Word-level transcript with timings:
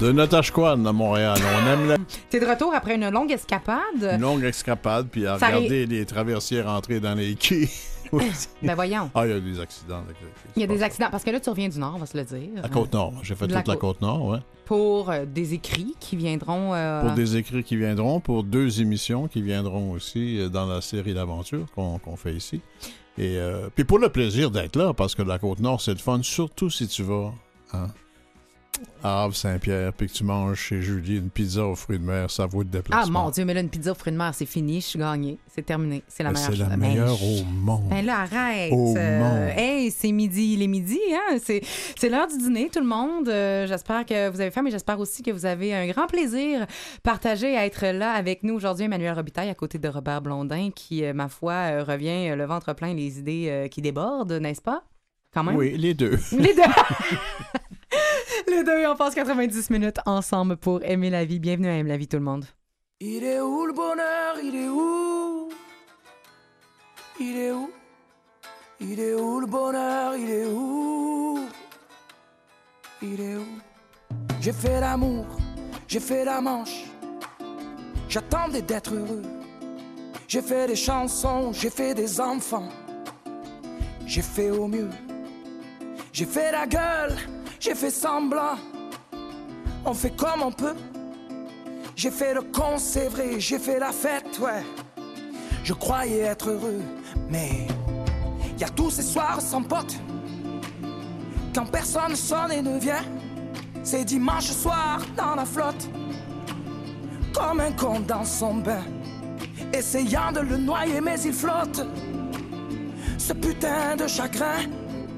de 0.00 0.12
Natashquan 0.12 0.84
à 0.84 0.92
Montréal. 0.92 1.38
On 1.40 1.66
aime 1.66 1.88
la 1.88 1.96
T'es 2.30 2.40
de 2.40 2.46
retour 2.46 2.72
après 2.74 2.94
une 2.96 3.08
longue 3.10 3.30
escapade. 3.32 4.18
longue 4.20 4.44
escapade, 4.44 5.08
puis 5.10 5.26
à 5.26 5.38
Ça 5.38 5.46
regarder 5.48 5.86
les 5.86 6.04
traversiers 6.04 6.62
rentrer 6.62 7.00
dans 7.00 7.14
les 7.14 7.34
quais. 7.34 7.68
Ben 8.62 8.76
voyons. 8.76 9.10
ah, 9.16 9.26
il 9.26 9.30
y 9.30 9.34
a 9.34 9.40
des 9.40 9.58
accidents. 9.58 10.02
Il 10.54 10.60
y 10.60 10.64
a 10.64 10.68
des 10.68 10.80
accidents. 10.84 11.08
Parce 11.10 11.24
que 11.24 11.30
là, 11.30 11.40
tu 11.40 11.50
reviens 11.50 11.68
du 11.68 11.78
Nord, 11.80 11.94
on 11.96 11.98
va 11.98 12.06
se 12.06 12.16
le 12.16 12.22
dire. 12.22 12.62
La 12.62 12.68
Côte-Nord. 12.68 13.14
J'ai 13.24 13.34
fait 13.34 13.48
toute 13.48 13.66
la 13.66 13.74
Côte-Nord, 13.76 14.26
ouais. 14.26 14.38
Pour 14.64 15.10
euh, 15.10 15.24
des 15.26 15.54
écrits 15.54 15.96
qui 15.98 16.14
viendront. 16.14 16.72
euh, 16.72 17.00
Pour 17.00 17.10
des 17.12 17.36
écrits 17.36 17.64
qui 17.64 17.76
viendront, 17.76 18.20
pour 18.20 18.44
deux 18.44 18.80
émissions 18.80 19.26
qui 19.26 19.42
viendront 19.42 19.90
aussi 19.90 20.38
euh, 20.38 20.48
dans 20.48 20.66
la 20.66 20.80
série 20.82 21.14
d'aventures 21.14 21.66
qu'on 21.74 21.98
fait 22.16 22.32
ici. 22.34 22.60
Et 23.18 23.38
puis 23.74 23.84
pour 23.84 23.98
le 23.98 24.08
plaisir 24.10 24.50
d'être 24.52 24.76
là, 24.76 24.92
parce 24.92 25.14
que 25.16 25.22
la 25.22 25.38
Côte-Nord, 25.38 25.80
c'est 25.80 25.92
le 25.92 25.98
fun, 25.98 26.20
surtout 26.22 26.68
si 26.70 26.86
tu 26.86 27.02
vas 27.02 27.32
hein, 27.72 27.88
à 29.02 29.22
Havre-Saint-Pierre, 29.24 29.92
puis 29.92 30.08
que 30.08 30.12
tu 30.12 30.24
manges 30.24 30.58
chez 30.58 30.82
Julie 30.82 31.18
une 31.18 31.30
pizza 31.30 31.64
aux 31.64 31.76
fruits 31.76 31.98
de 31.98 32.04
mer, 32.04 32.30
ça 32.30 32.46
vaut 32.46 32.62
le 32.62 32.68
Ah 32.72 32.76
déplacement. 32.76 33.24
mon 33.24 33.30
Dieu, 33.30 33.44
mais 33.44 33.54
là, 33.54 33.60
une 33.60 33.68
pizza 33.68 33.92
aux 33.92 33.94
fruits 33.94 34.12
de 34.12 34.18
mer, 34.18 34.32
c'est 34.34 34.46
fini, 34.46 34.80
je 34.80 34.86
suis 34.86 34.98
gagnée. 34.98 35.38
C'est 35.54 35.62
terminé. 35.64 36.02
C'est 36.08 36.22
la 36.22 36.30
Mais 36.32 36.34
meilleure 36.34 36.52
C'est 36.52 36.58
la 36.58 36.68
chose. 36.68 36.76
meilleure 36.76 37.16
Ben, 37.16 37.40
au 37.40 37.44
monde. 37.44 37.88
Ben 37.88 38.04
là, 38.04 38.20
arrête. 38.22 38.72
Au 38.72 38.94
Euh, 38.96 39.18
monde. 39.20 39.50
hey, 39.56 39.90
c'est 39.90 40.12
midi, 40.12 40.54
il 40.54 40.62
est 40.62 40.66
midi, 40.66 40.98
hein? 41.12 41.36
C'est, 41.42 42.08
l'heure 42.08 42.26
du 42.26 42.36
dîner, 42.38 42.68
tout 42.72 42.80
le 42.80 42.86
monde. 42.86 43.28
Euh, 43.28 43.66
j'espère 43.66 44.04
que 44.04 44.28
vous 44.28 44.40
avez 44.40 44.50
faim, 44.50 44.62
mais 44.62 44.70
j'espère 44.70 44.98
aussi 44.98 45.22
que 45.22 45.30
vous 45.30 45.46
avez 45.46 45.74
un 45.74 45.86
grand 45.86 46.06
plaisir 46.06 46.66
partagé 47.02 47.56
à 47.56 47.64
être 47.66 47.86
là 47.86 48.12
avec 48.12 48.42
nous 48.42 48.54
aujourd'hui. 48.54 48.86
Emmanuel 48.86 49.14
Robitaille 49.14 49.50
à 49.50 49.54
côté 49.54 49.78
de 49.78 49.88
Robert 49.88 50.20
Blondin, 50.20 50.70
qui, 50.74 51.04
euh, 51.04 51.12
ma 51.12 51.28
foi, 51.28 51.82
revient 51.84 52.34
le 52.36 52.44
ventre 52.44 52.72
plein, 52.74 52.92
les 52.94 53.18
idées 53.18 53.68
qui 53.70 53.80
débordent, 53.82 54.32
n'est-ce 54.32 54.62
pas? 54.62 54.82
Quand 55.32 55.44
même. 55.44 55.56
Oui, 55.56 55.76
les 55.76 55.94
deux. 55.94 56.18
Les 56.32 56.54
deux. 56.54 56.62
Les 58.56 58.64
deux, 58.64 58.86
on 58.86 58.96
passe 58.96 59.14
90 59.14 59.68
minutes 59.68 59.98
ensemble 60.06 60.56
pour 60.56 60.82
aimer 60.82 61.10
la 61.10 61.26
vie. 61.26 61.38
Bienvenue 61.38 61.68
à 61.68 61.76
Aimer 61.76 61.90
la 61.90 61.98
vie, 61.98 62.08
tout 62.08 62.16
le 62.16 62.22
monde. 62.22 62.46
Il 63.00 63.22
est 63.22 63.38
où 63.38 63.66
le 63.66 63.74
bonheur? 63.74 64.36
Il 64.42 64.56
est 64.56 64.68
où? 64.68 65.50
Il 67.20 67.36
est 67.36 67.52
où? 67.52 67.70
Il 68.80 68.98
est 68.98 69.12
où 69.12 69.40
le 69.40 69.46
bonheur? 69.46 70.16
Il 70.16 70.30
est 70.30 70.46
où? 70.46 71.38
Il 73.02 73.20
est 73.20 73.36
où? 73.36 73.44
J'ai 74.40 74.54
fait 74.54 74.80
l'amour, 74.80 75.26
j'ai 75.86 76.00
fait 76.00 76.24
la 76.24 76.40
manche. 76.40 76.84
J'attendais 78.08 78.62
d'être 78.62 78.94
heureux. 78.94 79.22
J'ai 80.26 80.40
fait 80.40 80.66
des 80.66 80.76
chansons, 80.76 81.52
j'ai 81.52 81.68
fait 81.68 81.92
des 81.92 82.22
enfants. 82.22 82.70
J'ai 84.06 84.22
fait 84.22 84.50
au 84.50 84.66
mieux. 84.66 84.88
J'ai 86.10 86.24
fait 86.24 86.52
la 86.52 86.66
gueule, 86.66 87.16
j'ai 87.60 87.74
fait 87.74 87.90
semblant. 87.90 88.56
On 89.84 89.94
fait 89.94 90.14
comme 90.16 90.42
on 90.42 90.52
peut. 90.52 90.74
J'ai 91.94 92.10
fait 92.10 92.34
le 92.34 92.42
con, 92.42 92.76
c'est 92.76 93.08
vrai, 93.08 93.40
j'ai 93.40 93.58
fait 93.58 93.78
la 93.78 93.92
fête, 93.92 94.38
ouais. 94.38 94.62
Je 95.64 95.72
croyais 95.72 96.20
être 96.20 96.50
heureux, 96.50 96.82
mais 97.30 97.66
y 98.58 98.64
a 98.64 98.68
tous 98.68 98.90
ces 98.90 99.02
soirs 99.02 99.40
sans 99.40 99.62
pote. 99.62 99.96
Quand 101.54 101.66
personne 101.66 102.14
sonne 102.14 102.52
et 102.52 102.60
ne 102.60 102.78
vient, 102.78 103.04
c'est 103.82 104.04
dimanche 104.04 104.50
soir 104.50 105.00
dans 105.16 105.34
la 105.34 105.46
flotte. 105.46 105.88
Comme 107.32 107.60
un 107.60 107.72
con 107.72 108.00
dans 108.00 108.24
son 108.24 108.54
bain, 108.54 108.82
essayant 109.72 110.32
de 110.32 110.40
le 110.40 110.58
noyer, 110.58 111.00
mais 111.00 111.20
il 111.20 111.32
flotte. 111.32 111.86
Ce 113.16 113.32
putain 113.32 113.96
de 113.96 114.06
chagrin. 114.06 114.64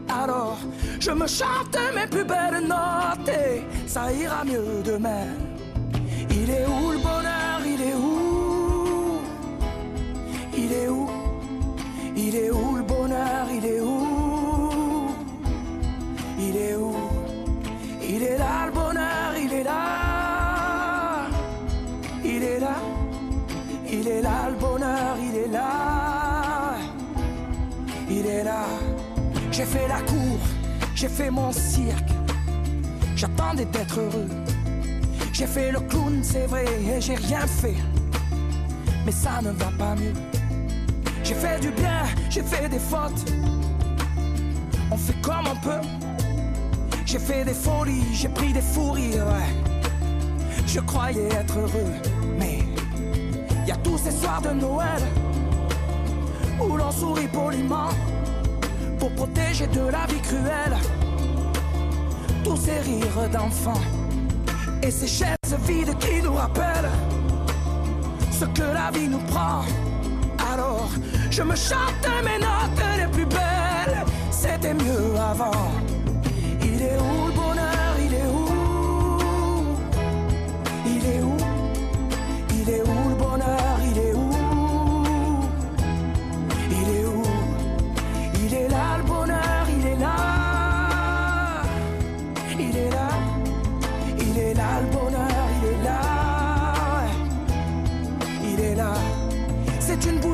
Alors, 0.08 0.58
je 0.98 1.10
me 1.10 1.26
chante 1.26 1.76
mes 1.94 2.06
plus 2.06 2.24
belles 2.24 2.66
notes 2.66 3.28
et 3.28 3.62
ça 3.86 4.12
ira 4.12 4.44
mieux 4.44 4.82
demain. 4.84 5.26
Il 6.30 6.50
est 6.50 6.66
où 6.66 6.90
le 6.92 6.98
bonheur 6.98 7.60
Il 7.64 7.82
est 7.82 7.94
où 7.94 9.20
Il 10.56 10.72
est 10.72 10.88
où 10.88 11.08
Il 12.16 12.36
est 12.36 12.50
où 12.50 12.76
le 12.76 12.82
bonheur 12.82 13.46
Il 13.52 13.66
est 13.66 13.80
où 13.80 15.08
Il 16.38 16.56
est 16.56 16.74
où 16.76 16.94
Il 18.02 18.22
est 18.22 18.38
là 18.38 18.66
le 18.66 18.72
bonheur, 18.72 19.32
il 19.38 19.52
est 19.52 19.64
là. 19.64 21.26
Il 22.24 22.42
est 22.42 22.60
là. 22.60 22.76
Il 23.90 24.08
est 24.08 24.22
là 24.22 24.50
le 24.50 24.56
bonheur, 24.56 25.16
il 25.20 25.36
est 25.36 25.48
là. 25.48 26.74
Il 28.10 28.26
est 28.26 28.44
là. 28.44 28.64
J'ai 29.58 29.64
fait 29.64 29.88
la 29.88 30.00
cour, 30.02 30.38
j'ai 30.94 31.08
fait 31.08 31.32
mon 31.32 31.50
cirque. 31.50 32.10
J'attendais 33.16 33.64
d'être 33.64 33.98
heureux. 33.98 34.28
J'ai 35.32 35.48
fait 35.48 35.72
le 35.72 35.80
clown, 35.80 36.20
c'est 36.22 36.46
vrai, 36.46 36.64
et 36.64 37.00
j'ai 37.00 37.16
rien 37.16 37.44
fait. 37.44 37.74
Mais 39.04 39.10
ça 39.10 39.42
ne 39.42 39.50
va 39.50 39.72
pas 39.76 39.96
mieux. 39.96 40.12
J'ai 41.24 41.34
fait 41.34 41.58
du 41.58 41.72
bien, 41.72 42.04
j'ai 42.30 42.42
fait 42.42 42.68
des 42.68 42.78
fautes. 42.78 43.32
On 44.92 44.96
fait 44.96 45.20
comme 45.22 45.48
on 45.50 45.56
peut. 45.56 45.84
J'ai 47.04 47.18
fait 47.18 47.44
des 47.44 47.54
folies, 47.54 48.14
j'ai 48.14 48.28
pris 48.28 48.52
des 48.52 48.62
fous 48.62 48.92
ouais. 48.92 49.10
Je 50.68 50.78
croyais 50.78 51.26
être 51.32 51.58
heureux, 51.58 51.94
mais 52.38 52.60
y 53.66 53.72
a 53.72 53.76
tous 53.78 53.98
ces 53.98 54.12
soirs 54.12 54.40
de 54.40 54.50
Noël 54.50 55.02
où 56.60 56.76
l'on 56.76 56.92
sourit 56.92 57.26
poliment 57.26 57.90
pour 58.98 59.10
protéger 59.12 59.66
de 59.66 59.80
la 59.80 60.06
vie 60.06 60.20
cruelle 60.22 60.76
tous 62.44 62.56
ces 62.56 62.78
rires 62.78 63.28
d'enfants 63.32 63.80
et 64.82 64.90
ces 64.90 65.06
chaises 65.06 65.56
vides 65.66 65.96
qui 65.98 66.22
nous 66.22 66.34
rappellent 66.34 66.90
ce 68.30 68.44
que 68.46 68.62
la 68.62 68.90
vie 68.92 69.08
nous 69.08 69.24
prend. 69.32 69.62
Alors, 70.52 70.88
je 71.30 71.42
me 71.42 71.56
chante 71.56 72.08
mes 72.24 72.38
notes 72.38 72.82
les 72.96 73.08
plus 73.08 73.26
belles. 73.26 74.04
C'était 74.30 74.74
mieux 74.74 75.16
avant. 75.18 75.70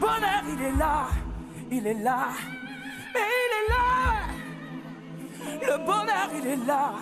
Bonheur, 0.00 0.42
il 0.48 0.62
est 0.62 0.76
là, 0.76 1.08
il 1.70 1.86
est 1.86 2.02
là, 2.02 2.28
mais 3.12 3.20
il 3.42 3.52
est 3.58 3.68
là. 3.70 4.34
Le 5.62 5.86
bonheur, 5.86 6.30
il 6.34 6.46
est 6.46 6.66
là, 6.66 6.94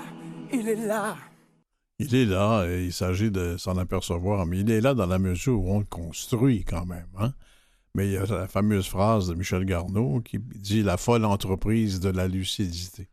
il 0.53 0.69
est 0.69 0.87
là. 0.87 1.17
Il 1.99 2.15
est 2.15 2.25
là 2.25 2.67
et 2.67 2.87
il 2.87 2.93
s'agit 2.93 3.31
de 3.31 3.57
s'en 3.57 3.77
apercevoir, 3.77 4.47
mais 4.47 4.61
il 4.61 4.71
est 4.71 4.81
là 4.81 4.95
dans 4.95 5.07
la 5.07 5.19
mesure 5.19 5.61
où 5.61 5.71
on 5.71 5.79
le 5.79 5.85
construit 5.85 6.65
quand 6.65 6.85
même. 6.85 7.07
Hein? 7.19 7.33
Mais 7.95 8.07
il 8.07 8.13
y 8.13 8.17
a 8.17 8.25
la 8.25 8.49
fameuse 8.49 8.89
phrase 8.89 9.29
de 9.29 9.35
Michel 9.35 9.65
Garneau 9.65 10.21
qui 10.21 10.39
dit 10.39 10.83
la 10.83 10.97
folle 10.97 11.25
entreprise 11.25 12.01
de 12.01 12.09
la 12.09 12.27
lucidité. 12.27 13.09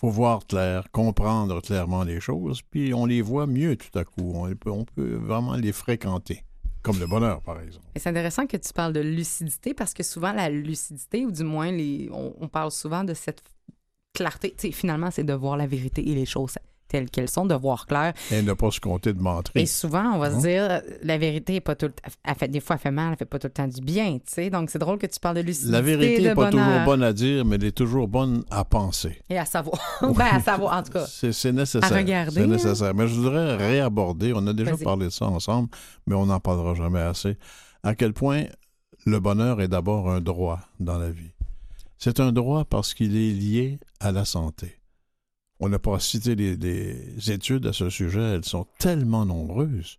faut 0.00 0.10
voir 0.10 0.46
clair, 0.46 0.90
comprendre 0.90 1.60
clairement 1.60 2.02
les 2.02 2.20
choses, 2.20 2.62
puis 2.62 2.94
on 2.94 3.06
les 3.06 3.22
voit 3.22 3.46
mieux 3.46 3.76
tout 3.76 3.96
à 3.96 4.04
coup. 4.04 4.32
On 4.34 4.84
peut 4.84 5.14
vraiment 5.14 5.54
les 5.54 5.72
fréquenter. 5.72 6.42
Comme 6.82 6.98
le 6.98 7.06
bonheur, 7.06 7.40
par 7.42 7.60
exemple. 7.60 7.86
C'est 7.96 8.08
intéressant 8.08 8.46
que 8.46 8.56
tu 8.56 8.72
parles 8.72 8.92
de 8.92 9.00
lucidité 9.00 9.72
parce 9.72 9.94
que 9.94 10.02
souvent, 10.02 10.32
la 10.32 10.50
lucidité, 10.50 11.24
ou 11.24 11.30
du 11.30 11.44
moins, 11.44 11.70
les, 11.70 12.10
on, 12.12 12.48
parle 12.48 12.72
souvent 12.72 13.04
de 13.04 13.14
cette 13.14 13.42
clarté. 14.12 14.50
Tu 14.50 14.68
sais, 14.68 14.72
finalement, 14.72 15.10
c'est 15.10 15.24
de 15.24 15.32
voir 15.32 15.56
la 15.56 15.66
vérité 15.66 16.08
et 16.08 16.14
les 16.14 16.26
choses 16.26 16.56
telles 16.92 17.10
qu'elles 17.10 17.30
sont, 17.30 17.46
de 17.46 17.54
voir 17.54 17.86
clair. 17.86 18.12
Et 18.30 18.42
ne 18.42 18.52
pas 18.52 18.70
se 18.70 18.78
compter 18.78 19.12
de 19.12 19.20
mentir. 19.20 19.50
Et 19.56 19.66
souvent, 19.66 20.12
on 20.14 20.18
va 20.18 20.26
Hein? 20.26 20.40
se 20.40 20.46
dire, 20.46 20.62
euh, 20.70 20.80
la 21.02 21.18
vérité 21.18 21.56
est 21.56 21.60
pas 21.60 21.74
tout 21.74 21.86
le 21.86 21.92
temps. 21.92 22.02
Elle 22.22 22.34
fait, 22.36 22.48
des 22.48 22.60
fois, 22.60 22.76
elle 22.76 22.82
fait 22.82 22.90
mal, 22.90 23.12
elle 23.12 23.18
fait 23.18 23.24
pas 23.24 23.38
tout 23.38 23.46
le 23.48 23.52
temps 23.52 23.66
du 23.66 23.80
bien, 23.80 24.14
tu 24.18 24.20
sais. 24.26 24.50
Donc, 24.50 24.70
c'est 24.70 24.78
drôle 24.78 24.98
que 24.98 25.06
tu 25.06 25.18
parles 25.18 25.36
de 25.36 25.40
lucidité. 25.40 25.72
La 25.72 25.80
vérité 25.80 26.22
n'est 26.22 26.28
pas 26.34 26.50
bonheur. 26.50 26.66
toujours 26.66 26.84
bonne 26.84 27.02
à 27.02 27.12
dire, 27.12 27.44
mais 27.44 27.56
elle 27.56 27.64
est 27.64 27.72
toujours 27.76 28.06
bonne 28.08 28.44
à 28.50 28.64
penser. 28.64 29.18
Et 29.30 29.38
à 29.38 29.44
savoir. 29.46 29.78
ben, 30.02 30.26
à 30.30 30.40
savoir, 30.40 30.78
en 30.78 30.82
tout 30.82 30.92
cas. 30.92 31.06
C'est 31.06 31.52
nécessaire. 31.52 31.90
À 31.92 31.96
regarder, 31.96 32.32
C'est 32.34 32.42
hein. 32.42 32.46
nécessaire. 32.46 32.94
Mais 32.94 33.08
je 33.08 33.14
voudrais 33.14 33.56
réaborder, 33.56 34.32
on 34.34 34.46
a 34.46 34.52
déjà 34.52 34.76
parlé 34.76 35.06
de 35.06 35.10
ça 35.10 35.26
ensemble, 35.26 35.68
mais 36.06 36.14
on 36.14 36.26
n'en 36.26 36.40
parlera 36.40 36.74
jamais 36.74 37.00
assez, 37.00 37.36
à 37.82 37.94
quel 37.94 38.12
point 38.12 38.44
le 39.06 39.18
bonheur 39.18 39.60
est 39.60 39.68
d'abord 39.68 40.10
un 40.10 40.20
droit 40.20 40.60
dans 40.78 40.98
la 40.98 41.10
vie? 41.10 41.32
C'est 41.98 42.20
un 42.20 42.32
droit 42.32 42.64
parce 42.64 42.94
qu'il 42.94 43.16
est 43.16 43.32
lié 43.32 43.78
à 44.00 44.10
la 44.12 44.24
santé. 44.24 44.76
On 45.64 45.68
n'a 45.68 45.78
pas 45.78 46.00
cité 46.00 46.34
les, 46.34 46.56
les 46.56 47.30
études 47.30 47.66
à 47.68 47.72
ce 47.72 47.88
sujet, 47.88 48.20
elles 48.34 48.44
sont 48.44 48.66
tellement 48.80 49.24
nombreuses 49.24 49.96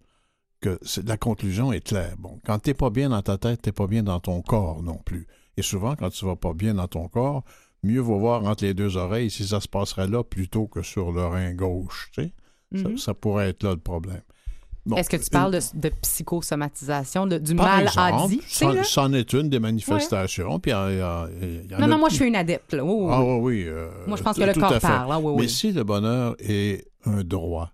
que 0.60 0.78
la 1.06 1.16
conclusion 1.18 1.72
est 1.72 1.80
claire. 1.80 2.16
Bon, 2.20 2.40
quand 2.46 2.60
t'es 2.60 2.74
pas 2.74 2.90
bien 2.90 3.10
dans 3.10 3.22
ta 3.22 3.38
tête, 3.38 3.62
t'es 3.62 3.72
pas 3.72 3.88
bien 3.88 4.04
dans 4.04 4.20
ton 4.20 4.42
corps 4.42 4.84
non 4.84 4.98
plus. 5.06 5.26
Et 5.56 5.62
souvent, 5.62 5.96
quand 5.96 6.10
tu 6.10 6.26
vas 6.26 6.36
pas 6.36 6.54
bien 6.54 6.74
dans 6.74 6.88
ton 6.90 7.08
corps, 7.08 7.44
mieux 7.82 8.02
vaut 8.02 8.20
voir 8.20 8.44
entre 8.44 8.66
les 8.66 8.74
deux 8.74 8.98
oreilles 8.98 9.32
si 9.32 9.48
ça 9.48 9.62
se 9.62 9.68
passerait 9.70 10.08
là 10.08 10.22
plutôt 10.24 10.68
que 10.68 10.82
sur 10.82 11.12
le 11.14 11.26
rein 11.26 11.54
gauche. 11.54 12.10
tu 12.14 12.24
sais. 12.24 12.34
Ça- 12.82 12.90
Mhm. 12.90 12.98
ça, 12.98 13.14
pourrait 13.14 13.50
être 13.50 13.64
là 13.64 13.72
le 13.72 13.78
problème. 13.80 14.22
Est-ce 14.98 15.10
que 15.10 15.16
tu 15.18 15.24
une- 15.24 15.30
parles 15.30 15.52
de, 15.54 15.60
de 15.76 15.90
psychosomatisation, 16.02 17.26
de, 17.26 17.38
du 17.38 17.56
par 17.56 17.66
mal 17.68 17.90
à 17.96 18.10
exemple, 18.10 18.30
dit? 18.34 18.40
tu 18.40 18.50
sais, 18.50 18.84
c'en- 18.84 19.08
là? 19.10 19.20
est 19.20 19.34
une 19.34 19.50
des 19.50 19.60
manifestations. 19.60 20.60
Puis 20.60 20.72
Non, 20.72 21.88
non, 21.88 21.98
moi, 21.98 22.10
je 22.10 22.16
suis 22.16 22.26
une 22.26 22.36
adepte. 22.36 22.74
Là. 22.74 22.84
Oh, 22.84 23.08
Ah 23.10 23.24
oui. 23.24 23.30
oui, 23.30 23.40
oui. 23.40 23.64
euh, 23.68 23.90
moi, 24.08 24.18
je 24.18 24.24
pense 24.24 24.38
que 24.38 24.44
le 24.44 24.54
corps 24.54 24.74
à 24.74 24.80
parle. 24.80 25.12
Ah, 25.12 25.20
oui, 25.20 25.34
Mais 25.42 25.48
si 25.48 25.72
le 25.72 25.84
bonheur 25.84 26.36
est 26.40 26.86
un 27.06 27.24
droit, 27.24 27.72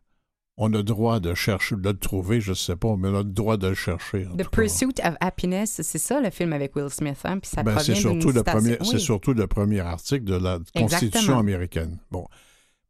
on 0.58 0.72
a 0.74 0.78
le 0.78 0.84
droit 0.84 1.20
de 1.20 1.34
chercher, 1.34 1.76
de 1.78 1.90
le 1.90 1.98
trouver, 1.98 2.42
je 2.42 2.50
ne 2.52 2.56
sais 2.56 2.76
pas, 2.76 2.96
mais 2.98 3.08
on 3.08 3.16
a 3.16 3.18
le 3.20 3.24
droit 3.24 3.58
de 3.58 3.68
le 3.70 3.76
chercher. 3.76 4.26
The 4.38 4.44
cas. 4.44 4.50
Pursuit 4.52 5.00
of 5.04 5.16
Happiness, 5.22 5.82
c'est 5.82 5.98
ça 5.98 6.20
le 6.20 6.30
film 6.30 6.52
avec 6.54 6.76
Will 6.76 6.90
Smith, 6.90 7.18
hein? 7.24 7.40
Puis 7.40 7.50
ça 7.50 7.64
Ben, 7.64 7.80
c'est 7.80 7.96
surtout, 7.96 8.32
le 8.32 8.44
premier, 8.44 8.78
Oui. 8.82 8.88
c'est 8.92 9.00
surtout 9.00 9.34
le 9.34 9.48
premier 9.48 9.80
article 9.80 10.26
de 10.26 10.36
la 10.36 10.60
Constitution 10.76 11.40
américaine. 11.40 11.98
Bon. 12.12 12.28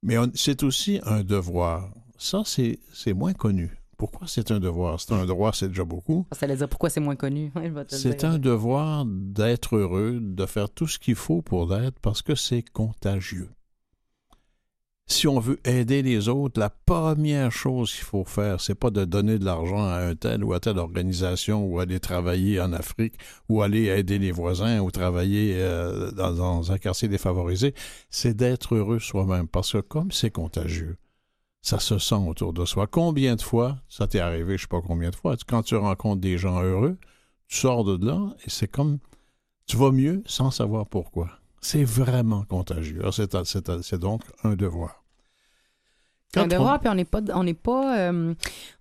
Mais 0.02 0.16
c'est 0.34 0.64
aussi 0.64 1.00
un 1.06 1.24
devoir. 1.24 1.90
Ça, 2.18 2.42
c'est 2.46 3.14
moins 3.14 3.34
connu. 3.34 3.72
Pourquoi 4.00 4.28
c'est 4.28 4.50
un 4.52 4.62
devoir? 4.62 4.98
C'est 5.02 5.12
un 5.12 5.26
droit, 5.26 5.52
c'est 5.54 5.68
déjà 5.68 5.84
beaucoup. 5.84 6.26
Ça 6.32 6.46
allait 6.46 6.56
dire 6.56 6.70
pourquoi 6.70 6.90
c'est 6.90 7.02
moins 7.02 7.18
connu. 7.18 7.52
C'est 7.90 8.24
un 8.24 8.40
devoir 8.40 9.06
d'être 9.06 9.76
heureux, 9.76 10.20
de 10.22 10.46
faire 10.46 10.70
tout 10.70 10.88
ce 10.88 10.98
qu'il 10.98 11.16
faut 11.16 11.42
pour 11.42 11.68
l'être 11.68 12.00
parce 12.00 12.22
que 12.22 12.34
c'est 12.34 12.64
contagieux. 12.64 13.50
Si 15.06 15.28
on 15.28 15.40
veut 15.40 15.60
aider 15.66 16.02
les 16.02 16.30
autres, 16.30 16.62
la 16.62 16.70
première 16.70 17.52
chose 17.52 17.94
qu'il 17.94 18.06
faut 18.06 18.24
faire, 18.24 18.62
c'est 18.62 18.76
pas 18.76 18.90
de 18.90 19.04
donner 19.04 19.38
de 19.38 19.44
l'argent 19.44 19.84
à 19.84 19.98
un 19.98 20.16
tel 20.16 20.46
ou 20.46 20.54
à 20.54 20.62
telle 20.62 20.78
organisation 20.78 21.66
ou 21.66 21.80
aller 21.80 22.00
travailler 22.00 22.62
en 22.62 22.72
Afrique 22.72 23.16
ou 23.50 23.62
aller 23.62 23.88
aider 23.88 24.18
les 24.18 24.32
voisins 24.32 24.80
ou 24.80 24.92
travailler 24.92 25.56
euh, 25.58 26.12
dans, 26.12 26.32
dans 26.32 26.72
un 26.72 26.78
quartier 26.78 27.10
défavorisé, 27.10 27.74
c'est 28.10 28.34
d'être 28.34 28.76
heureux 28.76 29.00
soi-même 29.00 29.50
parce 29.50 29.74
que 29.74 29.80
comme 29.80 30.12
c'est 30.12 30.32
contagieux, 30.32 30.96
ça 31.62 31.80
se 31.80 31.98
sent 31.98 32.16
autour 32.16 32.54
de 32.54 32.66
soi. 32.66 32.88
Combien 32.88 33.36
de 33.36 33.42
fois, 33.42 33.78
ça 33.88 34.08
t'est 34.08 34.20
arrivé, 34.20 34.58
je 34.58 34.64
sais 34.64 34.68
pas 34.68 34.82
combien 34.82 35.10
de 35.10 35.16
fois, 35.16 35.36
quand 35.48 35.64
tu 35.64 35.76
rencontres 35.76 36.22
des 36.22 36.38
gens 36.38 36.62
heureux, 36.62 36.98
tu 37.48 37.58
sors 37.58 37.84
de 37.84 38.06
là 38.06 38.34
et 38.46 38.50
c'est 38.50 38.68
comme 38.68 39.00
tu 39.66 39.78
vas 39.78 39.92
mieux 39.92 40.24
sans 40.26 40.52
savoir 40.52 40.88
pourquoi. 40.88 41.30
C'est 41.62 41.84
vraiment 41.84 42.44
contagieux. 42.44 43.04
C'est 43.12 44.00
donc 44.00 44.22
un 44.44 44.56
devoir. 44.56 45.04
C'est 46.34 46.42
un 46.42 46.48
devoir, 46.48 46.80
puis 46.80 46.88
on 46.90 46.94
n'est 46.96 47.06
pas, 47.06 47.22
on 47.34 47.44
n'est 47.44 47.56
pas, 47.56 47.98
euh, 47.98 48.34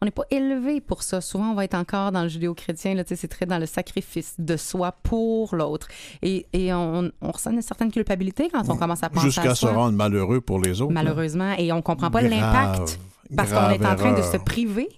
on 0.03 0.05
n'est 0.05 0.11
pas 0.11 0.25
élevé 0.31 0.83
pour 0.83 1.03
ça. 1.03 1.23
Souvent, 1.23 1.53
on 1.53 1.55
va 1.55 1.65
être 1.65 1.75
encore 1.75 2.13
dans 2.13 2.23
le 2.23 2.29
judéo-chrétien, 2.29 2.95
là, 2.95 3.05
c'est 3.07 3.27
très 3.29 3.47
dans 3.47 3.59
le 3.59 3.65
sacrifice 3.65 4.35
de 4.39 4.57
soi 4.59 4.93
pour 5.03 5.57
l'autre. 5.57 5.89
Et, 6.21 6.47
et 6.53 6.75
on, 6.75 7.11
on 7.23 7.31
ressent 7.31 7.51
une 7.51 7.63
certaine 7.63 7.91
culpabilité 7.91 8.51
quand 8.53 8.69
on 8.69 8.77
commence 8.77 9.03
à 9.03 9.09
penser 9.09 9.27
Jusqu'à 9.27 9.51
à 9.53 9.55
se 9.55 9.65
rendre 9.67 9.97
malheureux 9.97 10.43
pour 10.43 10.61
les 10.61 10.83
autres. 10.83 10.93
là. 10.93 11.03
malheureusement, 11.03 11.55
et 11.57 11.73
on 11.73 11.81
comprend 11.81 12.11
pas 12.11 12.21
l'impact 12.21 13.01
parce 13.35 13.51
qu'on 13.51 13.71
est 13.71 13.87
en 13.87 13.97
train 13.97 14.13
de 14.13 14.23
se 14.23 14.37
priver 14.37 14.89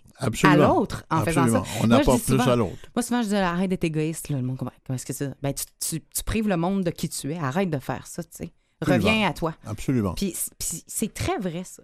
à 0.43 0.57
l'autre 0.57 1.05
en 1.11 1.23
faisant 1.25 1.47
ça. 1.47 1.63
On 1.83 1.87
Moi, 1.87 1.97
apporte 1.99 2.19
dis 2.19 2.25
plus 2.25 2.33
souvent- 2.39 2.51
à 2.51 2.57
l'autre. 2.57 2.77
Moi, 2.97 3.03
souvent, 3.03 3.23
je 3.23 3.29
dis 3.29 3.37
arrête 3.37 3.71
d'être 3.71 3.85
égoïste. 3.85 4.29
Là, 4.29 4.37
le 4.39 4.43
monde, 4.43 4.57
comment, 4.59 4.73
est-ce 4.93 5.07
que 5.07 5.13
c'est? 5.13 5.31
Ben, 5.41 5.55
tu, 5.55 5.65
tu, 5.79 6.01
tu 6.15 6.23
prives 6.25 6.49
le 6.49 6.57
monde 6.57 6.83
de 6.83 6.91
qui 6.91 7.09
tu 7.09 7.33
es. 7.33 7.39
Arrête 7.39 7.71
de 7.71 7.79
faire 7.79 8.07
ça, 8.09 8.23
tu 8.25 8.31
sais. 8.33 8.51
Reviens 8.85 9.29
à 9.29 9.33
toi. 9.33 9.55
Absolument. 9.67 10.15
Puis, 10.15 10.35
puis 10.59 10.83
c'est 10.87 11.15
très 11.15 11.39
vrai, 11.39 11.63
ça. 11.65 11.83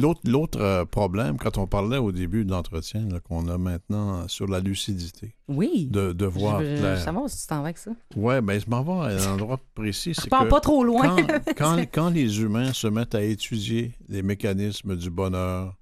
L'autre, 0.00 0.20
l'autre 0.26 0.60
euh, 0.60 0.84
problème, 0.84 1.38
quand 1.38 1.58
on 1.58 1.66
parlait 1.66 1.98
au 1.98 2.12
début 2.12 2.44
de 2.44 2.52
l'entretien, 2.52 3.08
qu'on 3.28 3.48
a 3.48 3.58
maintenant 3.58 4.28
sur 4.28 4.46
la 4.46 4.60
lucidité, 4.60 5.34
Oui. 5.48 5.88
de, 5.90 6.12
de 6.12 6.24
voir 6.24 6.60
je, 6.62 6.76
clair. 6.78 6.98
savoir 7.00 7.28
si 7.28 7.40
tu 7.42 7.46
t'en 7.48 7.56
vas 7.56 7.62
avec 7.64 7.78
ça. 7.78 7.90
Ouais, 8.14 8.40
ben, 8.40 8.60
je 8.60 8.70
m'en 8.70 8.82
vais 8.84 9.12
à 9.14 9.28
un 9.28 9.34
endroit 9.34 9.58
précis. 9.74 10.14
C'est 10.14 10.30
que 10.30 10.48
pas 10.48 10.60
trop 10.60 10.84
loin. 10.84 11.16
quand, 11.16 11.26
quand, 11.56 11.76
quand 11.92 12.10
les 12.10 12.40
humains 12.40 12.72
se 12.72 12.86
mettent 12.86 13.16
à 13.16 13.22
étudier 13.22 13.92
les 14.08 14.22
mécanismes 14.22 14.94
du 14.94 15.10
bonheur, 15.10 15.74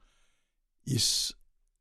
ils, 0.87 0.99
se- 1.01 1.35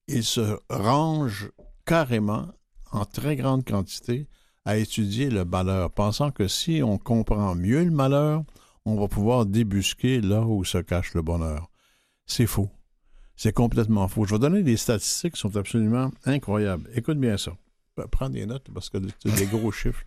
ils 0.10 0.24
se 0.26 0.58
rangent 0.70 1.50
carrément, 1.86 2.48
en 2.92 3.06
très 3.06 3.36
grande 3.38 3.64
quantité, 3.66 4.28
à 4.66 4.78
étudier 4.78 5.30
le 5.30 5.46
malheur, 5.46 5.92
pensant 5.92 6.32
que 6.32 6.48
si 6.48 6.82
on 6.84 6.98
comprend 6.98 7.56
mieux 7.56 7.84
le 7.86 7.92
malheur, 7.92 8.44
on 8.86 9.00
va 9.00 9.08
pouvoir 9.08 9.46
débusquer 9.46 10.20
là 10.22 10.42
où 10.42 10.66
se 10.66 10.80
cache 10.80 11.14
le 11.14 11.22
bonheur. 11.22 11.70
C'est 12.26 12.48
faux. 12.48 12.70
C'est 13.36 13.54
complètement 13.54 14.08
faux. 14.08 14.26
Je 14.26 14.34
vais 14.36 14.40
donner 14.40 14.64
des 14.64 14.78
statistiques 14.78 15.34
qui 15.34 15.40
sont 15.40 15.56
absolument 15.58 16.12
incroyables. 16.26 16.90
Écoute 16.96 17.20
bien 17.20 17.38
ça. 17.38 17.52
Prends 18.12 18.30
des 18.30 18.46
notes 18.46 18.68
parce 18.74 18.90
que 18.90 18.98
c'est 19.24 19.36
des 19.36 19.46
gros 19.46 19.72
chiffres. 19.72 20.04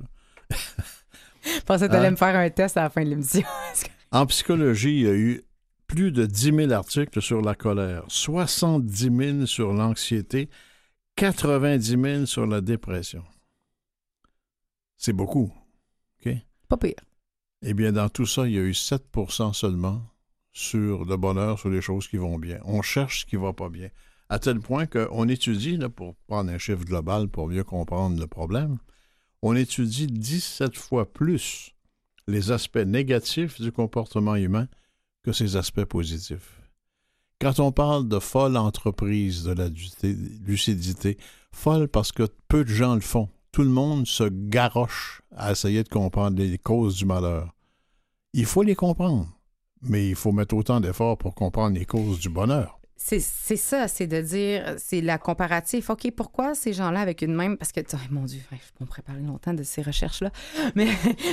Je 0.51 1.61
pensais 1.65 1.87
que 1.87 1.93
tu 1.93 1.97
allais 1.97 2.09
Hein? 2.09 2.13
me 2.13 2.17
faire 2.17 2.35
un 2.37 2.51
test 2.51 2.77
à 2.77 2.83
la 2.85 2.91
fin 2.91 3.03
de 3.05 3.11
l'émission. 3.11 3.43
En 4.11 4.25
psychologie, 4.25 5.01
il 5.01 5.03
y 5.03 5.07
a 5.09 5.15
eu 5.15 5.43
plus 5.87 6.13
de 6.13 6.25
10 6.25 6.55
000 6.55 6.73
articles 6.73 7.21
sur 7.21 7.43
la 7.43 7.55
colère, 7.55 8.05
70 8.09 9.17
000 9.35 9.47
sur 9.47 9.75
l'anxiété, 9.75 10.49
90 11.17 12.01
000 12.03 12.25
sur 12.27 12.47
la 12.47 12.63
dépression. 12.63 13.23
C'est 14.97 15.13
beaucoup. 15.13 15.53
pas 16.69 16.77
pire. 16.79 16.95
Eh 17.63 17.75
bien, 17.75 17.93
dans 17.93 18.09
tout 18.09 18.25
ça, 18.27 18.47
il 18.47 18.55
y 18.55 18.59
a 18.59 18.63
eu 18.63 18.71
7% 18.73 19.53
seulement 19.53 20.01
sur 20.59 21.05
le 21.05 21.17
bonheur, 21.17 21.59
sur 21.59 21.71
les 21.71 21.81
choses 21.81 22.09
qui 22.09 22.17
vont 22.17 22.37
bien. 22.37 22.59
On 22.65 22.83
cherche 22.83 23.21
ce 23.21 23.27
qui 23.27 23.37
va 23.37 23.53
pas 23.53 23.69
bien. 23.69 23.91
À 24.29 24.41
tel 24.41 24.59
point 24.59 24.87
qu'on 24.87 25.29
étudie, 25.29 25.77
là, 25.77 25.89
pour 25.89 26.17
prendre 26.27 26.51
un 26.51 26.59
chiffre 26.59 26.85
global 26.85 27.29
pour 27.29 27.49
mieux 27.49 27.63
comprendre 27.63 28.19
le 28.19 28.27
problème, 28.27 28.79
on 29.41 29.55
étudie 29.55 30.09
17 30.09 30.77
fois 30.77 31.11
plus 31.11 31.75
les 32.27 32.51
aspects 32.51 32.77
négatifs 32.79 33.61
du 33.61 33.71
comportement 33.71 34.35
humain 34.35 34.67
que 35.23 35.33
ses 35.33 35.55
aspects 35.55 35.85
positifs. 35.85 36.61
Quand 37.41 37.61
on 37.61 37.71
parle 37.71 38.09
de 38.09 38.19
folle 38.19 38.57
entreprise 38.57 39.45
de 39.45 39.53
la 39.53 39.69
lucidité, 40.45 41.19
folle 41.53 41.87
parce 41.87 42.11
que 42.11 42.25
peu 42.49 42.65
de 42.65 42.69
gens 42.69 42.97
le 42.97 43.01
font. 43.01 43.29
Tout 43.53 43.63
le 43.63 43.71
monde 43.71 44.09
se 44.09 44.25
garoche 44.25 45.23
à 45.37 45.53
essayer 45.53 45.85
de 45.85 45.89
comprendre 45.89 46.37
les 46.37 46.59
causes 46.59 46.97
du 46.97 47.07
malheur. 47.07 47.55
Il 48.33 48.45
faut 48.45 48.65
les 48.65 48.75
comprendre, 48.75 49.38
mais 49.83 50.09
il 50.09 50.15
faut 50.15 50.33
mettre 50.33 50.55
autant 50.57 50.81
d'efforts 50.81 51.19
pour 51.19 51.35
comprendre 51.35 51.77
les 51.79 51.85
causes 51.85 52.19
du 52.19 52.29
bonheur. 52.29 52.79
C'est 53.01 53.21
ça, 53.21 53.87
c'est 53.87 54.09
de 54.09 54.21
dire, 54.21 54.75
c'est 54.77 55.01
la 55.01 55.19
comparatif. 55.19 55.89
OK, 55.89 56.11
pourquoi 56.15 56.57
ces 56.57 56.73
gens-là 56.73 57.01
avec 57.01 57.23
une 57.23 57.33
même. 57.33 57.57
Parce 57.57 57.71
que, 57.71 57.81
oh, 57.95 57.97
mon 58.11 58.25
Dieu, 58.25 58.41
je 58.51 58.57
peux 58.77 58.85
me 58.85 58.89
préparer 58.89 59.21
longtemps 59.21 59.55
de 59.55 59.63
ces 59.63 59.83
recherches-là. 59.83 60.31
Mais, 60.75 60.89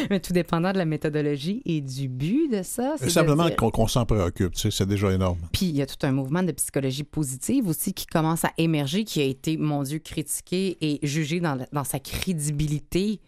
mais 0.10 0.20
tout 0.20 0.32
dépendant 0.32 0.72
de 0.72 0.78
la 0.78 0.86
méthodologie 0.86 1.64
et 1.66 1.82
du 1.82 2.08
but 2.08 2.50
de 2.50 2.62
ça. 2.62 2.96
Simplement 2.98 3.48
dire- 3.48 3.56
qu'on 3.56 3.88
s'en 3.88 4.06
préoccupe, 4.06 4.54
tu 4.54 4.62
sais, 4.62 4.72
c'est 4.72 4.86
déjà 4.86 5.12
énorme. 5.12 5.40
Puis 5.52 5.66
il 5.66 5.75
y 5.75 5.82
a 5.82 5.88
tout 5.88 5.98
un 6.04 6.12
mouvement 6.12 6.44
de 6.44 6.52
psychologie 6.52 7.04
positive 7.04 7.68
aussi 7.68 7.94
qui 7.94 8.06
commence 8.06 8.46
à 8.46 8.52
émerger, 8.58 9.04
qui 9.04 9.20
a 9.20 9.25
été, 9.25 9.58
mon 9.58 9.82
Dieu, 9.82 10.00
critiqué 10.00 10.78
et 10.82 11.00
jugé 11.06 11.40
dans, 11.40 11.58
dans 11.74 11.84
sa 11.84 12.00
crédibilité 12.00 13.20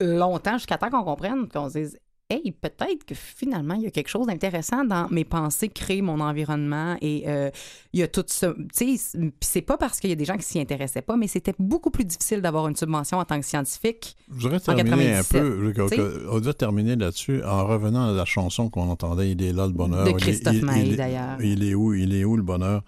longtemps, 0.00 0.58
jusqu'à 0.58 0.76
temps 0.76 0.90
qu'on 0.90 1.04
comprenne, 1.04 1.48
qu'on 1.48 1.68
se 1.70 1.78
dise 1.78 1.98
Hey, 2.30 2.52
peut-être 2.52 3.04
que 3.04 3.14
finalement, 3.14 3.74
il 3.74 3.82
y 3.82 3.86
a 3.86 3.90
quelque 3.90 4.08
chose 4.08 4.26
d'intéressant 4.26 4.82
dans 4.84 5.08
mes 5.10 5.24
pensées, 5.26 5.68
créer 5.68 6.00
mon 6.00 6.20
environnement 6.20 6.96
et 7.02 7.24
euh, 7.26 7.50
il 7.92 8.00
y 8.00 8.02
a 8.02 8.08
tout 8.08 8.24
ça. 8.26 8.54
Tu 8.74 8.96
sais, 8.96 9.20
c'est 9.42 9.60
pas 9.60 9.76
parce 9.76 10.00
qu'il 10.00 10.08
y 10.08 10.12
a 10.14 10.16
des 10.16 10.24
gens 10.24 10.38
qui 10.38 10.44
s'y 10.44 10.58
intéressaient 10.58 11.02
pas, 11.02 11.16
mais 11.18 11.26
c'était 11.28 11.52
beaucoup 11.58 11.90
plus 11.90 12.06
difficile 12.06 12.40
d'avoir 12.40 12.66
une 12.68 12.76
subvention 12.76 13.18
en 13.18 13.26
tant 13.26 13.38
que 13.38 13.44
scientifique. 13.44 14.16
Je 14.28 14.34
voudrais 14.40 14.56
En 14.56 14.60
terminer 14.60 15.12
un 15.12 15.22
97, 15.22 15.42
peu, 15.42 15.72
je- 15.96 16.28
on 16.30 16.40
doit 16.40 16.54
terminer 16.54 16.96
là-dessus 16.96 17.44
en 17.44 17.66
revenant 17.66 18.08
à 18.08 18.12
la 18.12 18.24
chanson 18.24 18.70
qu'on 18.70 18.88
entendait, 18.88 19.30
Il 19.32 19.42
est 19.42 19.52
là 19.52 19.66
le 19.66 19.72
bonheur. 19.74 20.06
De 20.06 20.12
Christophe 20.12 20.62
Maé, 20.62 20.96
d'ailleurs. 20.96 21.40
Il 21.42 21.62
est 21.62 21.74
où, 21.74 21.92
il 21.92 22.14
est 22.14 22.24
où 22.24 22.36
le 22.38 22.42
bonheur? 22.42 22.82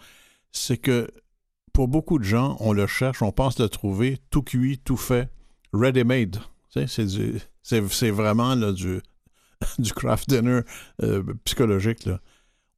C'est 0.50 0.78
que 0.78 1.08
pour 1.74 1.88
beaucoup 1.88 2.18
de 2.18 2.24
gens, 2.24 2.56
on 2.60 2.72
le 2.72 2.86
cherche, 2.86 3.20
on 3.20 3.32
pense 3.32 3.58
le 3.58 3.68
trouver 3.68 4.16
tout 4.30 4.42
cuit, 4.42 4.78
tout 4.78 4.96
fait, 4.96 5.28
ready-made. 5.74 6.36
Tu 6.72 6.80
sais, 6.80 6.86
c'est 6.86 7.04
du- 7.04 7.38
c'est 7.62 7.86
c'est 7.92 8.10
vraiment 8.10 8.54
là, 8.54 8.72
du, 8.72 9.00
du 9.78 9.92
craft 9.92 10.28
dinner 10.28 10.60
euh, 11.02 11.22
psychologique. 11.44 12.04
Là. 12.06 12.20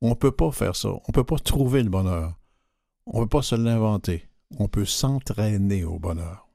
On 0.01 0.15
peut 0.15 0.31
pas 0.33 0.51
faire 0.53 0.77
ça. 0.77 0.91
On 1.09 1.13
peut 1.13 1.25
pas 1.25 1.39
trouver 1.39 1.83
le 1.83 1.91
bonheur. 1.91 2.39
On 3.07 3.21
peut 3.23 3.29
pas 3.29 3.43
se 3.43 3.55
l'inventer. 3.55 4.29
On 4.59 4.69
peut 4.69 4.85
s'entraîner 4.85 5.85
au 5.85 5.99
bonheur. 5.99 6.49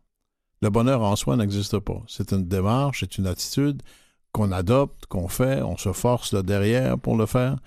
Le 0.62 0.70
bonheur 0.70 1.02
en 1.02 1.16
soi 1.16 1.36
n'existe 1.36 1.80
pas. 1.80 2.02
C'est 2.08 2.32
une 2.32 2.48
démarche, 2.48 3.02
c'est 3.02 3.18
une 3.18 3.28
attitude 3.28 3.82
qu'on 4.32 4.52
adopte, 4.52 5.06
qu'on 5.08 5.28
fait, 5.28 5.62
on 5.62 5.78
se 5.78 5.92
force 5.92 6.32
là 6.34 6.42
derrière 6.42 6.98
pour 6.98 7.18
le 7.18 7.26
faire. 7.26 7.58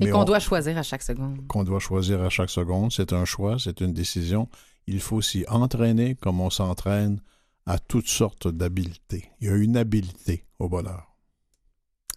Et 0.00 0.06
mais 0.06 0.10
qu'on 0.10 0.20
on- 0.20 0.24
doit 0.24 0.38
choisir 0.38 0.78
à 0.78 0.82
chaque 0.82 1.02
seconde. 1.02 1.46
qu'on 1.48 1.64
doit 1.64 1.80
choisir 1.80 2.22
à 2.22 2.30
chaque 2.30 2.50
seconde. 2.50 2.92
C'est 2.92 3.12
un 3.12 3.24
choix, 3.24 3.58
c'est 3.58 3.80
une 3.80 3.92
décision. 3.92 4.48
Il 4.86 5.00
faut 5.00 5.20
s'y 5.20 5.44
entraîner 5.48 6.14
comme 6.14 6.40
on 6.40 6.50
s'entraîne 6.50 7.20
à 7.66 7.78
toutes 7.78 8.08
sortes 8.08 8.48
d'habiletés. 8.48 9.30
Il 9.40 9.48
y 9.48 9.50
a 9.50 9.56
une 9.56 9.76
habileté 9.76 10.46
au 10.58 10.68
bonheur. 10.68 11.13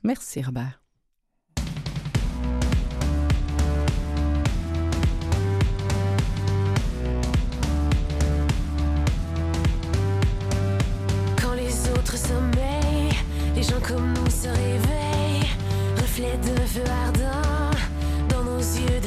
Merci, 0.04 0.42
Robert. 0.42 0.82
Quand 11.42 11.54
les 11.56 11.90
autres 11.92 12.18
sommeillent, 12.18 13.18
les 13.56 13.64
gens 13.64 13.82
comme 13.82 14.14
nous 14.14 14.30
se 14.30 14.48
réveillent. 14.48 15.50
Reflet 15.98 16.38
de 16.38 16.60
feu 16.68 16.84
ardent 17.06 17.78
dans 18.30 18.44
nos 18.44 18.60
yeux 18.60 19.00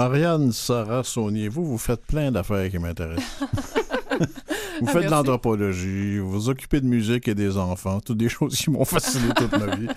Marianne 0.00 0.50
Sarah 0.50 1.04
Saunier, 1.04 1.50
vous, 1.50 1.66
vous 1.66 1.76
faites 1.76 2.06
plein 2.06 2.32
d'affaires 2.32 2.70
qui 2.70 2.78
m'intéressent. 2.78 3.44
Vous 4.80 4.86
Ah, 4.88 4.92
faites 4.92 5.04
de 5.04 5.10
l'anthropologie, 5.10 6.18
vous 6.18 6.30
vous 6.30 6.48
occupez 6.48 6.80
de 6.80 6.86
musique 6.86 7.28
et 7.28 7.34
des 7.34 7.58
enfants, 7.58 8.00
toutes 8.00 8.16
des 8.16 8.30
choses 8.30 8.56
qui 8.56 8.70
m'ont 8.70 8.86
fasciné 8.86 9.28
toute 9.36 9.52
ma 9.52 9.76
vie. 9.76 9.88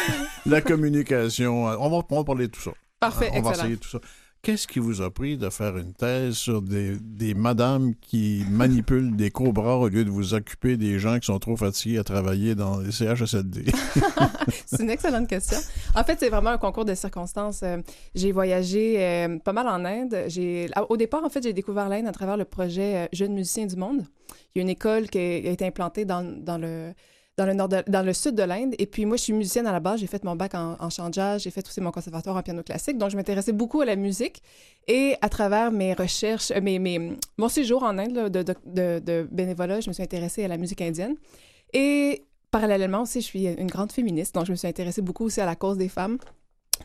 La 0.46 0.60
communication, 0.62 1.64
on 1.64 1.90
va, 1.90 2.04
on 2.10 2.16
va 2.18 2.24
parler 2.24 2.48
de 2.48 2.52
tout 2.52 2.60
ça. 2.60 2.72
Parfait, 2.98 3.30
on 3.34 3.40
va 3.40 3.52
essayer 3.52 3.76
tout 3.76 3.88
ça. 3.88 4.00
Qu'est-ce 4.42 4.66
qui 4.66 4.80
vous 4.80 5.02
a 5.02 5.08
pris 5.08 5.36
de 5.36 5.48
faire 5.50 5.76
une 5.76 5.92
thèse 5.92 6.34
sur 6.34 6.62
des, 6.62 6.96
des 7.00 7.32
madames 7.32 7.94
qui 8.00 8.44
manipulent 8.50 9.14
des 9.14 9.30
cobras 9.30 9.76
au 9.76 9.86
lieu 9.86 10.04
de 10.04 10.10
vous 10.10 10.34
occuper 10.34 10.76
des 10.76 10.98
gens 10.98 11.20
qui 11.20 11.26
sont 11.26 11.38
trop 11.38 11.56
fatigués 11.56 11.98
à 11.98 12.02
travailler 12.02 12.56
dans 12.56 12.80
les 12.80 12.90
CHSLD? 12.90 13.66
C'est 14.66 14.82
une 14.82 14.90
excellente 14.90 15.28
question. 15.28 15.58
En 15.94 16.02
fait, 16.02 16.18
c'est 16.18 16.28
vraiment 16.28 16.50
un 16.50 16.58
concours 16.58 16.84
de 16.84 16.94
circonstances. 16.94 17.62
Euh, 17.62 17.78
j'ai 18.16 18.32
voyagé 18.32 18.96
euh, 18.98 19.38
pas 19.38 19.52
mal 19.52 19.68
en 19.68 19.84
Inde. 19.84 20.24
J'ai, 20.26 20.68
ah, 20.74 20.90
au 20.90 20.96
départ, 20.96 21.22
en 21.24 21.28
fait, 21.28 21.44
j'ai 21.44 21.52
découvert 21.52 21.88
l'Inde 21.88 22.08
à 22.08 22.12
travers 22.12 22.36
le 22.36 22.44
projet 22.44 22.96
euh, 22.96 23.06
Jeunes 23.12 23.34
musiciens 23.34 23.66
du 23.66 23.76
monde. 23.76 24.04
Il 24.54 24.58
y 24.58 24.60
a 24.60 24.62
une 24.62 24.70
école 24.70 25.08
qui 25.08 25.18
a, 25.18 25.36
été 25.36 25.64
implantée 25.64 26.04
dans, 26.04 26.22
dans 26.22 26.58
le 26.58 26.92
dans 27.36 27.46
le, 27.46 27.54
nord 27.54 27.68
dans 27.68 28.02
le 28.04 28.12
sud 28.12 28.34
de 28.34 28.42
l'Inde. 28.42 28.74
Et 28.78 28.86
puis 28.86 29.06
moi, 29.06 29.16
je 29.16 29.22
suis 29.22 29.32
musicienne 29.32 29.66
à 29.66 29.72
la 29.72 29.80
base. 29.80 30.00
J'ai 30.00 30.06
fait 30.06 30.22
mon 30.24 30.36
bac 30.36 30.54
en, 30.54 30.76
en 30.78 30.90
chant 30.90 31.10
jazz. 31.10 31.42
J'ai 31.42 31.50
fait 31.50 31.66
aussi 31.66 31.80
mon 31.80 31.90
conservatoire 31.90 32.36
en 32.36 32.42
piano 32.42 32.62
classique. 32.62 32.98
Donc, 32.98 33.10
je 33.10 33.16
m'intéressais 33.16 33.52
beaucoup 33.52 33.80
à 33.80 33.84
la 33.84 33.96
musique. 33.96 34.42
Et 34.88 35.16
à 35.20 35.28
travers 35.28 35.72
mes 35.72 35.94
recherches, 35.94 36.50
euh, 36.50 36.60
mes, 36.60 36.78
mes, 36.78 37.16
mon 37.38 37.48
séjour 37.48 37.82
en 37.82 37.98
Inde 37.98 38.28
de 38.28 39.28
bénévolat, 39.30 39.80
je 39.80 39.88
me 39.88 39.92
suis 39.92 40.02
intéressée 40.02 40.44
à 40.44 40.48
la 40.48 40.58
musique 40.58 40.82
indienne. 40.82 41.16
Et 41.72 42.24
parallèlement 42.50 43.02
aussi, 43.02 43.20
je 43.20 43.26
suis 43.26 43.46
une 43.46 43.68
grande 43.68 43.92
féministe. 43.92 44.34
Donc, 44.34 44.46
je 44.46 44.52
me 44.52 44.56
suis 44.56 44.68
intéressée 44.68 45.02
beaucoup 45.02 45.24
aussi 45.24 45.40
à 45.40 45.46
la 45.46 45.56
cause 45.56 45.78
des 45.78 45.88
femmes. 45.88 46.18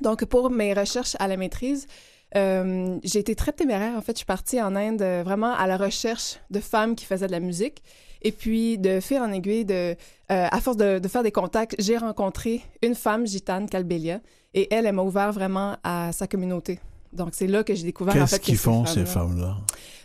Donc, 0.02 0.24
pour 0.26 0.50
mes 0.50 0.74
recherches 0.74 1.16
à 1.20 1.28
la 1.28 1.38
maîtrise, 1.38 1.88
euh, 2.36 2.98
j'ai 3.04 3.20
été 3.20 3.36
très 3.36 3.52
téméraire. 3.52 3.98
En 3.98 4.02
fait, 4.02 4.14
je 4.14 4.18
suis 4.18 4.26
partie 4.26 4.62
en 4.62 4.76
Inde 4.76 5.02
euh, 5.02 5.24
vraiment 5.24 5.54
à 5.54 5.68
la 5.68 5.78
recherche 5.78 6.40
de 6.50 6.60
femmes 6.60 6.96
qui 6.96 7.06
faisaient 7.06 7.28
de 7.28 7.32
la 7.32 7.40
musique. 7.40 7.84
Et 8.22 8.32
puis, 8.32 8.78
de 8.78 9.00
fil 9.00 9.20
en 9.20 9.32
aiguille, 9.32 9.66
de, 9.66 9.74
euh, 9.94 9.96
à 10.30 10.60
force 10.62 10.78
de, 10.78 11.00
de 11.00 11.08
faire 11.08 11.24
des 11.24 11.32
contacts, 11.32 11.76
j'ai 11.80 11.98
rencontré 11.98 12.62
une 12.82 12.96
femme 12.96 13.26
gitane, 13.28 13.70
Calbelia, 13.70 14.20
et 14.54 14.74
elle, 14.74 14.86
elle 14.86 14.96
m'a 14.96 15.04
ouvert 15.04 15.32
vraiment 15.32 15.78
à 15.84 16.12
sa 16.12 16.28
communauté. 16.28 16.80
Donc, 17.14 17.30
c'est 17.34 17.48
là 17.48 17.64
que 17.64 17.74
j'ai 17.74 17.84
découvert, 17.84 18.16
en 18.16 18.20
Qu'est-ce 18.20 18.38
que 18.40 18.46
qu'ils 18.46 18.58
font, 18.58 18.86
ces 18.86 19.06
femmes-là- 19.06 19.58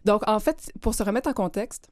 donc, 0.05 0.27
en 0.29 0.39
fait, 0.41 0.71
pour 0.81 0.95
se 0.95 1.03
remettre 1.03 1.29
en 1.29 1.33
contexte, 1.33 1.89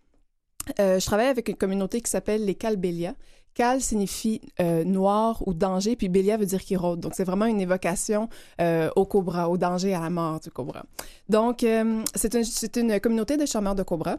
euh, 0.78 0.98
je 1.00 1.06
travaille 1.06 1.28
avec 1.28 1.48
une 1.48 1.56
communauté 1.56 2.00
qui 2.00 2.10
s'appelle 2.10 2.44
les 2.44 2.54
Calbélia. 2.54 3.14
Cal 3.54 3.80
signifie 3.80 4.40
euh, 4.60 4.84
noir 4.84 5.42
ou 5.46 5.54
danger, 5.54 5.96
puis 5.96 6.08
Bélia 6.08 6.36
veut 6.36 6.46
dire 6.46 6.60
qui 6.60 6.76
rôde. 6.76 7.00
Donc, 7.00 7.14
c'est 7.14 7.24
vraiment 7.24 7.46
une 7.46 7.60
évocation 7.60 8.28
euh, 8.60 8.88
au 8.94 9.04
cobra, 9.04 9.48
au 9.48 9.58
danger, 9.58 9.92
à 9.92 10.00
la 10.00 10.10
mort 10.10 10.38
du 10.38 10.50
cobra. 10.50 10.84
Donc, 11.28 11.64
euh, 11.64 12.02
c'est 12.14 12.34
une, 12.34 12.44
c'est 12.44 12.76
une 12.76 13.00
communauté 13.00 13.36
de 13.36 13.46
charmeurs 13.46 13.74
de 13.74 13.82
cobra. 13.82 14.18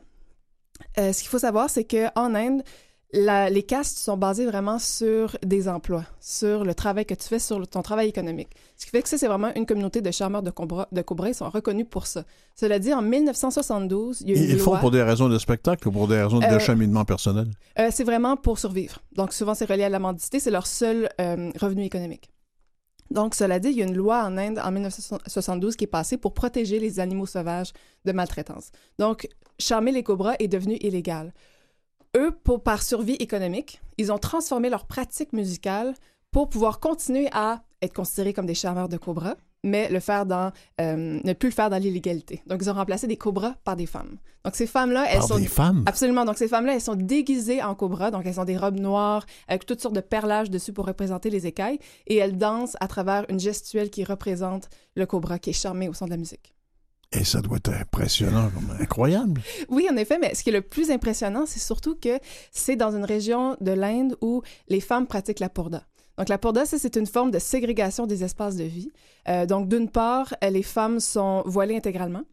Euh, 0.98 1.14
ce 1.14 1.20
qu'il 1.22 1.30
faut 1.30 1.40
savoir, 1.40 1.70
c'est 1.70 1.84
qu'en 1.86 2.36
Inde, 2.36 2.64
la- 3.14 3.50
les 3.50 3.64
castes 3.64 3.98
sont 3.98 4.16
basées 4.16 4.46
vraiment 4.46 4.80
sur 4.80 5.36
des 5.46 5.68
emplois, 5.68 6.06
sur 6.22 6.64
le 6.64 6.74
travail 6.74 7.06
que 7.06 7.14
tu 7.14 7.28
fais, 7.28 7.40
sur 7.40 7.60
le- 7.60 7.68
ton 7.68 7.82
travail 7.82 8.08
économique. 8.08 8.48
Ce 8.78 8.86
qui 8.86 8.92
fait 8.92 9.02
que 9.02 9.10
ça, 9.10 9.18
c'est 9.18 9.28
vraiment 9.28 9.54
une 9.56 9.66
communauté 9.66 10.00
de 10.02 10.10
charmeurs 10.12 10.42
de 10.44 10.50
cobra. 10.50 10.88
De 10.94 11.02
cobra. 11.02 11.28
Ils 11.28 11.36
sont 11.36 11.50
reconnus 11.50 11.88
pour 11.90 12.08
ça. 12.08 12.24
Cela 12.56 12.80
dit, 12.80 12.94
en 12.94 13.02
1972, 13.02 14.22
il 14.22 14.30
y 14.30 14.34
a 14.34 14.36
eu 14.36 14.40
Ils 14.46 14.52
une 14.54 14.58
font 14.60 14.72
loi- 14.72 14.80
pour 14.80 14.92
des 14.92 15.04
raisons 15.04 15.28
de 15.28 15.38
spectacle 15.38 15.88
ou 15.90 15.92
pour 15.92 16.08
des 16.08 16.22
raisons 16.24 16.42
Euh, 16.42 16.54
de 16.54 16.60
cheminement 16.60 17.04
personnel? 17.04 17.48
euh, 17.80 17.90
c'est 17.92 18.06
vraiment 18.06 18.38
pour 18.38 18.60
survivre. 18.60 19.00
Donc, 19.14 19.34
souvent, 19.34 19.56
c'est 19.56 19.66
relié 19.66 19.84
à 19.84 19.90
la 19.90 20.00
mendicité. 20.00 20.40
C'est 20.40 20.52
leur 20.52 20.66
seul 20.68 21.10
euh, 21.20 21.52
revenu 21.60 21.84
économique. 21.84 22.30
Donc, 23.10 23.36
cela 23.36 23.60
dit, 23.60 23.72
il 23.72 23.78
y 23.78 23.82
a 23.82 23.86
une 23.86 23.96
loi 23.98 24.24
en 24.24 24.38
Inde 24.38 24.58
en 24.64 24.72
1972 24.72 25.76
qui 25.76 25.84
est 25.84 25.88
passée 25.88 26.16
pour 26.16 26.34
protéger 26.34 26.80
les 26.80 27.02
animaux 27.02 27.26
sauvages 27.26 27.74
de 28.06 28.14
maltraitance. 28.14 28.72
Donc, 29.00 29.28
charmer 29.62 29.92
les 29.92 30.04
cobras 30.04 30.36
est 30.40 30.48
devenu 30.48 30.78
illégal. 30.82 31.34
Eux, 32.18 32.32
pour, 32.44 32.62
par 32.62 32.84
survie 32.84 33.16
économique, 33.16 33.82
ils 33.98 34.12
ont 34.12 34.18
transformé 34.18 34.70
leur 34.70 34.86
pratique 34.86 35.32
musicale 35.32 35.94
pour 36.32 36.50
pouvoir 36.50 36.80
continuer 36.80 37.30
à 37.32 37.62
être 37.82 37.94
considérés 37.94 38.34
comme 38.34 38.46
des 38.46 38.56
charmeurs 38.56 38.90
de 38.90 38.98
cobras, 38.98 39.36
mais 39.64 39.90
le 39.90 40.00
faire 40.00 40.26
dans, 40.26 40.52
euh, 40.80 41.20
ne 41.24 41.34
plus 41.34 41.50
le 41.50 41.54
faire 41.54 41.70
dans 41.70 41.78
l'illégalité. 41.78 42.42
Donc, 42.48 42.60
ils 42.62 42.70
ont 42.70 42.74
remplacé 42.74 43.08
des 43.08 43.18
cobras 43.18 43.56
par 43.64 43.76
des 43.76 43.86
femmes. 43.86 44.18
Donc, 44.44 44.56
ces 44.56 44.68
femmes-là, 44.68 45.06
elles 45.10 45.20
Par 45.20 45.28
sont 45.28 45.38
des 45.38 45.46
femmes? 45.46 45.84
Absolument. 45.86 46.26
Donc, 46.26 46.38
ces 46.38 46.48
femmes-là, 46.48 46.74
elles 46.74 46.82
sont 46.82 46.96
déguisées 46.96 47.62
en 47.62 47.76
cobra. 47.76 48.12
Donc, 48.12 48.26
elles 48.26 48.40
ont 48.40 48.46
des 48.46 48.58
robes 48.58 48.80
noires 48.80 49.26
avec 49.48 49.66
toutes 49.66 49.82
sortes 49.82 49.96
de 49.96 50.02
perlages 50.02 50.50
dessus 50.50 50.74
pour 50.74 50.86
représenter 50.86 51.30
les 51.30 51.48
écailles. 51.48 51.80
Et 52.08 52.18
elles 52.18 52.38
dansent 52.38 52.76
à 52.80 52.88
travers 52.88 53.26
une 53.30 53.40
gestuelle 53.40 53.90
qui 53.90 54.04
représente 54.04 54.70
le 54.96 55.06
cobra 55.06 55.38
qui 55.38 55.52
est 55.52 55.54
charmé 55.54 55.88
au 55.88 55.94
son 55.94 56.06
de 56.06 56.12
la 56.12 56.18
musique. 56.18 56.54
Et 57.14 57.26
ça 57.26 57.42
doit 57.42 57.58
être 57.58 57.74
impressionnant, 57.74 58.50
incroyable. 58.80 59.42
Oui, 59.70 59.88
en 59.92 59.98
effet, 59.98 60.18
mais 60.20 60.34
ce 60.34 60.44
qui 60.44 60.50
est 60.50 60.54
le 60.54 60.62
plus 60.62 60.92
impressionnant, 60.92 61.46
c'est 61.46 61.60
surtout 61.60 61.96
que 61.96 62.20
c'est 62.52 62.78
dans 62.78 62.96
une 62.96 63.04
région 63.04 63.58
de 63.60 63.72
l'Inde 63.72 64.16
où 64.22 64.42
les 64.70 64.80
femmes 64.80 65.08
pratiquent 65.08 65.40
la 65.42 65.50
purda. 65.50 65.84
Donc, 66.18 66.30
la 66.30 66.38
purda, 66.38 66.66
ça, 66.66 66.78
c'est 66.78 66.96
une 66.96 67.06
forme 67.06 67.32
de 67.32 67.40
ségrégation 67.40 68.08
des 68.08 68.24
espaces 68.24 68.56
de 68.56 68.64
vie. 68.64 68.92
Euh, 69.28 69.46
donc, 69.46 69.68
d'une 69.68 69.90
part, 69.90 70.34
les 70.42 70.64
femmes 70.64 71.00
sont 71.00 71.44
voilées 71.46 71.76
intégralement. 71.76 72.24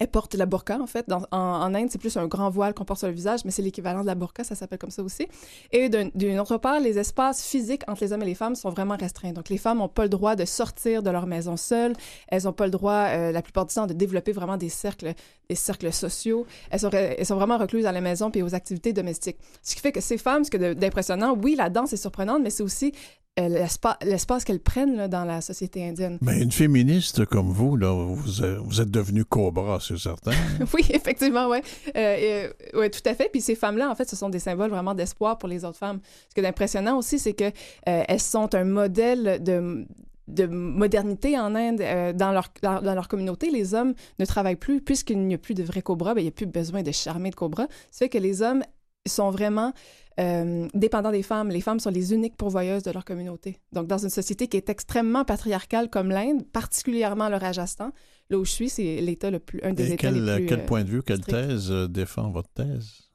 Elles 0.00 0.08
portent 0.08 0.34
la 0.34 0.46
burqa, 0.46 0.80
en 0.80 0.86
fait. 0.86 1.06
En, 1.30 1.74
Inde, 1.74 1.88
c'est 1.90 1.98
plus 1.98 2.16
un 2.16 2.26
grand 2.26 2.48
voile 2.48 2.72
qu'on 2.74 2.84
porte 2.86 2.98
sur 3.00 3.08
le 3.08 3.14
visage, 3.14 3.44
mais 3.44 3.50
c'est 3.50 3.60
l'équivalent 3.62 4.00
de 4.00 4.06
la 4.06 4.14
burqa, 4.14 4.42
ça 4.44 4.54
s'appelle 4.54 4.78
comme 4.78 4.90
ça 4.90 5.02
aussi. 5.02 5.28
Et 5.72 5.90
d'un- 5.90 6.08
d'une 6.14 6.40
autre 6.40 6.56
part, 6.56 6.80
les 6.80 6.98
espaces 6.98 7.44
physiques 7.44 7.82
entre 7.86 8.02
les 8.02 8.12
hommes 8.14 8.22
et 8.22 8.26
les 8.26 8.34
femmes 8.34 8.54
sont 8.54 8.70
vraiment 8.70 8.96
restreints. 8.96 9.32
Donc, 9.32 9.50
les 9.50 9.58
femmes 9.58 9.78
n'ont 9.78 9.88
pas 9.88 10.04
le 10.04 10.08
droit 10.08 10.36
de 10.36 10.46
sortir 10.46 11.02
de 11.02 11.10
leur 11.10 11.26
maison 11.26 11.58
seules. 11.58 11.92
Elles 12.28 12.44
n'ont 12.44 12.52
pas 12.54 12.64
le 12.64 12.70
droit, 12.70 13.08
euh, 13.08 13.30
la 13.30 13.42
plupart 13.42 13.66
du 13.66 13.74
temps, 13.74 13.86
de 13.86 13.92
développer 13.92 14.32
vraiment 14.32 14.56
des 14.56 14.70
cercles, 14.70 15.12
des 15.50 15.54
cercles 15.54 15.92
sociaux. 15.92 16.46
Elles 16.70 16.80
sont, 16.80 16.90
elles 16.90 17.26
sont 17.26 17.36
vraiment 17.36 17.58
recluses 17.58 17.84
à 17.84 17.92
la 17.92 18.00
maison 18.00 18.30
puis 18.30 18.42
aux 18.42 18.54
activités 18.54 18.94
domestiques. 18.94 19.36
Ce 19.62 19.74
qui 19.74 19.82
fait 19.82 19.92
que 19.92 20.00
ces 20.00 20.16
femmes, 20.16 20.44
ce 20.44 20.50
que 20.50 20.72
d'impressionnant, 20.72 21.36
oui, 21.42 21.56
la 21.56 21.68
danse 21.68 21.92
est 21.92 21.98
surprenante, 21.98 22.40
mais 22.42 22.50
c'est 22.50 22.62
aussi 22.62 22.92
l'espace 23.38 24.44
qu'elles 24.44 24.60
prennent 24.60 24.96
là, 24.96 25.08
dans 25.08 25.24
la 25.24 25.40
société 25.40 25.86
indienne. 25.86 26.18
Mais 26.20 26.40
une 26.40 26.52
féministe 26.52 27.24
comme 27.26 27.50
vous, 27.50 27.76
là, 27.76 27.92
vous, 27.92 28.42
êtes- 28.44 28.58
vous 28.58 28.80
êtes 28.80 28.90
devenue 28.90 29.24
cobra, 29.24 29.78
c'est 29.80 29.98
certain. 29.98 30.32
Oui, 30.74 30.84
effectivement, 30.90 31.48
oui. 31.48 31.58
Euh, 31.96 32.50
euh, 32.74 32.78
ouais, 32.78 32.90
tout 32.90 33.00
à 33.06 33.14
fait. 33.14 33.28
Puis 33.30 33.40
ces 33.40 33.54
femmes-là, 33.54 33.90
en 33.90 33.94
fait, 33.94 34.08
ce 34.08 34.16
sont 34.16 34.28
des 34.28 34.38
symboles 34.38 34.70
vraiment 34.70 34.94
d'espoir 34.94 35.38
pour 35.38 35.48
les 35.48 35.64
autres 35.64 35.78
femmes. 35.78 36.00
Ce 36.28 36.34
qui 36.34 36.40
est 36.40 36.48
impressionnant 36.48 36.98
aussi, 36.98 37.18
c'est 37.18 37.32
que 37.32 37.44
euh, 37.44 38.02
elles 38.06 38.20
sont 38.20 38.54
un 38.54 38.64
modèle 38.64 39.42
de 39.42 39.86
de 40.28 40.46
modernité 40.46 41.36
en 41.38 41.56
Inde 41.56 41.80
euh, 41.80 42.12
dans 42.12 42.30
leur 42.30 42.48
dans, 42.62 42.80
leur 42.80 43.08
communauté 43.08 43.50
les 43.50 43.74
hommes 43.74 43.94
ne 44.20 44.24
travaillent 44.24 44.54
plus 44.54 44.80
puisqu'il 44.80 45.26
n'y 45.26 45.34
a 45.34 45.38
plus 45.38 45.54
de 45.54 45.64
vrais 45.64 45.82
cobras 45.82 46.14
ben, 46.14 46.20
il 46.20 46.24
n'y 46.24 46.28
a 46.28 46.32
plus 46.32 46.46
besoin 46.46 46.84
de 46.84 46.92
charmer 46.92 47.30
de 47.30 47.34
cobras 47.34 47.66
ça 47.90 48.04
fait 48.04 48.08
que 48.08 48.18
les 48.18 48.40
hommes 48.40 48.62
sont 49.08 49.30
vraiment 49.30 49.72
euh, 50.18 50.68
dépendants 50.74 51.12
des 51.12 51.22
femmes. 51.22 51.48
Les 51.48 51.60
femmes 51.60 51.80
sont 51.80 51.90
les 51.90 52.12
uniques 52.12 52.36
pourvoyeuses 52.36 52.82
de 52.82 52.90
leur 52.90 53.04
communauté. 53.04 53.58
Donc, 53.72 53.86
dans 53.86 53.98
une 53.98 54.10
société 54.10 54.48
qui 54.48 54.56
est 54.56 54.68
extrêmement 54.68 55.24
patriarcale 55.24 55.88
comme 55.88 56.10
l'Inde, 56.10 56.44
particulièrement 56.52 57.28
le 57.28 57.36
Rajasthan, 57.36 57.92
là 58.28 58.38
où 58.38 58.44
je 58.44 58.50
suis, 58.50 58.68
c'est 58.68 59.00
l'État 59.00 59.30
le 59.30 59.38
plus, 59.38 59.60
un 59.62 59.72
des 59.72 59.90
Et 59.90 59.94
États 59.94 60.08
quel, 60.08 60.24
les 60.24 60.36
plus... 60.36 60.46
quel 60.46 60.60
euh, 60.60 60.66
point 60.66 60.84
de 60.84 60.90
vue, 60.90 61.02
quelle 61.02 61.22
strict. 61.22 61.48
thèse 61.48 61.70
euh, 61.70 61.88
défend 61.88 62.30
votre 62.30 62.50
thèse? 62.50 63.09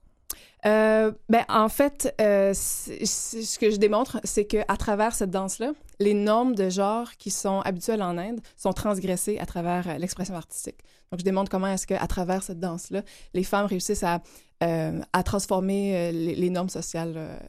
Euh, 0.66 1.12
ben, 1.30 1.44
en 1.48 1.70
fait, 1.70 2.14
euh, 2.20 2.54
ce 2.54 3.60
que 3.60 3.70
je 3.70 3.78
démontre, 3.78 4.20
c'est 4.24 4.46
qu'à 4.46 4.78
travers 4.78 5.14
cette 5.14 5.30
danse-là, 5.30 5.74
les 6.00 6.14
normes 6.14 6.56
de 6.56 6.70
genre 6.70 7.12
qui 7.18 7.30
sont 7.30 7.62
habituelles 7.62 8.02
en 8.02 8.18
Inde 8.18 8.42
sont 8.58 8.74
transgressées 8.74 9.38
à 9.38 9.46
travers 9.46 9.88
euh, 9.88 9.98
l'expression 9.98 10.36
artistique. 10.36 10.80
Donc, 11.12 11.20
je 11.20 11.26
démontre 11.26 11.52
comment 11.52 11.68
est-ce 11.68 11.86
qu'à 11.86 12.08
travers 12.08 12.42
cette 12.42 12.60
danse-là, 12.60 13.04
les 13.34 13.44
femmes 13.44 13.68
réussissent 13.68 14.04
à, 14.04 14.22
euh, 14.64 15.00
à 15.14 15.24
transformer 15.24 16.12
les, 16.12 16.36
les 16.36 16.50
normes 16.50 16.70
sociales 16.70 17.40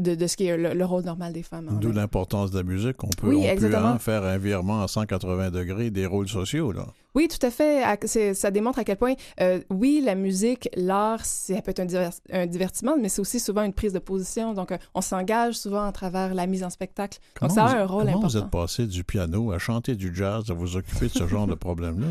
de, 0.00 0.14
de 0.14 0.26
ce 0.26 0.36
qui 0.36 0.46
est 0.46 0.56
le, 0.56 0.74
le 0.74 0.84
rôle 0.84 1.04
normal 1.04 1.32
des 1.32 1.42
femmes. 1.42 1.78
D'où 1.80 1.92
l'importance 1.92 2.50
de 2.50 2.58
la 2.58 2.64
musique. 2.64 3.02
On 3.04 3.08
peut, 3.08 3.28
Oui, 3.28 3.46
on 3.50 3.56
peut 3.56 3.74
hein, 3.74 3.98
faire 3.98 4.24
un 4.24 4.38
virement 4.38 4.82
à 4.82 4.88
180 4.88 5.50
degrés 5.50 5.90
des 5.90 6.06
rôles 6.06 6.28
sociaux. 6.28 6.72
Là. 6.72 6.86
Oui, 7.14 7.28
tout 7.28 7.44
à 7.44 7.50
fait. 7.50 7.84
Ça 8.34 8.50
démontre 8.50 8.78
à 8.78 8.84
quel 8.84 8.96
point, 8.96 9.14
euh, 9.40 9.60
oui, 9.70 10.00
la 10.04 10.14
musique, 10.14 10.68
l'art, 10.76 11.24
ça 11.24 11.60
peut 11.62 11.70
être 11.70 11.80
un, 11.80 11.86
divers- 11.86 12.20
un 12.32 12.46
divertissement, 12.46 12.96
mais 13.00 13.08
c'est 13.08 13.20
aussi 13.20 13.40
souvent 13.40 13.62
une 13.62 13.72
prise 13.72 13.92
de 13.92 13.98
position. 13.98 14.54
Donc, 14.54 14.70
euh, 14.72 14.78
on 14.94 15.00
s'engage 15.00 15.54
souvent 15.54 15.84
à 15.84 15.92
travers 15.92 16.34
la 16.34 16.46
mise 16.46 16.62
en 16.62 16.70
spectacle. 16.70 17.18
Donc, 17.40 17.50
ça 17.50 17.64
vous, 17.64 17.68
a 17.74 17.76
un 17.78 17.86
rôle 17.86 18.04
comment 18.04 18.18
important. 18.18 18.28
vous 18.28 18.36
êtes 18.38 18.50
passé 18.50 18.86
du 18.86 19.02
piano 19.04 19.50
à 19.52 19.58
chanter 19.58 19.94
du 19.96 20.14
jazz, 20.14 20.50
à 20.50 20.54
vous 20.54 20.76
occuper 20.76 21.06
de 21.06 21.12
ce 21.12 21.26
genre 21.26 21.46
de 21.46 21.54
problème-là? 21.54 22.06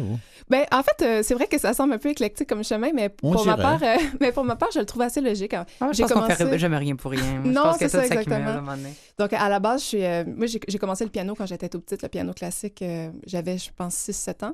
Ben, 0.49 0.65
en 0.71 0.83
fait, 0.83 1.01
euh, 1.05 1.23
c'est 1.23 1.33
vrai 1.33 1.47
que 1.47 1.57
ça 1.57 1.73
semble 1.73 1.93
un 1.93 1.97
peu 1.97 2.09
éclectique 2.09 2.49
comme 2.49 2.63
chemin, 2.63 2.89
mais 2.93 3.09
On 3.23 3.31
pour 3.33 3.45
ma 3.45 3.55
part, 3.57 3.81
euh, 3.83 3.95
mais 4.19 4.31
pour 4.31 4.43
ma 4.43 4.55
part, 4.55 4.69
je 4.73 4.79
le 4.79 4.85
trouve 4.85 5.03
assez 5.03 5.21
logique. 5.21 5.53
hein. 5.53 5.65
Ah, 5.79 5.91
je 5.93 6.01
qu'on 6.03 6.09
commencé- 6.09 6.35
fait 6.45 6.59
jamais 6.59 6.77
rien 6.77 6.95
pour 6.95 7.11
rien. 7.11 7.41
je 7.43 7.49
Non, 7.49 7.63
pense 7.63 7.77
que 7.77 7.87
c'est 7.87 7.89
ça, 7.89 8.01
tout 8.01 8.07
s'accumule, 8.09 8.23
exactement. 8.33 8.49
à 8.49 8.57
un 8.57 8.61
moment 8.61 8.75
donné. 8.77 8.93
Donc, 9.17 9.33
à 9.33 9.47
la 9.49 9.59
base, 9.59 9.81
je 9.81 9.85
suis, 9.87 10.03
euh, 10.05 10.23
moi, 10.25 10.47
j'ai 10.47 10.77
commencé 10.77 11.03
le 11.05 11.09
piano 11.09 11.35
quand 11.35 11.45
j'étais 11.45 11.69
toute 11.69 11.85
petite, 11.85 12.01
le 12.03 12.09
piano 12.09 12.33
classique. 12.33 12.81
euh, 12.81 13.09
J'avais, 13.25 13.57
je 13.57 13.69
pense, 13.75 13.95
6-7 13.95 14.43
ans. 14.45 14.53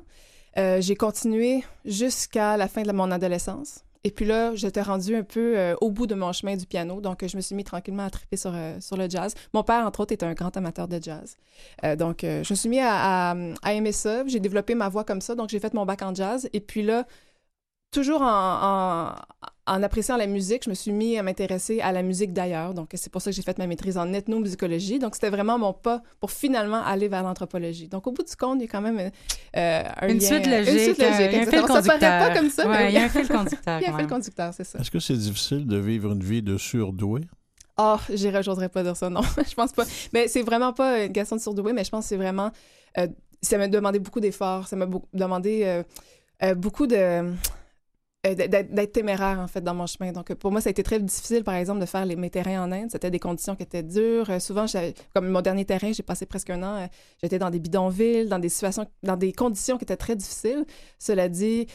Euh, 0.58 0.80
j'ai 0.80 0.96
continué 0.96 1.64
jusqu'à 1.84 2.56
la 2.56 2.68
fin 2.68 2.82
de 2.82 2.92
mon 2.92 3.10
adolescence. 3.10 3.80
Et 4.04 4.10
puis 4.10 4.24
là, 4.24 4.54
j'étais 4.54 4.82
rendue 4.82 5.16
un 5.16 5.24
peu 5.24 5.58
euh, 5.58 5.74
au 5.80 5.90
bout 5.90 6.06
de 6.06 6.14
mon 6.14 6.32
chemin 6.32 6.56
du 6.56 6.64
piano. 6.64 7.00
Donc, 7.00 7.26
je 7.26 7.36
me 7.36 7.42
suis 7.42 7.56
mis 7.56 7.64
tranquillement 7.64 8.04
à 8.04 8.10
triper 8.10 8.36
sur, 8.36 8.52
euh, 8.54 8.78
le 8.96 9.10
jazz. 9.10 9.34
Mon 9.52 9.64
père, 9.64 9.84
entre 9.84 10.00
autres, 10.00 10.12
est 10.12 10.22
un 10.22 10.32
grand 10.32 10.56
amateur 10.56 10.86
de 10.86 11.02
jazz. 11.02 11.36
Donc, 11.98 12.18
je 12.22 12.48
me 12.48 12.54
suis 12.54 12.68
mis 12.68 12.80
à 12.80 13.34
aimer 13.66 13.92
ça. 13.92 14.24
J'ai 14.26 14.40
développé 14.40 14.74
ma 14.74 14.88
voix 14.88 15.04
comme 15.04 15.20
ça. 15.20 15.34
Donc, 15.34 15.50
j'ai 15.50 15.58
fait 15.58 15.74
mon 15.74 15.84
bac 15.84 16.02
en 16.02 16.14
jazz. 16.14 16.48
Et 16.52 16.60
puis 16.60 16.82
là, 16.82 17.04
toujours 17.90 18.22
en, 18.22 18.26
en, 18.26 19.14
en 19.66 19.82
appréciant 19.82 20.16
la 20.16 20.26
musique, 20.26 20.64
je 20.64 20.70
me 20.70 20.74
suis 20.74 20.92
mis 20.92 21.18
à 21.18 21.22
m'intéresser 21.22 21.80
à 21.80 21.90
la 21.92 22.02
musique 22.02 22.32
d'ailleurs. 22.32 22.72
Donc, 22.74 22.90
c'est 22.94 23.10
pour 23.10 23.20
ça 23.20 23.30
que 23.30 23.36
j'ai 23.36 23.42
fait 23.42 23.58
ma 23.58 23.66
maîtrise 23.66 23.98
en 23.98 24.12
ethnomusicologie. 24.12 24.98
Donc, 24.98 25.14
c'était 25.16 25.30
vraiment 25.30 25.58
mon 25.58 25.72
pas 25.72 26.02
pour 26.20 26.30
finalement 26.30 26.82
aller 26.84 27.08
vers 27.08 27.22
l'anthropologie. 27.22 27.88
Donc, 27.88 28.06
au 28.06 28.12
bout 28.12 28.22
du 28.22 28.36
compte, 28.36 28.58
il 28.58 28.62
y 28.62 28.64
a 28.64 28.68
quand 28.68 28.80
même 28.80 28.98
euh, 29.56 29.82
un 30.00 30.08
Une 30.08 30.18
lien, 30.18 30.26
suite 30.26 30.46
euh, 30.46 30.58
logique. 30.58 30.72
Une 30.72 30.78
suite 30.78 30.98
logique. 30.98 31.20
euh, 31.20 31.26
il 31.30 31.32
y 31.32 31.36
a 31.36 31.40
un 31.40 31.46
fil. 31.46 31.60
Ça 31.60 31.66
paraît 31.66 31.82
conducteur. 31.82 31.98
pas 32.28 32.34
comme 32.34 32.50
ça, 32.50 32.68
Ouais, 32.68 32.78
mais 32.78 32.90
il 32.90 32.94
y 32.94 32.98
a 32.98 33.02
un 33.04 33.08
fil 33.08 33.28
conducteur. 33.28 33.78
il 33.80 33.82
y 33.82 33.86
a 33.86 33.94
un 33.94 33.98
fil 33.98 34.06
conducteur, 34.06 34.54
c'est 34.54 34.64
ça. 34.64 34.78
Est-ce 34.78 34.90
que 34.90 35.00
c'est 35.00 35.16
difficile 35.16 35.66
de 35.66 35.76
vivre 35.78 36.12
une 36.12 36.22
vie 36.22 36.42
de 36.42 36.56
surdoué? 36.58 37.22
Oh, 37.78 37.96
j'irais, 38.12 38.42
j'oserais 38.42 38.68
pas 38.68 38.82
dire 38.82 38.96
ça, 38.96 39.10
non. 39.10 39.20
je 39.48 39.54
pense 39.54 39.72
pas. 39.72 39.84
Mais 40.12 40.28
c'est 40.28 40.42
vraiment 40.42 40.72
pas 40.72 41.04
une 41.04 41.12
question 41.12 41.36
de 41.36 41.40
surdoué, 41.42 41.72
mais 41.72 41.84
je 41.84 41.90
pense 41.90 42.04
que 42.04 42.08
c'est 42.10 42.16
vraiment. 42.16 42.50
euh, 42.98 43.06
ça 43.42 43.58
m'a 43.58 43.68
demandé 43.68 43.98
beaucoup 43.98 44.20
d'efforts. 44.20 44.66
Ça 44.68 44.76
m'a 44.76 44.86
demandé 45.12 45.62
euh, 45.64 45.82
euh, 46.42 46.54
beaucoup 46.54 46.86
de. 46.86 47.32
Euh, 48.26 48.34
d'être 48.34 48.92
téméraire, 48.92 49.38
en 49.40 49.46
fait, 49.46 49.60
dans 49.62 49.74
mon 49.74 49.86
chemin. 49.86 50.12
Donc, 50.12 50.34
pour 50.34 50.50
moi, 50.50 50.60
ça 50.60 50.68
a 50.68 50.72
été 50.72 50.82
très 50.82 51.00
difficile, 51.00 51.44
par 51.44 51.54
exemple, 51.54 51.80
de 51.80 51.86
faire 51.86 52.04
les, 52.04 52.16
mes 52.16 52.30
terrains 52.30 52.64
en 52.64 52.72
Inde. 52.72 52.90
C'était 52.90 53.10
des 53.10 53.18
conditions 53.18 53.56
qui 53.56 53.62
étaient 53.62 53.82
dures. 53.82 54.28
Euh, 54.28 54.38
souvent, 54.38 54.66
comme 55.14 55.28
mon 55.28 55.40
dernier 55.40 55.64
terrain, 55.64 55.92
j'ai 55.92 56.02
passé 56.02 56.26
presque 56.26 56.50
un 56.50 56.62
an, 56.62 56.76
euh, 56.76 56.86
j'étais 57.22 57.38
dans 57.38 57.50
des 57.50 57.60
bidonvilles, 57.60 58.28
dans 58.28 58.38
des 58.38 58.48
situations, 58.48 58.86
dans 59.02 59.16
des 59.16 59.32
conditions 59.32 59.78
qui 59.78 59.84
étaient 59.84 59.96
très 59.96 60.16
difficiles. 60.16 60.64
Cela 60.98 61.28
dit, 61.28 61.66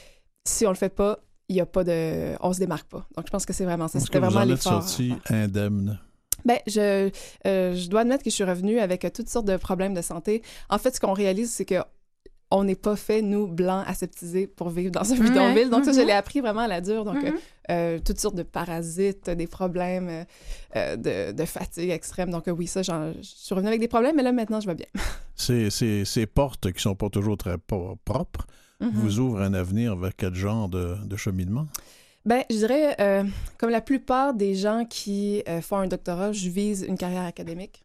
si 0.46 0.66
on 0.66 0.70
le 0.70 0.76
fait 0.76 0.94
pas, 0.94 1.20
il 1.50 1.56
y 1.56 1.62
a 1.62 1.66
pas 1.66 1.84
de... 1.84 2.36
On 2.42 2.54
se 2.54 2.60
démarque 2.60 2.88
pas. 2.90 3.06
Donc, 3.16 3.26
je 3.26 3.32
pense 3.32 3.46
que 3.46 3.54
c'est 3.54 3.66
vraiment 3.66 3.88
ça. 3.88 4.00
C'était 4.00 4.20
vraiment 4.20 4.44
l'effort. 4.44 4.84
sorti 4.84 5.14
indemne? 5.30 6.00
Ben, 6.46 6.58
je, 6.66 7.10
je 7.46 7.90
dois 7.90 8.02
admettre 8.02 8.24
que 8.24 8.30
je 8.30 8.36
suis 8.36 8.44
revenue 8.44 8.80
avec 8.80 9.06
toutes 9.14 9.30
sortes 9.30 9.46
de 9.46 9.58
problèmes 9.58 9.94
de 9.94 10.02
santé. 10.02 10.42
En 10.70 10.78
fait, 10.78 10.96
ce 10.96 11.00
qu'on 11.00 11.14
réalise, 11.14 11.52
c'est 11.52 11.66
que 11.66 11.76
on 12.52 12.64
n'est 12.66 12.76
pas 12.76 12.96
fait, 12.96 13.22
nous, 13.22 13.48
blancs, 13.48 13.84
aseptisés, 13.88 14.46
pour 14.46 14.70
vivre 14.70 14.92
dans 14.92 15.12
un 15.14 15.18
Ouais, 15.18 15.24
bidonville. 15.30 15.70
Donc, 15.70 15.86
ça, 15.86 15.94
je 15.94 16.02
mhm. 16.02 16.08
l'ai 16.08 16.14
appris 16.14 16.42
vraiment 16.42 16.62
à 16.62 16.68
la 16.68 16.82
dure. 16.82 17.06
Donc, 17.06 17.24
euh, 17.24 17.32
Mhm. 17.32 17.38
euh, 17.72 18.00
toutes 18.04 18.20
sortes 18.20 18.36
de 18.36 18.44
parasites, 18.44 19.30
des 19.30 19.48
problèmes 19.48 20.10
euh, 20.10 20.24
euh, 20.76 20.96
de, 20.98 21.32
de 21.32 21.46
fatigue 21.46 21.90
extrême. 21.90 22.30
Donc, 22.30 22.48
euh, 22.48 22.52
oui, 22.52 22.68
ça, 22.68 22.82
je 22.82 22.92
suis 23.22 23.56
revenue 23.56 23.70
avec 23.70 23.80
des 23.80 23.88
problèmes, 23.88 24.16
mais 24.18 24.24
là, 24.24 24.32
maintenant, 24.32 24.60
je 24.60 24.68
vais 24.68 24.76
bien. 24.76 24.88
Ces, 25.36 25.70
ces, 25.72 26.06
ces 26.06 26.28
portes 26.28 26.72
qui 26.72 26.82
sont 26.82 26.94
pas 26.96 27.10
toujours 27.10 27.38
très 27.38 27.58
propres 27.58 28.46
Mhm. 28.80 28.90
vous 28.94 29.20
ouvrent 29.20 29.42
un 29.42 29.54
avenir 29.54 29.96
vers 29.96 30.16
quel 30.16 30.34
genre 30.34 30.68
de, 30.68 30.96
de 31.06 31.16
cheminement? 31.16 31.68
Ben, 32.26 32.44
je 32.50 32.56
dirais, 32.58 32.96
euh, 33.00 33.24
comme 33.60 33.70
la 33.70 33.82
plupart 33.82 34.34
des 34.34 34.54
gens 34.56 34.86
qui 34.86 35.44
euh, 35.48 35.62
font 35.62 35.78
un 35.78 35.88
doctorat, 35.88 36.32
je 36.32 36.50
vise 36.50 36.84
une 36.88 36.98
carrière 36.98 37.24
académique. 37.26 37.84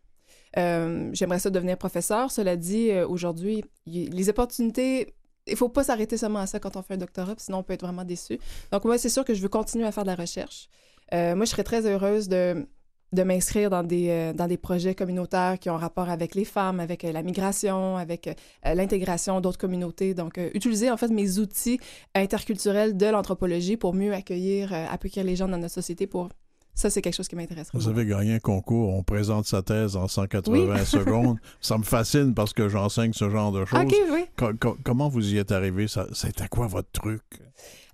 Euh, 0.58 1.10
J'aimerais 1.12 1.38
ça 1.38 1.50
devenir 1.50 1.76
professeur. 1.76 2.30
Cela 2.30 2.56
dit, 2.56 2.90
euh, 2.90 3.06
aujourd'hui, 3.06 3.64
les 3.86 4.28
opportunités, 4.28 5.14
il 5.46 5.56
faut 5.56 5.68
pas 5.68 5.84
s'arrêter 5.84 6.16
seulement 6.16 6.40
à 6.40 6.46
ça 6.46 6.58
quand 6.58 6.76
on 6.76 6.82
fait 6.82 6.94
un 6.94 6.98
doctorat, 6.98 7.34
sinon 7.38 7.58
on 7.58 7.62
peut 7.62 7.74
être 7.74 7.82
vraiment 7.82 8.04
déçu. 8.04 8.38
Donc 8.72 8.84
moi, 8.84 8.98
c'est 8.98 9.08
sûr 9.08 9.24
que 9.24 9.34
je 9.34 9.42
veux 9.42 9.48
continuer 9.48 9.86
à 9.86 9.92
faire 9.92 10.04
de 10.04 10.08
la 10.08 10.16
recherche. 10.16 10.68
Euh, 11.14 11.36
moi, 11.36 11.44
je 11.44 11.50
serais 11.50 11.64
très 11.64 11.86
heureuse 11.86 12.28
de, 12.28 12.66
m'inscrire 13.12 13.70
dans 13.70 13.82
des, 13.84 14.58
projets 14.60 14.94
communautaires 14.94 15.58
qui 15.58 15.70
ont 15.70 15.76
rapport 15.76 16.10
avec 16.10 16.34
les 16.34 16.44
femmes, 16.44 16.80
avec 16.80 17.02
la 17.02 17.22
migration, 17.22 17.96
avec 17.96 18.28
l'intégration 18.64 19.40
d'autres 19.40 19.58
communautés. 19.58 20.14
Donc, 20.14 20.40
utiliser 20.54 20.90
en 20.90 20.96
fait 20.96 21.08
mes 21.08 21.38
outils 21.38 21.78
interculturels 22.14 22.96
de 22.96 23.06
l'anthropologie 23.06 23.76
pour 23.76 23.94
mieux 23.94 24.12
accueillir, 24.12 24.72
accueillir 24.72 25.24
les 25.24 25.36
gens 25.36 25.48
dans 25.48 25.58
notre 25.58 25.74
société. 25.74 26.06
Pour 26.06 26.28
ça, 26.76 26.90
c'est 26.90 27.02
quelque 27.02 27.14
chose 27.14 27.26
qui 27.26 27.34
m'intéresserait. 27.34 27.76
Vous 27.76 27.88
avez 27.88 28.04
gagné 28.06 28.34
un 28.34 28.38
concours, 28.38 28.94
on 28.94 29.02
présente 29.02 29.46
sa 29.46 29.62
thèse 29.62 29.96
en 29.96 30.06
180 30.06 30.84
secondes. 30.84 31.38
Ça 31.60 31.76
me 31.78 31.82
fascine 31.82 32.34
parce 32.34 32.52
que 32.52 32.68
j'enseigne 32.68 33.12
ce 33.12 33.28
genre 33.28 33.50
de 33.50 33.64
choses. 33.64 33.80
Ok, 33.80 33.94
oui. 34.12 34.26
Co- 34.36 34.52
co- 34.60 34.76
comment 34.84 35.08
vous 35.08 35.34
y 35.34 35.38
êtes 35.38 35.50
arrivé? 35.52 35.88
Ça- 35.88 36.06
C'était 36.12 36.46
quoi 36.48 36.66
votre 36.68 36.90
truc? 36.92 37.22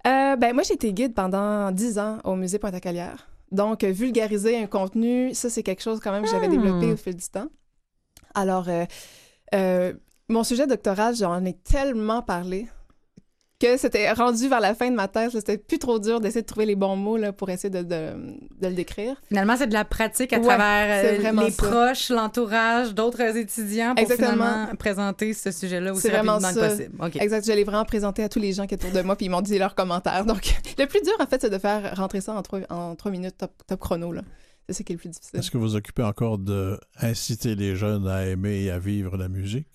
Euh, 0.07 0.37
ben, 0.37 0.53
moi, 0.53 0.65
j'ai 0.65 0.75
été 0.75 0.93
guide 0.93 1.15
pendant 1.15 1.71
10 1.71 1.99
ans 1.99 2.19
au 2.25 2.35
musée 2.37 2.59
Pointe-à-Calière. 2.59 3.29
Donc, 3.53 3.85
vulgariser 3.85 4.59
un 4.59 4.67
contenu, 4.67 5.33
ça, 5.35 5.49
c'est 5.49 5.63
quelque 5.63 5.83
chose 5.83 6.01
quand 6.01 6.11
même 6.11 6.25
que 6.25 6.31
j'avais 6.31 6.49
Hmm. 6.49 6.61
développé 6.63 6.93
au 6.93 6.97
fil 6.97 7.15
du 7.15 7.29
temps. 7.29 7.49
Alors, 8.35 8.69
euh, 8.69 8.85
euh, 9.55 9.93
mon 10.29 10.43
sujet 10.43 10.67
doctoral, 10.67 11.15
j'en 11.15 11.45
ai 11.45 11.53
tellement 11.53 12.23
parlé 12.23 12.67
que 13.63 13.77
c'était 13.77 14.11
rendu 14.13 14.49
vers 14.49 14.61
la 14.61 14.75
fin 14.75 14.91
de 14.91 14.97
ma 14.97 15.09
thèse. 15.09 15.33
C'était 15.33 15.57
plus 15.59 15.79
trop 15.79 15.99
dur 15.99 16.21
d'essayer 16.21 16.43
de 16.43 16.47
trouver 16.47 16.67
les 16.67 16.75
bons 16.77 16.97
mots 16.97 17.17
là, 17.17 17.33
pour 17.33 17.49
essayer 17.51 17.71
de, 17.71 17.83
de- 17.83 18.13
de 18.61 18.67
le 18.67 18.75
décrire. 18.75 19.15
Finalement, 19.29 19.57
c'est 19.57 19.69
de 19.69 19.73
la 19.73 19.85
pratique 19.85 20.33
à 20.33 20.39
Ouais, 20.39 20.45
travers 20.45 21.01
c'est 21.05 21.17
euh, 21.17 21.21
vraiment 21.21 21.43
les 21.43 21.51
ça. 21.51 21.67
proches, 21.69 22.09
l'entourage, 22.11 22.95
d'autres 22.95 23.21
étudiants 23.37 23.95
pour 23.95 24.03
Exactement. 24.03 24.31
finalement 24.33 24.77
présenter 24.77 25.33
ce 25.35 25.51
sujet-là 25.51 25.93
aussi 25.93 26.03
C'est 26.03 26.11
vraiment 26.11 26.39
rapidement 26.39 26.55
que 26.55 26.61
ça. 26.61 26.77
possible. 26.77 27.23
Exact. 27.23 27.47
Je 27.47 27.53
l'ai 27.53 27.65
vraiment 27.65 27.85
présenté 27.85 28.23
à 28.23 28.29
tous 28.29 28.39
les 28.41 28.53
gens 28.53 28.67
qui 28.67 28.75
étaient 28.75 28.87
autour 28.87 28.99
de 29.01 29.07
moi, 29.07 29.17
puis 29.17 29.27
ils 29.27 29.31
m'ont 29.31 29.41
dit 29.43 29.59
leurs 29.59 29.75
commentaires. 29.75 30.25
Donc, 30.25 30.55
le 30.79 30.87
plus 30.87 31.01
dur, 31.03 31.13
en 31.21 31.27
fait, 31.27 31.41
c'est 31.41 31.51
de 31.51 31.59
faire 31.59 31.95
rentrer 31.97 32.21
ça 32.21 32.35
en 32.35 32.43
trois, 32.43 32.61
en 32.71 32.95
trois 32.97 33.11
minutes 33.11 33.37
top, 33.39 33.53
top 33.67 33.81
chrono. 33.81 34.13
là. 34.13 34.23
C'est 34.69 34.75
ça 34.75 34.85
qui 34.85 34.93
est 34.93 34.97
le 34.97 35.01
plus 35.01 35.09
difficile. 35.09 35.39
Est-ce 35.41 35.51
que 35.51 35.59
vous 35.59 35.75
occupez 35.75 36.03
encore 36.05 36.39
de 36.39 36.79
inciter 37.01 37.57
les 37.57 37.75
jeunes 37.75 38.07
à 38.07 38.27
aimer 38.27 38.63
et 38.63 38.71
à 38.71 38.79
vivre 38.79 39.17
la 39.17 39.29
musique? 39.29 39.67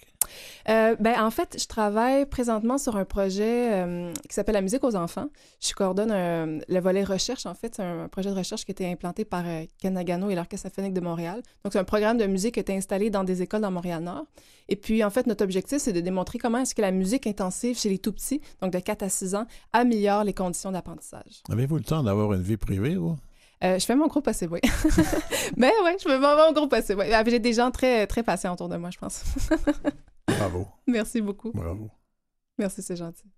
Euh, 0.70 0.96
ben, 1.00 1.22
en 1.22 1.32
fait, 1.32 1.58
je 1.60 1.68
travaille 1.68 2.26
présentement 2.26 2.78
sur 2.78 2.96
un 2.98 3.06
projet 3.06 3.74
euh, 3.74 4.12
qui 4.28 4.34
s'appelle 4.36 4.56
La 4.56 4.62
musique 4.62 4.84
aux 4.84 4.96
enfants. 4.96 5.28
Je 5.62 5.74
coordonne 5.74 6.12
un- 6.12 6.60
le 6.68 6.80
volet 6.80 7.04
recherche, 7.04 7.46
en 7.46 7.54
fait. 7.54 7.76
C'est 7.76 7.84
un 7.84 8.08
projet 8.08 8.30
de 8.30 8.36
recherche 8.36 8.66
qui 8.66 8.72
a 8.72 8.74
été 8.74 8.92
implanté 8.92 9.26
par 9.26 9.44
euh, 9.46 9.64
Ken 9.82 9.94
Nagano 9.94 10.30
et 10.30 10.36
l'Orchestre 10.36 10.68
symphonique 10.68 10.94
de 10.94 11.02
Montréal. 11.02 11.42
Donc, 11.64 11.74
c'est 11.74 11.80
un 11.80 11.84
programme 11.84 12.18
de 12.18 12.26
musique 12.26 12.54
qui 12.56 12.60
a 12.60 12.62
été 12.62 12.76
installé 12.76 13.10
dans 13.10 13.24
des 13.24 13.42
écoles 13.42 13.62
dans 13.62 13.72
Montréal-Nord. 13.72 14.26
Et 14.70 14.76
puis, 14.76 15.04
en 15.04 15.10
fait, 15.10 15.28
notre 15.28 15.44
objectif, 15.44 15.78
c'est 15.80 15.94
de 15.94 16.02
démontrer 16.02 16.38
comment 16.40 16.58
est-ce 16.60 16.76
que 16.76 16.82
la 16.82 16.92
musique 16.92 17.26
intensive 17.28 17.78
chez 17.80 17.90
les 17.90 18.00
tout-petits, 18.00 18.42
donc 18.62 18.72
de 18.74 18.80
4 18.80 19.04
à 19.04 19.10
6 19.10 19.36
ans, 19.36 19.46
améliore 19.74 20.24
les 20.26 20.34
conditions 20.34 20.72
d'apprentissage. 20.72 21.42
Avez-vous 21.50 21.78
le 21.78 21.84
temps 21.84 22.04
d'avoir 22.04 22.34
une 22.34 22.42
vie 22.42 22.58
privée, 22.58 22.96
vous? 22.96 23.16
Euh, 23.64 23.80
je 23.80 23.86
fais 23.86 23.96
mon 23.96 24.06
gros 24.08 24.22
possible, 24.22 24.54
oui. 24.54 24.60
ben 25.58 25.72
ouais, 25.84 25.96
je 26.00 26.08
fais 26.08 26.20
mon, 26.20 26.36
mon 26.36 26.52
gros 26.52 26.68
possible. 26.68 27.00
oui. 27.00 27.12
Ah, 27.14 27.24
J'ai 27.26 27.40
des 27.40 27.54
gens 27.54 27.72
très, 27.72 28.06
très 28.06 28.22
patients 28.22 28.54
autour 28.54 28.70
de 28.70 28.78
moi, 28.78 28.90
je 28.92 28.98
pense. 29.00 29.24
Bravo, 30.28 30.68
Merci 30.88 31.22
beaucoup. 31.22 31.52
bravo. 31.52 31.90
Merci, 32.58 32.82
c'est 32.82 32.96
gentil. 32.96 33.30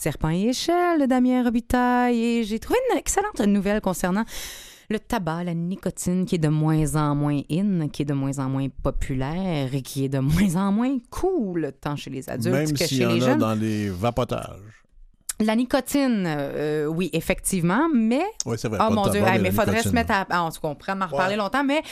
Serpent 0.00 0.30
et 0.30 0.48
échelle 0.48 1.02
de 1.02 1.04
Damien 1.06 1.44
Robitaille. 1.44 2.18
Et 2.18 2.44
j'ai 2.44 2.58
trouvé 2.58 2.78
une 2.90 2.98
excellente 2.98 3.38
nouvelle 3.40 3.82
concernant 3.82 4.24
le 4.88 4.98
tabac, 4.98 5.44
la 5.44 5.52
nicotine 5.52 6.24
qui 6.24 6.36
est 6.36 6.38
de 6.38 6.48
moins 6.48 6.96
en 6.96 7.14
moins 7.14 7.42
in, 7.50 7.86
qui 7.88 8.02
est 8.02 8.06
de 8.06 8.14
moins 8.14 8.38
en 8.38 8.48
moins 8.48 8.66
populaire 8.82 9.74
et 9.74 9.82
qui 9.82 10.06
est 10.06 10.08
de 10.08 10.18
moins 10.20 10.56
en 10.56 10.72
moins 10.72 10.96
cool, 11.10 11.72
tant 11.80 11.96
chez 11.96 12.08
les 12.08 12.30
adultes 12.30 12.54
Même 12.54 12.72
que 12.72 12.86
chez 12.86 12.96
y 12.96 13.04
en 13.04 13.12
les 13.12 13.20
jeunes. 13.20 13.38
dans 13.38 13.54
les 13.54 13.90
vapotages. 13.90 14.56
La 15.38 15.54
nicotine, 15.54 16.24
euh, 16.26 16.86
oui, 16.86 17.10
effectivement, 17.12 17.88
mais 17.94 18.24
Oui, 18.46 18.56
c'est 18.58 18.68
vrai. 18.68 18.78
Oh 18.80 18.92
mon 18.92 19.06
Dieu, 19.08 19.22
hey, 19.22 19.38
mais 19.38 19.50
faudrait 19.50 19.82
se 19.82 19.90
mettre 19.90 20.12
à. 20.12 20.26
ah, 20.30 20.48
on 20.62 20.74
pourrait 20.74 20.92
en 20.92 21.06
reparler 21.06 21.36
longtemps, 21.36 21.64
mais, 21.64 21.82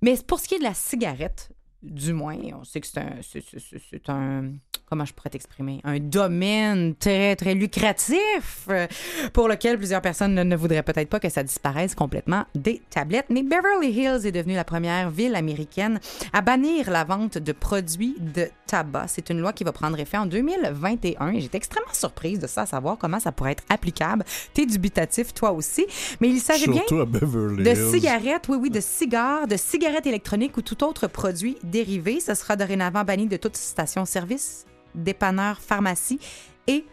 mais 0.00 0.16
pour 0.26 0.40
ce 0.40 0.48
qui 0.48 0.54
est 0.54 0.58
de 0.58 0.64
la 0.64 0.74
cigarette, 0.74 1.50
du 1.82 2.12
moins, 2.12 2.36
on 2.60 2.64
sait 2.64 2.80
que 2.80 2.86
c'est 2.86 2.98
un. 2.98 3.16
c'est- 3.22 4.08
un. 4.08 4.52
Comment 4.86 5.04
je 5.04 5.12
pourrais 5.12 5.28
t'exprimer? 5.28 5.80
Un 5.84 5.98
domaine 5.98 6.94
très, 6.94 7.36
très 7.36 7.54
lucratif 7.54 8.66
euh, 8.70 8.86
pour 9.34 9.46
lequel 9.46 9.76
plusieurs 9.76 10.00
personnes 10.00 10.34
ne, 10.34 10.42
ne 10.42 10.56
voudraient 10.56 10.82
peut-être 10.82 11.10
pas 11.10 11.20
que 11.20 11.28
ça 11.28 11.42
disparaisse 11.42 11.94
complètement 11.94 12.44
des 12.54 12.80
tablettes. 12.88 13.26
Mais 13.28 13.42
Beverly 13.42 13.90
Hills 13.90 14.26
est 14.26 14.32
devenue 14.32 14.54
la 14.54 14.64
première 14.64 15.10
ville 15.10 15.34
américaine 15.34 16.00
à 16.32 16.40
bannir 16.40 16.90
la 16.90 17.04
vente 17.04 17.36
de 17.36 17.52
produits 17.52 18.16
de 18.18 18.48
tabac. 18.66 19.08
C'est 19.08 19.28
une 19.28 19.40
loi 19.40 19.52
qui 19.52 19.62
va 19.62 19.72
prendre 19.72 19.98
effet 20.00 20.16
en 20.16 20.24
2021 20.26 21.32
et 21.32 21.40
j'étais 21.42 21.58
extrêmement 21.58 21.92
surprise 21.92 22.38
de 22.38 22.46
ça, 22.46 22.62
à 22.62 22.66
savoir 22.66 22.96
comment 22.96 23.20
ça 23.20 23.30
pourrait 23.30 23.52
être 23.52 23.64
applicable. 23.68 24.24
T'es 24.54 24.64
dubitatif, 24.66 25.34
toi 25.34 25.52
aussi. 25.52 25.86
Mais 26.20 26.28
il 26.30 26.40
s'agit 26.40 26.66
bien 26.68 26.82
à 27.02 27.04
Beverly 27.04 27.62
de 27.62 27.74
cigarettes, 27.90 28.46
oui, 28.48 28.56
oui, 28.58 28.70
de 28.70 28.80
cigares, 28.80 29.46
de 29.46 29.56
cigarettes 29.56 30.06
électroniques 30.06 30.56
ou 30.56 30.62
tout 30.62 30.82
autre 30.82 31.06
produit 31.08 31.58
dérivé. 31.70 32.20
Ce 32.20 32.34
sera 32.34 32.56
dorénavant 32.56 33.04
banni 33.04 33.26
de 33.26 33.36
toute 33.36 33.56
station-service, 33.56 34.66
dépanneur, 34.94 35.58
pharmacie 35.60 36.18
et 36.66 36.84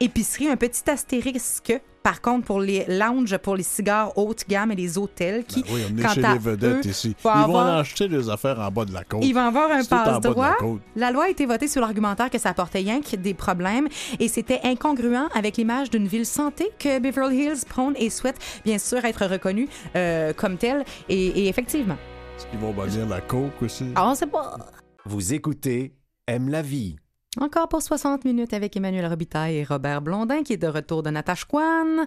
épicerie. 0.00 0.48
Un 0.48 0.56
petit 0.56 0.88
astérisque, 0.90 1.80
par 2.04 2.20
contre, 2.22 2.46
pour 2.46 2.60
les 2.60 2.84
lounges, 2.88 3.36
pour 3.38 3.56
les 3.56 3.62
cigares 3.64 4.16
haute 4.16 4.44
gamme 4.48 4.70
et 4.72 4.76
les 4.76 4.96
hôtels 4.96 5.44
qui, 5.44 5.62
Ben 5.62 5.68
oui, 5.74 5.82
on 5.92 5.98
est 5.98 6.02
quant 6.02 6.08
chez 6.14 6.24
à 6.24 6.32
les 6.34 6.38
vedettes 6.38 6.86
eux, 6.86 6.88
ici. 6.90 7.08
Ils 7.18 7.20
faut 7.20 7.28
vont 7.28 7.34
avoir- 7.34 7.78
acheter 7.78 8.08
des 8.08 8.30
affaires 8.30 8.58
en 8.60 8.70
bas 8.70 8.84
de 8.84 8.94
la 8.94 9.04
côte. 9.04 9.24
ils 9.24 9.32
vont 9.34 9.40
avoir 9.40 9.70
un 9.70 9.78
la 9.78 9.84
passe-droit. 9.84 10.56
La 10.96 11.10
loi 11.10 11.24
a 11.24 11.28
été 11.28 11.44
votée 11.44 11.68
sur 11.68 11.80
l'argumentaire 11.82 12.30
que 12.30 12.38
ça 12.38 12.50
apportait 12.50 12.78
rien 12.78 13.00
que 13.02 13.16
des 13.16 13.34
problèmes 13.34 13.88
et 14.20 14.28
c'était 14.28 14.60
incongruent 14.64 15.28
avec 15.34 15.56
l'image 15.56 15.90
d'une 15.90 16.06
ville 16.06 16.24
santé 16.26 16.70
que 16.78 16.98
Beverly 17.00 17.44
Hills 17.44 17.64
prône 17.68 17.94
et 17.98 18.08
souhaite 18.08 18.36
bien 18.64 18.78
sûr 18.78 19.04
être 19.04 19.26
reconnue 19.26 19.68
euh, 19.96 20.32
comme 20.32 20.56
telle. 20.56 20.84
Et, 21.08 21.26
et 21.26 21.48
effectivement, 21.48 21.96
Est-ce 22.38 22.46
qu'ils 22.46 22.60
vont 22.60 22.72
bannir 22.72 23.04
la 23.08 23.20
coke 23.20 23.60
aussi? 23.62 23.86
ah, 23.96 24.08
on 24.08 24.14
sait 24.14 24.28
pas. 24.28 24.56
Vous 25.04 25.34
écoutez 25.34 25.96
Aime 26.28 26.48
la 26.48 26.62
vie. 26.62 26.94
Encore 27.40 27.68
pour 27.68 27.82
60 27.82 28.24
minutes 28.24 28.52
avec 28.54 28.76
Emmanuel 28.76 29.06
Robitaille 29.06 29.56
et 29.56 29.64
Robert 29.64 30.02
Blondin 30.02 30.44
qui 30.44 30.52
est 30.52 30.56
de 30.56 30.68
retour 30.68 31.02
de 31.02 31.10
Natashquan. 31.10 32.06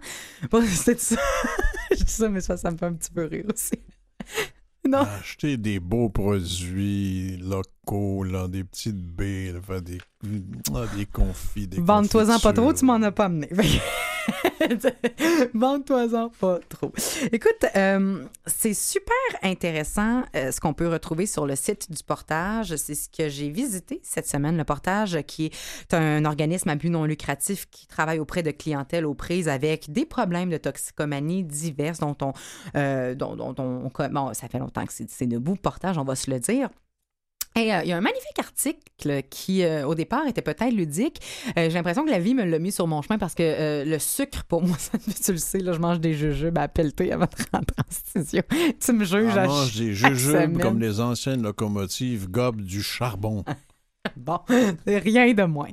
Bon, 0.50 0.64
c'est 0.66 0.98
ça. 1.02 1.18
Je 1.92 2.02
dis 2.06 2.12
ça, 2.14 2.30
mais 2.30 2.40
ça, 2.40 2.56
ça 2.56 2.72
me 2.72 2.78
fait 2.78 2.86
un 2.86 2.94
petit 2.94 3.12
peu 3.12 3.26
rire 3.26 3.44
aussi. 3.54 3.74
Non. 4.88 5.00
Acheter 5.00 5.58
des 5.58 5.82
beaux 5.82 6.08
produits 6.08 7.36
locaux, 7.36 8.24
là, 8.24 8.48
des 8.48 8.64
petites 8.64 9.02
baies, 9.02 9.52
là, 9.52 9.60
faire 9.62 9.82
des, 9.82 9.98
ah, 10.74 10.86
des 10.96 11.06
confits, 11.06 11.68
des 11.68 11.80
Vende-toi-en 11.80 12.40
pas 12.40 12.54
trop, 12.54 12.74
tu 12.74 12.86
m'en 12.86 13.02
as 13.02 13.12
pas 13.12 13.26
amené. 13.26 13.50
Vende-toi-en 15.54 16.30
pas 16.30 16.60
trop. 16.70 16.92
Écoute, 17.32 17.66
euh, 17.76 18.24
c'est 18.46 18.74
super 18.74 19.16
intéressant 19.42 20.24
euh, 20.36 20.52
ce 20.52 20.60
qu'on 20.60 20.74
peut 20.74 20.88
retrouver 20.88 21.26
sur 21.26 21.48
le 21.48 21.56
site 21.56 21.92
du 21.92 22.04
portage. 22.04 22.76
C'est 22.76 22.94
ce 22.94 23.10
que 23.10 23.30
j'ai 23.30 23.50
visité 23.50 24.00
cette 24.04 24.28
semaine, 24.28 24.58
le 24.58 24.64
portage, 24.64 25.20
qui 25.26 25.46
est 25.46 25.94
un 25.94 26.24
organisme 26.26 26.70
à 26.70 26.76
but 26.76 26.90
non 26.90 27.06
lucratif 27.06 27.68
qui 27.72 27.88
travaille 27.88 28.20
auprès 28.20 28.44
de 28.44 28.52
clientèles 28.52 29.06
aux 29.06 29.16
prises 29.16 29.50
avec 29.50 29.92
des 29.92 30.06
problèmes 30.06 30.50
de 30.50 30.58
toxicomanie 30.58 31.44
divers 31.44 31.98
dont 32.00 32.18
on, 32.22 32.34
euh, 32.76 33.16
dont, 33.16 33.36
dont 33.36 33.56
on, 33.58 33.90
bon, 34.10 34.34
ça 34.34 34.48
fait 34.48 34.60
longtemps 34.60 34.86
que 34.86 34.94
c'est 34.94 35.26
debout, 35.26 35.56
portage, 35.56 35.98
on 35.98 36.04
va 36.04 36.16
se 36.16 36.30
le 36.30 36.40
dire. 36.40 36.70
Et 37.56 37.74
euh, 37.74 37.82
il 37.84 37.90
y 37.90 37.92
a 37.92 37.98
un 37.98 38.02
magnifique 38.02 38.40
article 38.40 39.24
qui, 39.30 39.64
euh, 39.64 39.86
au 39.86 39.94
départ, 39.94 40.26
était 40.26 40.42
peut-être 40.42 40.74
ludique. 40.74 41.20
Euh, 41.58 41.70
J'ai 41.70 41.74
l'impression 41.74 42.06
que 42.06 42.10
la 42.10 42.20
vie 42.20 42.34
me 42.34 42.46
l'a 42.46 42.60
mis 42.60 42.72
sur 42.72 42.88
mon 42.88 43.02
chemin 43.02 43.18
parce 43.18 43.36
que 43.36 43.84
le 43.86 44.00
sucre, 44.00 44.44
pour 44.46 44.62
moi, 44.66 44.78
ça, 44.78 44.98
tu 44.98 45.32
le 45.34 45.38
sais, 45.38 45.60
là, 45.60 45.74
je 45.74 45.80
mange 45.80 46.00
des 46.00 46.14
jujubes 46.14 46.58
à 46.58 46.68
pelleter 46.68 47.12
avant 47.12 47.26
de 47.26 47.58
rentrer 47.58 47.76
en 47.80 47.92
studio. 47.92 48.42
tu 48.80 48.94
me 48.94 49.04
juges 49.04 49.34
On 49.36 49.38
à 49.38 49.48
mange 49.48 49.76
des 49.76 49.94
jujubes 49.94 50.60
comme 50.60 50.80
les 50.80 51.02
anciennes 51.02 51.42
locomotives 51.42 52.30
gobent 52.30 52.62
du 52.62 52.82
charbon. 52.82 53.44
Bon, 54.18 54.40
rien 54.86 55.34
de 55.34 55.44
moins. 55.44 55.70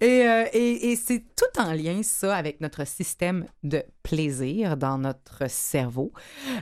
Et, 0.00 0.26
euh, 0.28 0.44
et, 0.52 0.90
et 0.92 0.96
c'est 0.96 1.20
tout 1.36 1.60
en 1.60 1.72
lien, 1.72 2.00
ça, 2.02 2.34
avec 2.36 2.60
notre 2.60 2.86
système 2.86 3.46
de 3.62 3.82
plaisir 4.02 4.76
dans 4.76 4.98
notre 4.98 5.48
cerveau. 5.48 6.12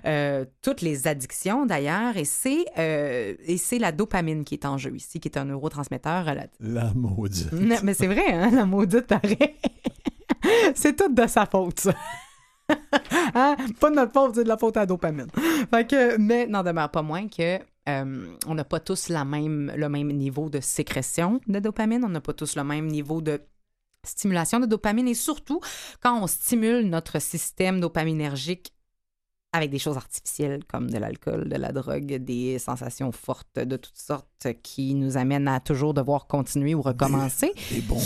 Euh, 0.04 0.44
toutes 0.62 0.82
les 0.82 1.06
addictions, 1.08 1.66
d'ailleurs. 1.66 2.16
Et 2.16 2.24
c'est 2.24 2.64
euh, 2.78 3.34
et 3.46 3.56
c'est 3.56 3.78
la 3.78 3.92
dopamine 3.92 4.44
qui 4.44 4.54
est 4.54 4.66
en 4.66 4.76
jeu 4.78 4.94
ici, 4.94 5.20
qui 5.20 5.28
est 5.28 5.38
un 5.38 5.44
neurotransmetteur. 5.46 6.24
la- 6.34 6.46
La 6.60 6.92
maudite. 6.94 7.52
Non, 7.52 7.76
mais 7.82 7.94
c'est 7.94 8.06
vrai, 8.06 8.32
hein, 8.32 8.50
la 8.52 8.66
maudite 8.66 9.06
pareil. 9.06 9.38
c'est 10.74 10.96
tout 10.96 11.12
de 11.12 11.26
sa 11.26 11.46
faute, 11.46 11.80
ça. 11.80 11.94
Hein? 13.34 13.56
Pas 13.80 13.90
de 13.90 13.96
notre 13.96 14.12
faute, 14.12 14.34
c'est 14.36 14.44
de 14.44 14.48
la 14.48 14.56
faute 14.56 14.76
à 14.76 14.80
la 14.80 14.86
dopamine. 14.86 15.26
Fait 15.72 15.86
que, 15.88 16.16
mais 16.18 16.46
n'en 16.46 16.62
demeure 16.62 16.90
pas 16.90 17.02
moins 17.02 17.26
que 17.28 17.58
euh, 17.90 18.26
on 18.46 18.54
n'a 18.54 18.64
pas 18.64 18.80
tous 18.80 19.08
la 19.08 19.24
même, 19.24 19.72
le 19.76 19.88
même 19.88 20.12
niveau 20.12 20.48
de 20.48 20.60
sécrétion 20.60 21.40
de 21.46 21.58
dopamine, 21.58 22.04
on 22.04 22.08
n'a 22.08 22.20
pas 22.20 22.32
tous 22.32 22.56
le 22.56 22.64
même 22.64 22.86
niveau 22.86 23.20
de 23.20 23.40
stimulation 24.04 24.60
de 24.60 24.66
dopamine 24.66 25.08
et 25.08 25.14
surtout 25.14 25.60
quand 26.00 26.22
on 26.22 26.26
stimule 26.26 26.88
notre 26.88 27.20
système 27.20 27.80
dopaminergique 27.80 28.72
avec 29.52 29.70
des 29.70 29.78
choses 29.78 29.96
artificielles 29.96 30.64
comme 30.64 30.90
de 30.90 30.98
l'alcool, 30.98 31.48
de 31.48 31.56
la 31.56 31.72
drogue, 31.72 32.14
des 32.16 32.58
sensations 32.58 33.10
fortes 33.12 33.58
de 33.58 33.76
toutes 33.76 33.98
sortes 33.98 34.48
qui 34.62 34.94
nous 34.94 35.16
amènent 35.16 35.48
à 35.48 35.60
toujours 35.60 35.92
devoir 35.92 36.26
continuer 36.26 36.74
ou 36.74 36.82
recommencer. 36.82 37.52
Des 37.70 37.80
bonbons. 37.80 38.00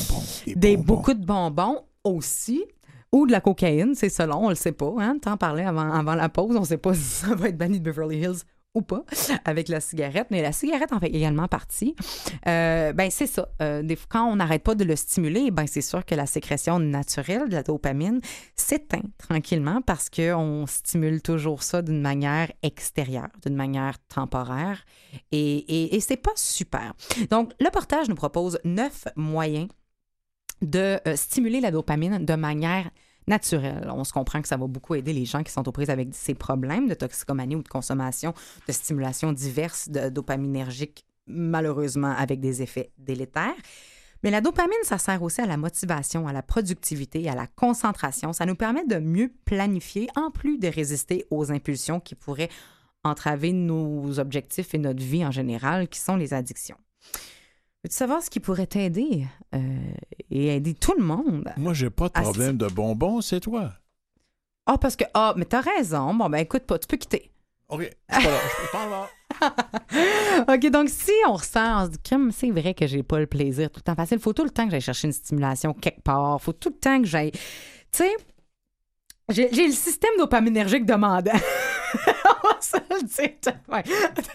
Des, 0.46 0.54
Des 0.54 0.76
bonbons. 0.76 0.86
beaucoup 0.86 1.14
de 1.14 1.24
bonbons 1.24 1.82
aussi. 2.02 2.64
Ou 3.12 3.26
de 3.26 3.32
la 3.32 3.40
cocaïne, 3.40 3.94
c'est 3.94 4.08
selon, 4.08 4.46
on 4.46 4.48
le 4.48 4.56
sait 4.56 4.72
pas. 4.72 4.92
Hein? 4.98 5.18
T'en 5.22 5.36
parlais 5.36 5.64
avant, 5.64 5.92
avant 5.92 6.16
la 6.16 6.28
pause, 6.28 6.56
on 6.56 6.64
sait 6.64 6.78
pas 6.78 6.94
si 6.94 7.00
ça 7.02 7.34
va 7.36 7.48
être 7.48 7.56
banni 7.56 7.78
de 7.78 7.84
Beverly 7.84 8.18
Hills 8.18 8.42
ou 8.74 8.82
pas 8.82 9.04
avec 9.44 9.68
la 9.68 9.80
cigarette, 9.80 10.26
mais 10.30 10.42
la 10.42 10.52
cigarette 10.52 10.92
en 10.92 11.00
fait 11.00 11.08
également 11.08 11.48
partie. 11.48 11.94
Euh, 12.46 12.92
ben 12.92 13.10
c'est 13.10 13.26
ça. 13.26 13.48
Euh, 13.62 13.82
des 13.82 13.96
quand 14.08 14.24
on 14.24 14.36
n'arrête 14.36 14.62
pas 14.62 14.74
de 14.74 14.84
le 14.84 14.96
stimuler, 14.96 15.50
ben 15.50 15.66
c'est 15.66 15.80
sûr 15.80 16.04
que 16.04 16.14
la 16.14 16.26
sécrétion 16.26 16.78
naturelle 16.78 17.48
de 17.48 17.54
la 17.54 17.62
dopamine 17.62 18.20
s'éteint 18.56 19.02
tranquillement 19.18 19.80
parce 19.82 20.10
qu'on 20.10 20.66
stimule 20.66 21.22
toujours 21.22 21.62
ça 21.62 21.82
d'une 21.82 22.00
manière 22.00 22.50
extérieure, 22.62 23.30
d'une 23.44 23.56
manière 23.56 23.98
temporaire, 24.08 24.84
et, 25.30 25.56
et, 25.56 25.96
et 25.96 26.00
c'est 26.00 26.16
pas 26.16 26.32
super. 26.34 26.94
Donc 27.30 27.52
le 27.60 27.70
portage 27.70 28.08
nous 28.08 28.16
propose 28.16 28.58
neuf 28.64 29.06
moyens 29.16 29.68
de 30.62 30.98
euh, 31.06 31.16
stimuler 31.16 31.60
la 31.60 31.70
dopamine 31.70 32.24
de 32.24 32.34
manière 32.34 32.90
naturelle. 33.26 33.88
On 33.90 34.04
se 34.04 34.12
comprend 34.12 34.42
que 34.42 34.48
ça 34.48 34.56
va 34.56 34.66
beaucoup 34.66 34.94
aider 34.94 35.12
les 35.12 35.24
gens 35.24 35.42
qui 35.42 35.52
sont 35.52 35.66
aux 35.68 35.72
prises 35.72 35.90
avec 35.90 36.08
ces 36.12 36.34
problèmes 36.34 36.88
de 36.88 36.94
toxicomanie 36.94 37.56
ou 37.56 37.62
de 37.62 37.68
consommation 37.68 38.34
de 38.66 38.72
stimulation 38.72 39.32
diverses 39.32 39.88
de 39.88 40.08
dopaminergiques, 40.08 41.06
malheureusement 41.26 42.14
avec 42.16 42.40
des 42.40 42.62
effets 42.62 42.92
délétères. 42.98 43.54
Mais 44.22 44.30
la 44.30 44.40
dopamine, 44.40 44.72
ça 44.84 44.96
sert 44.96 45.22
aussi 45.22 45.42
à 45.42 45.46
la 45.46 45.58
motivation, 45.58 46.26
à 46.26 46.32
la 46.32 46.42
productivité, 46.42 47.28
à 47.28 47.34
la 47.34 47.46
concentration. 47.46 48.32
Ça 48.32 48.46
nous 48.46 48.54
permet 48.54 48.86
de 48.86 48.96
mieux 48.96 49.30
planifier 49.44 50.08
en 50.16 50.30
plus 50.30 50.56
de 50.58 50.68
résister 50.68 51.26
aux 51.30 51.52
impulsions 51.52 52.00
qui 52.00 52.14
pourraient 52.14 52.48
entraver 53.04 53.52
nos 53.52 54.18
objectifs 54.18 54.74
et 54.74 54.78
notre 54.78 55.02
vie 55.02 55.26
en 55.26 55.30
général, 55.30 55.88
qui 55.88 56.00
sont 56.00 56.16
les 56.16 56.32
addictions. 56.32 56.78
Veux-tu 57.84 57.96
savoir 57.96 58.22
ce 58.22 58.30
qui 58.30 58.40
pourrait 58.40 58.66
t'aider 58.66 59.26
euh, 59.54 59.58
et 60.30 60.56
aider 60.56 60.72
tout 60.72 60.94
le 60.96 61.04
monde? 61.04 61.52
Moi, 61.58 61.74
j'ai 61.74 61.90
pas 61.90 62.08
de 62.08 62.14
problème 62.14 62.56
de 62.56 62.66
bonbons, 62.66 63.20
c'est 63.20 63.40
toi. 63.40 63.74
Ah, 64.64 64.78
parce 64.78 64.96
que. 64.96 65.04
Ah, 65.12 65.34
mais 65.36 65.44
t'as 65.44 65.60
raison. 65.60 66.14
Bon, 66.14 66.30
ben 66.30 66.38
écoute 66.38 66.62
pas, 66.62 66.78
tu 66.78 66.86
peux 66.86 66.96
quitter. 66.96 67.30
OK. 67.68 67.82
Je 68.08 68.14
pas 68.14 68.22
là. 68.22 68.40
Je 68.42 68.62
suis 68.62 68.72
pas 68.72 68.88
là. 68.88 70.54
OK, 70.54 70.70
donc 70.70 70.88
si 70.88 71.12
on 71.28 71.34
ressent, 71.34 71.82
on 71.82 71.84
se 71.84 71.90
dit, 71.90 71.98
Crime, 72.02 72.30
c'est 72.32 72.50
vrai 72.50 72.72
que 72.72 72.86
j'ai 72.86 73.02
pas 73.02 73.20
le 73.20 73.26
plaisir 73.26 73.68
tout 73.68 73.80
le 73.80 73.82
temps 73.82 73.94
facile. 73.94 74.18
Faut 74.18 74.32
tout 74.32 74.44
le 74.44 74.50
temps 74.50 74.64
que 74.64 74.70
j'aille 74.70 74.80
chercher 74.80 75.08
une 75.08 75.12
stimulation 75.12 75.74
quelque 75.74 76.00
part. 76.00 76.40
Faut 76.40 76.54
tout 76.54 76.70
le 76.70 76.76
temps 76.76 77.02
que 77.02 77.06
j'aille. 77.06 77.32
Tu 77.32 77.40
sais, 77.92 78.16
j'ai 79.28 79.66
le 79.66 79.72
système 79.72 80.16
dopaminergique 80.16 80.86
demandant. 80.86 81.32
se 82.74 83.22
le 83.22 83.28
dire. 83.28 83.60
Ouais. 83.68 83.82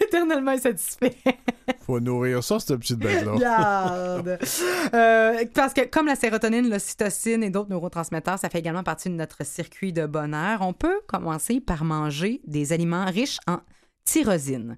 Éternellement 0.00 0.50
insatisfait. 0.52 1.16
Faut 1.82 2.00
nourrir 2.00 2.42
ça, 2.42 2.58
cette 2.58 2.78
petite 2.78 2.98
bête-là. 2.98 3.32
Regarde. 3.34 4.38
Euh, 4.94 5.44
parce 5.54 5.74
que 5.74 5.86
comme 5.86 6.06
la 6.06 6.16
sérotonine, 6.16 6.68
l'ocytocine 6.68 7.42
et 7.42 7.50
d'autres 7.50 7.70
neurotransmetteurs, 7.70 8.38
ça 8.38 8.48
fait 8.48 8.58
également 8.58 8.82
partie 8.82 9.08
de 9.08 9.14
notre 9.14 9.44
circuit 9.44 9.92
de 9.92 10.06
bonheur, 10.06 10.62
on 10.62 10.72
peut 10.72 11.00
commencer 11.06 11.60
par 11.60 11.84
manger 11.84 12.40
des 12.46 12.72
aliments 12.72 13.06
riches 13.06 13.38
en 13.46 13.60
tyrosine. 14.04 14.76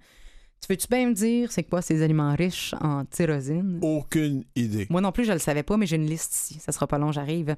Tu 0.60 0.66
veux-tu 0.72 0.86
bien 0.88 1.08
me 1.08 1.12
dire 1.12 1.50
c'est 1.50 1.64
quoi 1.64 1.82
ces 1.82 2.02
aliments 2.02 2.36
riches 2.36 2.74
en 2.80 3.04
tyrosine? 3.04 3.80
Aucune 3.82 4.44
idée. 4.54 4.86
Moi 4.90 5.00
non 5.00 5.10
plus, 5.10 5.24
je 5.24 5.32
le 5.32 5.40
savais 5.40 5.64
pas, 5.64 5.76
mais 5.76 5.86
j'ai 5.86 5.96
une 5.96 6.06
liste 6.06 6.34
ici. 6.34 6.60
Ça 6.60 6.70
sera 6.70 6.86
pas 6.86 6.98
long, 6.98 7.10
j'arrive. 7.10 7.56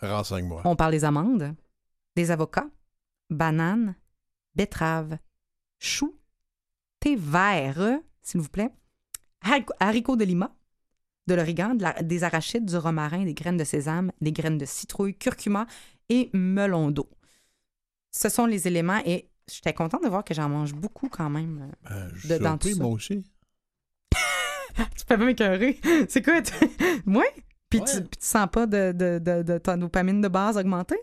Renseigne-moi. 0.00 0.62
On 0.64 0.74
parle 0.74 0.92
des 0.92 1.04
amandes, 1.04 1.54
des 2.16 2.30
avocats, 2.30 2.68
bananes, 3.28 3.94
betteraves, 4.54 5.18
choux, 5.80 6.16
thé 7.00 7.16
vert, 7.16 7.98
s'il 8.22 8.40
vous 8.40 8.48
plaît, 8.48 8.70
haric- 9.44 9.70
haricots 9.80 10.14
de 10.16 10.24
lima, 10.24 10.54
de 11.26 11.34
l'origan, 11.34 11.74
de 11.74 11.82
la- 11.82 12.02
des 12.02 12.22
arachides, 12.22 12.66
du 12.66 12.76
romarin, 12.76 13.24
des 13.24 13.34
graines 13.34 13.56
de 13.56 13.64
sésame, 13.64 14.12
des 14.20 14.30
graines 14.32 14.58
de 14.58 14.66
citrouille, 14.66 15.16
curcuma 15.16 15.66
et 16.08 16.30
melon 16.32 16.90
d'eau. 16.90 17.08
Ce 18.12 18.28
sont 18.28 18.46
les 18.46 18.66
éléments 18.68 19.00
et 19.04 19.28
j'étais 19.50 19.72
contente 19.74 20.02
de 20.04 20.08
voir 20.08 20.24
que 20.24 20.34
j'en 20.34 20.48
mange 20.48 20.74
beaucoup 20.74 21.08
quand 21.08 21.30
même. 21.30 21.72
Ben, 21.88 22.08
je 22.14 22.28
de- 22.28 22.34
suis 22.34 22.42
dans 22.42 22.58
tout 22.58 22.68
ça. 22.68 22.82
moi 22.82 22.92
aussi. 22.92 23.24
Tu 24.96 25.04
peux 25.06 25.18
pas 25.18 25.24
m'écœurer. 25.24 25.80
C'est 26.08 26.22
quoi? 26.22 26.40
Moi? 27.06 27.24
Puis 27.68 27.80
Ouais. 27.80 27.84
tu, 27.86 28.00
puis 28.02 28.18
tu 28.20 28.26
sens 28.26 28.48
pas 28.50 28.66
de, 28.66 28.92
de, 28.92 29.18
de, 29.18 29.42
de 29.42 29.58
ta 29.58 29.76
dopamine 29.76 30.20
de 30.20 30.28
base 30.28 30.56
augmenter? 30.56 30.96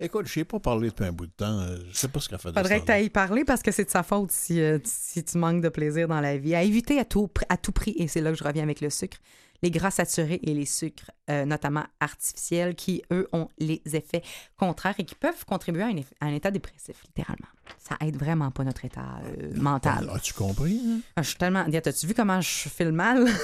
Écoute, 0.00 0.26
je 0.28 0.38
n'ai 0.38 0.44
pas 0.44 0.60
parlé 0.60 0.90
depuis 0.90 1.04
un 1.04 1.12
bout 1.12 1.26
de 1.26 1.32
temps. 1.32 1.58
euh, 1.60 1.76
Je 1.90 1.96
sais 1.98 2.06
pas 2.08 2.20
ce 2.20 2.28
qu'elle 2.28 2.38
fait 2.38 2.52
de 2.52 2.54
Faudrait 2.54 2.80
que 2.80 2.86
tu 2.86 2.92
ailles 2.92 3.10
parler 3.10 3.44
parce 3.44 3.62
que 3.62 3.72
c'est 3.72 3.84
de 3.84 3.90
sa 3.90 4.04
faute 4.04 4.30
si, 4.30 4.60
euh, 4.60 4.78
si 4.84 5.24
tu 5.24 5.36
manques 5.38 5.60
de 5.60 5.68
plaisir 5.68 6.06
dans 6.06 6.20
la 6.20 6.36
vie. 6.36 6.54
À 6.54 6.62
éviter 6.62 7.00
à 7.00 7.04
tout, 7.04 7.28
à 7.48 7.56
tout 7.56 7.72
prix, 7.72 7.94
et 7.98 8.06
c'est 8.06 8.20
là 8.20 8.30
que 8.30 8.38
je 8.38 8.44
reviens 8.44 8.62
avec 8.62 8.80
le 8.80 8.90
sucre, 8.90 9.16
les 9.60 9.72
gras 9.72 9.90
saturés 9.90 10.38
et 10.44 10.54
les 10.54 10.66
sucres, 10.66 11.10
euh, 11.30 11.44
notamment 11.44 11.82
artificiels, 11.98 12.76
qui, 12.76 13.02
eux, 13.10 13.26
ont 13.32 13.48
les 13.58 13.82
effets 13.92 14.22
contraires 14.56 14.94
et 14.98 15.04
qui 15.04 15.16
peuvent 15.16 15.44
contribuer 15.44 15.82
à 15.82 15.86
un, 15.86 15.94
eff- 15.96 16.12
à 16.20 16.26
un 16.26 16.32
état 16.34 16.52
dépressif, 16.52 17.02
littéralement. 17.04 17.48
Ça 17.76 17.96
aide 18.00 18.16
vraiment 18.16 18.52
pas 18.52 18.62
notre 18.62 18.84
état 18.84 19.18
euh, 19.26 19.50
mental. 19.56 20.08
As-tu 20.14 20.32
compris? 20.32 20.80
hein? 20.86 21.00
Ah, 21.16 21.22
je 21.22 21.30
suis 21.30 21.38
tellement. 21.38 21.64
Dis, 21.66 21.82
T'as-tu 21.82 22.06
vu 22.06 22.14
comment 22.14 22.40
je 22.40 22.68
file 22.68 22.92
mal? 22.92 23.26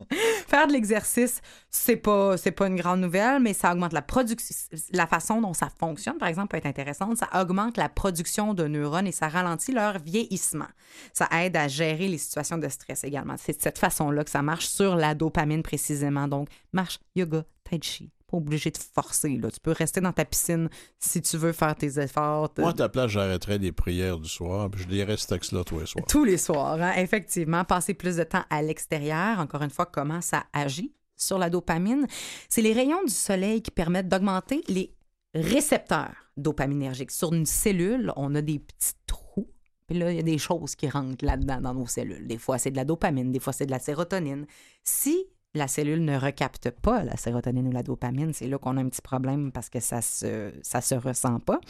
Faire 0.46 0.66
de 0.66 0.72
l'exercice, 0.72 1.40
c'est 1.70 1.96
pas, 1.96 2.36
c'est 2.36 2.50
pas 2.50 2.66
une 2.66 2.76
grande 2.76 3.00
nouvelle, 3.00 3.40
mais 3.40 3.54
ça 3.54 3.72
augmente 3.72 3.92
la 3.92 4.02
production. 4.02 4.54
La 4.92 5.06
façon 5.06 5.40
dont 5.40 5.54
ça 5.54 5.68
fonctionne, 5.78 6.18
par 6.18 6.28
exemple, 6.28 6.48
peut 6.48 6.58
être 6.58 6.66
intéressante. 6.66 7.16
Ça 7.16 7.28
augmente 7.40 7.76
la 7.76 7.88
production 7.88 8.54
de 8.54 8.66
neurones 8.66 9.06
et 9.06 9.12
ça 9.12 9.28
ralentit 9.28 9.72
leur 9.72 9.98
vieillissement. 9.98 10.68
Ça 11.12 11.28
aide 11.32 11.56
à 11.56 11.68
gérer 11.68 12.08
les 12.08 12.18
situations 12.18 12.58
de 12.58 12.68
stress 12.68 13.04
également. 13.04 13.36
C'est 13.38 13.56
de 13.56 13.62
cette 13.62 13.78
façon-là 13.78 14.24
que 14.24 14.30
ça 14.30 14.42
marche 14.42 14.66
sur 14.66 14.96
la 14.96 15.14
dopamine 15.14 15.62
précisément. 15.62 16.28
Donc, 16.28 16.48
marche, 16.72 16.98
yoga, 17.14 17.44
tai 17.64 17.80
chi. 17.80 18.10
Pas 18.28 18.38
obligé 18.38 18.70
de 18.70 18.78
forcer. 18.78 19.36
Là. 19.36 19.50
Tu 19.50 19.60
peux 19.60 19.72
rester 19.72 20.00
dans 20.00 20.12
ta 20.12 20.24
piscine 20.24 20.68
si 20.98 21.22
tu 21.22 21.36
veux 21.36 21.52
faire 21.52 21.76
tes 21.76 22.00
efforts. 22.00 22.52
Moi, 22.58 22.70
à 22.70 22.72
ta 22.72 22.88
place, 22.88 23.10
j'arrêterais 23.10 23.58
les 23.58 23.72
prières 23.72 24.18
du 24.18 24.28
soir, 24.28 24.68
puis 24.70 24.82
je 24.82 24.88
lirais 24.88 25.16
ce 25.16 25.28
texte-là 25.28 25.62
tous 25.64 25.78
les 25.78 25.86
soirs. 25.86 26.04
Tous 26.08 26.24
les 26.24 26.38
soirs, 26.38 26.80
hein, 26.82 26.92
effectivement. 26.96 27.64
Passer 27.64 27.94
plus 27.94 28.16
de 28.16 28.24
temps 28.24 28.44
à 28.50 28.62
l'extérieur, 28.62 29.38
encore 29.38 29.62
une 29.62 29.70
fois, 29.70 29.86
comment 29.86 30.20
ça 30.20 30.44
agit 30.52 30.92
sur 31.16 31.38
la 31.38 31.50
dopamine. 31.50 32.06
C'est 32.48 32.62
les 32.62 32.72
rayons 32.72 33.02
du 33.04 33.12
soleil 33.12 33.62
qui 33.62 33.70
permettent 33.70 34.08
d'augmenter 34.08 34.62
les 34.68 34.92
récepteurs 35.34 36.14
dopaminergiques. 36.36 37.10
Sur 37.10 37.32
une 37.32 37.46
cellule, 37.46 38.12
on 38.16 38.34
a 38.34 38.42
des 38.42 38.58
petits 38.58 38.94
trous. 39.06 39.48
Puis 39.86 39.98
là, 39.98 40.10
il 40.10 40.16
y 40.16 40.20
a 40.20 40.22
des 40.22 40.38
choses 40.38 40.74
qui 40.74 40.88
rentrent 40.88 41.24
là-dedans 41.24 41.60
dans 41.60 41.74
nos 41.74 41.86
cellules. 41.86 42.26
Des 42.26 42.38
fois, 42.38 42.58
c'est 42.58 42.70
de 42.70 42.76
la 42.76 42.84
dopamine, 42.84 43.32
des 43.32 43.38
fois, 43.38 43.52
c'est 43.52 43.66
de 43.66 43.70
la 43.70 43.78
sérotonine. 43.78 44.46
Si 44.82 45.26
la 45.56 45.68
cellule 45.68 46.04
ne 46.04 46.16
recapte 46.16 46.70
pas 46.70 47.02
la 47.02 47.16
sérotonine 47.16 47.68
ou 47.68 47.72
la 47.72 47.82
dopamine, 47.82 48.32
c'est 48.32 48.46
là 48.46 48.58
qu'on 48.58 48.76
a 48.76 48.80
un 48.80 48.88
petit 48.88 49.02
problème 49.02 49.52
parce 49.52 49.68
que 49.68 49.80
ça 49.80 50.02
se, 50.02 50.52
ça 50.62 50.80
se 50.80 50.94
ressent 50.94 51.40
pas. 51.40 51.60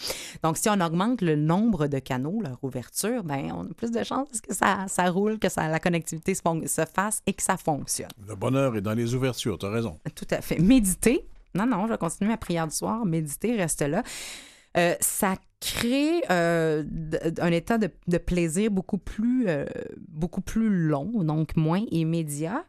Donc, 0.43 0.57
si 0.57 0.69
on 0.69 0.81
augmente 0.81 1.23
le 1.23 1.37
nombre 1.37 1.87
de 1.87 1.99
canaux, 1.99 2.41
leur 2.43 2.59
ouverture, 2.63 3.25
ben, 3.25 3.53
on 3.55 3.65
a 3.65 3.75
plus 3.75 3.91
de 3.91 4.03
chances 4.05 4.41
que 4.41 4.55
ça, 4.55 4.87
ça 4.89 5.11
roule, 5.11 5.39
que 5.39 5.49
ça, 5.49 5.69
la 5.69 5.81
connectivité 5.81 6.35
se, 6.35 6.43
fasse 6.93 7.23
et 7.27 7.33
que 7.33 7.43
ça 7.43 7.57
fonctionne. 7.57 8.11
Le 8.27 8.35
bonheur 8.35 8.77
est 8.77 8.81
dans 8.81 8.95
les 8.95 9.15
ouvertures, 9.15 9.59
t'as 9.59 9.71
raison. 9.71 9.99
Tout 10.15 10.27
à 10.31 10.41
fait. 10.41 10.59
Méditer. 10.59 11.27
Non, 11.55 11.67
non, 11.67 11.87
je 11.87 11.93
vais 11.93 11.99
continuer 11.99 12.31
ma 12.31 12.37
prière 12.37 12.67
du 12.67 12.75
soir. 12.75 13.05
Méditer, 13.07 13.57
reste 13.57 13.83
là. 13.83 14.03
Euh, 14.77 14.95
ça 15.01 15.37
crée 15.61 16.23
euh, 16.31 16.85
un 17.41 17.51
état 17.51 17.79
de, 17.79 17.91
de 18.09 18.19
plaisir 18.19 18.71
beaucoup 18.71 18.99
plus, 18.99 19.47
euh, 19.49 19.65
beaucoup 20.09 20.43
plus 20.43 20.69
long, 20.69 21.25
donc 21.25 21.57
moins 21.57 21.83
immédiat. 21.91 22.65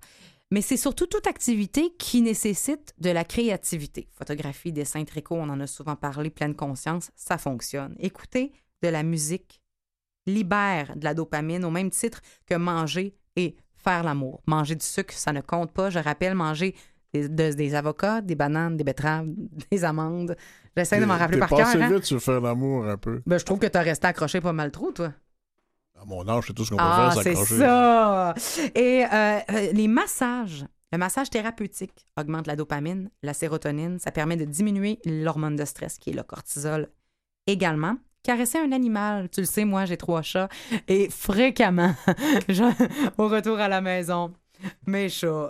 Mais 0.52 0.62
c'est 0.62 0.78
surtout 0.78 1.08
toute 1.08 1.28
activité 1.28 1.94
qui 2.00 2.22
nécessite 2.22 2.94
de 3.00 3.10
la 3.10 3.26
créativité. 3.26 4.08
Photographie, 4.14 4.72
dessin, 4.72 5.04
tricot, 5.04 5.36
on 5.36 5.50
en 5.50 5.60
a 5.60 5.68
souvent 5.68 5.96
parlé, 5.98 6.30
pleine 6.30 6.56
conscience, 6.56 7.12
ça 7.16 7.38
fonctionne. 7.38 7.96
Écouter 8.00 8.54
de 8.82 8.88
la 8.88 9.04
musique 9.04 9.62
libère 10.26 10.96
de 10.96 11.04
la 11.04 11.14
dopamine 11.14 11.66
au 11.66 11.72
même 11.72 11.90
titre 11.90 12.22
que 12.46 12.56
manger 12.56 13.16
et 13.36 13.56
faire 13.76 14.04
l'amour. 14.04 14.42
Manger 14.48 14.76
du 14.76 14.86
sucre, 14.86 15.14
ça 15.14 15.34
ne 15.34 15.42
compte 15.42 15.72
pas. 15.72 15.90
Je 15.90 16.00
rappelle, 16.00 16.36
manger 16.36 16.76
des, 17.14 17.28
de- 17.30 17.52
des 17.54 17.76
avocats, 17.76 18.22
des 18.22 18.36
bananes, 18.36 18.78
des 18.78 18.84
betteraves, 18.84 19.28
des 19.72 19.84
amandes. 19.84 20.36
J'essaie 20.76 21.00
de 21.00 21.06
m'en 21.06 21.16
T'es- 21.16 21.20
rappeler 21.20 21.36
t'es 21.38 21.40
par 21.48 21.50
cœur. 21.50 21.66
passé 21.66 21.82
hein? 21.82 22.00
sur 22.04 22.22
faire 22.22 22.42
l'amour 22.42 22.86
un 22.86 22.98
peu. 22.98 23.22
Ben, 23.26 23.38
je 23.38 23.46
trouve 23.46 23.60
que 23.60 23.68
tu 23.68 23.78
as 23.78 23.82
resté 23.82 24.08
accroché 24.08 24.42
pas 24.42 24.54
mal 24.54 24.72
trop, 24.72 24.92
toi. 24.92 25.14
Mon 26.08 26.28
âge, 26.28 26.46
c'est 26.48 26.54
tout 26.54 26.63
ce 26.65 26.72
qu'on 26.72 26.78
peut 26.78 26.84
Ah, 26.86 27.12
faire, 27.13 27.22
c'est 27.22 27.36
s'accrocher. 27.36 27.58
ça! 27.60 28.34
Et 28.75 29.06
euh, 29.06 29.40
euh, 29.52 29.71
les 29.73 29.88
massages, 29.90 30.65
le 30.94 30.98
massage 30.98 31.29
thérapeutique 31.29 32.08
augmente 32.17 32.48
la 32.48 32.56
dopamine, 32.56 33.10
la 33.23 33.34
sérotonine. 33.34 34.00
Ça 34.00 34.12
permet 34.12 34.38
de 34.38 34.46
diminuer 34.46 35.00
l'hormone 35.06 35.56
de 35.58 35.65
stress 35.65 35.98
qui 35.98 36.12
est 36.12 36.13
le 36.13 36.23
cortisol 36.23 36.88
également. 37.46 37.98
Caresser 38.23 38.58
un 38.58 38.71
animal, 38.71 39.29
tu 39.29 39.42
le 39.42 39.46
sais, 39.46 39.63
moi, 39.65 39.86
j'ai 39.86 39.96
trois 39.98 40.21
chats 40.21 40.50
et 40.88 41.10
fréquemment, 41.10 41.94
je- 42.50 43.13
au 43.17 43.27
retour 43.27 43.60
à 43.60 43.67
la 43.69 43.79
maison, 43.82 44.34
mes 44.86 45.08
chats, 45.10 45.50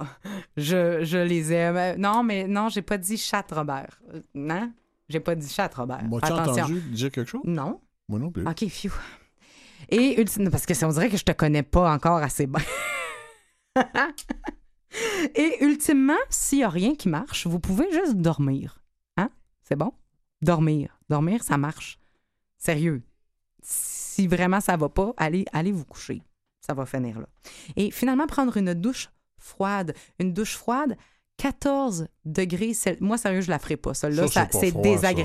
je, 0.57 1.03
je 1.03 1.17
les 1.17 1.53
aime. 1.53 1.77
Euh, 1.77 1.95
Non, 1.97 2.23
mais 2.23 2.47
non, 2.47 2.69
j'ai 2.69 2.81
pas 2.83 2.97
dit 2.97 3.17
chat, 3.17 3.45
Robert. 3.51 3.99
Non? 4.35 4.71
J'ai 5.09 5.19
pas 5.19 5.33
dit 5.35 5.47
chat, 5.49 5.73
Robert. 5.73 6.03
M'as-tu 6.03 6.25
Attention. 6.33 6.63
entendu 6.65 6.81
dire 6.81 7.11
quelque 7.11 7.29
chose? 7.29 7.41
Non. 7.45 7.79
Moi 8.09 8.19
non 8.19 8.29
plus. 8.31 8.45
OK, 8.47 8.67
phew. 8.69 8.91
Et 9.89 10.21
ulti- 10.21 10.49
parce 10.49 10.65
que 10.65 10.73
ça, 10.73 10.87
on 10.87 10.91
dirait 10.91 11.09
que 11.09 11.17
je 11.17 11.23
te 11.23 11.31
connais 11.31 11.63
pas 11.63 11.91
encore 11.93 12.17
assez 12.17 12.47
bien. 12.47 12.61
Et 15.35 15.63
ultimement, 15.63 16.17
s'il 16.29 16.59
n'y 16.59 16.63
a 16.63 16.69
rien 16.69 16.95
qui 16.95 17.09
marche, 17.09 17.45
vous 17.45 17.59
pouvez 17.59 17.91
juste 17.91 18.15
dormir. 18.15 18.81
Hein? 19.17 19.29
C'est 19.63 19.75
bon? 19.75 19.93
Dormir. 20.41 20.97
Dormir, 21.09 21.43
ça 21.43 21.57
marche. 21.57 21.99
Sérieux. 22.57 23.03
Si 23.61 24.27
vraiment 24.27 24.59
ça 24.61 24.77
va 24.77 24.89
pas, 24.89 25.13
allez, 25.17 25.45
allez 25.53 25.71
vous 25.71 25.85
coucher. 25.85 26.21
Ça 26.61 26.73
va 26.73 26.85
finir 26.85 27.19
là. 27.19 27.27
Et 27.75 27.91
finalement, 27.91 28.25
prendre 28.27 28.55
une 28.57 28.73
douche 28.73 29.09
froide. 29.37 29.93
Une 30.19 30.33
douche 30.33 30.55
froide, 30.55 30.97
14 31.37 32.07
degrés. 32.25 32.71
Moi, 32.99 33.17
sérieux, 33.17 33.41
je 33.41 33.49
la 33.51 33.59
ferai 33.59 33.77
pas. 33.77 33.93
Celle-là, 33.93 34.23
Ça, 34.33 34.41
ça- 34.51 34.59
c'est 34.59 34.71
ça. 35.15 35.21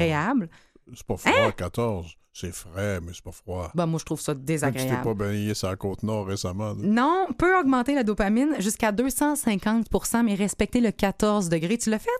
C'est 0.94 1.06
pas 1.06 1.16
froid, 1.16 1.52
14. 1.52 2.06
C'est 2.34 2.52
frais, 2.52 2.98
mais 3.02 3.12
c'est 3.14 3.22
pas 3.22 3.30
froid. 3.32 3.70
Ben, 3.74 3.84
moi, 3.86 3.98
je 3.98 4.04
trouve 4.06 4.20
ça 4.20 4.32
désagréable. 4.34 4.96
t'es 4.96 5.02
pas 5.02 5.14
baigné 5.14 5.52
sur 5.52 5.68
la 5.68 5.76
côte 5.76 6.02
nord 6.02 6.26
récemment. 6.26 6.70
là. 6.70 6.76
Non, 6.78 7.26
peut 7.36 7.58
augmenter 7.58 7.94
la 7.94 8.04
dopamine 8.04 8.56
jusqu'à 8.58 8.90
250% 8.90 10.24
mais 10.24 10.34
respecter 10.34 10.80
le 10.80 10.92
14 10.92 11.48
degrés. 11.50 11.76
Tu 11.78 11.90
l'as 11.90 11.98
fait? 11.98 12.10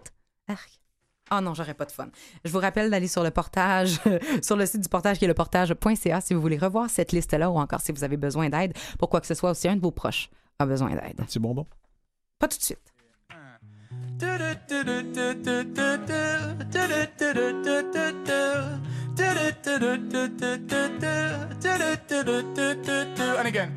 Arc. 0.49 0.79
Ah 1.31 1.41
non, 1.41 1.55
j'aurais 1.55 1.73
pas 1.73 1.87
de 1.87 1.93
fun. 1.93 2.09
Je 2.45 2.53
vous 2.53 2.59
rappelle 2.59 2.91
d'aller 2.91 3.09
sur 3.09 3.23
le 3.23 3.31
portage, 3.31 3.99
sur 4.43 4.55
le 4.57 4.67
site 4.67 4.83
du 4.83 4.89
portage 4.91 5.19
qui 5.19 5.25
est 5.25 5.29
le 5.29 5.35
portage.ca 5.35 6.21
si 6.21 6.35
vous 6.35 6.43
voulez 6.43 6.59
revoir 6.59 6.91
cette 6.91 7.13
liste-là 7.13 7.51
ou 7.51 7.59
encore 7.59 7.81
si 7.81 7.91
vous 7.91 8.05
avez 8.05 8.19
besoin 8.19 8.51
d'aide 8.51 8.75
pour 8.99 9.09
quoi 9.09 9.21
que 9.23 9.27
ce 9.27 9.33
soit 9.35 9.53
ou 9.53 9.55
si 9.55 9.67
un 9.67 9.77
de 9.77 9.81
vos 9.81 9.93
proches 9.93 10.29
a 10.59 10.67
besoin 10.67 10.91
d'aide. 10.91 11.19
Un 11.19 11.25
petit 11.25 11.39
bonbon. 11.39 11.67
Pas 12.39 12.49
tout 12.49 12.59
de 12.59 12.63
suite. 12.63 12.91
And 23.43 23.49
again. 23.49 23.73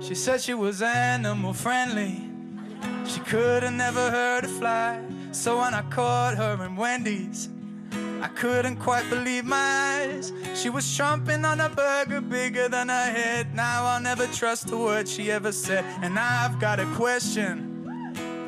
She 0.00 0.14
said 0.14 0.40
she 0.40 0.54
was 0.54 0.80
animal 0.80 1.52
friendly. 1.52 2.30
She 3.06 3.20
could 3.20 3.62
have 3.62 3.72
never 3.74 4.10
heard 4.10 4.44
a 4.44 4.48
fly. 4.48 5.00
So 5.32 5.58
when 5.58 5.74
I 5.74 5.82
caught 5.90 6.36
her 6.36 6.64
in 6.64 6.76
Wendy's, 6.76 7.48
I 8.24 8.28
couldn't 8.28 8.76
quite 8.76 9.10
believe 9.10 9.44
my 9.44 9.58
eyes. 9.58 10.32
She 10.54 10.70
was 10.70 10.86
chomping 10.86 11.44
on 11.44 11.60
a 11.60 11.68
burger 11.68 12.22
bigger 12.22 12.70
than 12.70 12.88
her 12.88 13.10
head. 13.12 13.54
Now 13.54 13.84
I'll 13.84 14.00
never 14.00 14.26
trust 14.28 14.70
a 14.70 14.78
word 14.78 15.06
she 15.06 15.30
ever 15.30 15.52
said. 15.52 15.84
And 16.00 16.18
I've 16.18 16.58
got 16.58 16.80
a 16.80 16.86
question 16.94 17.73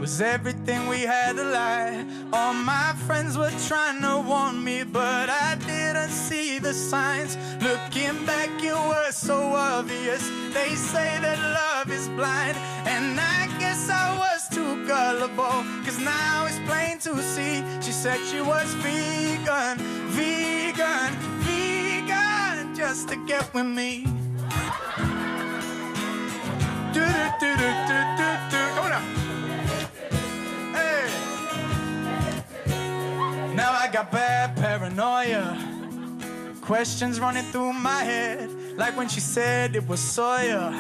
was 0.01 0.21
everything 0.21 0.87
we 0.89 1.01
had 1.01 1.37
a 1.39 1.45
lie. 1.45 2.05
All 2.33 2.53
my 2.53 2.95
friends 3.07 3.39
were 3.39 3.53
trying 3.67 4.03
to 4.03 4.23
warn 4.29 4.63
me, 4.63 4.85
but 4.85 5.31
I 5.31 5.57
didn't 5.67 6.11
see 6.11 6.59
the 6.59 6.75
signs. 6.75 7.37
Looking 7.63 8.25
back, 8.27 8.51
it 8.63 8.75
was 8.75 9.17
so 9.17 9.37
obvious. 9.55 10.29
They 10.53 10.75
say 10.75 11.19
that 11.21 11.39
love 11.39 11.91
is 11.91 12.09
blind, 12.09 12.57
and 12.87 13.19
I 13.19 13.49
guess 13.59 13.89
I 13.89 14.17
was 14.19 14.49
too 14.49 14.87
gullible. 14.87 15.65
Cause 15.85 15.99
now 15.99 16.47
it's 16.47 16.59
plain 16.69 16.99
to 17.01 17.23
see. 17.23 17.63
She 17.81 17.93
said 17.93 18.19
she 18.27 18.41
was 18.41 18.75
vegan, 18.75 19.79
vegan, 20.17 21.13
vegan, 21.45 22.75
just 22.75 23.09
to 23.09 23.17
get 23.27 23.53
with 23.55 23.67
me. 23.67 24.05
Do 26.93 27.07
do 27.41 27.51
do 27.63 27.71
do 27.89 27.99
do 28.19 28.29
do. 28.51 28.61
Come 28.75 28.93
on. 28.93 29.26
Got 33.57 34.11
bad 34.13 34.57
paranoia. 34.57 35.57
Questions 36.61 37.19
running 37.21 37.45
through 37.45 37.73
my 37.73 38.03
head, 38.03 38.51
like 38.77 38.97
when 38.97 39.09
she 39.09 39.21
said 39.21 39.75
it 39.75 39.89
was 39.89 40.01
soya. 40.01 40.71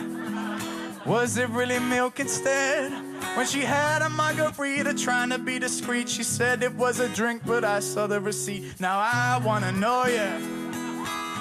Was 1.07 1.39
it 1.39 1.49
really 1.51 1.79
milk 1.79 2.21
instead? 2.21 2.93
When 3.37 3.47
she 3.47 3.61
had 3.61 4.03
a 4.03 4.11
margarita 4.11 4.93
trying 4.95 5.31
to 5.31 5.39
be 5.39 5.59
discreet, 5.59 6.09
she 6.09 6.25
said 6.25 6.63
it 6.63 6.75
was 6.75 7.01
a 7.01 7.09
drink, 7.11 7.43
but 7.47 7.65
I 7.65 7.81
saw 7.81 8.07
the 8.07 8.21
receipt. 8.21 8.81
Now 8.81 8.99
I 8.99 9.41
wanna 9.45 9.73
know 9.73 10.05
ya. 10.07 10.29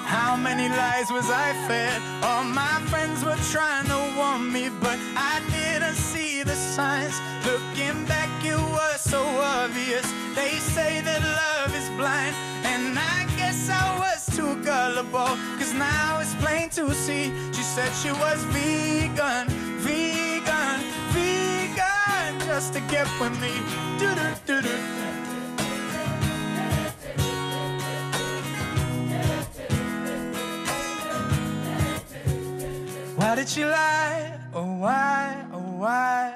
How 0.06 0.36
many 0.36 0.68
lies 0.68 1.10
was 1.10 1.28
I 1.28 1.52
fed? 1.66 2.00
All 2.24 2.44
my 2.44 2.80
friends 2.90 3.24
were 3.24 3.36
trying 3.50 3.86
to 3.86 3.98
warn 4.16 4.52
me, 4.52 4.68
but 4.80 4.98
I 5.16 5.42
didn't 5.50 5.96
see 5.96 6.25
the 6.46 6.54
signs. 6.54 7.20
Looking 7.44 8.04
back, 8.06 8.30
it 8.44 8.56
was 8.56 9.00
so 9.00 9.20
obvious. 9.22 10.06
They 10.34 10.52
say 10.74 11.00
that 11.00 11.20
love 11.42 11.74
is 11.74 11.88
blind, 11.98 12.34
and 12.64 12.98
I 12.98 13.26
guess 13.36 13.68
I 13.68 13.98
was 13.98 14.24
too 14.36 14.54
gullible. 14.62 15.34
Cause 15.58 15.74
now 15.74 16.20
it's 16.20 16.34
plain 16.36 16.70
to 16.70 16.94
see. 16.94 17.32
She 17.52 17.62
said 17.62 17.90
she 18.02 18.12
was 18.12 18.38
vegan, 18.54 19.48
vegan, 19.84 20.78
vegan, 21.12 22.40
just 22.46 22.72
to 22.74 22.80
get 22.92 23.08
with 23.20 23.34
me. 23.40 23.52
Do-do-do-do. 23.98 24.76
Why 33.16 33.34
did 33.34 33.48
she 33.48 33.64
lie? 33.64 34.38
Oh, 34.54 34.76
why? 34.76 35.44
Why? 35.76 36.32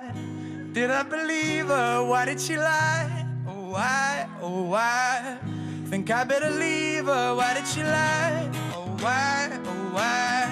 Did 0.74 0.91
I 0.91 1.03
believe 1.03 1.68
her? 1.68 2.05
Why 2.05 2.26
did 2.26 2.38
she 2.38 2.59
lie? 2.59 3.24
Oh, 3.49 3.70
why? 3.72 4.28
Oh, 4.43 4.64
why? 4.64 5.38
Think 5.86 6.11
I 6.11 6.24
better 6.24 6.51
leave 6.51 7.07
her? 7.07 7.34
Why 7.34 7.55
did 7.55 7.66
she 7.66 7.82
lie? 7.82 8.51
Oh, 8.76 8.84
why? 9.01 9.49
Oh, 9.64 9.95
why? 9.97 10.45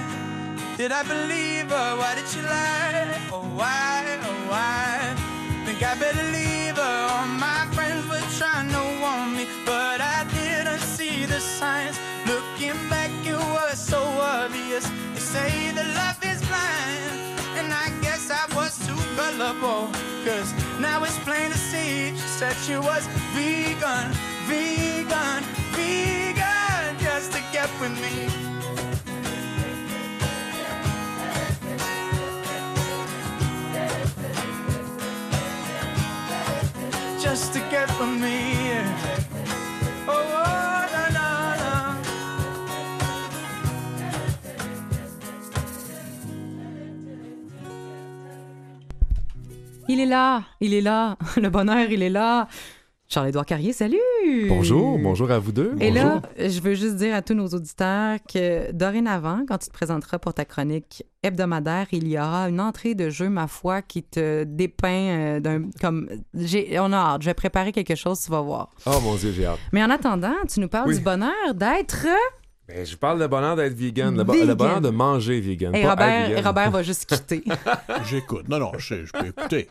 Did 0.78 0.92
I 0.92 1.02
believe 1.02 1.68
her? 1.68 1.96
Why 2.00 2.14
did 2.14 2.26
she 2.28 2.40
lie? 2.40 3.12
Oh, 3.30 3.44
why? 3.60 4.04
Oh, 4.22 4.48
why? 4.48 5.14
Think 5.66 5.82
I 5.82 5.94
better 6.00 6.24
leave 6.32 6.78
her? 6.78 7.08
All 7.12 7.26
my 7.26 7.68
friends 7.76 8.08
were 8.08 8.24
trying 8.40 8.70
to 8.70 8.82
warn 9.02 9.36
me, 9.36 9.44
but 9.66 10.00
I 10.00 10.24
didn't 10.32 10.80
see 10.80 11.26
the 11.26 11.40
signs. 11.40 12.00
Looking 12.26 12.78
back, 12.88 13.10
it 13.22 13.36
was 13.36 13.78
so 13.78 14.00
obvious. 14.00 14.88
They 15.12 15.20
say 15.20 15.72
that 15.76 15.88
love 15.92 16.24
is 16.24 16.40
blind, 16.48 17.36
and 17.60 17.68
I 17.70 17.97
was. 19.18 19.90
Cause 20.24 20.54
now 20.78 21.02
it's 21.02 21.18
plain 21.20 21.50
to 21.50 21.58
see. 21.58 22.10
She 22.10 22.28
said 22.38 22.54
she 22.64 22.76
was 22.76 23.04
vegan, 23.34 24.12
vegan, 24.46 25.42
vegan, 25.74 26.98
just 27.00 27.32
to 27.32 27.40
get 27.52 27.68
with 27.80 27.94
me. 28.00 28.28
Just 37.20 37.52
to 37.54 37.60
get 37.70 37.88
with 37.98 38.14
me. 38.20 38.38
Oh, 40.06 40.44
oh. 40.46 40.67
Il 49.88 50.00
est 50.00 50.06
là, 50.06 50.42
il 50.60 50.74
est 50.74 50.80
là. 50.80 51.16
Le 51.36 51.48
bonheur, 51.48 51.90
il 51.90 52.02
est 52.02 52.10
là. 52.10 52.46
Charles-Édouard 53.10 53.46
Carrier, 53.46 53.72
salut! 53.72 53.96
Bonjour, 54.50 54.98
bonjour 54.98 55.30
à 55.30 55.38
vous 55.38 55.50
deux. 55.50 55.72
Et 55.80 55.90
bonjour. 55.90 56.04
là, 56.04 56.22
je 56.36 56.60
veux 56.60 56.74
juste 56.74 56.96
dire 56.96 57.14
à 57.14 57.22
tous 57.22 57.32
nos 57.32 57.46
auditeurs 57.48 58.18
que 58.30 58.70
dorénavant, 58.72 59.44
quand 59.48 59.56
tu 59.56 59.68
te 59.68 59.72
présenteras 59.72 60.18
pour 60.18 60.34
ta 60.34 60.44
chronique 60.44 61.04
hebdomadaire, 61.22 61.86
il 61.92 62.06
y 62.06 62.18
aura 62.18 62.50
une 62.50 62.60
entrée 62.60 62.94
de 62.94 63.08
jeu, 63.08 63.30
ma 63.30 63.46
foi, 63.46 63.80
qui 63.80 64.02
te 64.02 64.44
dépeint 64.44 64.90
euh, 64.90 65.40
d'un. 65.40 65.70
comme. 65.80 66.06
j'ai- 66.34 66.78
On 66.80 66.92
a 66.92 66.96
hâte. 67.14 67.22
Je 67.22 67.30
vais 67.30 67.34
préparer 67.34 67.72
quelque 67.72 67.94
chose, 67.94 68.20
tu 68.20 68.30
vas 68.30 68.42
voir. 68.42 68.68
Oh 68.84 69.00
mon 69.02 69.14
Dieu, 69.14 69.32
j'ai 69.32 69.46
hâte. 69.46 69.58
Mais 69.72 69.82
en 69.82 69.88
attendant, 69.88 70.34
tu 70.46 70.60
nous 70.60 70.68
parles 70.68 70.88
Oui. 70.90 70.98
du 70.98 71.00
bonheur 71.02 71.54
d'être. 71.54 72.06
Ben, 72.68 72.84
je 72.86 72.96
parle 72.96 73.18
de 73.20 73.26
bonheur 73.26 73.56
d'être 73.56 73.74
vegan, 73.74 74.14
le, 74.16 74.24
bo- 74.24 74.32
Vegan. 74.34 74.46
le 74.48 74.54
bonheur 74.54 74.80
de 74.82 74.90
manger 74.90 75.40
vegan. 75.40 75.74
Et 75.74 75.82
pas 75.82 75.90
Robert, 75.90 76.28
vegan. 76.28 76.44
Robert 76.46 76.70
va 76.70 76.82
juste 76.84 77.06
quitter. 77.06 77.42
J'écoute. 78.08 78.48
Non, 78.48 78.58
non, 78.58 78.72
je 78.76 78.86
sais, 78.94 79.06
je 79.06 79.12
peux 79.12 79.26
écouter. 79.26 79.68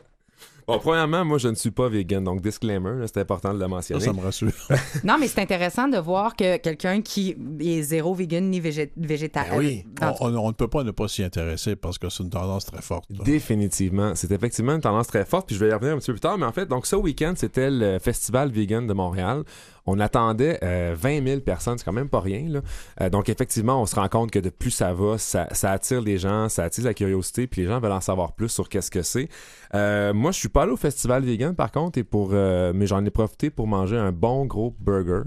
Bon, 0.67 0.79
premièrement, 0.79 1.23
moi, 1.23 1.37
je 1.37 1.47
ne 1.47 1.55
suis 1.55 1.71
pas 1.71 1.87
vegan, 1.87 2.21
donc 2.25 2.41
disclaimer, 2.41 2.99
là, 2.99 3.05
c'est 3.07 3.21
important 3.21 3.53
de 3.53 3.59
le 3.59 3.67
mentionner. 3.69 4.03
ça 4.03 4.11
me 4.11 4.19
rassure. 4.19 4.51
non, 5.05 5.15
mais 5.17 5.27
c'est 5.29 5.39
intéressant 5.39 5.87
de 5.87 5.97
voir 5.97 6.35
que 6.35 6.57
quelqu'un 6.57 7.01
qui 7.01 7.37
est 7.61 7.81
zéro 7.83 8.13
vegan 8.13 8.49
ni 8.49 8.59
végé- 8.59 8.91
végétarien. 8.97 9.51
Ben 9.53 9.57
oui, 9.59 9.85
dans- 10.01 10.13
on, 10.19 10.33
on- 10.35 10.39
on 10.39 10.47
ne 10.49 10.53
peut 10.53 10.67
pas 10.67 10.83
ne 10.83 10.91
pas 10.91 11.07
s'y 11.07 11.23
intéresser 11.23 11.77
parce 11.77 11.97
que 11.97 12.09
c'est 12.09 12.21
une 12.23 12.29
tendance 12.31 12.65
très 12.65 12.81
forte. 12.81 13.05
Définitivement. 13.23 14.13
C'est 14.15 14.29
effectivement 14.31 14.73
une 14.75 14.81
tendance 14.81 15.07
très 15.07 15.23
forte, 15.23 15.47
puis 15.47 15.55
je 15.55 15.63
vais 15.63 15.69
y 15.69 15.73
revenir 15.73 15.93
un 15.93 15.99
petit 15.99 16.07
peu 16.07 16.13
plus 16.15 16.19
tard. 16.19 16.37
Mais 16.37 16.45
en 16.45 16.51
fait, 16.51 16.65
donc 16.65 16.85
ce 16.85 16.97
week-end, 16.97 17.33
c'était 17.37 17.69
le 17.71 17.97
Festival 17.99 18.51
Vegan 18.51 18.85
de 18.87 18.93
Montréal. 18.93 19.43
On 19.88 19.99
attendait 19.99 20.59
euh, 20.63 20.95
20 20.97 21.25
000 21.25 21.41
personnes, 21.41 21.77
c'est 21.77 21.85
quand 21.85 21.93
même 21.93 22.09
pas 22.09 22.19
rien. 22.19 22.47
Là. 22.47 22.61
Euh, 23.01 23.09
donc 23.09 23.29
effectivement, 23.29 23.81
on 23.81 23.85
se 23.85 23.95
rend 23.95 24.07
compte 24.09 24.31
que 24.31 24.39
de 24.39 24.49
plus 24.49 24.71
ça 24.71 24.93
va, 24.93 25.17
ça, 25.17 25.47
ça 25.51 25.71
attire 25.71 26.01
les 26.01 26.17
gens, 26.17 26.49
ça 26.49 26.63
attise 26.63 26.85
la 26.85 26.93
curiosité, 26.93 27.47
puis 27.47 27.61
les 27.61 27.67
gens 27.67 27.79
veulent 27.79 27.91
en 27.91 28.01
savoir 28.01 28.33
plus 28.33 28.49
sur 28.49 28.69
qu'est-ce 28.69 28.91
que 28.91 29.01
c'est. 29.01 29.29
Euh, 29.73 30.13
moi, 30.13 30.31
je 30.31 30.39
suis 30.39 30.49
pas 30.49 30.63
allé 30.63 30.73
au 30.73 30.77
Festival 30.77 31.23
Vegan 31.23 31.55
par 31.55 31.71
contre, 31.71 31.97
et 31.97 32.03
pour, 32.03 32.31
euh, 32.33 32.73
mais 32.75 32.85
j'en 32.85 33.03
ai 33.05 33.09
profité 33.09 33.49
pour 33.49 33.67
manger 33.67 33.97
un 33.97 34.11
bon 34.11 34.45
gros 34.45 34.75
burger. 34.79 35.23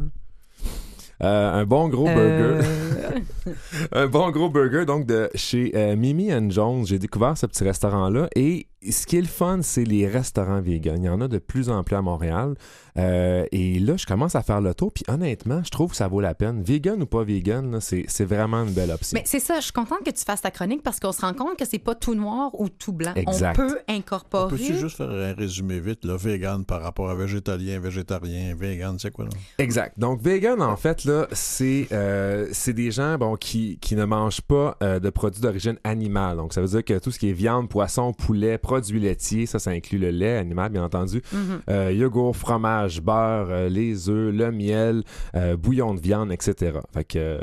Euh, 1.22 1.52
un 1.52 1.64
bon 1.64 1.88
gros 1.88 2.04
burger. 2.04 2.64
Euh, 2.66 3.52
un 3.92 4.06
bon 4.06 4.30
gros 4.30 4.48
burger 4.48 4.86
donc 4.86 5.06
de 5.06 5.28
chez 5.34 5.72
euh, 5.74 5.94
Mimi 5.96 6.32
and 6.32 6.50
Jones. 6.50 6.86
J'ai 6.86 6.98
découvert 6.98 7.36
ce 7.36 7.46
petit 7.46 7.64
restaurant-là 7.64 8.28
et 8.34 8.66
ce 8.88 9.06
qui 9.06 9.18
est 9.18 9.20
le 9.20 9.26
fun, 9.26 9.60
c'est 9.62 9.84
les 9.84 10.06
restaurants 10.06 10.60
vegan. 10.60 11.02
Il 11.02 11.06
y 11.06 11.08
en 11.08 11.20
a 11.20 11.28
de 11.28 11.38
plus 11.38 11.68
en 11.68 11.84
plus 11.84 11.96
à 11.96 12.02
Montréal. 12.02 12.54
Euh, 12.96 13.44
et 13.52 13.78
là, 13.78 13.96
je 13.96 14.06
commence 14.06 14.34
à 14.34 14.42
faire 14.42 14.60
le 14.60 14.74
tour. 14.74 14.92
Puis 14.92 15.04
honnêtement, 15.08 15.62
je 15.62 15.70
trouve 15.70 15.90
que 15.90 15.96
ça 15.96 16.08
vaut 16.08 16.20
la 16.20 16.34
peine. 16.34 16.62
Vegan 16.62 17.02
ou 17.02 17.06
pas 17.06 17.22
vegan, 17.22 17.78
c'est 17.80 18.24
vraiment 18.24 18.64
une 18.64 18.72
belle 18.72 18.90
option. 18.90 19.16
Mais 19.18 19.22
c'est 19.26 19.38
ça, 19.40 19.56
je 19.56 19.64
suis 19.64 19.72
contente 19.72 20.02
que 20.04 20.10
tu 20.10 20.24
fasses 20.24 20.40
ta 20.40 20.50
chronique 20.50 20.82
parce 20.82 20.98
qu'on 20.98 21.12
se 21.12 21.20
rend 21.20 21.34
compte 21.34 21.58
que 21.58 21.64
c'est 21.66 21.78
pas 21.78 21.94
tout 21.94 22.14
noir 22.14 22.50
ou 22.58 22.68
tout 22.68 22.92
blanc. 22.92 23.12
Exact. 23.16 23.58
On 23.60 23.68
peut 23.68 23.78
incorporer. 23.88 24.56
Peux-tu 24.56 24.74
juste 24.76 24.96
faire 24.96 25.10
un 25.10 25.34
résumé 25.34 25.80
vite, 25.80 26.04
là, 26.04 26.16
vegan 26.16 26.64
par 26.64 26.82
rapport 26.82 27.10
à 27.10 27.14
végétalien, 27.14 27.80
végétarien, 27.80 28.54
vegan, 28.54 28.98
c'est 28.98 29.10
quoi 29.10 29.26
là? 29.26 29.30
Exact. 29.58 29.98
Donc, 29.98 30.22
vegan, 30.22 30.62
en 30.62 30.76
fait, 30.76 31.04
là, 31.04 31.28
c'est 31.32 31.88
euh, 31.92 32.48
c'est 32.52 32.72
des 32.72 32.90
gens 32.90 33.18
bon, 33.18 33.36
qui, 33.36 33.78
qui 33.80 33.94
ne 33.94 34.04
mangent 34.04 34.40
pas 34.40 34.76
euh, 34.82 34.98
de 35.00 35.10
produits 35.10 35.42
d'origine 35.42 35.76
animale. 35.84 36.36
Donc, 36.36 36.54
ça 36.54 36.60
veut 36.60 36.68
dire 36.68 36.84
que 36.84 36.98
tout 36.98 37.10
ce 37.10 37.18
qui 37.18 37.30
est 37.30 37.34
viande, 37.34 37.68
poisson, 37.68 38.12
poulet, 38.12 38.58
produits 38.70 39.00
laitiers, 39.00 39.46
ça, 39.46 39.58
ça 39.58 39.72
inclut 39.72 39.98
le 39.98 40.10
lait 40.10 40.36
animal, 40.36 40.70
bien 40.70 40.84
entendu, 40.84 41.22
euh, 41.68 41.90
yogourt, 41.92 42.36
fromage, 42.36 43.02
beurre, 43.02 43.48
euh, 43.50 43.68
les 43.68 44.08
œufs, 44.08 44.32
le 44.32 44.52
miel, 44.52 45.02
euh, 45.34 45.56
bouillon 45.56 45.92
de 45.92 46.00
viande, 46.00 46.30
etc. 46.30 46.78
Fait 46.94 47.02
que 47.02 47.40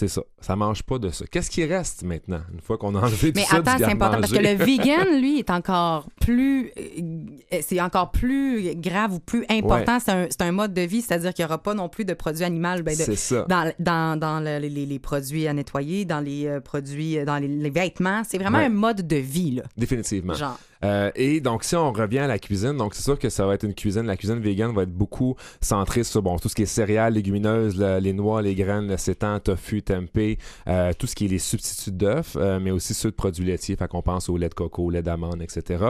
c'est 0.00 0.08
ça. 0.08 0.22
Ça 0.40 0.56
mange 0.56 0.82
pas 0.82 0.98
de 0.98 1.10
ça. 1.10 1.24
Qu'est-ce 1.30 1.50
qui 1.50 1.64
reste 1.64 2.02
maintenant, 2.02 2.40
une 2.52 2.60
fois 2.60 2.78
qu'on 2.78 2.94
a 2.94 3.00
enlevé 3.00 3.32
Mais 3.36 3.42
tout 3.42 3.50
ça 3.50 3.56
attends, 3.58 3.76
c'est 3.78 3.84
important 3.84 4.18
parce 4.20 4.32
que 4.32 4.38
le 4.38 4.54
vegan, 4.54 5.06
lui, 5.20 5.38
est 5.38 5.50
encore 5.50 6.08
plus. 6.20 6.72
euh, 6.78 7.58
C'est 7.62 7.80
encore 7.80 8.10
plus 8.10 8.74
grave 8.76 9.14
ou 9.14 9.20
plus 9.20 9.44
important. 9.48 9.98
C'est 10.00 10.10
un, 10.42 10.46
un 10.48 10.52
mode 10.52 10.74
de 10.74 10.82
vie, 10.82 11.02
c'est-à-dire 11.02 11.34
qu'il 11.34 11.44
n'y 11.44 11.48
aura 11.48 11.62
pas 11.62 11.74
non 11.74 11.88
plus 11.88 12.04
de 12.04 12.14
produits 12.14 12.44
animaux. 12.44 12.82
ben, 12.82 12.96
de- 12.96 13.02
C'est 13.02 13.16
ça. 13.16 13.44
dans, 13.48 13.72
dans, 13.78 14.18
dans 14.18 14.40
le- 14.40 14.58
les, 14.58 14.86
les 14.86 14.98
produits 14.98 15.46
à 15.46 15.52
nettoyer, 15.52 16.04
dans 16.04 16.20
les 16.20 16.46
euh, 16.46 16.60
produits, 16.60 17.18
euh, 17.18 17.24
dans 17.24 17.36
les, 17.36 17.48
les 17.48 17.70
vêtements. 17.70 18.22
C'est 18.28 18.38
vraiment 18.38 18.58
Ouais. 18.58 18.64
un 18.64 18.70
mode 18.70 19.06
de 19.06 19.16
vie, 19.16 19.52
là. 19.52 19.62
Définitivement. 19.76 20.34
Genre. 20.34 20.58
Euh, 20.84 21.10
et 21.14 21.40
donc, 21.40 21.64
si 21.64 21.76
on 21.76 21.92
revient 21.92 22.20
à 22.20 22.26
la 22.26 22.38
cuisine, 22.38 22.76
donc 22.76 22.94
c'est 22.94 23.02
sûr 23.02 23.18
que 23.18 23.28
ça 23.28 23.46
va 23.46 23.54
être 23.54 23.64
une 23.64 23.74
cuisine. 23.74 24.02
La 24.06 24.16
cuisine 24.16 24.38
vegan 24.40 24.72
va 24.72 24.82
être 24.84 24.92
beaucoup 24.94 25.36
centrée 25.60 26.04
sur 26.04 26.22
bon, 26.22 26.38
tout 26.38 26.48
ce 26.48 26.54
qui 26.54 26.62
est 26.62 26.66
céréales, 26.66 27.14
légumineuses, 27.14 27.76
le- 27.78 27.98
les 27.98 28.12
noix, 28.12 28.40
les 28.42 28.54
graines, 28.54 28.88
le 28.88 28.96
sétan, 28.96 29.38
tofu, 29.40 29.82
tempeh, 29.82 30.38
euh, 30.68 30.92
tout 30.98 31.06
ce 31.06 31.14
qui 31.14 31.26
est 31.26 31.28
les 31.28 31.38
substituts 31.38 31.92
d'œufs, 31.92 32.36
euh, 32.36 32.58
mais 32.60 32.70
aussi 32.70 32.94
ceux 32.94 33.10
de 33.10 33.14
produits 33.16 33.44
laitiers. 33.44 33.76
Fait 33.76 33.88
qu'on 33.88 34.02
pense 34.02 34.28
au 34.28 34.36
lait 34.36 34.48
de 34.48 34.54
coco, 34.54 34.84
au 34.84 34.90
lait 34.90 35.02
d'amande, 35.02 35.42
etc. 35.42 35.84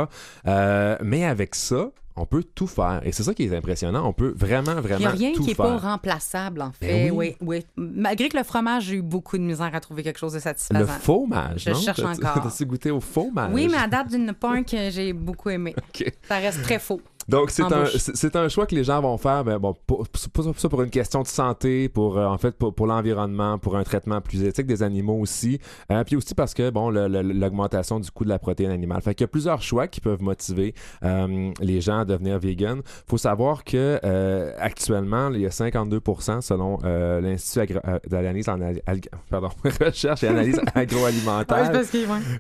Mais 1.02 1.24
avec 1.24 1.54
ça, 1.54 1.90
on 2.16 2.26
peut 2.26 2.42
tout 2.54 2.66
faire. 2.66 3.00
Et 3.04 3.12
c'est 3.12 3.22
ça 3.22 3.32
qui 3.34 3.44
est 3.44 3.54
impressionnant. 3.56 4.06
On 4.06 4.12
peut 4.12 4.32
vraiment, 4.36 4.72
Il 4.76 4.80
vraiment 4.80 4.98
n'y 5.00 5.06
a 5.06 5.10
rien 5.10 5.32
tout 5.32 5.42
qui 5.42 5.48
n'est 5.48 5.54
faire. 5.54 5.66
pas 5.66 5.76
remplaçable, 5.78 6.60
en 6.62 6.72
Ben 6.80 6.88
fait. 6.88 7.10
oui. 7.10 7.34
oui. 7.40 7.58
oui, 7.60 7.66
Malgré 7.76 8.28
que 8.28 8.36
le 8.36 8.42
fromage, 8.44 8.84
j'ai 8.84 8.96
eu 8.96 9.02
beaucoup 9.02 9.38
de 9.38 9.42
misère 9.42 9.70
à 9.74 9.80
trouver 9.80 10.02
quelque 10.02 10.18
chose 10.18 10.32
de 10.32 10.38
Le 10.38 10.42
satisfaisant. 10.42 10.86
fromage, 10.86 11.62
Je 11.64 11.70
non? 11.70 11.76
cherche 11.78 12.00
encore. 12.00 12.42
T'as-tu 12.42 12.66
goûté 12.66 12.90
au 12.90 13.00
fromage? 13.00 13.50
Oui, 13.52 13.68
mais 13.70 13.78
à 13.78 13.86
date, 13.86 14.08
il 14.12 14.18
n'y 14.18 14.24
en 14.26 14.28
a 14.28 14.34
pas 14.34 14.50
un 14.50 14.62
que 14.62 14.90
j'ai 14.90 15.12
beaucoup 15.12 15.50
aimé. 15.50 15.74
OK. 15.94 16.12
Ça 16.28 16.36
reste 16.38 16.62
très 16.62 16.78
faux. 16.78 17.00
Donc, 17.28 17.50
c'est 17.50 17.62
un, 17.62 17.84
c'est 17.86 18.36
un 18.36 18.48
choix 18.48 18.66
que 18.66 18.74
les 18.74 18.84
gens 18.84 19.00
vont 19.00 19.16
faire, 19.18 19.44
ben, 19.44 19.58
bon, 19.58 19.74
pour, 19.86 20.06
pour, 20.08 20.30
pour 20.32 20.58
ça, 20.58 20.68
pour 20.68 20.82
une 20.82 20.90
question 20.90 21.22
de 21.22 21.26
santé, 21.26 21.88
pour, 21.88 22.18
euh, 22.18 22.26
en 22.26 22.38
fait, 22.38 22.56
pour, 22.56 22.74
pour 22.74 22.86
l'environnement, 22.86 23.58
pour 23.58 23.76
un 23.76 23.84
traitement 23.84 24.20
plus 24.20 24.42
éthique 24.42 24.66
des 24.66 24.82
animaux 24.82 25.18
aussi, 25.20 25.60
euh, 25.92 26.02
puis 26.04 26.16
aussi 26.16 26.34
parce 26.34 26.54
que, 26.54 26.70
bon, 26.70 26.90
l'augmentation 26.90 28.00
du 28.00 28.10
coût 28.10 28.24
de 28.24 28.30
la 28.30 28.38
protéine 28.38 28.70
animale. 28.70 29.02
Fait 29.02 29.14
qu'il 29.14 29.24
y 29.24 29.26
a 29.26 29.28
plusieurs 29.28 29.62
choix 29.62 29.86
qui 29.86 30.00
peuvent 30.00 30.22
motiver 30.22 30.74
euh, 31.04 31.52
les 31.60 31.80
gens 31.80 32.00
à 32.00 32.04
devenir 32.04 32.38
vegan. 32.38 32.82
Faut 33.06 33.18
savoir 33.18 33.64
que, 33.64 34.00
actuellement, 34.58 35.30
il 35.30 35.42
y 35.42 35.46
a 35.46 35.50
52 35.50 36.00
selon 36.40 36.78
l'Institut 37.20 37.74
d'analyse 38.08 38.48
en 38.48 38.58
pardon, 39.30 39.48
recherche 39.80 40.24
et 40.24 40.28
analyse 40.28 40.60
agroalimentaire. 40.74 41.72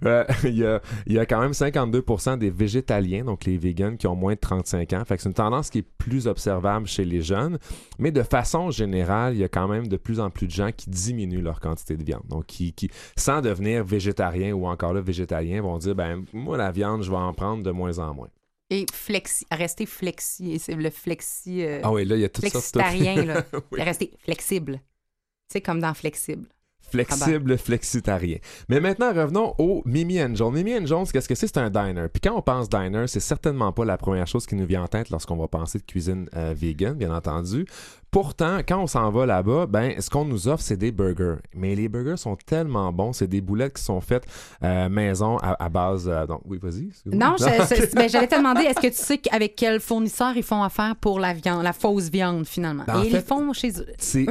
Euh, 0.04 0.24
il, 0.44 0.56
y 0.56 0.64
a, 0.64 0.80
il 1.06 1.12
y 1.14 1.18
a 1.18 1.26
quand 1.26 1.40
même 1.40 1.54
52 1.54 2.04
des 2.38 2.50
végétaliens, 2.50 3.24
donc 3.24 3.44
les 3.44 3.58
vegans, 3.58 3.96
qui 3.96 4.06
ont 4.06 4.16
moins 4.16 4.34
de 4.34 4.38
35 4.38 4.69
ans. 4.74 5.04
Fait 5.04 5.16
que 5.16 5.22
c'est 5.22 5.28
une 5.28 5.34
tendance 5.34 5.70
qui 5.70 5.78
est 5.78 5.88
plus 5.98 6.26
observable 6.26 6.86
chez 6.86 7.04
les 7.04 7.22
jeunes. 7.22 7.58
Mais 7.98 8.10
de 8.10 8.22
façon 8.22 8.70
générale, 8.70 9.34
il 9.34 9.40
y 9.40 9.44
a 9.44 9.48
quand 9.48 9.68
même 9.68 9.88
de 9.88 9.96
plus 9.96 10.20
en 10.20 10.30
plus 10.30 10.46
de 10.46 10.52
gens 10.52 10.70
qui 10.72 10.90
diminuent 10.90 11.42
leur 11.42 11.60
quantité 11.60 11.96
de 11.96 12.04
viande. 12.04 12.22
Donc, 12.28 12.46
qui, 12.46 12.72
qui 12.72 12.90
sans 13.16 13.40
devenir 13.40 13.84
végétarien 13.84 14.52
ou 14.52 14.66
encore 14.66 14.92
là 14.92 15.00
végétalien, 15.00 15.62
vont 15.62 15.78
dire, 15.78 15.94
ben 15.94 16.24
moi, 16.32 16.56
la 16.56 16.70
viande, 16.70 17.02
je 17.02 17.10
vais 17.10 17.16
en 17.16 17.32
prendre 17.32 17.62
de 17.62 17.70
moins 17.70 17.98
en 17.98 18.14
moins. 18.14 18.28
Et 18.70 18.86
flexi, 18.92 19.44
rester 19.50 19.84
flexi, 19.84 20.60
c'est 20.60 20.74
le 20.74 20.90
flexi, 20.90 21.64
euh, 21.64 21.80
Ah 21.82 21.90
oui, 21.90 22.04
là, 22.04 22.14
il 22.14 22.22
y 22.22 22.24
a 22.24 22.28
flexitarien, 22.28 23.24
là. 23.24 23.44
Oui. 23.72 23.82
Rester 23.82 24.12
flexible. 24.20 24.74
Tu 24.74 25.54
sais, 25.54 25.60
comme 25.60 25.80
dans 25.80 25.92
flexible. 25.92 26.46
Flexible, 26.90 27.58
flexitarien. 27.58 28.38
Mais 28.68 28.80
maintenant, 28.80 29.12
revenons 29.12 29.54
au 29.58 29.82
Mimi 29.84 30.22
and 30.22 30.34
Jones. 30.34 30.52
Mimi 30.52 30.76
and 30.76 30.86
Jones, 30.86 31.06
qu'est-ce 31.12 31.28
que 31.28 31.34
c'est? 31.34 31.46
C'est 31.46 31.58
un 31.58 31.70
diner. 31.70 32.06
Puis 32.12 32.20
quand 32.20 32.36
on 32.36 32.42
pense 32.42 32.68
diner, 32.68 33.06
c'est 33.06 33.20
certainement 33.20 33.72
pas 33.72 33.84
la 33.84 33.96
première 33.96 34.26
chose 34.26 34.46
qui 34.46 34.54
nous 34.54 34.66
vient 34.66 34.82
en 34.82 34.88
tête 34.88 35.10
lorsqu'on 35.10 35.36
va 35.36 35.48
penser 35.48 35.78
de 35.78 35.84
cuisine 35.84 36.28
euh, 36.36 36.54
vegan, 36.56 36.94
bien 36.94 37.14
entendu. 37.14 37.66
Pourtant, 38.10 38.58
quand 38.66 38.82
on 38.82 38.86
s'en 38.86 39.10
va 39.10 39.26
là-bas, 39.26 39.66
ben, 39.66 40.00
ce 40.00 40.10
qu'on 40.10 40.24
nous 40.24 40.48
offre, 40.48 40.62
c'est 40.62 40.76
des 40.76 40.90
burgers. 40.90 41.36
Mais 41.54 41.74
les 41.74 41.88
burgers 41.88 42.16
sont 42.16 42.36
tellement 42.36 42.92
bons. 42.92 43.12
C'est 43.12 43.28
des 43.28 43.40
boulettes 43.40 43.74
qui 43.74 43.82
sont 43.82 44.00
faites 44.00 44.24
euh, 44.64 44.88
maison 44.88 45.38
à, 45.38 45.62
à 45.62 45.68
base... 45.68 46.08
euh, 46.08 46.26
donc, 46.26 46.40
oui, 46.44 46.58
vas-y. 46.60 46.90
Non, 47.06 47.36
j'allais 47.38 48.26
te 48.26 48.36
demander, 48.36 48.62
est-ce 48.62 48.80
que 48.80 48.88
tu 48.88 48.94
sais 48.94 49.20
avec 49.30 49.54
quel 49.56 49.80
fournisseur 49.80 50.32
ils 50.36 50.42
font 50.42 50.62
affaire 50.62 50.96
pour 50.96 51.20
la 51.20 51.32
viande, 51.34 51.62
la 51.62 51.72
fausse 51.72 52.08
viande, 52.10 52.46
finalement? 52.46 52.84
Ben, 52.86 52.98
en 52.98 53.02
Et 53.02 53.06
ils 53.06 53.12
fait, 53.12 53.26
font 53.26 53.52
chez 53.52 53.70
eux. 53.80 53.86
C'est, 53.98 54.26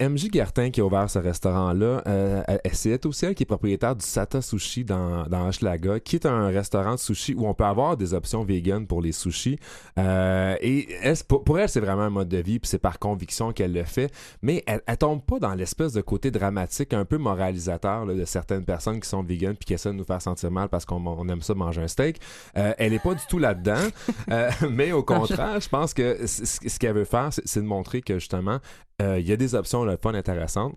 MJ 0.00 0.28
Gertin 0.32 0.70
qui 0.70 0.80
a 0.80 0.84
ouvert 0.84 1.08
ce 1.08 1.18
restaurant-là. 1.18 2.02
Euh, 2.06 2.42
c'est 2.72 3.04
aussi 3.06 3.24
elle 3.24 3.34
qui 3.34 3.44
est 3.44 3.46
propriétaire 3.46 3.96
du 3.96 4.04
Sata 4.04 4.42
Sushi 4.42 4.84
dans, 4.84 5.24
dans 5.26 5.48
Hochelaga, 5.48 6.00
qui 6.00 6.16
est 6.16 6.26
un 6.26 6.48
restaurant 6.48 6.94
de 6.94 6.98
sushi 6.98 7.34
où 7.34 7.46
on 7.46 7.54
peut 7.54 7.64
avoir 7.64 7.96
des 7.96 8.14
options 8.14 8.44
vegan 8.44 8.86
pour 8.86 9.00
les 9.00 9.12
sushis. 9.12 9.58
Euh, 9.98 10.56
et 10.60 10.88
elle, 11.02 11.16
pour 11.26 11.58
elle, 11.58 11.68
c'est 11.68 11.80
vraiment 11.80 12.02
un 12.02 12.10
mode 12.10 12.28
de 12.28 12.38
vie, 12.38 12.58
puis 12.58 12.68
c'est 12.68 12.78
par 12.78 12.97
conviction 12.98 13.52
qu'elle 13.52 13.72
le 13.72 13.84
fait. 13.84 14.12
Mais 14.42 14.62
elle, 14.66 14.82
elle 14.86 14.96
tombe 14.98 15.22
pas 15.24 15.38
dans 15.38 15.54
l'espèce 15.54 15.92
de 15.92 16.00
côté 16.00 16.30
dramatique, 16.30 16.92
un 16.92 17.04
peu 17.04 17.18
moralisateur 17.18 18.04
là, 18.04 18.14
de 18.14 18.24
certaines 18.24 18.64
personnes 18.64 19.00
qui 19.00 19.08
sont 19.08 19.22
vegan 19.22 19.54
puis 19.56 19.64
qui 19.66 19.74
essaient 19.74 19.90
de 19.90 19.94
nous 19.94 20.04
faire 20.04 20.22
sentir 20.22 20.50
mal 20.50 20.68
parce 20.68 20.84
qu'on 20.84 21.04
on 21.06 21.28
aime 21.28 21.42
ça 21.42 21.54
manger 21.54 21.82
un 21.82 21.88
steak. 21.88 22.20
Euh, 22.56 22.72
elle 22.78 22.92
est 22.92 23.02
pas 23.02 23.14
du 23.14 23.22
tout 23.28 23.38
là-dedans. 23.38 23.76
Euh, 24.30 24.50
mais 24.70 24.92
au 24.92 25.02
contraire, 25.02 25.58
je 25.60 25.68
pense 25.68 25.94
que 25.94 26.26
ce 26.26 26.78
qu'elle 26.78 26.94
veut 26.94 27.04
faire, 27.04 27.30
c'est 27.32 27.60
de 27.60 27.66
montrer 27.66 28.02
que 28.02 28.18
justement, 28.18 28.58
euh, 29.00 29.18
il 29.18 29.26
y 29.26 29.32
a 29.32 29.36
des 29.36 29.54
options 29.54 29.84
le 29.84 29.96
fun 29.96 30.12
intéressantes. 30.14 30.76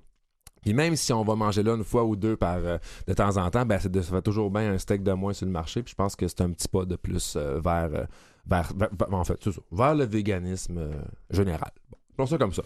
Puis 0.62 0.74
même 0.74 0.96
si 0.96 1.12
on 1.12 1.24
va 1.24 1.36
manger 1.36 1.64
là 1.64 1.74
une 1.76 1.84
fois 1.84 2.04
ou 2.06 2.16
deux 2.16 2.38
par 2.38 2.58
euh, 2.58 2.78
de 3.08 3.14
temps 3.14 3.36
en 3.38 3.50
temps, 3.50 3.66
ben 3.66 3.80
de- 3.84 4.02
ça 4.02 4.12
fait 4.16 4.22
toujours 4.22 4.52
bien 4.52 4.72
un 4.72 4.78
steak 4.78 5.04
de 5.04 5.12
moins 5.12 5.34
sur 5.34 5.48
le 5.48 5.52
marché. 5.52 5.82
Puis 5.84 5.92
je 5.92 5.96
pense 5.96 6.16
que 6.16 6.28
c'est 6.28 6.42
un 6.42 6.52
petit 6.52 6.68
pas 6.68 6.86
de 6.86 6.96
plus 6.96 7.34
euh, 7.36 7.60
vers, 7.60 7.90
vers, 8.46 8.72
en 9.12 9.24
fait, 9.24 9.44
ça, 9.44 9.50
vers 9.72 9.96
le 9.96 10.06
véganisme 10.06 10.92
général. 11.30 11.72
Bon, 11.90 11.98
prenons 12.16 12.28
ça 12.28 12.38
comme 12.38 12.54
ça. 12.54 12.64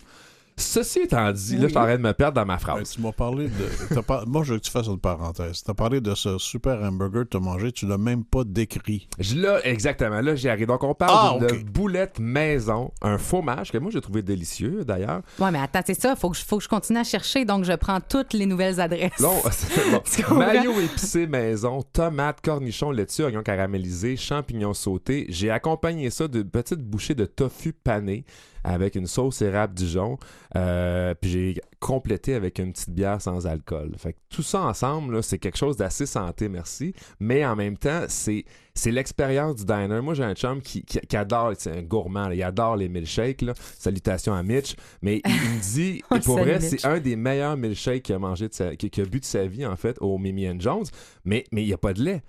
Ceci 0.57 0.99
étant 0.99 1.29
dit, 1.33 1.57
là, 1.57 1.63
je 1.63 1.67
suis 1.67 1.77
en 1.77 1.81
train 1.83 1.97
de 1.97 2.01
me 2.01 2.13
perdre 2.13 2.35
dans 2.35 2.45
ma 2.45 2.53
Ben, 2.55 2.59
phrase. 2.61 2.91
tu 2.91 3.01
m'as 3.01 3.11
parlé 3.11 3.49
de. 3.49 3.99
par- 3.99 4.25
Moi, 4.25 4.41
je 4.45 4.53
veux 4.53 4.59
que 4.59 4.63
tu 4.63 4.71
fasses 4.71 4.87
une 4.87 5.01
parenthèse. 5.01 5.61
Tu 5.61 5.69
as 5.69 5.73
parlé 5.73 5.99
de 5.99 6.15
ce 6.15 6.37
super 6.37 6.81
hamburger 6.81 7.25
que 7.25 7.29
tu 7.31 7.35
as 7.35 7.41
mangé, 7.41 7.73
tu 7.73 7.85
l'as 7.85 7.97
même 7.97 8.23
pas 8.23 8.45
décrit. 8.45 9.09
Je- 9.19 9.35
Là, 9.35 9.59
exactement, 9.65 10.21
là, 10.21 10.33
j'y 10.35 10.47
arrive. 10.47 10.67
Donc, 10.67 10.81
on 10.85 10.93
parle 10.95 11.39
Ah, 11.41 11.45
ok. 11.45 11.65
boulette 11.65 12.19
maison, 12.19 12.93
un 13.01 13.17
fromage 13.17 13.69
que 13.69 13.77
moi, 13.79 13.91
j'ai 13.91 13.99
trouvé 13.99 14.21
délicieux, 14.21 14.85
d'ailleurs. 14.85 15.23
Ouais, 15.39 15.51
mais 15.51 15.59
attends, 15.59 15.81
c'est 15.85 15.99
ça, 15.99 16.15
faut 16.15 16.29
que, 16.29 16.37
je- 16.37 16.45
faut 16.45 16.59
que 16.59 16.63
je 16.63 16.69
continue 16.69 16.99
à 16.99 17.03
chercher, 17.03 17.43
donc 17.43 17.65
je 17.65 17.73
prends 17.73 17.99
toutes 17.99 18.31
les 18.31 18.45
nouvelles 18.45 18.79
adresses. 18.79 19.19
Non, 19.19 19.41
c'est 19.51 20.25
bon. 20.29 20.35
Maillot 20.37 20.79
épicé 20.79 21.27
maison, 21.27 21.81
tomates, 21.91 22.39
cornichons, 22.41 22.91
laitue, 22.91 23.23
oignons 23.23 23.43
caramélisés, 23.43 24.15
champignons 24.15 24.73
sautés. 24.73 25.25
J'ai 25.27 25.49
accompagné 25.49 26.11
ça 26.11 26.29
de 26.29 26.43
petites 26.43 26.79
bouchées 26.79 27.13
de 27.13 27.25
tofu 27.25 27.73
pané 27.73 28.23
avec 28.65 28.95
une 28.95 29.07
sauce 29.07 29.41
érable 29.41 29.73
Dijon. 29.73 30.17
Euh, 30.55 31.13
puis 31.19 31.29
j'ai 31.29 31.61
complété 31.79 32.33
avec 32.33 32.57
une 32.59 32.73
petite 32.73 32.89
bière 32.89 33.21
sans 33.21 33.45
alcool. 33.45 33.91
Fait 33.97 34.13
que 34.13 34.17
tout 34.29 34.41
ça 34.41 34.61
ensemble, 34.61 35.21
c'est 35.21 35.37
quelque 35.37 35.57
chose 35.57 35.77
d'assez 35.77 36.05
santé, 36.05 36.49
merci. 36.49 36.93
Mais 37.19 37.45
en 37.45 37.55
même 37.55 37.77
temps, 37.77 38.05
c'est 38.07 38.45
c'est 38.73 38.91
l'expérience 38.91 39.55
du 39.55 39.65
diner. 39.65 40.01
Moi, 40.01 40.15
j'ai 40.15 40.23
un 40.23 40.33
chum 40.33 40.61
qui, 40.61 40.83
qui, 40.83 40.99
qui 40.99 41.15
adore, 41.15 41.53
c'est 41.57 41.71
un 41.71 41.81
gourmand, 41.81 42.27
là, 42.27 42.35
il 42.35 42.43
adore 42.43 42.75
les 42.75 42.89
milkshakes. 42.89 43.41
Là. 43.41 43.53
Salutations 43.77 44.33
à 44.33 44.43
Mitch. 44.43 44.75
Mais 45.01 45.21
il, 45.25 45.31
me 45.31 45.61
dit, 45.61 46.03
et 46.15 46.19
pour 46.19 46.39
vrai, 46.39 46.59
c'est 46.59 46.85
un 46.85 46.99
des 46.99 47.15
meilleurs 47.15 47.55
milkshakes 47.55 48.03
qu'il 48.03 48.15
a 48.15 48.19
mangé 48.19 48.49
qu'il 48.49 49.01
a 49.01 49.05
bu 49.05 49.19
de 49.19 49.25
sa 49.25 49.45
vie, 49.45 49.65
en 49.65 49.77
fait, 49.77 49.97
au 50.01 50.17
Mimi 50.17 50.49
and 50.49 50.59
Jones. 50.59 50.85
Mais 51.23 51.45
mais 51.51 51.63
il 51.63 51.67
n'y 51.67 51.73
a 51.73 51.77
pas 51.77 51.93
de 51.93 52.03
lait. 52.03 52.21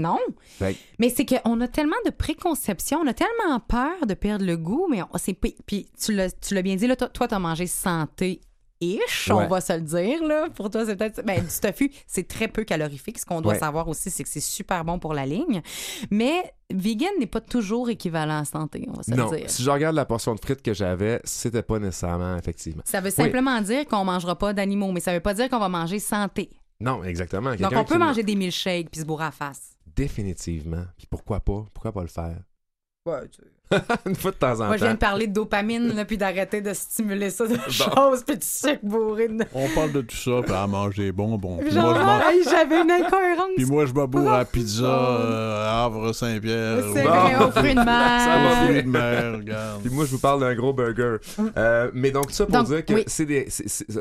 Non. 0.00 0.18
Mais 0.98 1.10
c'est 1.10 1.24
qu'on 1.26 1.60
a 1.60 1.68
tellement 1.68 1.94
de 2.06 2.10
préconceptions, 2.10 2.98
on 3.04 3.06
a 3.06 3.14
tellement 3.14 3.60
peur 3.60 4.06
de 4.06 4.14
perdre 4.14 4.44
le 4.44 4.56
goût, 4.56 4.86
mais 4.90 5.02
on, 5.02 5.18
c'est, 5.18 5.34
puis- 5.34 5.86
tu 6.02 6.12
l'as, 6.14 6.32
tu 6.32 6.54
l'as 6.54 6.62
bien 6.62 6.74
dit, 6.76 6.86
là, 6.86 6.96
toi, 6.96 7.08
toi, 7.08 7.28
t'as 7.28 7.38
mangé 7.38 7.66
santé-ish, 7.66 9.28
Ouais. 9.30 9.44
on 9.44 9.46
va 9.46 9.60
se 9.60 9.72
le 9.74 9.80
dire, 9.82 10.24
là. 10.24 10.48
Pour 10.54 10.70
toi, 10.70 10.84
c'est 10.86 10.96
peut-être... 10.96 11.22
Ben, 11.24 11.40
du 11.44 11.60
tofu, 11.60 11.90
c'est 12.06 12.26
très 12.26 12.48
peu 12.48 12.64
calorifique. 12.64 13.18
Ce 13.18 13.26
qu'on 13.26 13.40
doit 13.40 13.52
Ouais. 13.52 13.58
savoir 13.58 13.88
aussi, 13.88 14.10
c'est 14.10 14.22
que 14.22 14.28
c'est 14.28 14.40
super 14.40 14.84
bon 14.84 14.98
pour 14.98 15.12
la 15.14 15.26
ligne. 15.26 15.60
Mais 16.10 16.52
vegan 16.72 17.10
n'est 17.18 17.26
pas 17.26 17.40
toujours 17.40 17.90
équivalent 17.90 18.38
à 18.40 18.44
santé, 18.44 18.86
on 18.88 18.92
va 18.94 19.02
se 19.02 19.10
non, 19.10 19.30
le 19.30 19.38
dire. 19.38 19.50
si 19.50 19.62
je 19.62 19.70
regarde 19.70 19.96
la 19.96 20.04
portion 20.06 20.34
de 20.34 20.40
frites 20.40 20.62
que 20.62 20.72
j'avais, 20.72 21.20
c'était 21.24 21.62
pas 21.62 21.78
nécessairement, 21.78 22.36
effectivement. 22.36 22.82
Ça 22.86 23.00
veut 23.00 23.10
simplement 23.10 23.60
dire 23.60 23.86
qu'on 23.86 24.04
mangera 24.04 24.36
pas 24.38 24.52
d'animaux, 24.52 24.92
mais 24.92 25.00
ça 25.00 25.12
veut 25.12 25.20
pas 25.20 25.34
dire 25.34 25.48
qu'on 25.50 25.58
va 25.58 25.68
manger 25.68 25.98
santé. 25.98 26.50
Non, 26.82 27.04
exactement. 27.04 27.54
Donc, 27.56 27.72
on 27.76 27.84
peut 27.84 27.94
qui- 27.94 27.98
manger 28.00 28.22
des 28.22 28.34
milkshakes 28.36 28.88
puis 28.90 29.02
se 29.02 29.04
bourrer 29.06 29.26
à 29.26 29.30
face. 29.30 29.72
Définitivement. 29.94 30.86
Puis 30.96 31.06
pourquoi 31.06 31.40
pas? 31.40 31.66
Pourquoi 31.74 31.92
pas 31.92 32.02
le 32.02 32.08
faire? 32.08 32.42
Ouais, 33.06 33.28
Une 34.06 34.16
fois 34.16 34.30
de 34.32 34.36
temps 34.36 34.60
en 34.60 34.66
Moi, 34.66 34.76
je 34.76 34.80
viens 34.84 34.88
temps. 34.88 34.94
de 34.94 34.98
parler 34.98 35.26
de 35.28 35.32
dopamine, 35.32 35.94
là, 35.94 36.04
puis 36.04 36.18
d'arrêter 36.18 36.60
de 36.60 36.72
stimuler 36.74 37.30
ça 37.30 37.46
de 37.46 37.54
choses, 37.68 38.24
puis 38.26 38.36
de 38.36 38.42
sucre 38.42 38.80
bourré 38.82 39.28
de... 39.28 39.44
On 39.54 39.68
parle 39.68 39.92
de 39.92 40.00
tout 40.00 40.16
ça, 40.16 40.40
puis 40.42 40.52
à 40.52 40.66
manger 40.66 41.04
des 41.04 41.12
bonbons. 41.12 41.58
Puis 41.58 41.70
Genre, 41.70 41.94
j'avais 42.48 42.82
une 42.82 42.90
incohérence. 42.90 43.48
puis 43.56 43.64
moi, 43.66 43.86
je 43.86 43.92
me 43.92 44.06
bourre 44.06 44.32
à 44.32 44.44
pizza, 44.44 44.84
euh, 44.84 45.84
Havre, 45.84 46.12
Saint-Pierre. 46.12 46.78
C'est 46.94 47.04
ou- 47.06 47.08
vrai, 47.08 47.36
aux 47.44 47.50
fruits 47.52 47.74
de 47.74 47.78
Ça 47.80 47.84
va 47.84 48.40
mer. 48.48 48.64
Fruits 48.64 48.82
de 48.82 48.88
mer, 48.88 49.32
regarde. 49.38 49.80
Puis 49.82 49.90
moi, 49.94 50.04
je 50.04 50.10
vous 50.10 50.18
parle 50.18 50.40
d'un 50.40 50.54
gros 50.54 50.72
burger. 50.72 51.16
Euh, 51.56 51.90
mais 51.94 52.10
donc, 52.10 52.30
ça 52.32 52.46
pour 52.46 52.54
Donc, 52.56 52.66
dire 52.66 52.84
que 52.84 52.94
oui. 52.94 53.04
c'est 53.06 53.26
des. 53.26 53.46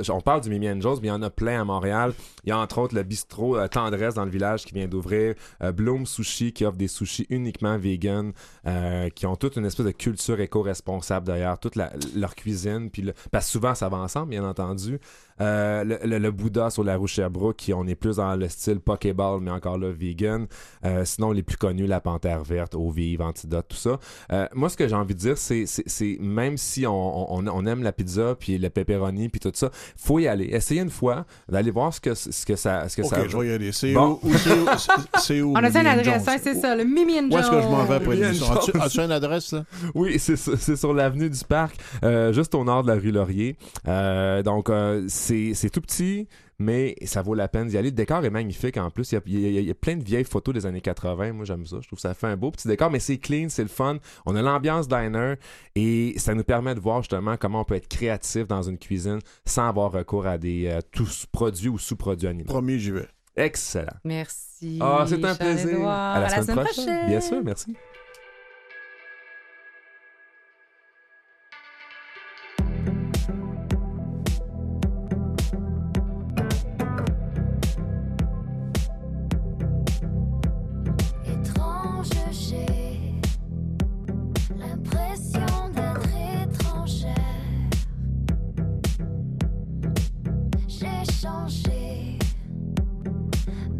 on 0.10 0.22
parle 0.22 0.42
du 0.42 0.50
Mimi 0.50 0.70
and 0.70 0.82
Jones, 0.82 0.98
mais 1.02 1.08
il 1.10 1.12
y 1.12 1.14
en 1.14 1.22
a 1.22 1.30
plein 1.30 1.62
à 1.62 1.64
Montréal. 1.64 2.14
Il 2.44 2.50
y 2.50 2.52
a 2.52 2.58
entre 2.58 2.80
autres 2.80 2.96
le 2.96 3.04
bistrot 3.04 3.58
euh, 3.58 3.68
Tendresse 3.68 4.16
dans 4.16 4.26
le 4.26 4.32
village 4.32 4.66
qui 4.66 4.74
vient 4.74 4.88
d'ouvrir. 4.88 5.36
euh, 5.62 5.72
Bloom 5.72 6.06
Sushi 6.06 6.54
qui 6.54 6.66
offre 6.66 6.78
des 6.78 6.88
sushis 6.88 7.28
uniquement 7.30 7.78
vegan, 7.78 8.32
euh, 8.66 9.10
qui 9.10 9.26
ont 9.26 9.36
toute 9.36 9.58
une 9.60 9.66
espèce 9.66 9.86
de 9.86 9.92
culture 9.92 10.40
éco-responsable 10.40 11.28
d'ailleurs, 11.28 11.60
toute 11.60 11.76
leur 12.16 12.36
cuisine. 12.36 12.90
Puis 12.90 13.12
parce 13.32 13.46
que 13.46 13.52
souvent, 13.52 13.76
ça 13.76 13.90
va 13.90 13.98
ensemble, 13.98 14.30
bien 14.30 14.44
entendu. 14.44 15.00
Euh, 15.42 15.84
le, 15.84 16.00
le- 16.04 16.18
le 16.20 16.32
Bouddha 16.32 16.70
sur 16.70 16.84
la 16.84 16.98
rue 16.98 17.08
Sherbrooke, 17.08 17.56
qui 17.56 17.74
on 17.74 17.86
est 17.88 17.96
plus 17.96 18.18
dans 18.18 18.36
le 18.36 18.48
style 18.50 18.80
Pokéball, 18.80 19.40
mais 19.42 19.52
encore 19.52 19.78
là, 19.78 19.90
vegan. 19.92 20.48
Euh, 20.86 21.06
sinon, 21.06 21.32
les 21.32 21.44
plus 21.44 21.58
connus, 21.58 21.88
la 21.88 22.02
Panthère 22.02 22.44
Verte, 22.44 22.76
Eau 22.76 22.90
Vive, 22.90 23.22
Antidote, 23.22 23.66
tout 23.70 23.78
ça. 23.78 24.00
Euh, 24.32 24.48
moi, 24.54 24.70
ce 24.70 24.78
que 24.78 24.88
j'ai 24.88 24.96
envie 24.96 25.14
de 25.16 25.20
dire, 25.20 25.38
c'est, 25.38 25.66
c'est, 25.66 25.84
c'est 25.88 26.18
même 26.20 26.58
si 26.58 26.86
on, 26.86 27.34
on, 27.34 27.48
on 27.48 27.66
aime 27.66 27.84
la 27.84 27.92
pizza, 27.92 28.36
puis 28.40 28.58
le 28.58 28.70
pepperoni, 28.70 29.30
puis 29.30 29.40
tout 29.40 29.52
ça, 29.54 29.70
faut 29.98 30.20
y 30.20 30.28
aller. 30.28 30.46
Essayez 30.52 30.82
une 30.82 30.90
fois, 30.90 31.26
d'aller 31.48 31.72
voir 31.72 31.94
ce 31.94 32.02
que, 32.02 32.14
ce 32.16 32.46
que 32.46 32.56
ça... 32.56 32.88
Ce 32.90 32.98
que 32.98 33.02
Ok, 33.04 33.10
ça 33.10 33.28
je 33.28 33.38
vais 33.38 33.48
y 33.48 33.52
aller. 33.52 33.72
C'est 33.72 33.94
Bon. 33.94 34.20
où, 34.24 34.30
où- 34.30 34.34
c'est 34.38 34.52
où, 34.60 34.66
c'est- 34.78 35.20
c'est 35.20 35.42
où 35.42 35.52
On 35.54 35.56
a 35.56 35.70
une 35.70 35.88
adresse, 35.88 36.06
Jones? 36.06 36.34
hein, 36.36 36.38
c'est 36.44 36.56
ça, 36.56 36.76
le 36.76 36.84
Mimi 36.84 37.20
and 37.20 37.30
Où 37.32 37.38
est-ce 37.38 37.50
que 37.50 37.62
je 37.62 37.68
m'en 37.68 37.86
vais 37.86 37.96
après 37.96 38.16
l'émission? 38.16 38.52
As-tu 38.52 38.72
Jones. 38.74 38.82
as-tu 38.82 39.00
une 39.00 39.12
adresse, 39.12 39.52
là? 39.54 39.64
Oui, 39.96 40.20
c'est, 40.20 40.36
sur- 40.36 40.58
c'est 40.58 40.76
sur 40.76 40.94
l'avenue 40.94 41.30
du 41.30 41.40
Parc, 41.48 41.78
euh, 42.04 42.34
juste 42.34 42.54
au 42.56 42.64
nord 42.64 42.84
de 42.84 42.88
la 42.90 42.96
rue 42.96 43.12
Laurier. 43.12 43.56
Euh, 43.88 44.44
donc, 44.44 44.70
euh, 44.70 45.06
c'est, 45.54 45.70
tout 45.70 45.82
petit, 45.82 46.28
mais 46.60 46.96
ça 47.06 47.22
vaut 47.22 47.34
la 47.36 47.48
peine 47.48 47.68
d'y 47.68 47.78
aller. 47.78 47.90
Le 47.90 47.96
décor 47.96 48.24
est 48.26 48.30
magnifique 48.30 48.78
en 48.78 48.90
plus. 48.90 49.12
Il 49.12 49.16
y 49.16 49.18
a, 49.18 49.22
il 49.26 49.40
y 49.40 49.58
a- 49.58 49.62
il 49.62 49.68
y 49.68 49.72
a 49.72 49.76
plein 49.76 49.96
de 49.96 50.04
vieilles 50.04 50.24
photos 50.24 50.54
des 50.54 50.66
années 50.66 50.82
80. 50.82 51.34
Moi, 51.34 51.46
j'aime 51.46 51.66
ça. 51.66 51.78
Je 51.82 51.88
trouve 51.88 51.98
que 51.98 52.02
ça 52.02 52.14
fait 52.14 52.28
un 52.28 52.38
beau 52.38 52.52
petit 52.52 52.68
décor, 52.68 52.90
mais 52.92 53.00
c'est 53.00 53.18
clean, 53.18 53.48
c'est 53.50 53.62
le 53.64 53.68
fun. 53.70 53.98
On 54.26 54.36
a 54.36 54.42
l'ambiance 54.42 54.88
diner 54.88 55.36
et 55.76 56.14
ça 56.18 56.34
nous 56.34 56.44
permet 56.44 56.76
de 56.76 56.80
voir 56.80 57.02
justement 57.02 57.38
comment 57.38 57.62
on 57.62 57.66
peut 57.66 57.76
être 57.76 57.88
créatif 57.88 58.48
dans 58.48 58.62
une 58.64 58.78
cuisine 58.78 59.20
sans 59.46 59.68
avoir 59.70 59.92
recours 59.92 60.28
à 60.28 60.38
des 60.38 60.68
euh, 60.68 60.80
tous 60.92 61.26
produits 61.32 61.70
ou 61.70 61.78
sous-produits 61.78 62.28
animaux. 62.28 62.48
Promis, 62.50 62.80
j'y 62.80 62.92
vais. 62.92 63.08
Excellent. 63.36 63.94
Merci. 64.04 64.80
Ah, 64.82 65.06
c'est 65.08 65.24
un 65.24 65.36
plaisir. 65.36 65.88
À 65.88 66.20
la, 66.20 66.42
semaine, 66.42 66.66
prochaine. 66.66 67.08
Bien 67.08 67.22
sûr, 67.22 67.42
merci. 67.44 67.74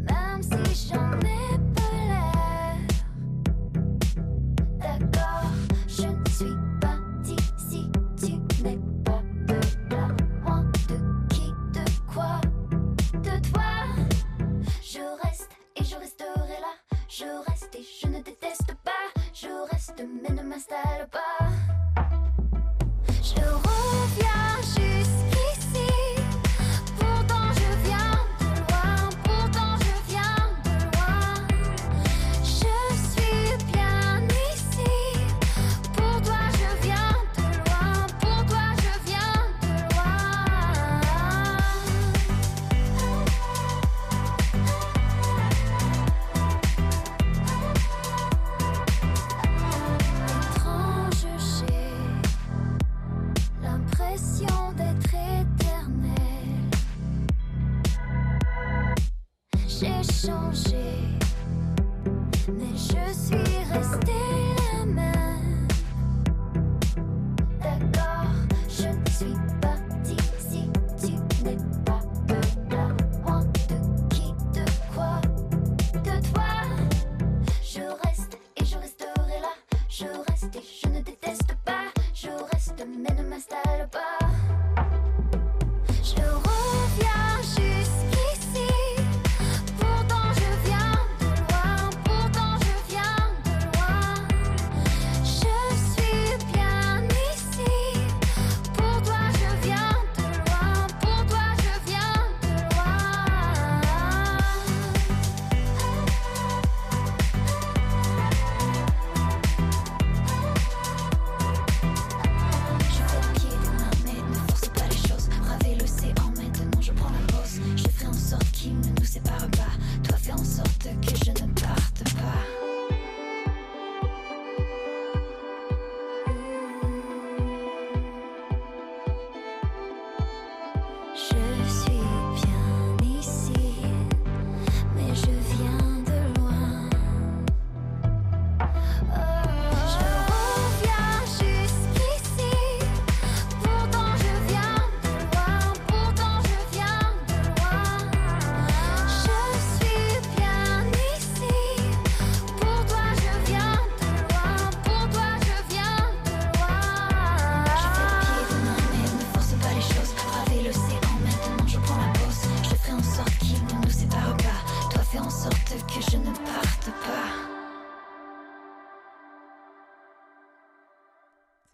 même 0.10 0.44
si 0.44 0.90
j'en 0.90 1.12
ai 1.20 1.58
pas 1.74 1.94
l'air. 2.10 2.76
D'accord, 4.80 5.52
je 5.88 6.08
ne 6.08 6.30
suis 6.30 6.58
pas 6.82 6.98
d'ici, 7.24 7.90
tu 8.18 8.64
n'es 8.64 8.78
pas 9.06 9.22
de 9.48 9.60
là. 9.90 10.08
Moi, 10.44 10.64
de 10.90 10.98
qui, 11.30 11.54
de 11.72 11.86
quoi, 12.14 12.42
de 13.14 13.40
toi? 13.52 13.72
Je 14.82 15.00
reste 15.24 15.52
et 15.78 15.84
je 15.86 15.96
resterai 15.96 16.60
là. 16.60 16.74
Je 17.08 17.26
reste 17.50 17.74
et 17.76 17.86
je 18.02 18.08
ne 18.08 18.22
déteste 18.22 18.76
pas. 18.84 18.92
Je 19.34 19.48
reste 19.72 20.04
mais 20.22 20.36
ne 20.36 20.44
m'installe 20.44 21.08
pas. 21.10 21.59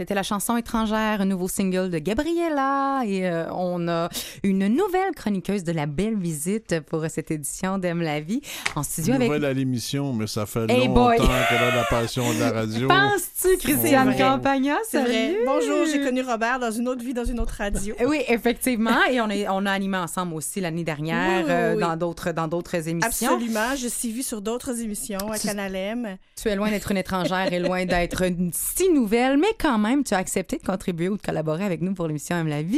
C'était 0.06 0.14
la 0.14 0.22
chanson 0.22 0.56
étrangère, 0.56 1.22
un 1.22 1.26
nouveau 1.26 1.48
single 1.48 1.90
de 1.90 1.98
Gabriella. 1.98 3.02
Et 3.08 3.28
euh, 3.28 3.52
on 3.52 3.88
a 3.88 4.08
une 4.46 4.68
nouvelle 4.68 5.12
chroniqueuse 5.16 5.64
de 5.64 5.72
la 5.72 5.88
belle 5.88 6.16
visite 6.18 6.80
pour 6.82 7.04
cette 7.10 7.32
édition 7.32 7.80
d'Aime 7.80 8.02
la 8.02 8.20
vie 8.20 8.42
en 8.76 8.84
studio 8.84 9.16
avec. 9.16 9.28
Nouvelle 9.28 9.46
à 9.46 9.54
l'émission, 9.54 10.14
mais 10.14 10.28
ça 10.28 10.46
fait 10.46 10.70
Hey 10.70 10.88
longtemps 10.88 11.10
qu'elle 11.18 11.58
a 11.58 11.76
la 11.76 11.84
passion 11.90 12.32
de 12.32 12.40
la 12.40 12.52
radio. 12.52 12.88
Penses-tu, 12.88 13.58
Christiane. 13.58 14.16
Campagna? 14.16 14.76
C'est 14.88 15.02
vrai. 15.02 15.14
Salut! 15.32 15.38
Bonjour, 15.48 15.86
j'ai 15.92 16.00
connu 16.02 16.22
Robert 16.22 16.60
dans 16.60 16.70
une 16.70 16.88
autre 16.88 17.04
vie, 17.04 17.16
dans 17.16 17.26
une 17.26 17.40
autre 17.40 17.56
radio. 17.58 17.96
Oui, 18.08 18.22
effectivement. 18.28 19.04
Et 19.12 19.20
on, 19.20 19.30
est, 19.32 19.48
on 19.50 19.66
a 19.66 19.72
animé 19.72 19.98
ensemble 19.98 20.36
aussi 20.36 20.62
l'année 20.62 20.84
dernière 20.84 21.40
Oui, 21.40 21.44
oui, 21.46 21.52
euh, 21.52 21.74
oui. 21.76 21.82
dans 21.82 21.96
d'autres 21.98 22.32
dans 22.32 22.48
d'autres 22.48 22.88
émissions. 22.88 23.32
Absolument. 23.34 23.76
Je 23.76 23.88
suis 23.88 24.12
vue 24.12 24.22
sur 24.24 24.42
d'autres 24.42 24.80
émissions 24.80 25.32
à 25.32 25.40
Tu- 25.40 25.48
Canal 25.48 25.76
M. 25.76 26.18
Tu 26.40 26.50
es 26.50 26.56
loin 26.56 26.70
d'être 26.70 26.92
une 26.92 26.98
étrangère 26.98 27.52
et 27.52 27.60
loin 27.60 27.86
d'être 27.86 28.22
une 28.24 28.52
si 28.54 28.90
nouvelle, 28.92 29.38
mais 29.40 29.56
quand 29.60 29.80
même, 29.80 30.04
tu 30.04 30.14
as 30.14 30.18
accepté 30.18 30.58
de 30.58 30.64
contribuer 30.64 31.10
ou 31.10 31.18
de 31.18 31.22
collaborer 31.22 31.64
avec 31.64 31.82
nous 31.82 31.94
pour 31.96 32.08
l'émission 32.08 32.36
Aime 32.38 32.48
la 32.48 32.62
vie. 32.62 32.78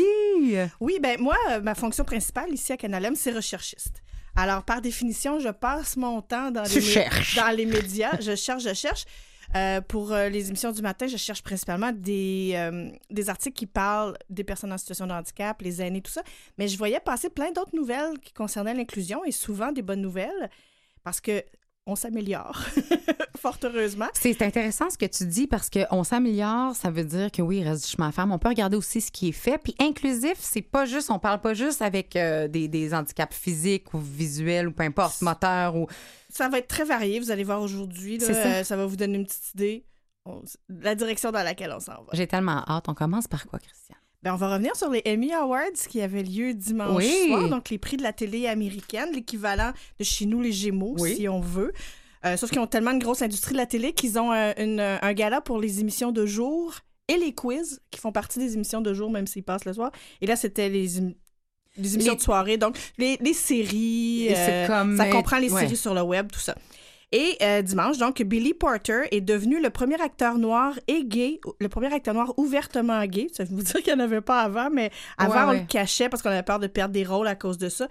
Oui, 0.79 0.99
ben 1.01 1.17
moi, 1.19 1.35
euh, 1.57 1.61
ma 1.61 1.75
fonction 1.75 2.03
principale 2.03 2.51
ici 2.53 2.71
à 2.71 2.77
Canal 2.77 3.05
M, 3.05 3.15
c'est 3.15 3.31
recherchiste. 3.31 4.01
Alors, 4.35 4.63
par 4.63 4.81
définition, 4.81 5.39
je 5.39 5.49
passe 5.49 5.97
mon 5.97 6.21
temps 6.21 6.51
dans, 6.51 6.63
les, 6.63 7.05
dans 7.35 7.55
les 7.55 7.65
médias. 7.65 8.19
Je 8.19 8.35
cherche, 8.35 8.63
je 8.63 8.73
cherche. 8.73 9.05
Euh, 9.55 9.81
pour 9.81 10.11
euh, 10.11 10.29
les 10.29 10.49
émissions 10.49 10.71
du 10.71 10.81
matin, 10.81 11.07
je 11.07 11.17
cherche 11.17 11.41
principalement 11.41 11.91
des, 11.93 12.51
euh, 12.55 12.89
des 13.09 13.29
articles 13.29 13.57
qui 13.57 13.65
parlent 13.65 14.17
des 14.29 14.43
personnes 14.43 14.73
en 14.73 14.77
situation 14.77 15.07
de 15.07 15.13
handicap, 15.13 15.61
les 15.61 15.81
aînés, 15.81 16.01
tout 16.01 16.11
ça. 16.11 16.21
Mais 16.57 16.67
je 16.67 16.77
voyais 16.77 16.99
passer 16.99 17.29
plein 17.29 17.51
d'autres 17.51 17.75
nouvelles 17.75 18.19
qui 18.19 18.33
concernaient 18.33 18.73
l'inclusion 18.73 19.23
et 19.23 19.31
souvent 19.31 19.71
des 19.71 19.81
bonnes 19.81 20.01
nouvelles 20.01 20.49
parce 21.03 21.21
que 21.21 21.43
on 21.87 21.95
s'améliore, 21.95 22.61
fort 23.37 23.57
heureusement. 23.63 24.07
C'est 24.13 24.41
intéressant 24.41 24.89
ce 24.89 24.97
que 24.97 25.05
tu 25.05 25.25
dis 25.25 25.47
parce 25.47 25.69
qu'on 25.69 26.03
s'améliore, 26.03 26.75
ça 26.75 26.91
veut 26.91 27.03
dire 27.05 27.31
que 27.31 27.41
oui, 27.41 27.57
il 27.59 27.67
reste 27.67 27.85
du 27.85 27.89
chemin 27.91 28.09
à 28.09 28.11
faire, 28.11 28.27
mais 28.27 28.33
on 28.33 28.39
peut 28.39 28.49
regarder 28.49 28.77
aussi 28.77 29.01
ce 29.01 29.11
qui 29.11 29.29
est 29.29 29.31
fait. 29.31 29.57
Puis 29.57 29.73
inclusif, 29.79 30.35
c'est 30.39 30.61
pas 30.61 30.85
juste, 30.85 31.09
on 31.09 31.17
parle 31.19 31.41
pas 31.41 31.53
juste 31.53 31.81
avec 31.81 32.15
euh, 32.15 32.47
des, 32.47 32.67
des 32.67 32.93
handicaps 32.93 33.35
physiques 33.35 33.93
ou 33.93 33.99
visuels 33.99 34.67
ou 34.67 34.71
peu 34.71 34.83
importe, 34.83 35.21
moteurs 35.21 35.75
ou. 35.75 35.87
Ça 36.29 36.49
va 36.49 36.59
être 36.59 36.67
très 36.67 36.83
varié, 36.85 37.19
vous 37.19 37.31
allez 37.31 37.43
voir 37.45 37.61
aujourd'hui. 37.61 38.19
ça. 38.19 38.31
euh, 38.33 38.63
ça 38.63 38.75
va 38.75 38.85
vous 38.85 38.97
donner 38.97 39.17
une 39.17 39.25
petite 39.25 39.53
idée. 39.55 39.85
On- 40.25 40.41
la 40.67 40.93
direction 40.93 41.31
dans 41.31 41.41
laquelle 41.43 41.71
on 41.73 41.79
s'en 41.79 41.93
va. 41.93 42.09
J'ai 42.13 42.27
tellement 42.27 42.63
hâte. 42.67 42.89
On 42.89 42.93
commence 42.93 43.27
par 43.27 43.47
quoi, 43.47 43.59
Christian? 43.59 43.95
Ben, 44.23 44.33
on 44.33 44.37
va 44.37 44.51
revenir 44.53 44.75
sur 44.75 44.89
les 44.89 45.03
Emmy 45.07 45.31
Awards 45.31 45.71
qui 45.89 46.01
avaient 46.01 46.23
lieu 46.23 46.53
dimanche 46.53 46.97
Oui. 46.97 47.27
soir, 47.27 47.49
donc 47.49 47.69
les 47.69 47.77
prix 47.77 47.97
de 47.97 48.03
la 48.03 48.13
télé 48.13 48.47
américaine, 48.47 49.09
l'équivalent 49.13 49.71
de 49.99 50.03
chez 50.03 50.25
nous 50.25 50.41
les 50.41 50.51
Gémeaux, 50.51 50.95
Oui. 50.99 51.15
si 51.15 51.27
on 51.29 51.39
veut. 51.39 51.71
Euh, 52.25 52.35
sauf 52.35 52.49
qu'ils 52.49 52.59
ont 52.59 52.67
tellement 52.67 52.91
une 52.91 52.99
grosse 52.99 53.21
industrie 53.21 53.51
de 53.53 53.57
la 53.57 53.67
télé 53.67 53.93
qu'ils 53.93 54.17
ont 54.17 54.31
euh, 54.33 54.51
une- 54.57 54.79
un 54.79 55.13
gala 55.13 55.39
pour 55.39 55.59
les 55.59 55.79
émissions 55.81 56.11
de 56.11 56.25
jour 56.25 56.73
et 57.07 57.15
les 57.17 57.33
quiz 57.33 57.79
qui 57.91 57.99
font 57.99 58.11
partie 58.11 58.39
des 58.39 58.55
émissions 58.55 58.81
de 58.81 58.91
jour, 58.93 59.11
même 59.11 59.27
s'ils 59.27 59.43
passent 59.43 59.65
le 59.65 59.73
soir. 59.73 59.91
Et 60.19 60.25
là, 60.25 60.35
c'était 60.35 60.67
les, 60.67 60.99
ém- 60.99 61.13
les 61.77 61.93
émissions 61.93 62.13
Les- 62.13 62.17
de 62.17 62.23
soirée, 62.23 62.57
donc 62.57 62.75
les, 62.97 63.17
les 63.21 63.33
séries, 63.33 64.29
euh, 64.31 64.97
ça 64.97 65.09
comprend 65.11 65.37
les 65.37 65.51
ouais. 65.53 65.61
séries 65.61 65.77
sur 65.77 65.93
le 65.93 66.01
web, 66.01 66.31
tout 66.31 66.39
ça. 66.39 66.55
Et 67.13 67.37
euh, 67.41 67.61
dimanche, 67.61 67.97
donc, 67.97 68.21
Billy 68.21 68.53
Porter 68.53 69.03
est 69.11 69.21
devenu 69.21 69.61
le 69.61 69.69
premier 69.69 69.99
acteur 70.01 70.37
noir 70.37 70.73
et 70.87 71.05
gay, 71.05 71.39
le 71.59 71.69
premier 71.69 71.93
acteur 71.93 72.13
noir 72.13 72.33
ouvertement 72.37 73.03
gay. 73.05 73.27
Ça 73.31 73.45
veut 73.45 73.63
dire 73.63 73.81
qu'il 73.81 73.93
n'y 73.95 74.01
en 74.01 74.03
avait 74.03 74.19
pas 74.21 74.41
avant, 74.41 74.69
mais 74.69 74.91
avant, 75.17 75.33
Ouais, 75.33 75.57
on 75.57 75.61
le 75.61 75.67
cachait 75.67 76.09
parce 76.09 76.21
qu'on 76.21 76.29
avait 76.29 76.43
peur 76.43 76.59
de 76.59 76.67
perdre 76.67 76.93
des 76.93 77.05
rôles 77.05 77.27
à 77.27 77.35
cause 77.35 77.57
de 77.57 77.69
ça. 77.69 77.87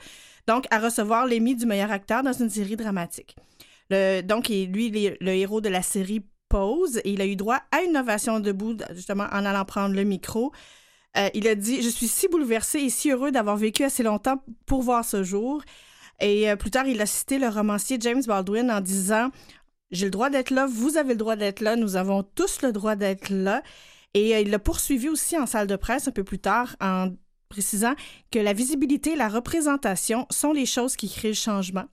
Donc, 0.47 0.67
à 0.71 0.79
recevoir 0.79 1.27
l'Emmy 1.27 1.55
du 1.55 1.65
meilleur 1.65 1.91
acteur 1.93 2.23
dans 2.23 2.33
une 2.35 2.51
série 2.51 2.77
dramatique. 2.77 3.35
Le- 3.89 4.21
donc, 4.21 4.49
lui, 4.49 4.91
le 5.21 5.31
héros 5.33 5.61
de 5.63 5.71
la 5.71 5.83
série 5.83 6.23
Pose 6.49 6.99
et 6.99 7.11
il 7.11 7.21
a 7.23 7.27
eu 7.27 7.35
droit 7.37 7.59
à 7.73 7.83
une 7.83 7.97
ovation 7.97 8.39
debout, 8.39 8.77
justement, 8.93 9.27
en 9.33 9.45
allant 9.45 9.65
prendre 9.65 9.95
le 9.97 10.05
micro. 10.05 10.53
Euh, 11.17 11.29
il 11.35 11.49
a 11.49 11.55
dit 11.55 11.81
Je 11.83 11.89
suis 11.89 12.07
si 12.07 12.29
bouleversé 12.29 12.81
et 12.81 12.91
si 12.91 13.11
heureux 13.11 13.33
d'avoir 13.33 13.57
vécu 13.57 13.83
assez 13.83 14.03
longtemps 14.03 14.45
pour 14.67 14.83
voir 14.83 15.05
ce 15.05 15.23
jour. 15.25 15.63
Et 16.21 16.51
euh, 16.51 16.57
plus 16.57 16.71
tard, 16.71 16.87
il 16.87 17.01
a 17.01 17.07
cité 17.07 17.39
le 17.39 17.49
romancier 17.49 17.99
James 18.01 18.23
Baldwin 18.27 18.71
en 18.71 18.81
disant 18.81 19.31
J'ai 19.91 20.07
le 20.07 20.11
droit 20.11 20.31
d'être 20.31 20.51
là, 20.51 20.67
vous 20.67 20.97
avez 20.97 21.11
le 21.11 21.19
droit 21.19 21.37
d'être 21.37 21.61
là, 21.61 21.77
nous 21.77 21.97
avons 21.97 22.23
tous 22.23 22.63
le 22.63 22.73
droit 22.73 22.97
d'être 22.97 23.31
là. 23.31 23.63
Et 24.15 24.35
euh, 24.35 24.41
il 24.41 24.51
l'a 24.51 24.59
poursuivi 24.59 25.09
aussi 25.09 25.39
en 25.39 25.47
salle 25.47 25.67
de 25.67 25.77
presse 25.77 26.09
un 26.09 26.13
peu 26.13 26.25
plus 26.25 26.39
tard 26.39 26.77
en 26.81 27.11
précisant 27.49 27.95
que 28.31 28.39
la 28.39 28.53
visibilité 28.53 29.13
et 29.13 29.17
la 29.17 29.29
représentation 29.29 30.27
sont 30.31 30.53
les 30.53 30.67
choses 30.67 30.97
qui 30.97 31.09
créent 31.09 31.29
le 31.29 31.35
changement. 31.35 31.85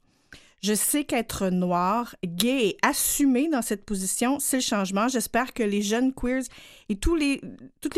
Je 0.63 0.73
sais 0.73 1.03
qu'être 1.03 1.49
noir, 1.49 2.15
gay 2.25 2.67
et 2.69 2.77
assumé 2.81 3.49
dans 3.49 3.61
cette 3.61 3.83
position, 3.83 4.39
c'est 4.39 4.57
le 4.57 4.61
changement. 4.61 5.09
J'espère 5.09 5.53
que 5.53 5.61
les 5.61 5.81
jeunes 5.81 6.13
queers 6.13 6.43
et 6.87 6.95
toutes 6.95 7.19
les 7.19 7.41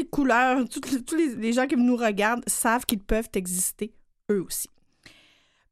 couleurs, 0.09 0.67
tous 0.67 1.15
les 1.15 1.53
gens 1.53 1.67
qui 1.67 1.75
nous 1.75 1.95
regardent 1.95 2.43
savent 2.47 2.87
qu'ils 2.87 3.03
peuvent 3.03 3.29
exister 3.35 3.93
eux 4.31 4.41
aussi. 4.41 4.67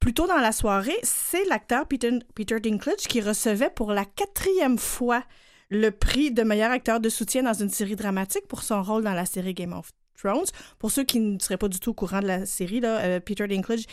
Plus 0.03 0.13
tôt 0.13 0.27
dans 0.27 0.35
la 0.35 0.51
soirée, 0.51 0.99
c'est 1.01 1.45
l'acteur 1.45 1.87
Peter, 1.87 2.59
Dinklage 2.59 3.07
qui 3.07 3.21
recevait 3.21 3.69
pour 3.69 3.93
la 3.93 4.03
quatrième 4.03 4.77
fois 4.77 5.23
le 5.69 5.91
prix 5.91 6.29
de 6.29 6.43
meilleur 6.43 6.71
acteur 6.71 6.99
de 6.99 7.07
soutien 7.07 7.43
dans 7.43 7.53
une 7.53 7.69
série 7.69 7.95
dramatique 7.95 8.45
pour 8.49 8.63
son 8.63 8.83
rôle 8.83 9.05
dans 9.05 9.13
la 9.13 9.25
série 9.25 9.53
Game 9.53 9.71
of 9.71 9.91
Thrones. 10.17 10.43
Pour 10.77 10.91
ceux 10.91 11.05
qui 11.05 11.21
ne 11.21 11.39
seraient 11.39 11.55
pas 11.55 11.69
du 11.69 11.79
tout 11.79 11.91
au 11.91 11.93
courant 11.93 12.19
de 12.19 12.27
la 12.27 12.45
série, 12.45 12.81
là, 12.81 12.99
euh, 12.99 13.21
Peter 13.21 13.47
Dinklage, 13.47 13.85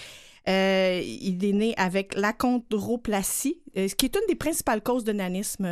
euh, 0.48 1.00
il 1.00 1.44
est 1.44 1.52
né 1.52 1.74
avec 1.76 2.16
l'achondroplasie, 2.16 3.60
euh, 3.76 3.86
ce 3.86 3.94
qui 3.94 4.06
est 4.06 4.16
une 4.16 4.26
des 4.26 4.34
principales 4.34 4.82
causes 4.82 5.04
de 5.04 5.12
nanisme. 5.12 5.64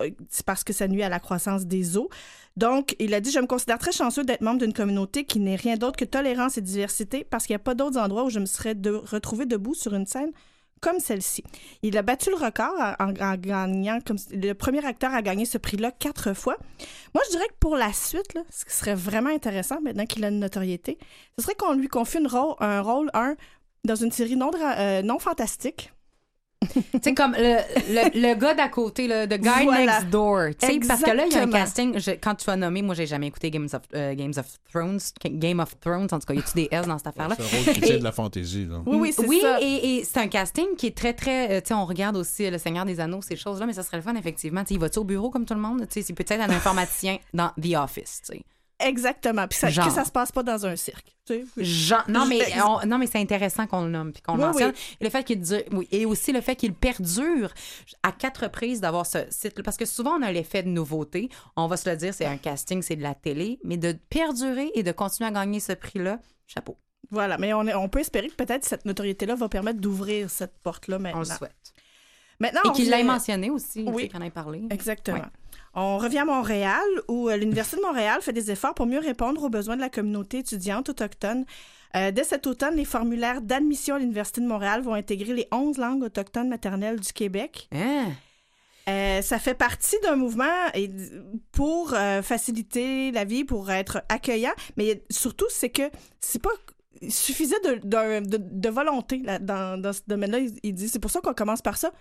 Euh, 0.00 0.10
c'est 0.28 0.44
parce 0.44 0.64
que 0.64 0.72
ça 0.72 0.88
nuit 0.88 1.02
à 1.02 1.08
la 1.08 1.20
croissance 1.20 1.66
des 1.66 1.96
os. 1.96 2.08
Donc, 2.56 2.96
il 2.98 3.14
a 3.14 3.20
dit 3.20 3.30
Je 3.30 3.38
me 3.38 3.46
considère 3.46 3.78
très 3.78 3.92
chanceux 3.92 4.24
d'être 4.24 4.40
membre 4.40 4.60
d'une 4.60 4.72
communauté 4.72 5.24
qui 5.24 5.40
n'est 5.40 5.56
rien 5.56 5.76
d'autre 5.76 5.96
que 5.96 6.04
tolérance 6.04 6.58
et 6.58 6.62
diversité 6.62 7.24
parce 7.24 7.46
qu'il 7.46 7.54
n'y 7.54 7.60
a 7.60 7.64
pas 7.64 7.74
d'autres 7.74 7.98
endroits 7.98 8.24
où 8.24 8.30
je 8.30 8.38
me 8.38 8.46
serais 8.46 8.74
de, 8.74 9.02
debout 9.44 9.74
sur 9.74 9.94
une 9.94 10.06
scène 10.06 10.32
comme 10.80 11.00
celle-ci. 11.00 11.42
Il 11.82 11.96
a 11.96 12.02
battu 12.02 12.30
le 12.30 12.36
record 12.36 12.74
en, 12.98 13.12
gagnant, 13.12 13.98
comme 14.06 14.18
le 14.30 14.52
premier 14.52 14.84
acteur 14.84 15.14
à 15.14 15.22
gagner 15.22 15.46
ce 15.46 15.58
prix-là 15.58 15.90
quatre 15.90 16.34
fois. 16.34 16.56
Moi, 17.14 17.24
je 17.26 17.30
dirais 17.30 17.48
que 17.48 17.54
pour 17.58 17.76
la 17.76 17.92
suite, 17.92 18.38
ce 18.50 18.64
qui 18.64 18.74
serait 18.74 18.94
vraiment 18.94 19.30
intéressant 19.30 19.80
maintenant 19.80 20.04
qu'il 20.04 20.24
a 20.24 20.28
une 20.28 20.38
notoriété, 20.38 20.98
ce 21.38 21.44
serait 21.44 21.54
qu'on 21.54 21.72
lui 21.72 21.88
confie 21.88 22.18
un 22.60 22.80
rôle, 22.82 23.10
dans 23.84 23.94
une 23.94 24.10
série 24.12 24.36
non, 24.36 24.50
euh, 24.54 25.02
non 25.02 25.18
fantastique. 25.18 25.92
Tu 26.72 26.82
sais, 27.02 27.14
comme 27.14 27.32
le, 27.32 27.58
le, 27.90 28.20
le 28.28 28.34
gars 28.34 28.54
d'à 28.54 28.68
côté, 28.68 29.06
le 29.06 29.26
The 29.26 29.38
Guy 29.40 29.64
Voilà. 29.64 29.98
Next 29.98 30.08
Door. 30.10 30.48
Tu 30.58 30.66
sais, 30.66 30.80
parce 30.88 31.02
que 31.02 31.10
là, 31.10 31.26
il 31.26 31.32
y 31.32 31.36
a 31.36 31.42
un 31.42 31.50
casting. 31.50 31.98
je- 31.98 32.12
quand 32.12 32.34
tu 32.34 32.44
vas 32.46 32.56
nommer, 32.56 32.80
moi, 32.82 32.94
j'ai 32.94 33.06
jamais 33.06 33.26
écouté 33.26 33.50
Games 33.50 33.68
of, 33.72 33.82
euh, 33.94 34.14
Games 34.14 34.32
of 34.36 34.46
Thrones. 34.72 34.98
Game 35.24 35.60
of 35.60 35.78
Thrones, 35.80 36.08
en 36.10 36.18
tout 36.18 36.26
cas, 36.26 36.34
y 36.34 36.38
a-tu 36.38 36.54
des 36.54 36.68
S 36.70 36.86
dans 36.86 36.96
cette 36.98 37.08
affaire-là? 37.08 37.36
C'est 37.38 37.44
un 37.44 37.62
rôle 37.62 37.74
qui 37.74 37.80
tient 37.82 37.98
de 37.98 38.04
la 38.04 38.12
fantaisie. 38.12 38.64
Là. 38.64 38.80
Oui, 38.86 38.96
oui, 38.98 39.12
c'est 39.14 39.26
oui, 39.26 39.40
ça. 39.42 39.58
et, 39.60 39.96
et 39.98 40.04
c'est 40.04 40.18
un 40.18 40.28
casting 40.28 40.66
qui 40.78 40.86
est 40.86 40.96
très, 40.96 41.12
très. 41.12 41.50
euh, 41.52 41.60
tu 41.60 41.68
sais, 41.68 41.74
on 41.74 41.84
regarde 41.84 42.16
aussi 42.16 42.46
euh, 42.46 42.50
Le 42.50 42.58
Seigneur 42.58 42.84
des 42.86 43.00
Anneaux, 43.00 43.20
ces 43.22 43.36
choses-là, 43.36 43.66
mais 43.66 43.74
ça 43.74 43.82
serait 43.82 43.98
le 43.98 44.02
fun, 44.02 44.14
effectivement. 44.16 44.62
Tu 44.62 44.68
sais, 44.68 44.74
il 44.74 44.80
va-tu 44.80 44.98
au 44.98 45.04
bureau 45.04 45.30
comme 45.30 45.44
tout 45.44 45.54
le 45.54 45.60
monde? 45.60 45.80
Tu 45.88 46.00
sais, 46.00 46.02
c'est 46.02 46.14
peut-être 46.14 46.40
un 46.40 46.50
informaticien 46.56 47.18
dans 47.34 47.50
The 47.62 47.74
Office, 47.76 48.22
tu 48.26 48.38
sais. 48.38 48.42
Exactement. 48.78 49.48
Puis 49.48 49.58
ça, 49.58 49.68
que 49.68 49.90
ça 49.90 50.04
se 50.04 50.10
passe 50.10 50.30
pas 50.32 50.42
dans 50.42 50.66
un 50.66 50.76
cirque. 50.76 51.16
tu 51.26 51.34
sais. 51.56 51.64
Genre, 51.64 52.04
non, 52.08 52.26
mais, 52.26 52.40
on- 52.62 52.86
non, 52.86 52.98
mais 52.98 53.06
c'est 53.06 53.18
intéressant 53.18 53.66
qu'on 53.66 53.82
le 53.84 53.90
nomme 53.90 54.12
puis 54.12 54.20
qu'on 54.22 54.34
le 54.36 54.42
Oui, 54.42 54.46
mentionne. 54.48 54.72
oui. 54.72 54.96
Et 55.00 55.04
le 55.04 55.10
fait 55.10 55.24
qu'il 55.24 55.40
dure, 55.40 55.62
oui, 55.72 55.88
et 55.90 56.04
aussi 56.04 56.30
le 56.32 56.40
fait 56.42 56.56
qu'il 56.56 56.74
perdure 56.74 57.52
à 58.02 58.12
quatre 58.12 58.42
reprises 58.44 58.80
d'avoir 58.82 59.06
ce 59.06 59.18
site. 59.30 59.62
Parce 59.62 59.76
que 59.78 59.86
souvent, 59.86 60.18
on 60.18 60.22
a 60.22 60.30
l'effet 60.30 60.62
de 60.62 60.68
nouveauté. 60.68 61.30
On 61.56 61.66
va 61.68 61.76
se 61.78 61.88
le 61.88 61.96
dire, 61.96 62.12
c'est 62.12 62.26
un 62.26 62.36
casting, 62.36 62.82
c'est 62.82 62.96
de 62.96 63.02
la 63.02 63.14
télé. 63.14 63.58
Mais 63.64 63.78
de 63.78 63.92
perdurer 64.10 64.70
et 64.74 64.82
de 64.82 64.92
continuer 64.92 65.28
à 65.28 65.32
gagner 65.32 65.60
ce 65.60 65.72
prix-là, 65.72 66.18
chapeau. 66.46 66.76
Voilà, 67.10 67.38
mais 67.38 67.54
on, 67.54 67.66
est- 67.66 67.74
on 67.74 67.88
peut 67.88 68.00
espérer 68.00 68.28
que 68.28 68.34
peut-être 68.34 68.64
cette 68.64 68.84
notoriété-là 68.84 69.36
va 69.36 69.48
permettre 69.48 69.80
d'ouvrir 69.80 70.28
cette 70.28 70.58
porte-là 70.62 70.98
maintenant. 70.98 71.18
On 71.20 71.20
le 71.20 71.36
souhaite. 71.36 71.54
Maintenant, 72.38 72.60
et 72.68 72.72
qu'il 72.72 72.90
l'ait 72.90 73.02
mentionné 73.02 73.48
aussi, 73.48 73.84
Oui. 73.86 74.10
qu'on 74.10 74.18
en 74.18 74.22
ait 74.22 74.30
parlé. 74.30 74.64
Exactement. 74.70 75.16
Ouais. 75.16 75.22
On 75.78 75.98
revient 75.98 76.18
à 76.20 76.24
Montréal, 76.24 76.82
où 77.08 77.28
euh, 77.28 77.36
l'Université 77.36 77.76
de 77.76 77.82
Montréal 77.82 78.20
fait 78.22 78.32
des 78.32 78.50
efforts 78.50 78.74
pour 78.74 78.86
mieux 78.86 78.98
répondre 78.98 79.42
aux 79.44 79.50
besoins 79.50 79.76
de 79.76 79.82
la 79.82 79.90
communauté 79.90 80.38
étudiante 80.38 80.88
autochtone. 80.88 81.44
Euh, 81.94 82.10
dès 82.10 82.24
cet 82.24 82.46
automne, 82.46 82.74
les 82.76 82.84
formulaires 82.86 83.42
d'admission 83.42 83.94
à 83.94 83.98
l'Université 83.98 84.40
de 84.40 84.46
Montréal 84.46 84.82
vont 84.82 84.94
intégrer 84.94 85.34
les 85.34 85.46
11 85.52 85.76
langues 85.78 86.02
autochtones 86.02 86.48
maternelles 86.48 86.98
du 86.98 87.12
Québec. 87.12 87.68
Hein? 87.72 88.06
Euh, 88.88 89.20
ça 89.20 89.38
fait 89.38 89.54
partie 89.54 89.96
d'un 90.02 90.16
mouvement 90.16 90.44
pour 91.52 91.92
euh, 91.94 92.22
faciliter 92.22 93.10
la 93.10 93.24
vie, 93.24 93.44
pour 93.44 93.70
être 93.70 94.02
accueillant, 94.08 94.52
mais 94.76 95.02
surtout, 95.10 95.46
c'est 95.50 95.70
que 95.70 95.82
c'est 96.20 96.40
pas. 96.40 96.50
Il 97.02 97.12
suffisait 97.12 97.60
de, 97.64 97.80
d'un- 97.86 98.22
de, 98.22 98.38
de 98.40 98.68
volonté 98.70 99.18
là, 99.24 99.38
dans, 99.38 99.78
dans 99.80 99.92
ce 99.92 100.00
domaine-là. 100.06 100.38
Il, 100.38 100.58
il 100.62 100.72
dit 100.74 100.88
c'est 100.88 100.98
pour 100.98 101.10
ça 101.10 101.20
qu'on 101.20 101.34
commence 101.34 101.60
par 101.62 101.76
ça. 101.76 101.92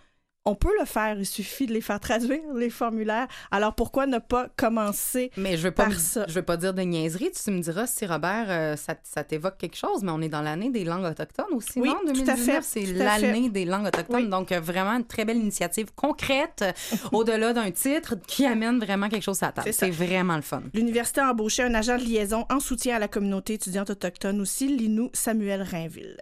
On 0.48 0.54
peut 0.54 0.70
le 0.80 0.86
faire, 0.86 1.18
il 1.18 1.26
suffit 1.26 1.66
de 1.66 1.74
les 1.74 1.82
faire 1.82 2.00
traduire, 2.00 2.40
les 2.56 2.70
formulaires. 2.70 3.28
Alors 3.50 3.74
pourquoi 3.74 4.06
ne 4.06 4.20
pas 4.20 4.48
commencer 4.56 5.32
Mais 5.38 5.58
je 5.58 5.64
veux 5.64 5.72
pas, 5.72 5.86
par 5.86 6.00
ça? 6.00 6.26
je 6.28 6.34
veux 6.34 6.44
pas 6.44 6.56
dire 6.56 6.72
de 6.74 6.84
niaiserie. 6.84 7.32
Tu 7.32 7.50
me 7.50 7.62
diras 7.62 7.88
si 7.88 8.06
Robert, 8.06 8.46
euh, 8.50 8.76
ça, 8.76 8.94
ça 9.04 9.24
t'évoque 9.24 9.58
quelque 9.58 9.76
chose, 9.76 10.04
mais 10.04 10.12
on 10.12 10.22
est 10.22 10.30
dans 10.30 10.44
l'année 10.44 10.70
des 10.70 10.84
langues 10.84 11.06
autochtones 11.06 11.52
aussi, 11.54 11.80
Oui, 11.80 11.90
non? 11.90 11.96
tout 12.04 12.10
à 12.10 12.36
2019, 12.36 12.46
fait, 12.46 12.62
c'est 12.62 12.94
l'année 12.94 13.50
des 13.50 13.66
langues 13.66 13.88
autochtones. 13.88 14.16
Oui. 14.26 14.30
Donc, 14.30 14.52
euh, 14.52 14.60
vraiment 14.60 14.92
une 14.98 15.06
très 15.08 15.26
belle 15.26 15.38
initiative 15.38 15.88
concrète, 15.96 16.62
euh, 16.64 16.72
au-delà 17.12 17.52
d'un 17.54 17.72
titre, 17.72 18.14
qui 18.28 18.46
amène 18.46 18.78
vraiment 18.80 19.10
quelque 19.10 19.24
chose 19.24 19.42
à 19.42 19.48
la 19.48 19.52
table. 19.54 19.74
C'est 19.74 19.90
vraiment 19.90 20.36
le 20.36 20.44
fun. 20.44 20.62
L'université 20.76 21.22
a 21.22 21.32
embauché 21.32 21.64
un 21.64 21.74
agent 21.74 21.98
de 21.98 22.04
liaison 22.04 22.46
en 22.52 22.60
soutien 22.60 22.98
à 22.98 23.00
la 23.00 23.08
communauté 23.08 23.54
étudiante 23.54 23.90
autochtone 23.90 24.40
aussi, 24.42 24.68
Linou 24.68 25.10
Samuel 25.14 25.64
Rainville. 25.64 26.18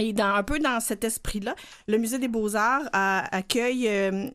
Et 0.00 0.14
un 0.18 0.42
peu 0.42 0.58
dans 0.58 0.80
cet 0.80 1.04
esprit-là, 1.04 1.54
le 1.86 1.98
Musée 1.98 2.18
des 2.18 2.28
Beaux-Arts 2.28 2.88
accueille 2.92 3.86
euh, 3.86 4.28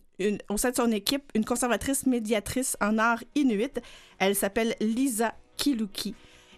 au 0.48 0.58
sein 0.58 0.70
de 0.70 0.76
son 0.76 0.92
équipe 0.92 1.24
une 1.34 1.44
conservatrice 1.44 2.06
médiatrice 2.06 2.78
en 2.82 3.00
art 3.00 3.24
inuit. 3.34 3.72
Elle 4.20 4.36
s'appelle 4.36 4.76
Lisa 4.80 5.34
Kiluki. 5.58 6.14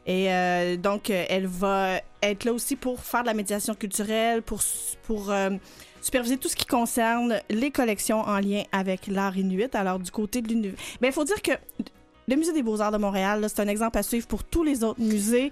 Et 0.06 0.32
euh, 0.32 0.78
donc, 0.78 1.10
elle 1.10 1.48
va 1.48 2.02
être 2.22 2.44
là 2.44 2.54
aussi 2.54 2.76
pour 2.76 3.00
faire 3.02 3.22
de 3.22 3.28
la 3.28 3.34
médiation 3.34 3.76
culturelle, 3.76 4.42
pour, 4.42 4.62
euh, 5.30 5.52
superviser 6.02 6.38
tout 6.38 6.50
ce 6.50 6.56
qui 6.56 6.66
concerne 6.66 7.42
les 7.50 7.72
collections 7.72 8.22
en 8.22 8.40
lien 8.40 8.64
avec 8.72 9.08
l'art 9.08 9.38
inuit. 9.38 9.74
Alors, 9.74 10.00
du 10.00 10.12
côté 10.12 10.42
de 10.42 10.50
l'université... 10.50 10.98
Mais 11.02 11.10
il 11.10 11.14
faut 11.14 11.26
dire 11.26 11.42
que 11.42 11.52
le 12.30 12.36
Musée 12.36 12.52
des 12.54 12.64
Beaux-Arts 12.64 12.92
de 12.92 12.98
Montréal, 12.98 13.46
c'est 13.48 13.62
un 13.62 13.68
exemple 13.68 13.98
à 13.98 14.04
suivre 14.04 14.28
pour 14.28 14.44
tous 14.44 14.64
les 14.64 14.84
autres 14.84 15.00
musées. 15.00 15.52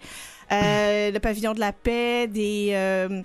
Euh, 0.52 1.12
le 1.14 1.20
pavillon 1.20 1.54
de 1.54 1.60
la 1.62 1.72
paix, 1.72 2.28
des, 2.28 2.72
euh, 2.74 3.22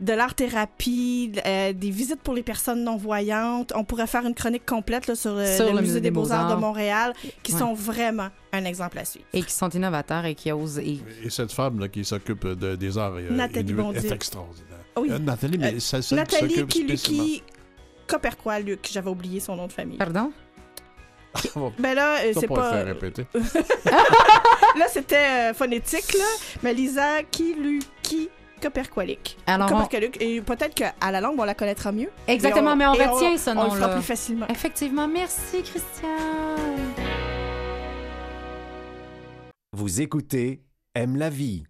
de 0.00 0.12
l'art-thérapie, 0.12 1.30
euh, 1.46 1.72
des 1.72 1.90
visites 1.90 2.20
pour 2.20 2.34
les 2.34 2.42
personnes 2.42 2.82
non-voyantes. 2.82 3.72
On 3.76 3.84
pourrait 3.84 4.08
faire 4.08 4.26
une 4.26 4.34
chronique 4.34 4.66
complète 4.66 5.06
là, 5.06 5.14
sur, 5.14 5.30
euh, 5.36 5.56
Sur 5.56 5.72
le, 5.72 5.80
Musée 5.80 6.00
des 6.00 6.10
Beaux-Arts 6.10 6.56
de. 6.56 6.60
Montréal, 6.60 7.12
qui 7.44 7.52
Ouais. 7.52 7.58
sont 7.60 7.74
vraiment 7.74 8.28
un 8.52 8.64
exemple 8.64 8.98
à 8.98 9.04
suivre. 9.04 9.26
Et 9.32 9.42
qui 9.42 9.52
sont 9.52 9.68
innovateurs 9.68 10.24
et 10.24 10.34
qui 10.34 10.50
osent. 10.50 10.78
Et... 10.78 10.98
Et 11.22 11.30
cette 11.30 11.52
femme 11.52 11.78
là, 11.78 11.86
qui 11.88 12.04
s'occupe 12.04 12.44
de- 12.44 12.74
des 12.74 12.98
arts 12.98 13.14
euh, 13.14 13.30
Nathalie 13.30 13.72
est 13.94 14.10
extraordinaire. 14.10 14.66
Oui. 14.96 15.08
Euh, 15.12 15.18
Nathalie, 15.20 15.58
mais 15.58 15.74
Euh, 15.74 15.78
ça, 15.80 16.02
ça 16.02 16.16
Nathalie. 16.16 16.66
Kiluki 16.66 17.42
Coperquois, 18.08 18.58
Luc. 18.58 18.88
J'avais 18.90 19.10
oublié 19.10 19.38
son 19.38 19.54
nom 19.54 19.68
de 19.68 19.72
famille. 19.72 19.96
Pardon? 19.96 20.32
On 21.56 21.72
Ben 21.78 21.94
là, 21.94 22.18
euh, 22.24 22.32
c'est 22.34 22.46
pas 22.48 22.54
le 22.54 22.60
pas... 22.60 22.72
faire 22.72 22.86
répéter. 22.86 23.26
Là, 24.76 24.86
c'était 24.88 25.16
euh, 25.50 25.54
phonétique, 25.54 26.12
là. 26.16 26.24
Mais 26.62 26.72
Lisa 26.74 27.22
Kiluki 27.30 28.28
Coperqualic. 28.62 29.36
Alors, 29.46 29.68
on- 29.70 29.74
Coperqualic. 29.74 30.20
Et 30.20 30.40
peut-être 30.40 30.74
qu'à 30.74 30.92
la 31.10 31.20
langue, 31.20 31.38
on 31.38 31.44
la 31.44 31.54
connaîtra 31.54 31.92
mieux. 31.92 32.10
Exactement, 32.28 32.76
mais 32.76 32.86
on 32.86 32.94
et 32.94 33.06
retient 33.06 33.36
ce 33.36 33.50
On 33.50 33.64
le 33.64 33.70
fera 33.70 33.88
plus 33.90 34.02
facilement. 34.02 34.46
Effectivement, 34.48 35.08
merci 35.08 35.62
Christian. 35.62 36.08
Vous 39.72 40.00
écoutez 40.00 40.62
Aime 40.94 41.16
la 41.16 41.30
vie. 41.30 41.64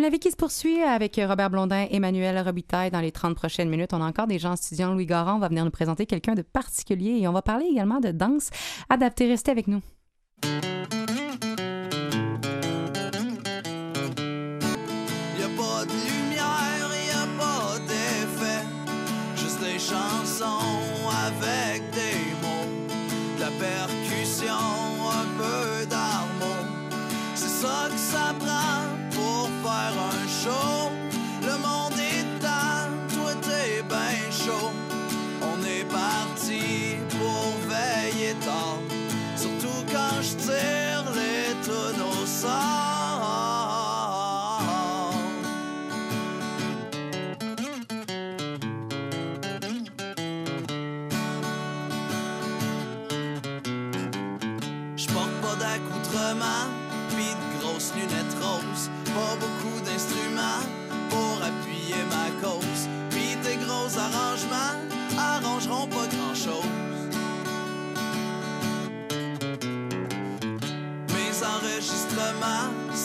La 0.00 0.08
vie 0.08 0.18
qui 0.18 0.30
se 0.30 0.36
poursuit 0.36 0.80
avec 0.82 1.20
Robert 1.22 1.50
Blondin, 1.50 1.86
Emmanuel 1.90 2.36
Robitaille 2.40 2.90
dans 2.90 3.00
les 3.00 3.12
30 3.12 3.36
prochaines 3.36 3.68
minutes. 3.68 3.92
On 3.92 4.02
a 4.02 4.06
encore 4.06 4.26
des 4.26 4.38
gens 4.38 4.54
étudiants. 4.54 4.92
Louis 4.92 5.06
Garand 5.06 5.38
va 5.38 5.48
venir 5.48 5.64
nous 5.64 5.70
présenter 5.70 6.06
quelqu'un 6.06 6.34
de 6.34 6.42
particulier 6.42 7.18
et 7.20 7.28
on 7.28 7.32
va 7.32 7.42
parler 7.42 7.66
également 7.66 8.00
de 8.00 8.10
danse 8.10 8.50
adaptée. 8.88 9.28
Restez 9.28 9.52
avec 9.52 9.68
nous. 9.68 9.80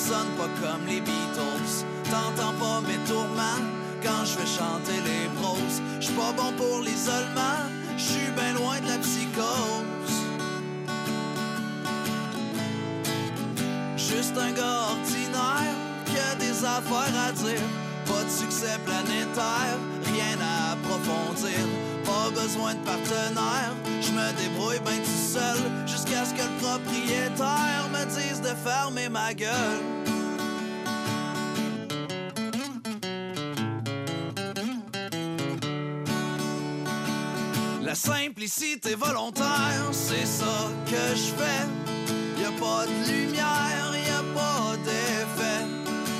Sonne 0.07 0.31
pas 0.37 0.49
comme 0.61 0.85
les 0.87 1.01
Beatles. 1.01 1.83
T'entends 2.05 2.55
pas 2.63 2.79
mes 2.87 3.01
tourments 3.09 3.63
quand 4.01 4.23
je 4.23 4.37
vais 4.39 4.51
chanter 4.59 4.99
les 5.09 5.27
proses. 5.39 5.81
J'suis 5.99 6.13
pas 6.13 6.31
bon 6.31 6.51
pour 6.55 6.79
l'isolement, 6.81 7.59
j'suis 7.97 8.31
bien 8.37 8.53
loin 8.53 8.79
de 8.79 8.87
la 8.87 8.97
psychose. 8.99 10.15
Juste 13.97 14.37
un 14.37 14.51
gars 14.51 14.81
ordinaire 14.95 15.75
qui 16.05 16.17
a 16.31 16.35
des 16.35 16.57
affaires 16.63 17.17
à 17.27 17.31
dire. 17.33 17.67
Pas 18.05 18.23
de 18.23 18.29
succès 18.29 18.79
planétaire, 18.85 19.77
rien 20.05 20.37
à 20.39 20.71
approfondir. 20.73 21.65
Pas 22.05 22.29
besoin 22.41 22.75
de 22.75 22.79
partenaire, 22.85 23.73
je 23.99 24.11
me 24.11 24.27
débrouille 24.41 24.79
bien 24.79 24.99
tout 25.03 25.23
seul. 25.35 25.59
Jusqu'à 25.85 26.23
ce 26.23 26.33
que 26.33 26.43
le 26.43 26.57
propriétaire 26.61 27.89
me 27.91 28.05
dise 28.05 28.39
de 28.39 28.55
fermer 28.63 29.09
ma 29.09 29.33
gueule. 29.33 29.96
Simplicité 37.97 38.93
volontaire, 38.95 39.89
c'est 39.91 40.25
ça 40.25 40.69
que 40.85 41.15
je 41.15 41.29
fais. 41.39 41.65
Y 42.39 42.45
a 42.45 42.51
pas 42.59 42.85
de 42.85 43.11
lumière, 43.11 43.91
y 43.93 44.09
a 44.09 44.23
pas 44.35 44.77
d'effet. 44.85 45.65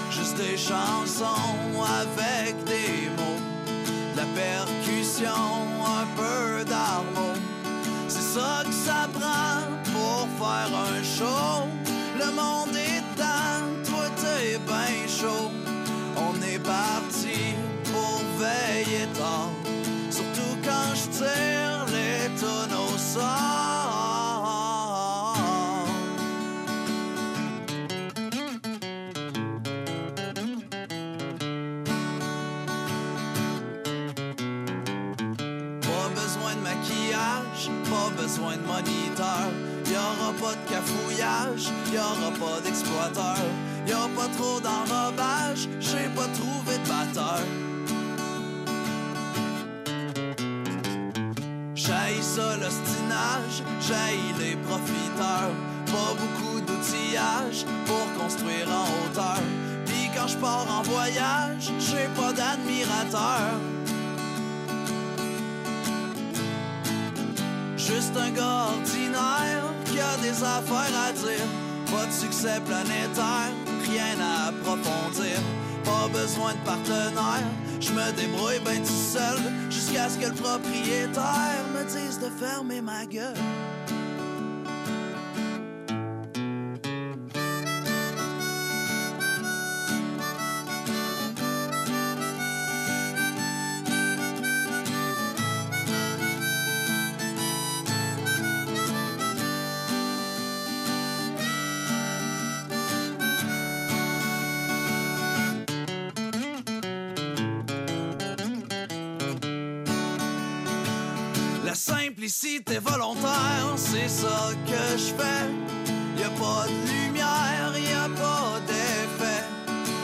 Juste 0.09 0.37
des 0.37 0.57
chansons 0.57 1.83
avec 2.01 2.55
des 2.65 3.09
mots. 3.17 3.41
La 4.15 4.25
percussion, 4.43 5.51
un 5.99 6.07
peu 6.15 6.65
d'harmonie. 6.65 7.41
C'est 8.07 8.27
ça 8.35 8.63
que 8.65 8.73
ça 8.73 9.07
prend 9.13 9.61
pour 9.93 10.27
faire 10.39 10.71
un 10.91 11.03
show. 11.03 11.67
Le 12.17 12.31
monde 12.31 12.75
est 12.75 13.03
temps, 13.21 13.61
toi 13.85 14.05
t'es 14.15 14.57
bien 14.71 15.07
chaud. 15.07 15.51
On 16.17 16.35
est 16.41 16.59
parti 16.59 17.53
pour 17.91 18.21
veiller 18.39 19.05
tard. 19.13 19.51
Surtout 20.09 20.57
quand 20.63 20.95
je 20.95 21.46
besoin 36.27 36.55
de 36.55 36.61
maquillage, 36.61 37.71
pas 37.89 38.21
besoin 38.21 38.57
de 38.57 38.61
moniteur. 38.61 39.49
Y 39.85 39.95
aura 39.95 40.33
pas 40.33 40.55
de 40.55 40.69
cafouillage, 40.69 41.71
y 41.93 41.97
aura 41.97 42.31
pas 42.31 42.61
d'exploiteur. 42.61 43.37
Y 43.87 43.91
a 43.93 44.07
pas 44.15 44.27
trop 44.37 44.59
d'enrobage, 44.59 45.69
j'ai 45.79 46.09
pas 46.15 46.27
trouvé 46.33 46.77
de 46.77 46.87
batteur. 46.87 47.66
J'haïs 51.87 52.21
ça 52.21 52.57
l'ostinage, 52.57 53.63
j'haïs 53.79 54.33
les 54.39 54.57
profiteurs. 54.57 55.53
Pas 55.85 56.13
beaucoup 56.19 56.59
d'outillage 56.59 57.63
pour 57.85 58.21
construire 58.21 58.67
en 58.69 58.83
hauteur. 58.83 59.41
Puis 59.85 60.09
quand 60.13 60.27
je 60.27 60.35
pars 60.35 60.67
en 60.69 60.81
voyage, 60.81 61.71
j'ai 61.79 62.09
pas 62.13 62.33
d'admirateur. 62.33 63.53
Juste 67.77 68.17
un 68.17 68.31
gars 68.31 68.65
ordinaire 68.75 69.63
qui 69.85 70.01
a 70.01 70.17
des 70.17 70.43
affaires 70.43 70.93
à 71.07 71.13
dire. 71.13 71.47
Pas 71.89 72.05
de 72.05 72.11
succès 72.11 72.59
planétaire, 72.65 73.53
rien 73.89 74.17
à 74.19 74.49
approfondir. 74.49 75.39
Pas 75.85 76.09
besoin 76.11 76.51
de 76.51 76.59
partenaire, 76.65 77.47
je 77.79 77.91
me 77.91 78.11
débrouille 78.13 78.59
bien 78.59 78.79
tout 78.79 78.87
seul. 78.87 79.37
Jusqu'à 79.69 80.09
ce 80.09 80.17
que 80.17 80.27
le 80.27 80.33
propriétaire 80.33 81.65
me 81.73 81.83
dise 81.83 82.19
de 82.19 82.29
fermer 82.29 82.81
ma 82.81 83.05
gueule. 83.05 83.35
C'est 114.07 114.21
ça 114.21 114.51
que 114.65 114.97
je 114.97 115.13
fais. 115.17 115.47
Y 116.17 116.23
a 116.23 116.29
pas 116.29 116.65
de 116.67 116.91
lumière, 116.91 117.73
y 117.77 117.93
a 117.93 118.09
pas 118.09 118.59
d'effet. 118.65 119.43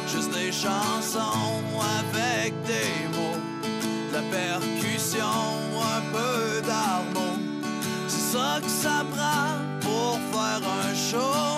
Juste 0.07 0.31
des 0.31 0.51
chansons 0.51 1.79
avec 2.09 2.53
des 2.63 3.07
mots. 3.15 3.39
La 4.11 4.21
percussion, 4.21 5.25
un 5.97 6.01
peu 6.11 6.61
d'harmonie. 6.67 7.61
C'est 8.07 8.37
ça 8.37 8.59
que 8.61 8.69
ça 8.69 9.05
prend 9.11 9.57
pour 9.81 10.19
faire 10.31 10.61
un 10.67 10.93
show. 10.93 11.52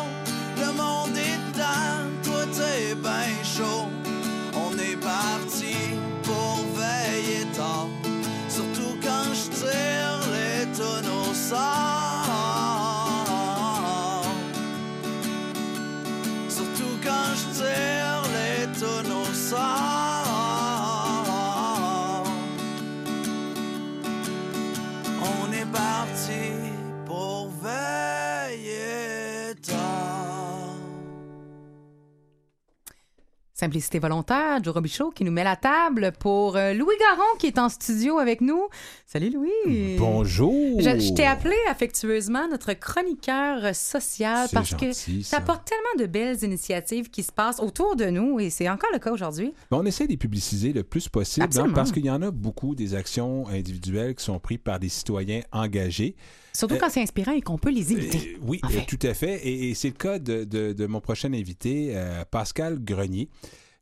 Simplicité 33.65 33.97
volontaire, 33.97 34.63
Joe 34.63 34.75
Robichaud 34.75 35.09
qui 35.09 35.23
nous 35.23 35.31
met 35.31 35.43
la 35.43 35.55
table 35.55 36.11
pour 36.19 36.55
euh, 36.55 36.73
Louis 36.73 36.93
Garon 36.99 37.23
qui 37.39 37.47
est 37.47 37.57
en 37.57 37.67
studio 37.67 38.19
avec 38.19 38.41
nous. 38.41 38.67
Salut 39.15 39.29
Louis. 39.29 39.95
Bonjour. 39.97 40.81
Je, 40.81 40.99
je 40.99 41.13
t'ai 41.13 41.25
appelé 41.25 41.55
affectueusement 41.69 42.49
notre 42.49 42.73
chroniqueur 42.73 43.73
social 43.73 44.49
parce 44.51 44.71
que 44.75 44.87
gentil, 44.87 45.23
ça 45.23 45.29
ça. 45.29 45.37
apporte 45.37 45.63
tellement 45.69 46.03
de 46.05 46.11
belles 46.11 46.43
initiatives 46.43 47.09
qui 47.09 47.23
se 47.23 47.31
passent 47.31 47.61
autour 47.61 47.95
de 47.95 48.07
nous 48.07 48.41
et 48.41 48.49
c'est 48.49 48.67
encore 48.67 48.89
le 48.91 48.99
cas 48.99 49.13
aujourd'hui. 49.13 49.53
Ben, 49.71 49.77
on 49.77 49.85
essaie 49.85 50.03
de 50.03 50.09
les 50.11 50.17
publiciser 50.17 50.73
le 50.73 50.83
plus 50.83 51.07
possible 51.07 51.47
hein, 51.57 51.71
parce 51.73 51.93
qu'il 51.93 52.03
y 52.05 52.09
en 52.09 52.21
a 52.23 52.29
beaucoup 52.29 52.75
des 52.75 52.93
actions 52.93 53.47
individuelles 53.47 54.15
qui 54.15 54.25
sont 54.25 54.37
prises 54.37 54.59
par 54.61 54.79
des 54.81 54.89
citoyens 54.89 55.39
engagés. 55.53 56.17
Surtout 56.51 56.75
Euh, 56.75 56.77
quand 56.77 56.89
c'est 56.89 57.01
inspirant 57.01 57.31
et 57.31 57.39
qu'on 57.41 57.57
peut 57.57 57.71
les 57.71 57.93
imiter. 57.93 58.17
Euh, 58.35 58.39
oui, 58.45 58.59
en 58.63 58.67
fait. 58.67 58.79
euh, 58.79 58.81
tout 58.85 58.99
à 59.07 59.13
fait. 59.13 59.35
Et, 59.47 59.69
et 59.69 59.75
c'est 59.75 59.87
le 59.87 59.93
cas 59.93 60.19
de, 60.19 60.43
de- 60.43 60.73
de 60.73 60.85
mon 60.87 60.99
prochain 60.99 61.31
invité, 61.31 61.91
euh, 61.95 62.25
Pascal 62.29 62.83
Grenier, 62.83 63.29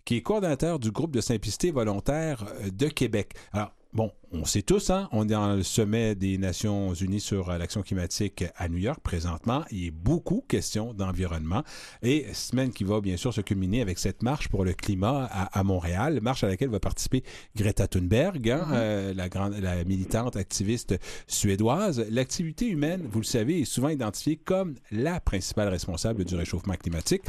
qui 0.06 0.16
est 0.18 0.22
coordonnateur 0.22 0.78
du 0.78 0.92
groupe 0.92 1.10
de 1.16 1.22
simplicité 1.22 1.72
volontaire 1.72 2.46
de 2.72 2.88
Québec. 2.88 3.32
Alors, 3.52 3.72
bon, 3.94 4.12
on 4.34 4.46
sait 4.46 4.64
tous, 4.64 4.90
hein, 4.90 5.08
on 5.12 5.26
est 5.26 5.32
dans 5.32 5.56
le 5.56 5.64
sommet 5.64 6.16
des 6.16 6.38
Nations 6.38 6.94
Unies 6.94 7.20
sur 7.20 7.50
euh, 7.50 7.58
l'action 7.58 7.84
climatique 7.84 8.44
à 8.58 8.68
New 8.68 8.80
York 8.80 9.00
présentement. 9.02 9.64
Il 9.72 9.86
est 9.86 9.92
beaucoup 9.92 10.44
question 10.48 10.94
d'environnement. 10.94 11.64
Et 12.02 12.26
semaine 12.34 12.72
qui 12.72 12.84
va 12.84 13.00
bien 13.00 13.16
sûr 13.16 13.34
se 13.34 13.42
culminer 13.42 13.82
avec 13.82 14.00
cette 14.00 14.24
marche 14.24 14.48
pour 14.48 14.66
le 14.66 14.74
climat 14.74 15.30
à, 15.32 15.60
à 15.60 15.64
Montréal, 15.64 16.20
marche 16.22 16.44
à 16.44 16.48
laquelle 16.48 16.70
va 16.70 16.80
participer 16.80 17.24
Greta 17.56 17.88
Thunberg, 17.88 18.50
hein, 18.50 18.68
euh, 18.72 19.14
la, 19.14 19.30
grande, 19.30 19.56
la 19.60 19.84
militante 19.84 20.36
activiste 20.36 20.96
suédoise. 21.28 22.04
L'activité 22.10 22.68
humaine, 22.68 23.08
vous 23.10 23.20
le 23.20 23.26
savez, 23.26 23.62
est 23.62 23.66
souvent 23.66 23.90
identifiée 23.90 24.38
comme 24.38 24.76
la 24.92 25.20
principale 25.20 25.68
responsable 25.68 26.26
du 26.26 26.36
réchauffement 26.36 26.76
climatique. 26.76 27.22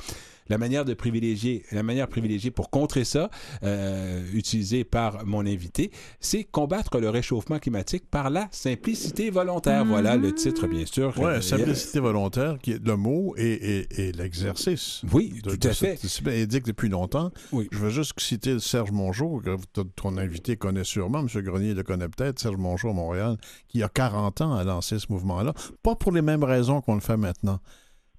La 0.48 0.58
manière 0.58 0.84
de 0.84 0.92
privilégier, 0.92 1.64
la 1.72 1.82
manière 1.82 2.08
privilégiée 2.08 2.50
pour 2.50 2.70
contrer 2.70 3.04
ça, 3.04 3.30
euh, 3.62 4.22
utilisée 4.34 4.84
par 4.84 5.24
mon 5.24 5.46
invité, 5.46 5.90
c'est 6.20 6.44
combattre 6.44 6.93
le 7.00 7.10
réchauffement 7.10 7.58
climatique 7.58 8.04
par 8.10 8.30
la 8.30 8.48
simplicité 8.50 9.30
volontaire. 9.30 9.84
Voilà 9.84 10.16
le 10.16 10.32
titre, 10.34 10.66
bien 10.66 10.86
sûr. 10.86 11.16
Ouais, 11.18 11.24
Euh, 11.36 11.40
simplicité 11.40 12.00
volontaire, 12.00 12.58
qui 12.58 12.72
est 12.72 12.84
le 12.84 12.96
mot 12.96 13.34
et, 13.36 13.52
et- 13.52 14.08
et 14.08 14.12
l'exercice. 14.12 15.02
Oui, 15.12 15.40
de- 15.42 15.50
tout 15.50 15.56
de 15.56 15.68
à 15.68 15.74
cette 15.74 16.00
fait. 16.00 16.40
édicte 16.40 16.66
depuis 16.66 16.88
longtemps. 16.88 17.30
Oui. 17.52 17.68
Je 17.72 17.78
veux 17.78 17.90
juste 17.90 18.18
citer 18.20 18.58
Serge 18.58 18.90
Mongeau, 18.92 19.40
que 19.44 19.56
ton 19.96 20.16
invité 20.16 20.56
connaît 20.56 20.84
sûrement, 20.84 21.20
M. 21.20 21.42
Grenier 21.42 21.74
le 21.74 21.82
connaît 21.82 22.08
peut-être, 22.08 22.38
Serge 22.38 22.56
Mongeau 22.56 22.90
à 22.90 22.92
Montréal, 22.92 23.36
qui 23.68 23.78
il 23.78 23.80
y 23.80 23.84
a 23.84 23.88
40 23.88 24.40
ans 24.40 24.54
a 24.54 24.64
lancé 24.64 24.98
ce 24.98 25.06
mouvement-là. 25.10 25.52
Pas 25.82 25.94
pour 25.96 26.12
les 26.12 26.22
mêmes 26.22 26.44
raisons 26.44 26.80
qu'on 26.80 26.94
le 26.94 27.00
fait 27.00 27.16
maintenant, 27.16 27.58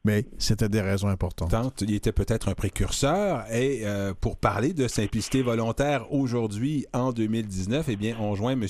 Mais 0.06 0.24
c'était 0.38 0.70
des 0.70 0.82
raisons 0.82 1.08
importantes. 1.08 1.50
Tante, 1.50 1.82
il 1.82 1.96
était 1.96 2.12
peut-être 2.12 2.48
un 2.48 2.54
précurseur. 2.54 3.44
Et 3.52 3.82
euh, 3.86 4.14
pour 4.14 4.38
parler 4.38 4.72
de 4.72 4.88
simplicité 4.88 5.42
volontaire 5.42 6.14
aujourd'hui, 6.14 6.86
en 6.94 7.12
2019, 7.12 7.88
eh 7.90 7.96
bien, 7.96 8.16
on 8.20 8.36
joint 8.36 8.52
M. 8.52 8.68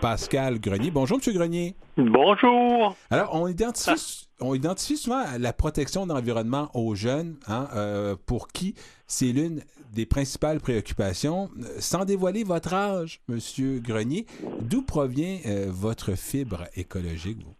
Pascal 0.00 0.58
Grenier. 0.58 0.90
Bonjour, 0.90 1.20
M. 1.24 1.34
Grenier. 1.34 1.76
Bonjour. 1.98 2.96
Alors, 3.10 3.34
on 3.34 3.48
identifie, 3.48 4.28
on 4.40 4.54
identifie 4.54 4.96
souvent 4.96 5.24
la 5.38 5.52
protection 5.52 6.06
de 6.06 6.14
l'environnement 6.14 6.70
aux 6.72 6.94
jeunes, 6.94 7.36
hein, 7.46 7.68
euh, 7.76 8.16
pour 8.24 8.48
qui 8.48 8.74
c'est 9.06 9.32
l'une 9.32 9.62
des 9.92 10.06
principales 10.06 10.60
préoccupations. 10.60 11.50
Sans 11.80 12.06
dévoiler 12.06 12.44
votre 12.44 12.72
âge, 12.72 13.20
M. 13.28 13.38
Grenier, 13.80 14.24
d'où 14.62 14.80
provient 14.80 15.38
euh, 15.44 15.66
votre 15.68 16.14
fibre 16.14 16.64
écologique, 16.76 17.44
vous? 17.44 17.57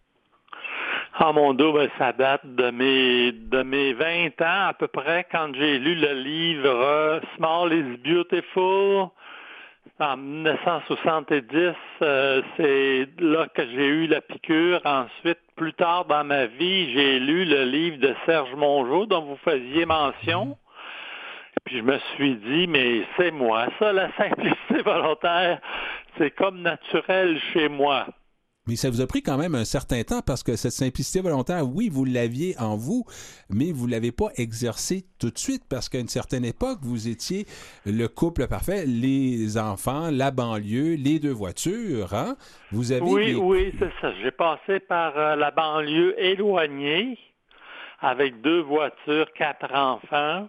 Ah 1.20 1.32
mon 1.32 1.52
Dieu, 1.52 1.72
ben, 1.72 1.90
ça 1.98 2.12
date 2.12 2.46
de 2.46 2.70
mes 2.70 3.32
de 3.32 3.64
mes 3.64 3.92
20 3.92 4.40
ans 4.40 4.68
à 4.68 4.72
peu 4.72 4.86
près 4.86 5.26
quand 5.32 5.52
j'ai 5.52 5.80
lu 5.80 5.96
le 5.96 6.12
livre 6.12 6.68
euh, 6.68 7.18
Small 7.34 7.72
is 7.72 7.96
Beautiful 8.04 9.08
en 9.98 10.16
1970. 10.16 11.74
euh, 12.02 12.42
c'est 12.56 13.08
là 13.18 13.48
que 13.48 13.66
j'ai 13.66 13.86
eu 13.86 14.06
la 14.06 14.20
piqûre. 14.20 14.80
Ensuite, 14.84 15.40
plus 15.56 15.72
tard 15.72 16.04
dans 16.04 16.22
ma 16.22 16.46
vie, 16.46 16.92
j'ai 16.92 17.18
lu 17.18 17.44
le 17.46 17.64
livre 17.64 17.98
de 17.98 18.14
Serge 18.24 18.54
Mongeau 18.54 19.06
dont 19.06 19.22
vous 19.22 19.38
faisiez 19.38 19.86
mention. 19.86 20.56
Puis 21.64 21.78
je 21.78 21.82
me 21.82 21.98
suis 22.14 22.36
dit, 22.36 22.68
mais 22.68 23.02
c'est 23.16 23.32
moi, 23.32 23.66
ça, 23.80 23.92
la 23.92 24.08
simplicité 24.16 24.82
volontaire, 24.84 25.58
c'est 26.16 26.30
comme 26.30 26.62
naturel 26.62 27.40
chez 27.52 27.68
moi. 27.68 28.06
Mais 28.68 28.76
ça 28.76 28.90
vous 28.90 29.00
a 29.00 29.06
pris 29.06 29.22
quand 29.22 29.38
même 29.38 29.54
un 29.54 29.64
certain 29.64 30.02
temps 30.02 30.20
parce 30.20 30.42
que 30.42 30.54
cette 30.54 30.72
simplicité 30.72 31.22
volontaire, 31.22 31.66
oui, 31.66 31.88
vous 31.88 32.04
l'aviez 32.04 32.54
en 32.58 32.76
vous, 32.76 33.04
mais 33.48 33.72
vous 33.72 33.86
ne 33.86 33.92
l'avez 33.92 34.12
pas 34.12 34.28
exercée 34.36 35.04
tout 35.18 35.30
de 35.30 35.38
suite 35.38 35.62
parce 35.70 35.88
qu'à 35.88 35.98
une 35.98 36.08
certaine 36.08 36.44
époque, 36.44 36.80
vous 36.82 37.08
étiez 37.08 37.46
le 37.86 38.06
couple 38.08 38.46
parfait, 38.46 38.84
les 38.84 39.56
enfants, 39.56 40.10
la 40.12 40.30
banlieue, 40.30 40.96
les 40.96 41.18
deux 41.18 41.32
voitures. 41.32 42.12
Hein? 42.12 42.36
Vous 42.70 42.92
avez 42.92 43.00
Oui, 43.00 43.34
oui, 43.34 43.72
c'est 43.78 43.90
ça. 44.02 44.12
J'ai 44.22 44.32
passé 44.32 44.80
par 44.80 45.16
euh, 45.16 45.34
la 45.34 45.50
banlieue 45.50 46.14
éloignée 46.22 47.18
avec 48.00 48.42
deux 48.42 48.60
voitures, 48.60 49.32
quatre 49.32 49.74
enfants. 49.74 50.48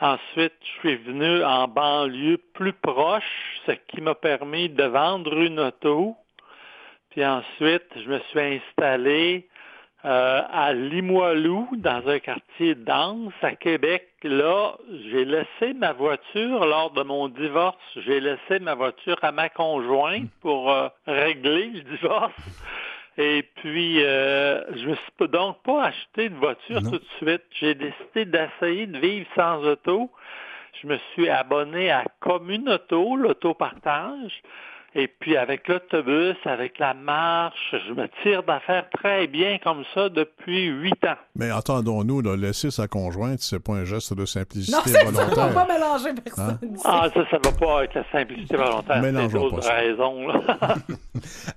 Ensuite, 0.00 0.54
je 0.62 0.78
suis 0.78 0.96
venu 0.96 1.44
en 1.44 1.68
banlieue 1.68 2.38
plus 2.54 2.72
proche, 2.72 3.22
ce 3.66 3.72
qui 3.72 4.00
m'a 4.00 4.14
permis 4.14 4.70
de 4.70 4.84
vendre 4.84 5.36
une 5.36 5.60
auto. 5.60 6.16
Puis 7.10 7.24
ensuite, 7.24 7.86
je 7.96 8.08
me 8.08 8.18
suis 8.30 8.40
installé 8.40 9.48
euh, 10.04 10.42
à 10.50 10.72
Limoilou, 10.72 11.68
dans 11.76 12.08
un 12.08 12.18
quartier 12.20 12.74
dense 12.74 13.34
à 13.42 13.54
Québec. 13.54 14.08
Là, 14.22 14.76
j'ai 15.10 15.24
laissé 15.24 15.74
ma 15.74 15.92
voiture 15.92 16.64
lors 16.64 16.90
de 16.92 17.02
mon 17.02 17.28
divorce. 17.28 17.76
J'ai 17.96 18.20
laissé 18.20 18.60
ma 18.60 18.74
voiture 18.74 19.18
à 19.22 19.32
ma 19.32 19.48
conjointe 19.48 20.30
pour 20.40 20.70
euh, 20.70 20.88
régler 21.06 21.66
le 21.66 21.80
divorce. 21.80 22.32
Et 23.18 23.42
puis, 23.56 24.02
euh, 24.02 24.62
je 24.74 24.88
me 24.88 24.94
suis 24.94 25.28
donc 25.28 25.62
pas 25.64 25.86
acheté 25.86 26.30
de 26.30 26.36
voiture 26.36 26.80
tout 26.80 26.98
de 26.98 27.04
suite. 27.18 27.42
J'ai 27.60 27.74
décidé 27.74 28.24
d'essayer 28.24 28.86
de 28.86 28.98
vivre 28.98 29.26
sans 29.34 29.62
auto. 29.64 30.10
Je 30.80 30.86
me 30.86 30.96
suis 31.12 31.28
abonné 31.28 31.90
à 31.90 32.04
Communauto, 32.20 33.16
l'autopartage. 33.16 34.42
Et 34.96 35.06
puis 35.06 35.36
avec 35.36 35.68
l'autobus, 35.68 36.34
avec 36.44 36.78
la 36.80 36.94
marche, 36.94 37.74
je 37.88 37.92
me 37.92 38.08
tire 38.24 38.42
d'affaires 38.42 38.86
très 38.90 39.28
bien 39.28 39.58
comme 39.62 39.84
ça 39.94 40.08
depuis 40.08 40.66
huit 40.66 41.04
ans. 41.04 41.14
Mais 41.36 41.52
entendons-nous, 41.52 42.20
laisser 42.34 42.72
sa 42.72 42.88
conjointe, 42.88 43.38
c'est 43.38 43.60
pas 43.60 43.74
un 43.74 43.84
geste 43.84 44.14
de 44.14 44.24
simplicité 44.26 44.72
Non, 44.76 44.82
c'est 44.84 44.90
ça, 44.92 45.00
on 45.06 45.10
volontaire. 45.12 45.48
va 45.50 45.64
pas 45.64 45.72
mélanger 45.72 46.08
personne. 46.24 46.58
ici. 46.74 46.82
Ah, 46.84 47.08
ça, 47.14 47.20
ça 47.30 47.38
va 47.44 47.52
pas 47.52 47.78
avec 47.78 47.94
la 47.94 48.04
simplicité 48.10 48.56
volontaire. 48.56 48.96
C'est 48.96 49.12
Mélangeons 49.12 49.48
d'autres 49.50 49.68
raisons. 49.68 50.26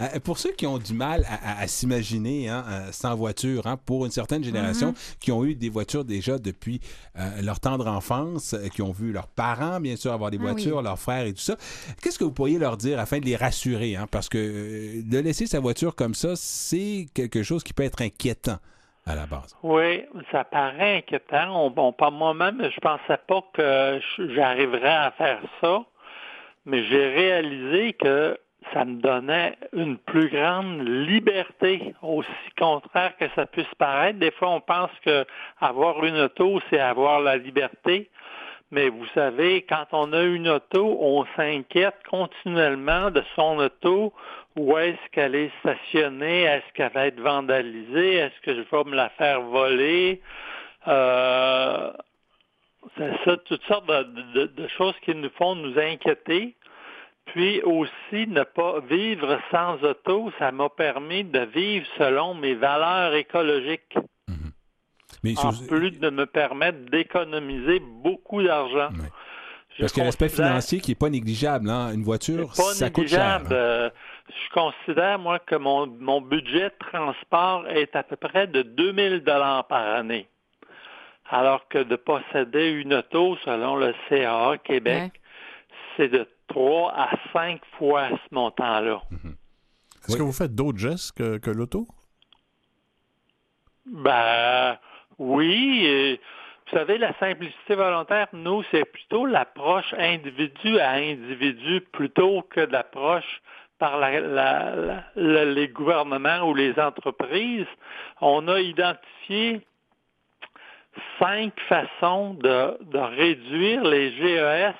Euh, 0.01 0.19
Pour 0.23 0.37
ceux 0.39 0.51
qui 0.51 0.65
ont 0.67 0.77
du 0.77 0.93
mal 0.93 1.23
à, 1.29 1.59
à- 1.59 1.61
à 1.63 1.67
s'imaginer 1.67 2.49
hein, 2.49 2.65
euh, 2.69 2.87
sans 2.91 3.15
voiture, 3.15 3.65
hein, 3.67 3.77
pour 3.85 4.05
une 4.05 4.11
certaine 4.11 4.43
génération 4.43 4.91
Mm-hmm. 4.91 5.17
qui 5.19 5.31
ont 5.31 5.45
eu 5.45 5.55
des 5.55 5.69
voitures 5.69 6.03
déjà 6.03 6.37
depuis 6.37 6.81
euh, 7.17 7.41
leur 7.41 7.59
tendre 7.59 7.87
enfance, 7.87 8.55
qui 8.73 8.81
ont 8.81 8.91
vu 8.91 9.11
leurs 9.11 9.27
parents, 9.27 9.79
bien 9.79 9.95
sûr, 9.95 10.11
avoir 10.11 10.31
des 10.31 10.37
Ah 10.39 10.43
voitures, 10.43 10.77
oui. 10.77 10.83
leurs 10.83 10.99
frères 10.99 11.25
et 11.25 11.33
tout 11.33 11.41
ça, 11.41 11.55
qu'est-ce 12.01 12.17
que 12.19 12.23
vous 12.23 12.31
pourriez 12.31 12.57
leur 12.59 12.75
dire 12.77 12.99
afin 12.99 13.19
de 13.23 13.29
les 13.29 13.35
rassurer? 13.35 13.95
hein? 13.95 14.07
Parce 14.11 14.29
que 14.29 14.37
euh, 14.37 15.01
de 15.03 15.19
laisser 15.19 15.47
sa 15.47 15.59
voiture 15.59 15.95
comme 15.95 16.13
ça, 16.13 16.35
c'est 16.35 17.05
quelque 17.15 17.43
chose 17.43 17.63
qui 17.63 17.73
peut 17.73 17.83
être 17.83 18.01
inquiétant 18.01 18.57
à 19.05 19.15
la 19.15 19.25
base. 19.25 19.55
Oui, 19.63 20.03
ça 20.31 20.43
paraît 20.43 20.97
inquiétant. 20.97 21.65
On, 21.65 21.69
bon, 21.69 21.91
pas 21.91 22.11
moi-même, 22.11 22.69
je 22.73 22.79
pensais 22.79 23.19
pas 23.27 23.43
que 23.53 23.99
j'arriverais 24.35 24.95
à 24.95 25.11
faire 25.11 25.41
ça, 25.61 25.83
mais 26.65 26.83
j'ai 26.85 27.09
réalisé 27.09 27.93
que 27.93 28.37
ça 28.71 28.85
me 28.85 29.01
donnait 29.01 29.57
une 29.73 29.97
plus 29.97 30.29
grande 30.29 30.87
liberté, 30.87 31.93
aussi 32.01 32.29
contraire 32.57 33.15
que 33.17 33.25
ça 33.35 33.45
puisse 33.45 33.73
paraître. 33.77 34.19
Des 34.19 34.31
fois, 34.31 34.51
on 34.51 34.61
pense 34.61 34.91
que 35.03 35.25
avoir 35.59 36.03
une 36.05 36.17
auto, 36.17 36.61
c'est 36.69 36.79
avoir 36.79 37.19
la 37.19 37.35
liberté. 37.35 38.09
Mais 38.73 38.89
vous 38.89 39.05
savez, 39.13 39.61
quand 39.69 39.85
on 39.91 40.13
a 40.13 40.23
une 40.23 40.49
auto, 40.49 40.97
on 40.99 41.25
s'inquiète 41.35 41.93
continuellement 42.09 43.11
de 43.11 43.21
son 43.35 43.59
auto. 43.59 44.11
Où 44.55 44.75
est-ce 44.79 45.11
qu'elle 45.11 45.35
est 45.35 45.51
stationnée? 45.59 46.41
Est-ce 46.45 46.73
qu'elle 46.73 46.91
va 46.91 47.05
être 47.05 47.19
vandalisée? 47.19 48.15
Est-ce 48.15 48.41
que 48.41 48.55
je 48.55 48.61
vais 48.61 48.83
me 48.89 48.95
la 48.95 49.09
faire 49.09 49.41
voler? 49.41 50.21
Euh, 50.87 51.91
c'est 52.97 53.11
ça, 53.23 53.37
toutes 53.45 53.63
sortes 53.65 53.85
de, 53.87 54.39
de- 54.39 54.45
de 54.47 54.67
choses 54.69 54.95
qui 55.03 55.13
nous 55.13 55.29
font 55.37 55.53
nous 55.53 55.77
inquiéter. 55.77 56.55
Puis 57.25 57.61
aussi, 57.61 58.27
ne 58.27 58.41
pas 58.41 58.79
vivre 58.79 59.39
sans 59.51 59.83
auto, 59.83 60.31
ça 60.39 60.51
m'a 60.51 60.69
permis 60.69 61.23
de 61.23 61.41
vivre 61.41 61.85
selon 61.99 62.33
mes 62.33 62.55
valeurs 62.55 63.13
écologiques, 63.13 63.95
Mais 65.23 65.37
en 65.39 65.51
je- 65.51 65.63
plus 65.65 65.91
de 65.91 66.09
me 66.09 66.25
permettre 66.25 66.79
d'économiser 66.91 67.79
beaucoup 67.79 68.43
d'argent. 68.43 68.89
Parce 69.79 69.91
qu'il 69.91 69.99
y 69.99 70.03
a 70.03 70.05
l'aspect 70.05 70.29
financier 70.29 70.79
qui 70.81 70.91
n'est 70.91 70.95
pas 70.95 71.09
négligeable. 71.09 71.69
hein. 71.69 71.91
Une 71.93 72.03
voiture, 72.03 72.49
pas 72.55 72.73
ça 72.73 72.89
coûte 72.91 73.07
cher. 73.07 73.39
négligeable. 73.39 73.53
Euh, 73.53 73.89
je 74.29 74.53
considère, 74.53 75.17
moi, 75.17 75.39
que 75.39 75.55
mon, 75.55 75.87
mon 75.87 76.21
budget 76.21 76.69
de 76.69 76.75
transport 76.91 77.67
est 77.67 77.95
à 77.95 78.03
peu 78.03 78.15
près 78.15 78.45
de 78.47 78.61
2000 78.61 79.21
dollars 79.23 79.65
par 79.67 79.95
année. 79.95 80.27
Alors 81.29 81.67
que 81.69 81.79
de 81.81 81.95
posséder 81.95 82.69
une 82.71 82.93
auto, 82.93 83.35
selon 83.45 83.75
le 83.77 83.93
CAA 84.09 84.57
Québec, 84.59 85.13
c'est 85.97 86.09
de 86.09 86.27
3 86.49 86.93
à 86.95 87.09
5 87.31 87.59
fois 87.79 88.09
ce 88.09 88.35
montant-là. 88.35 89.01
Est-ce 90.07 90.17
que 90.17 90.21
vous 90.21 90.33
faites 90.33 90.53
d'autres 90.53 90.77
gestes 90.77 91.13
que, 91.13 91.37
que 91.37 91.49
l'auto? 91.49 91.87
Ben 93.85 94.77
oui. 95.19 95.85
et, 95.85 96.21
vous 96.65 96.77
savez, 96.77 96.97
la 96.97 97.13
simplicité 97.19 97.75
volontaire, 97.75 98.27
nous, 98.33 98.63
c'est 98.71 98.85
plutôt 98.85 99.25
l'approche 99.25 99.93
individu 99.97 100.79
à 100.79 100.91
individu 100.91 101.81
plutôt 101.91 102.41
que 102.43 102.61
l'approche 102.61 103.41
par 103.79 103.97
la- 103.97 104.19
la- 104.21 105.03
la- 105.15 105.45
les 105.45 105.67
gouvernements 105.67 106.41
ou 106.49 106.53
les 106.55 106.79
entreprises. 106.79 107.67
On 108.21 108.47
a 108.47 108.59
identifié 108.59 109.61
cinq 111.19 111.53
façons 111.67 112.35
de, 112.35 112.77
de 112.81 112.99
réduire 112.99 113.83
les 113.83 114.11
GES, 114.11 114.75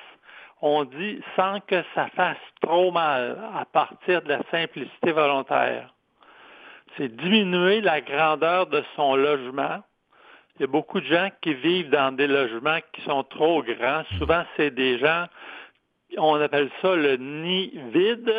on 0.62 0.86
dit 0.86 1.22
sans 1.36 1.60
que 1.62 1.84
ça 1.96 2.08
fasse 2.16 2.38
trop 2.62 2.92
mal 2.92 3.38
à 3.56 3.66
partir 3.66 4.22
de 4.22 4.30
la 4.30 4.40
simplicité 4.52 5.12
volontaire 5.12 5.94
c'est 6.98 7.16
diminuer 7.16 7.82
la 7.82 8.02
grandeur 8.02 8.68
de 8.68 8.84
son 8.96 9.16
logement. 9.16 9.80
Il 10.58 10.62
y 10.62 10.64
a 10.66 10.68
beaucoup 10.68 11.00
de 11.02 11.06
gens 11.06 11.30
qui 11.42 11.54
vivent 11.56 11.90
dans 11.90 12.16
des 12.16 12.28
logements 12.28 12.78
qui 12.94 13.02
sont 13.02 13.24
trop 13.24 13.64
grands. 13.64 14.04
Souvent, 14.20 14.44
c'est 14.56 14.70
des 14.72 15.00
gens, 15.00 15.26
on 16.18 16.40
appelle 16.40 16.70
ça 16.82 16.96
le 16.96 17.18
nid 17.18 17.72
vide. 17.92 18.32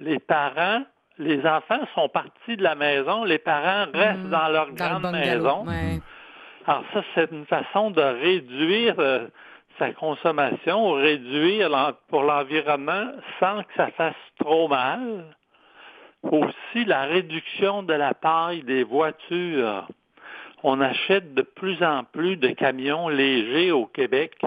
Les 0.00 0.18
parents, 0.18 0.82
les 1.18 1.46
enfants 1.46 1.86
sont 1.94 2.08
partis 2.08 2.56
de 2.56 2.62
la 2.64 2.74
maison, 2.74 3.22
les 3.22 3.38
parents 3.38 3.86
restent 3.94 4.28
dans 4.28 4.48
leur 4.48 4.66
Dans 4.72 4.74
grande 5.00 5.12
maison. 5.12 5.64
ouais. 5.66 6.00
Alors 6.66 6.84
ça, 6.92 7.02
c'est 7.14 7.30
une 7.30 7.46
façon 7.46 7.90
de 7.92 8.00
réduire 8.02 8.94
euh, 8.98 9.26
sa 9.78 9.92
consommation, 9.92 10.92
réduire 10.92 11.68
l'en- 11.68 11.92
pour 12.08 12.22
l'environnement 12.24 13.06
sans 13.38 13.62
que 13.62 13.72
ça 13.76 13.88
fasse 13.92 14.14
trop 14.40 14.66
mal. 14.68 15.24
Aussi, 16.24 16.84
la 16.86 17.02
réduction 17.04 17.82
de 17.82 17.94
la 17.94 18.14
taille 18.14 18.62
des 18.62 18.84
voitures. 18.84 19.86
On 20.62 20.80
achète 20.80 21.34
de 21.34 21.42
plus 21.42 21.82
en 21.82 22.04
plus 22.04 22.36
de 22.36 22.48
camions 22.48 23.08
légers 23.08 23.72
au 23.72 23.86
Québec. 23.86 24.40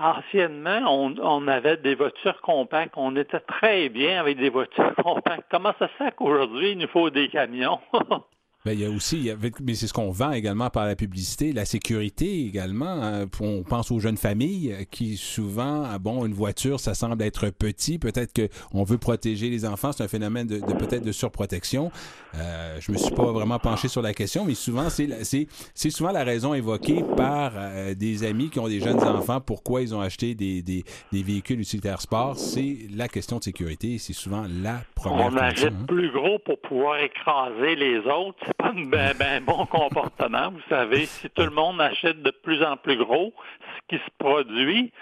Anciennement, 0.00 0.80
on, 0.88 1.48
avait 1.48 1.76
des 1.78 1.94
voitures 1.94 2.40
compactes. 2.42 2.94
On 2.96 3.16
était 3.16 3.40
très 3.40 3.88
bien 3.88 4.20
avec 4.20 4.36
des 4.36 4.50
voitures 4.50 4.94
compactes. 4.96 5.46
Comment 5.50 5.72
ça 5.78 5.88
se 5.88 5.94
fait 5.94 6.14
qu'aujourd'hui, 6.14 6.72
il 6.72 6.78
nous 6.78 6.88
faut 6.88 7.10
des 7.10 7.28
camions? 7.28 7.80
Ben, 8.64 8.72
il 8.72 8.80
y 8.80 8.86
a 8.86 8.90
aussi, 8.90 9.18
il 9.18 9.24
y 9.26 9.30
a- 9.30 9.36
mais 9.62 9.74
c'est 9.74 9.86
ce 9.86 9.92
qu'on 9.92 10.10
vend 10.10 10.30
également 10.32 10.70
par 10.70 10.86
la 10.86 10.96
publicité, 10.96 11.52
la 11.52 11.66
sécurité 11.66 12.46
également. 12.46 12.86
hein. 13.02 13.26
On 13.40 13.62
pense 13.62 13.90
aux 13.90 13.98
jeunes 14.00 14.16
familles 14.16 14.72
euh, 14.72 14.84
qui 14.90 15.18
souvent, 15.18 15.82
ah 15.84 15.98
bon, 15.98 16.24
une 16.24 16.32
voiture, 16.32 16.80
ça 16.80 16.94
semble 16.94 17.22
être 17.22 17.50
petit. 17.50 17.98
Peut-être 17.98 18.32
qu'on 18.32 18.82
veut 18.82 18.96
protéger 18.96 19.50
les 19.50 19.66
enfants. 19.66 19.92
C'est 19.92 20.02
un 20.02 20.08
phénomène 20.08 20.46
de, 20.46 20.60
de- 20.60 20.72
peut-être 20.72 21.04
de 21.04 21.12
surprotection. 21.12 21.90
Euh, 22.36 22.78
je 22.80 22.90
me 22.90 22.96
suis 22.96 23.14
pas 23.14 23.30
vraiment 23.32 23.58
penché 23.58 23.88
sur 23.88 24.00
la 24.00 24.14
question, 24.14 24.46
mais 24.46 24.54
souvent, 24.54 24.88
c'est 24.88 25.08
c'est 25.24 25.46
c'est 25.74 25.90
souvent 25.90 26.10
la 26.12 26.24
raison 26.24 26.54
évoquée 26.54 27.04
par 27.18 27.52
euh, 27.56 27.94
des 27.94 28.24
amis 28.24 28.48
qui 28.48 28.60
ont 28.60 28.68
des 28.68 28.80
jeunes 28.80 29.02
enfants. 29.04 29.42
Pourquoi 29.42 29.82
ils 29.82 29.94
ont 29.94 30.00
acheté 30.00 30.34
des, 30.34 30.62
des, 30.62 30.84
des 31.12 31.22
véhicules 31.22 31.60
utilitaires 31.60 32.00
sport? 32.00 32.38
C'est 32.38 32.78
la 32.96 33.08
question 33.08 33.38
de 33.40 33.44
sécurité. 33.44 33.98
C'est 33.98 34.14
souvent 34.14 34.46
la 34.62 34.80
première 34.94 35.26
On 35.26 35.36
achète 35.36 35.74
hein. 35.74 35.84
plus 35.86 36.10
gros 36.10 36.38
pour 36.38 36.58
pouvoir 36.62 36.98
écraser 37.00 37.76
les 37.76 37.98
autres. 37.98 38.42
C'est 38.54 38.64
pas 38.64 38.70
un 38.70 38.84
ben, 38.84 39.14
ben 39.18 39.44
bon 39.44 39.66
comportement. 39.66 40.50
Vous 40.50 40.62
savez, 40.68 41.06
si 41.06 41.28
tout 41.30 41.42
le 41.42 41.50
monde 41.50 41.80
achète 41.80 42.22
de 42.22 42.30
plus 42.30 42.62
en 42.62 42.76
plus 42.76 42.96
gros, 42.96 43.32
ce 43.60 43.96
qui 43.96 44.02
se 44.02 44.10
produit, 44.18 44.92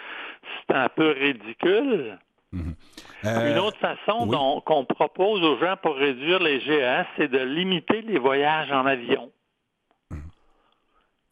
c'est 0.67 0.77
un 0.77 0.89
peu 0.89 1.11
ridicule. 1.11 2.19
Euh, 3.25 3.53
Une 3.53 3.59
autre 3.59 3.79
façon 3.79 4.29
oui. 4.29 4.63
qu'on 4.65 4.85
propose 4.85 5.43
aux 5.43 5.59
gens 5.59 5.77
pour 5.83 5.97
réduire 5.97 6.41
les 6.41 6.61
GES, 6.61 7.07
c'est 7.17 7.29
de 7.29 7.39
limiter 7.39 8.03
les 8.03 8.19
voyages 8.19 8.71
en 8.73 8.85
avion. 8.85 9.31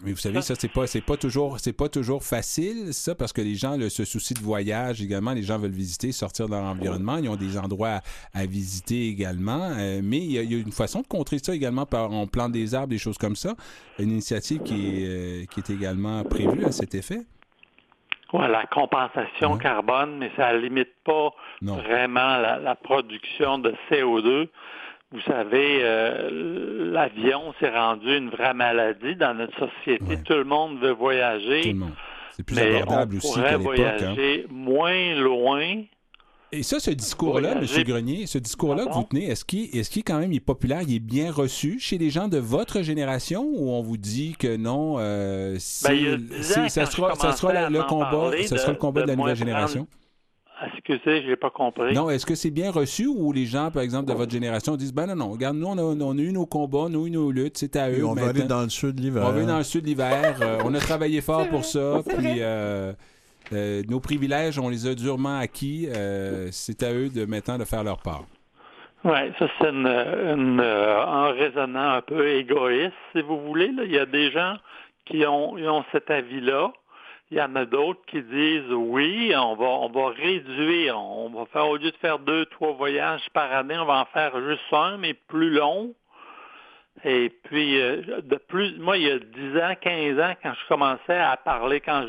Mais 0.02 0.12
vous 0.12 0.18
savez, 0.18 0.40
ça, 0.40 0.54
c'est 0.58 0.72
pas, 0.72 0.86
c'est 0.86 1.00
pas 1.02 1.16
toujours, 1.16 1.58
c'est 1.60 1.72
pas 1.74 1.88
toujours 1.88 2.24
facile, 2.24 2.94
ça, 2.94 3.14
parce 3.14 3.32
que 3.32 3.42
les 3.42 3.54
gens, 3.54 3.76
le, 3.76 3.88
ce 3.90 4.04
souci 4.04 4.32
de 4.34 4.40
voyage 4.40 5.02
également, 5.02 5.32
les 5.32 5.42
gens 5.42 5.58
veulent 5.58 5.70
visiter, 5.72 6.10
sortir 6.12 6.46
de 6.46 6.52
leur 6.52 6.62
environnement, 6.64 7.18
ils 7.18 7.28
ont 7.28 7.36
des 7.36 7.58
endroits 7.58 8.00
à, 8.34 8.40
à 8.40 8.46
visiter 8.46 9.08
également, 9.08 9.70
euh, 9.78 10.00
mais 10.02 10.18
il 10.18 10.32
y, 10.32 10.38
a, 10.38 10.42
il 10.42 10.52
y 10.52 10.54
a 10.54 10.58
une 10.58 10.72
façon 10.72 11.02
de 11.02 11.06
contrer 11.06 11.38
ça 11.38 11.54
également 11.54 11.84
par, 11.84 12.10
on 12.10 12.26
plante 12.26 12.52
des 12.52 12.74
arbres, 12.74 12.88
des 12.88 12.98
choses 12.98 13.18
comme 13.18 13.36
ça, 13.36 13.54
une 13.98 14.10
initiative 14.10 14.62
qui 14.62 15.02
est, 15.04 15.06
euh, 15.06 15.44
qui 15.52 15.60
est 15.60 15.70
également 15.70 16.24
prévue 16.24 16.64
à 16.64 16.72
cet 16.72 16.94
effet. 16.94 17.20
Ouais, 18.32 18.48
la 18.48 18.64
compensation 18.66 19.58
carbone, 19.58 20.16
mais 20.18 20.30
ça 20.36 20.52
limite 20.56 20.94
pas 21.04 21.30
Non. 21.62 21.76
vraiment 21.76 22.38
la, 22.38 22.58
la 22.60 22.74
production 22.76 23.58
de 23.58 23.74
CO2. 23.90 24.48
Vous 25.12 25.20
savez, 25.22 25.80
euh, 25.82 26.90
l'avion 26.92 27.52
s'est 27.58 27.70
rendu 27.70 28.16
une 28.16 28.30
vraie 28.30 28.54
maladie 28.54 29.16
dans 29.16 29.34
notre 29.34 29.58
société. 29.58 30.18
Tout 30.24 30.34
le 30.34 30.44
monde 30.44 30.78
veut 30.80 30.92
voyager. 30.92 31.62
Tout 31.62 31.68
le 31.68 31.74
monde. 31.74 31.92
C'est 32.36 32.44
plus 32.44 32.54
mais 32.56 32.76
abordable 32.80 33.14
on 33.16 33.18
aussi 33.18 33.32
pourrait 33.34 33.50
qu'à 33.50 33.58
l'époque. 33.58 33.78
hein. 33.78 33.96
voyager 34.14 34.46
moins 34.50 35.14
loin. 35.16 35.82
Et 36.52 36.62
ça, 36.64 36.80
ce 36.80 36.90
discours-là, 36.90 37.52
M. 37.60 37.84
Grenier, 37.84 38.26
ce 38.26 38.38
discours-là 38.38 38.86
que 38.86 38.92
vous 38.92 39.04
tenez, 39.08 39.26
est-ce 39.26 39.44
qu'il 39.44 39.76
est, 39.76 39.88
qu'il, 39.88 40.02
quand 40.02 40.18
même 40.18 40.32
il 40.32 40.36
est 40.36 40.40
populaire, 40.40 40.80
il 40.82 40.94
est 40.96 40.98
bien 40.98 41.30
reçu 41.30 41.78
chez 41.78 41.96
les 41.96 42.10
gens 42.10 42.26
de 42.26 42.38
votre 42.38 42.82
génération 42.82 43.42
ou 43.54 43.70
on 43.70 43.82
vous 43.82 43.96
dit 43.96 44.34
que 44.36 44.56
non, 44.56 44.96
euh, 44.98 45.56
Ben, 45.84 46.18
ans, 46.40 46.68
ça 46.68 46.86
sera, 46.86 47.14
ça 47.14 47.32
le, 47.70 47.82
combat, 47.84 48.30
ça 48.46 48.54
de- 48.56 48.60
sera 48.60 48.72
le 48.72 48.78
combat 48.78 49.02
de, 49.02 49.06
de 49.06 49.10
la 49.10 49.16
nouvelle 49.16 49.36
génération? 49.36 49.86
Excusez, 50.74 51.22
j'ai 51.22 51.36
pas 51.36 51.50
compris. 51.50 51.94
Non, 51.94 52.10
est-ce 52.10 52.26
que 52.26 52.34
c'est 52.34 52.50
bien 52.50 52.70
reçu 52.70 53.06
ou 53.06 53.32
les 53.32 53.46
gens, 53.46 53.70
par 53.70 53.82
exemple, 53.82 54.08
de 54.08 54.14
votre 54.14 54.30
génération 54.30 54.76
disent, 54.76 54.92
ben 54.92 55.06
non, 55.06 55.16
non, 55.16 55.30
regarde, 55.30 55.56
nous, 55.56 55.66
on 55.66 55.78
a, 55.78 55.82
on 55.82 56.18
a 56.18 56.20
eu 56.20 56.32
nos 56.32 56.44
combats, 56.46 56.88
nous, 56.90 57.06
eu 57.06 57.10
nos 57.10 57.30
luttes, 57.30 57.56
c'est 57.58 57.76
à 57.76 57.90
eux. 57.90 57.98
Et 57.98 58.02
on 58.02 58.12
va 58.14 58.28
aller 58.28 58.40
maintenant. 58.40 58.56
dans 58.58 58.62
le 58.64 58.68
sud 58.68 58.98
l'hiver. 59.00 59.22
On 59.24 59.30
va 59.30 59.36
aller 59.38 59.46
dans 59.46 59.58
le 59.58 59.64
sud 59.64 59.86
l'hiver. 59.86 60.36
euh, 60.42 60.58
on 60.64 60.74
a 60.74 60.78
travaillé 60.78 61.20
fort 61.22 61.48
pour 61.48 61.64
ça. 61.64 62.00
Puis 62.06 62.36
euh, 62.40 62.92
euh, 63.52 63.82
nos 63.88 64.00
privilèges, 64.00 64.58
on 64.58 64.68
les 64.68 64.86
a 64.86 64.94
durement 64.94 65.38
acquis. 65.38 65.88
euh, 65.94 66.48
c'est 66.52 66.82
à 66.82 66.92
eux 66.92 67.08
de 67.08 67.24
maintenant 67.24 67.56
de 67.58 67.64
faire 67.64 67.82
leur 67.84 67.98
part. 68.02 68.24
Oui, 69.02 69.32
ça 69.38 69.48
c'est 69.58 69.68
une, 69.70 69.86
une, 69.86 70.60
euh, 70.60 71.02
un 71.06 71.30
raisonnement 71.32 71.92
un 71.94 72.02
peu 72.02 72.28
égoïste, 72.28 72.92
si 73.16 73.22
vous 73.22 73.40
voulez. 73.46 73.72
là. 73.72 73.84
Il 73.84 73.92
y 73.92 73.98
a 73.98 74.04
des 74.04 74.30
gens 74.30 74.56
qui 75.06 75.24
ont, 75.26 75.56
ils 75.56 75.66
ont 75.70 75.82
cet 75.90 76.10
avis-là. 76.10 76.70
Il 77.30 77.38
y 77.38 77.42
en 77.42 77.54
a 77.54 77.64
d'autres 77.64 78.00
qui 78.06 78.22
disent 78.22 78.72
oui, 78.72 79.32
on 79.36 79.54
va, 79.54 79.66
on 79.66 79.88
va 79.88 80.08
réduire, 80.08 80.98
on 80.98 81.30
va 81.30 81.46
faire 81.46 81.68
au 81.68 81.76
lieu 81.76 81.92
de 81.92 81.96
faire 81.98 82.18
deux, 82.18 82.44
trois 82.46 82.72
voyages 82.72 83.28
par 83.32 83.52
année, 83.52 83.78
on 83.78 83.84
va 83.84 84.00
en 84.00 84.04
faire 84.06 84.32
juste 84.48 84.72
un, 84.72 84.96
mais 84.98 85.14
plus 85.14 85.50
long. 85.50 85.94
Et 87.04 87.30
puis, 87.44 87.80
euh, 87.80 88.20
de 88.22 88.36
plus, 88.36 88.76
moi, 88.78 88.98
il 88.98 89.04
y 89.04 89.10
a 89.10 89.18
10 89.18 89.58
ans, 89.58 89.74
15 89.80 90.20
ans, 90.20 90.34
quand 90.42 90.52
je 90.52 90.68
commençais 90.68 91.18
à 91.18 91.36
parler, 91.36 91.80
quand 91.80 92.04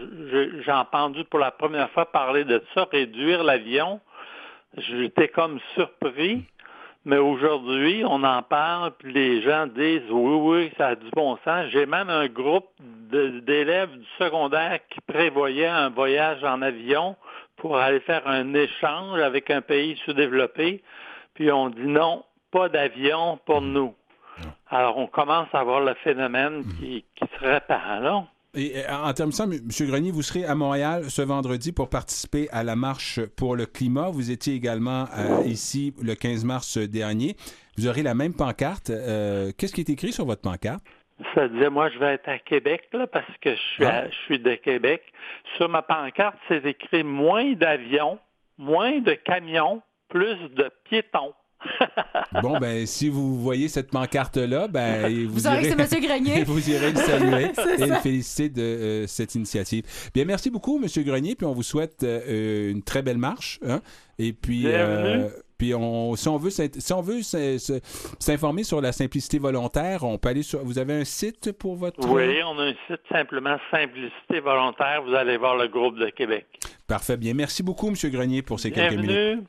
j'ai 0.65 0.71
entendu 0.71 1.23
pour 1.25 1.39
la 1.39 1.51
première 1.51 1.89
fois 1.91 2.11
parler 2.11 2.43
de 2.43 2.61
ça, 2.73 2.87
réduire 2.91 3.43
l'avion, 3.43 4.01
j'étais 4.77 5.29
comme 5.29 5.59
surpris. 5.75 6.43
Mais 7.03 7.17
aujourd'hui, 7.17 8.03
on 8.05 8.23
en 8.23 8.43
parle, 8.43 8.91
puis 8.99 9.11
les 9.11 9.41
gens 9.41 9.65
disent 9.65 10.09
oui, 10.11 10.35
oui, 10.35 10.71
ça 10.77 10.89
a 10.89 10.95
du 10.95 11.09
bon 11.11 11.37
sens. 11.43 11.65
J'ai 11.69 11.87
même 11.87 12.11
un 12.11 12.27
groupe 12.27 12.69
d'élèves 12.79 13.91
du 13.97 14.05
secondaire 14.19 14.79
qui 14.89 15.01
prévoyait 15.01 15.67
un 15.67 15.89
voyage 15.89 16.43
en 16.43 16.61
avion 16.61 17.15
pour 17.57 17.77
aller 17.77 18.01
faire 18.01 18.27
un 18.27 18.53
échange 18.53 19.19
avec 19.19 19.49
un 19.49 19.61
pays 19.61 19.99
sous-développé. 20.05 20.83
Puis 21.33 21.51
on 21.51 21.69
dit 21.69 21.87
non, 21.87 22.23
pas 22.51 22.69
d'avion 22.69 23.39
pour 23.45 23.61
nous. 23.61 23.95
Alors 24.69 24.97
on 24.97 25.07
commence 25.07 25.49
à 25.53 25.63
voir 25.63 25.81
le 25.81 25.95
phénomène 25.95 26.63
qui, 26.79 27.03
qui 27.15 27.25
se 27.25 27.45
répand 27.45 28.03
là. 28.03 28.23
Et 28.53 28.73
en 28.89 29.13
termes 29.13 29.29
de 29.29 29.35
ça, 29.35 29.45
M. 29.45 29.59
Grenier, 29.87 30.11
vous 30.11 30.21
serez 30.23 30.43
à 30.45 30.55
Montréal 30.55 31.05
ce 31.09 31.21
vendredi 31.21 31.71
pour 31.71 31.89
participer 31.89 32.49
à 32.51 32.63
la 32.63 32.75
marche 32.75 33.21
pour 33.37 33.55
le 33.55 33.65
climat. 33.65 34.09
Vous 34.09 34.29
étiez 34.29 34.53
également 34.55 35.05
euh, 35.17 35.43
ici 35.45 35.93
le 36.03 36.15
15 36.15 36.43
mars 36.43 36.77
dernier. 36.77 37.37
Vous 37.77 37.87
aurez 37.87 38.03
la 38.03 38.13
même 38.13 38.33
pancarte. 38.33 38.89
Euh, 38.89 39.51
Qu'est-ce 39.57 39.73
qui 39.73 39.79
est 39.81 39.89
écrit 39.89 40.11
sur 40.11 40.25
votre 40.25 40.41
pancarte? 40.41 40.83
Ça 41.33 41.47
disait, 41.47 41.69
moi, 41.69 41.89
je 41.91 41.99
vais 41.99 42.15
être 42.15 42.27
à 42.27 42.39
Québec, 42.39 42.89
là, 42.91 43.07
parce 43.07 43.25
que 43.41 43.51
je 43.55 43.61
suis, 43.75 43.85
à- 43.85 44.09
je 44.09 44.15
suis 44.25 44.39
de 44.39 44.55
Québec. 44.55 45.01
Sur 45.55 45.69
ma 45.69 45.81
pancarte, 45.81 46.35
c'est 46.49 46.65
écrit 46.65 47.03
moins 47.03 47.53
d'avions, 47.53 48.19
moins 48.57 48.99
de 48.99 49.13
camions, 49.13 49.81
plus 50.09 50.35
de 50.55 50.69
piétons. 50.89 51.33
Bon, 52.41 52.57
ben, 52.59 52.85
si 52.87 53.09
vous 53.09 53.39
voyez 53.41 53.67
cette 53.67 53.91
pancarte-là, 53.91 54.67
ben, 54.67 55.27
vous, 55.27 55.47
irez... 55.47 55.75
c'est 55.85 55.99
Grenier. 55.99 56.43
vous 56.47 56.69
irez 56.69 56.91
le 56.91 56.97
saluer 56.97 57.51
et 57.77 57.85
le 57.85 57.95
féliciter 57.95 58.49
de 58.49 58.61
euh, 58.61 59.07
cette 59.07 59.35
initiative. 59.35 59.83
Bien, 60.13 60.23
merci 60.25 60.49
beaucoup, 60.49 60.81
M. 60.81 60.87
Grenier, 61.03 61.35
puis 61.35 61.45
on 61.45 61.53
vous 61.53 61.63
souhaite 61.63 62.03
euh, 62.03 62.71
une 62.71 62.83
très 62.83 63.01
belle 63.01 63.17
marche. 63.17 63.59
hein. 63.67 63.81
Et 64.17 64.33
puis, 64.33 64.61
Bienvenue. 64.61 65.23
euh, 65.25 65.29
puis 65.61 65.75
on, 65.75 66.15
si 66.15 66.27
on 66.27 66.37
veut, 66.37 66.49
si 66.49 66.71
on 66.91 67.03
s'informer 68.19 68.63
sur 68.63 68.81
la 68.81 68.91
simplicité 68.91 69.37
volontaire, 69.37 70.03
on 70.03 70.17
peut 70.17 70.29
aller 70.29 70.41
sur. 70.41 70.65
Vous 70.65 70.79
avez 70.79 70.93
un 70.95 71.03
site 71.03 71.51
pour 71.51 71.75
votre. 71.75 71.99
Oui, 72.09 72.41
on 72.43 72.57
a 72.57 72.63
un 72.63 72.73
site 72.87 73.01
simplement 73.11 73.57
Simplicité 73.69 74.39
volontaire. 74.39 75.03
Vous 75.03 75.13
allez 75.13 75.37
voir 75.37 75.55
le 75.57 75.67
groupe 75.67 75.99
de 75.99 76.09
Québec. 76.09 76.47
Parfait. 76.87 77.15
Bien, 77.15 77.35
merci 77.35 77.61
beaucoup, 77.61 77.89
M. 77.89 77.95
Grenier, 78.05 78.41
pour 78.41 78.59
ces 78.59 78.71
quelques 78.71 78.93
minutes. 78.93 79.07
Bienvenue. 79.11 79.43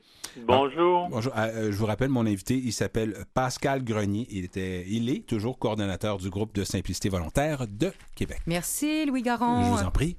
Bonjour. 0.45 1.07
Bonjour. 1.09 1.33
Ah, 1.35 1.47
euh, 1.47 1.71
je 1.71 1.77
vous 1.77 1.87
rappelle, 1.87 2.09
mon 2.09 2.27
invité, 2.27 2.61
il 2.63 2.73
s'appelle 2.73 3.15
Pascal 3.33 3.83
Grenier. 3.83 4.27
Il, 4.29 4.45
était, 4.45 4.85
il 4.87 5.09
est 5.09 5.25
toujours 5.25 5.57
coordonnateur 5.57 6.19
du 6.19 6.29
groupe 6.29 6.53
de 6.53 6.63
Simplicité 6.63 7.09
volontaire 7.09 7.65
de 7.67 7.91
Québec. 8.15 8.37
Merci, 8.45 9.07
Louis 9.07 9.23
Garon. 9.23 9.63
Je 9.63 9.81
vous 9.81 9.87
en 9.87 9.91
prie. 9.91 10.15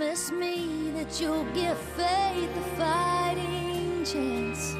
Promise 0.00 0.32
me 0.32 0.90
that 0.92 1.20
you'll 1.20 1.44
give 1.52 1.76
faith 1.76 2.56
a 2.56 2.62
fighting 2.78 4.02
chance. 4.02 4.74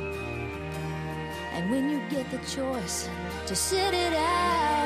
And 1.52 1.70
when 1.70 1.90
you 1.90 2.00
get 2.08 2.30
the 2.30 2.38
choice 2.38 3.06
to 3.46 3.54
sit 3.54 3.92
it 3.92 4.14
out 4.14 4.79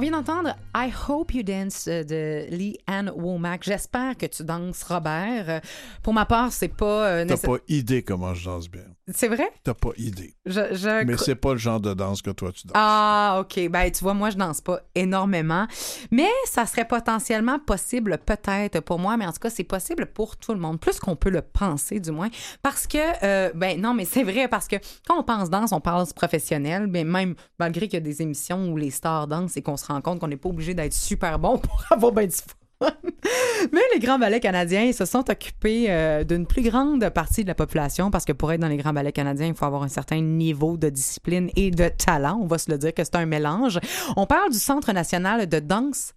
On 0.00 0.02
vient 0.02 0.12
d'entendre 0.12 0.56
I 0.74 0.90
Hope 1.10 1.34
You 1.34 1.42
Dance 1.42 1.86
euh, 1.86 2.02
de 2.02 2.46
Lee 2.56 2.78
Ann 2.86 3.12
Womack. 3.14 3.64
J'espère 3.64 4.16
que 4.16 4.24
tu 4.24 4.42
danses, 4.44 4.82
Robert. 4.84 5.44
Euh, 5.50 5.60
Pour 6.02 6.14
ma 6.14 6.24
part, 6.24 6.52
c'est 6.52 6.68
pas. 6.68 7.06
euh, 7.06 7.26
T'as 7.28 7.36
pas 7.36 7.58
idée 7.68 8.02
comment 8.02 8.32
je 8.32 8.46
danse 8.46 8.70
bien. 8.70 8.86
C'est 9.14 9.28
vrai? 9.28 9.50
T'as 9.64 9.74
pas 9.74 9.90
idée. 9.96 10.34
Je, 10.46 10.74
je 10.74 11.04
Mais 11.04 11.16
c'est 11.16 11.34
pas 11.34 11.52
le 11.52 11.58
genre 11.58 11.80
de 11.80 11.94
danse 11.94 12.22
que 12.22 12.30
toi 12.30 12.52
tu 12.52 12.66
danses. 12.66 12.74
Ah, 12.74 13.38
OK. 13.40 13.68
Ben, 13.68 13.90
tu 13.90 14.02
vois, 14.02 14.14
moi, 14.14 14.30
je 14.30 14.36
danse 14.36 14.60
pas 14.60 14.80
énormément. 14.94 15.66
Mais 16.10 16.28
ça 16.46 16.66
serait 16.66 16.86
potentiellement 16.86 17.58
possible, 17.58 18.18
peut-être 18.24 18.80
pour 18.80 18.98
moi, 18.98 19.16
mais 19.16 19.26
en 19.26 19.32
tout 19.32 19.40
cas, 19.40 19.50
c'est 19.50 19.64
possible 19.64 20.06
pour 20.06 20.36
tout 20.36 20.52
le 20.52 20.60
monde. 20.60 20.80
Plus 20.80 20.98
qu'on 20.98 21.16
peut 21.16 21.30
le 21.30 21.42
penser, 21.42 22.00
du 22.00 22.10
moins. 22.10 22.28
Parce 22.62 22.86
que, 22.86 22.98
euh, 23.24 23.50
ben, 23.54 23.80
non, 23.80 23.94
mais 23.94 24.04
c'est 24.04 24.24
vrai, 24.24 24.48
parce 24.48 24.68
que 24.68 24.76
quand 25.06 25.18
on 25.18 25.24
pense 25.24 25.50
danse, 25.50 25.72
on 25.72 25.80
pense 25.80 26.12
professionnel. 26.12 26.86
Ben, 26.86 27.06
même 27.06 27.34
malgré 27.58 27.88
qu'il 27.88 27.94
y 27.94 28.02
a 28.02 28.04
des 28.04 28.22
émissions 28.22 28.68
où 28.68 28.76
les 28.76 28.90
stars 28.90 29.26
dansent 29.26 29.56
et 29.56 29.62
qu'on 29.62 29.76
se 29.76 29.86
rend 29.86 30.00
compte 30.00 30.20
qu'on 30.20 30.28
n'est 30.28 30.36
pas 30.36 30.48
obligé 30.48 30.74
d'être 30.74 30.94
super 30.94 31.38
bon 31.38 31.58
pour 31.58 31.84
avoir 31.90 32.12
ben 32.12 32.26
du 32.26 32.34
fun. 32.34 32.59
Mais 33.72 33.80
les 33.92 34.00
grands 34.00 34.18
ballets 34.18 34.40
canadiens 34.40 34.92
se 34.92 35.04
sont 35.04 35.30
occupés 35.30 35.86
euh, 35.88 36.24
d'une 36.24 36.46
plus 36.46 36.62
grande 36.62 37.08
partie 37.10 37.42
de 37.42 37.48
la 37.48 37.54
population 37.54 38.10
parce 38.10 38.24
que 38.24 38.32
pour 38.32 38.52
être 38.52 38.60
dans 38.60 38.68
les 38.68 38.76
grands 38.76 38.92
ballets 38.92 39.12
canadiens, 39.12 39.48
il 39.48 39.54
faut 39.54 39.66
avoir 39.66 39.82
un 39.82 39.88
certain 39.88 40.20
niveau 40.20 40.76
de 40.76 40.88
discipline 40.88 41.50
et 41.56 41.70
de 41.70 41.88
talent. 41.88 42.38
On 42.42 42.46
va 42.46 42.58
se 42.58 42.70
le 42.70 42.78
dire 42.78 42.94
que 42.94 43.04
c'est 43.04 43.16
un 43.16 43.26
mélange. 43.26 43.78
On 44.16 44.26
parle 44.26 44.50
du 44.50 44.58
Centre 44.58 44.92
national 44.92 45.48
de 45.48 45.58
danse 45.58 46.14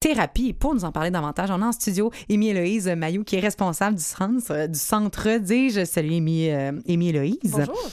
thérapie. 0.00 0.52
Pour 0.52 0.74
nous 0.74 0.84
en 0.84 0.92
parler 0.92 1.10
davantage, 1.10 1.50
on 1.50 1.60
a 1.60 1.66
en 1.66 1.72
studio 1.72 2.10
Émy 2.28 2.50
Héloïse 2.50 2.88
Mayou, 2.88 3.24
qui 3.24 3.36
est 3.36 3.40
responsable 3.40 3.96
du 3.96 4.02
centre, 4.02 4.66
du 4.66 4.78
centre 4.78 5.38
dis-je. 5.38 5.84
Salut 5.84 6.20
euh, 6.20 6.72
Émy 6.86 7.08
Héloïse. 7.10 7.38
Bonjour. 7.44 7.90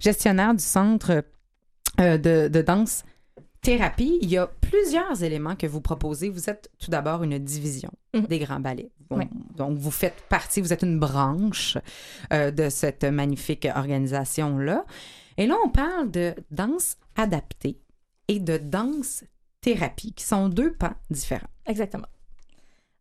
Gestionnaire 0.00 0.54
du 0.54 0.62
centre 0.62 1.24
euh, 2.00 2.18
de, 2.18 2.48
de 2.48 2.62
danse 2.62 3.02
thérapie. 3.66 4.18
Il 4.22 4.30
y 4.30 4.38
a 4.38 4.46
plusieurs 4.46 5.22
éléments 5.22 5.56
que 5.56 5.66
vous 5.66 5.80
proposez. 5.80 6.28
Vous 6.30 6.48
êtes 6.48 6.70
tout 6.78 6.90
d'abord 6.90 7.22
une 7.22 7.38
division 7.38 7.90
Mhm. 8.14 8.26
des 8.26 8.38
grands 8.38 8.60
ballets. 8.60 8.90
Bon, 9.10 9.18
Oui. 9.18 9.24
Donc, 9.56 9.76
vous 9.78 9.90
faites 9.90 10.22
partie, 10.28 10.60
vous 10.60 10.72
êtes 10.72 10.82
une 10.82 10.98
branche 10.98 11.76
euh, 12.32 12.50
de 12.50 12.68
cette 12.70 13.04
magnifique 13.04 13.66
organisation-là. 13.74 14.84
Et 15.36 15.46
là, 15.46 15.56
on 15.64 15.68
parle 15.68 16.10
de 16.10 16.34
danse 16.50 16.96
adaptée 17.16 17.78
et 18.28 18.40
de 18.40 18.56
danse 18.56 19.24
thérapie, 19.60 20.12
qui 20.12 20.24
sont 20.24 20.48
deux 20.48 20.72
pans 20.72 20.94
différents. 21.10 21.48
Exactement. 21.66 22.06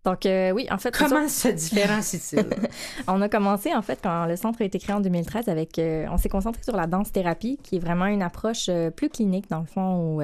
Donc, 0.06 0.26
euh, 0.26 0.52
oui, 0.52 0.68
en 0.72 0.78
fait... 0.78 0.96
Comment 0.96 1.28
se 1.28 1.48
différencie-t-il? 1.48 2.46
on 3.08 3.22
a 3.22 3.28
commencé, 3.28 3.74
en 3.74 3.82
fait, 3.82 4.00
quand 4.02 4.28
le 4.28 4.36
centre 4.36 4.62
a 4.62 4.66
été 4.66 4.78
créé 4.80 4.96
en 4.96 5.02
2013, 5.02 5.50
avec... 5.50 5.80
euh, 5.80 6.06
on 6.12 6.18
s'est 6.18 6.30
concentré 6.30 6.62
sur 6.64 6.76
la 6.76 6.86
danse-thérapie, 6.86 7.60
qui 7.64 7.78
est 7.78 7.80
vraiment 7.80 8.06
une 8.06 8.22
approche 8.22 8.68
euh, 8.70 8.92
plus 8.92 9.10
clinique, 9.10 9.50
dans 9.50 9.62
le 9.62 9.66
fond, 9.66 9.98
où, 9.98 10.22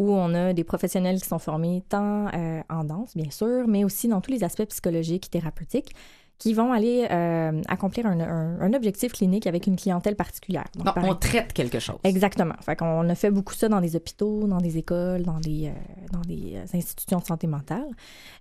où 0.00 0.14
on 0.14 0.32
a 0.32 0.54
des 0.54 0.64
professionnels 0.64 1.20
qui 1.20 1.28
sont 1.28 1.38
formés 1.38 1.82
tant 1.86 2.28
euh, 2.28 2.62
en 2.70 2.84
danse, 2.84 3.14
bien 3.14 3.30
sûr, 3.30 3.68
mais 3.68 3.84
aussi 3.84 4.08
dans 4.08 4.22
tous 4.22 4.30
les 4.30 4.42
aspects 4.42 4.64
psychologiques 4.64 5.26
et 5.26 5.38
thérapeutiques, 5.38 5.94
qui 6.40 6.54
vont 6.54 6.72
aller 6.72 7.06
euh, 7.10 7.60
accomplir 7.68 8.06
un, 8.06 8.18
un- 8.18 8.60
un 8.60 8.72
objectif 8.72 9.12
clinique 9.12 9.46
avec 9.46 9.66
une 9.66 9.76
clientèle 9.76 10.16
particulière. 10.16 10.64
Donc, 10.74 10.86
par 10.94 11.04
on 11.04 11.14
traite 11.14 11.52
quelque 11.52 11.78
chose. 11.78 11.98
Exactement. 12.02 12.54
Fait 12.62 12.74
qu'on 12.76 13.08
a 13.08 13.14
fait 13.14 13.30
beaucoup 13.30 13.52
ça 13.54 13.68
dans 13.68 13.80
des 13.82 13.94
hôpitaux, 13.94 14.46
dans 14.48 14.56
des 14.56 14.78
écoles, 14.78 15.22
dans 15.22 15.38
des, 15.38 15.68
euh, 15.68 15.72
dans 16.12 16.22
des 16.22 16.54
euh, 16.56 16.64
institutions 16.78 17.18
de 17.18 17.24
santé 17.24 17.46
mentale. 17.46 17.84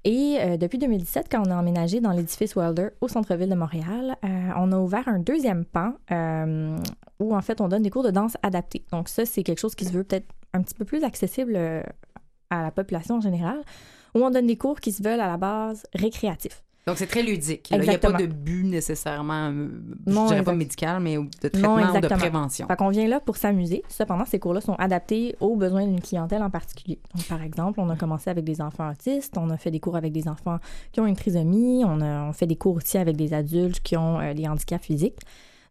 Et 0.05 0.37
euh, 0.39 0.55
depuis 0.57 0.77
2017, 0.79 1.27
quand 1.29 1.43
on 1.45 1.51
a 1.51 1.55
emménagé 1.57 1.99
dans 1.99 2.11
l'édifice 2.11 2.55
Wilder 2.55 2.87
au 3.01 3.09
centre-ville 3.09 3.49
de 3.49 3.55
Montréal, 3.55 4.15
on 4.23 4.71
a 4.71 4.77
ouvert 4.79 5.07
un 5.09 5.19
deuxième 5.19 5.65
pan 5.65 5.93
où, 7.19 7.35
en 7.35 7.41
fait, 7.41 7.59
on 7.59 7.67
donne 7.67 7.83
des 7.83 7.89
cours 7.89 8.03
de 8.03 8.11
danse 8.11 8.37
adaptés. 8.43 8.85
Donc 8.93 9.09
ça, 9.09 9.25
c'est 9.25 9.43
quelque 9.43 9.59
chose 9.59 9.75
qui 9.75 9.83
se 9.85 9.91
veut 9.91 10.05
peut-être 10.05 10.27
un 10.53 10.61
petit 10.61 10.73
peu 10.73 10.85
plus 10.85 11.03
accessible 11.03 11.57
à 12.49 12.61
la 12.63 12.71
population 12.71 13.15
en 13.17 13.21
général, 13.21 13.59
où 14.15 14.19
on 14.23 14.29
donne 14.31 14.47
des 14.47 14.57
cours 14.57 14.79
qui 14.79 14.91
se 14.93 15.03
veulent 15.03 15.19
à 15.19 15.27
la 15.27 15.37
base 15.37 15.83
récréatifs. 15.93 16.63
Donc, 16.89 16.97
c'est 16.97 17.07
très 17.07 17.23
ludique. 17.23 17.69
Il 17.71 17.81
n'y 17.81 17.89
a 17.89 17.97
pas 17.97 18.13
de 18.13 18.25
but 18.25 18.63
nécessairement, 18.63 19.49
euh, 19.51 19.67
je 20.07 20.11
Non, 20.13 20.25
dirais 20.25 20.43
pas 20.43 20.53
médical, 20.53 20.99
mais 21.01 21.15
de 21.15 21.19
Non, 21.21 21.29
traitement 21.75 21.97
ou 21.97 22.01
de 22.01 22.07
prévention. 22.07 22.67
Fait 22.67 22.75
qu'on 22.75 22.89
vient 22.89 23.07
là 23.07 23.19
pour 23.19 23.37
s'amuser. 23.37 23.83
Cependant, 23.87 24.25
ces 24.25 24.39
cours-là 24.39 24.61
sont 24.61 24.73
adaptés 24.73 25.35
aux 25.39 25.55
besoins 25.55 25.85
d'une 25.85 26.01
clientèle 26.01 26.41
en 26.41 26.49
particulier. 26.49 26.99
Donc, 27.15 27.25
par 27.27 27.41
exemple, 27.41 27.79
on 27.79 27.89
a 27.89 27.95
commencé 27.95 28.29
avec 28.29 28.43
des 28.43 28.61
enfants 28.61 28.89
autistes, 28.89 29.37
on 29.37 29.49
a 29.49 29.57
fait 29.57 29.71
des 29.71 29.79
cours 29.79 29.95
avec 29.95 30.11
des 30.11 30.27
enfants 30.27 30.57
qui 30.91 30.99
ont 30.99 31.05
une 31.05 31.15
trisomie, 31.15 31.83
on 31.85 32.01
a 32.01 32.23
on 32.23 32.33
fait 32.33 32.47
des 32.47 32.55
cours 32.55 32.75
aussi 32.75 32.97
avec 32.97 33.15
des 33.15 33.33
adultes 33.33 33.79
qui 33.81 33.95
ont 33.95 34.19
euh, 34.19 34.33
des 34.33 34.47
handicaps 34.47 34.83
physiques. 34.83 35.19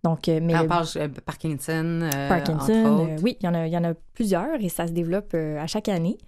Donc, 0.04 0.28
euh, 0.28 0.38
mais 0.42 0.56
on 0.56 0.66
parle 0.66 0.86
euh, 0.96 1.08
Parkinson, 1.24 2.00
euh, 2.02 2.28
Parkinson, 2.28 2.72
entre 2.72 3.02
autres. 3.02 3.22
oui, 3.22 3.36
il 3.40 3.46
y, 3.46 3.48
en 3.48 3.54
a, 3.54 3.66
il 3.66 3.72
y 3.72 3.76
en 3.76 3.84
a 3.84 3.94
plusieurs 4.14 4.60
et 4.60 4.68
ça 4.68 4.86
se 4.86 4.92
développe 4.92 5.34
à 5.34 5.66
chaque 5.66 5.88
année. 5.88 6.18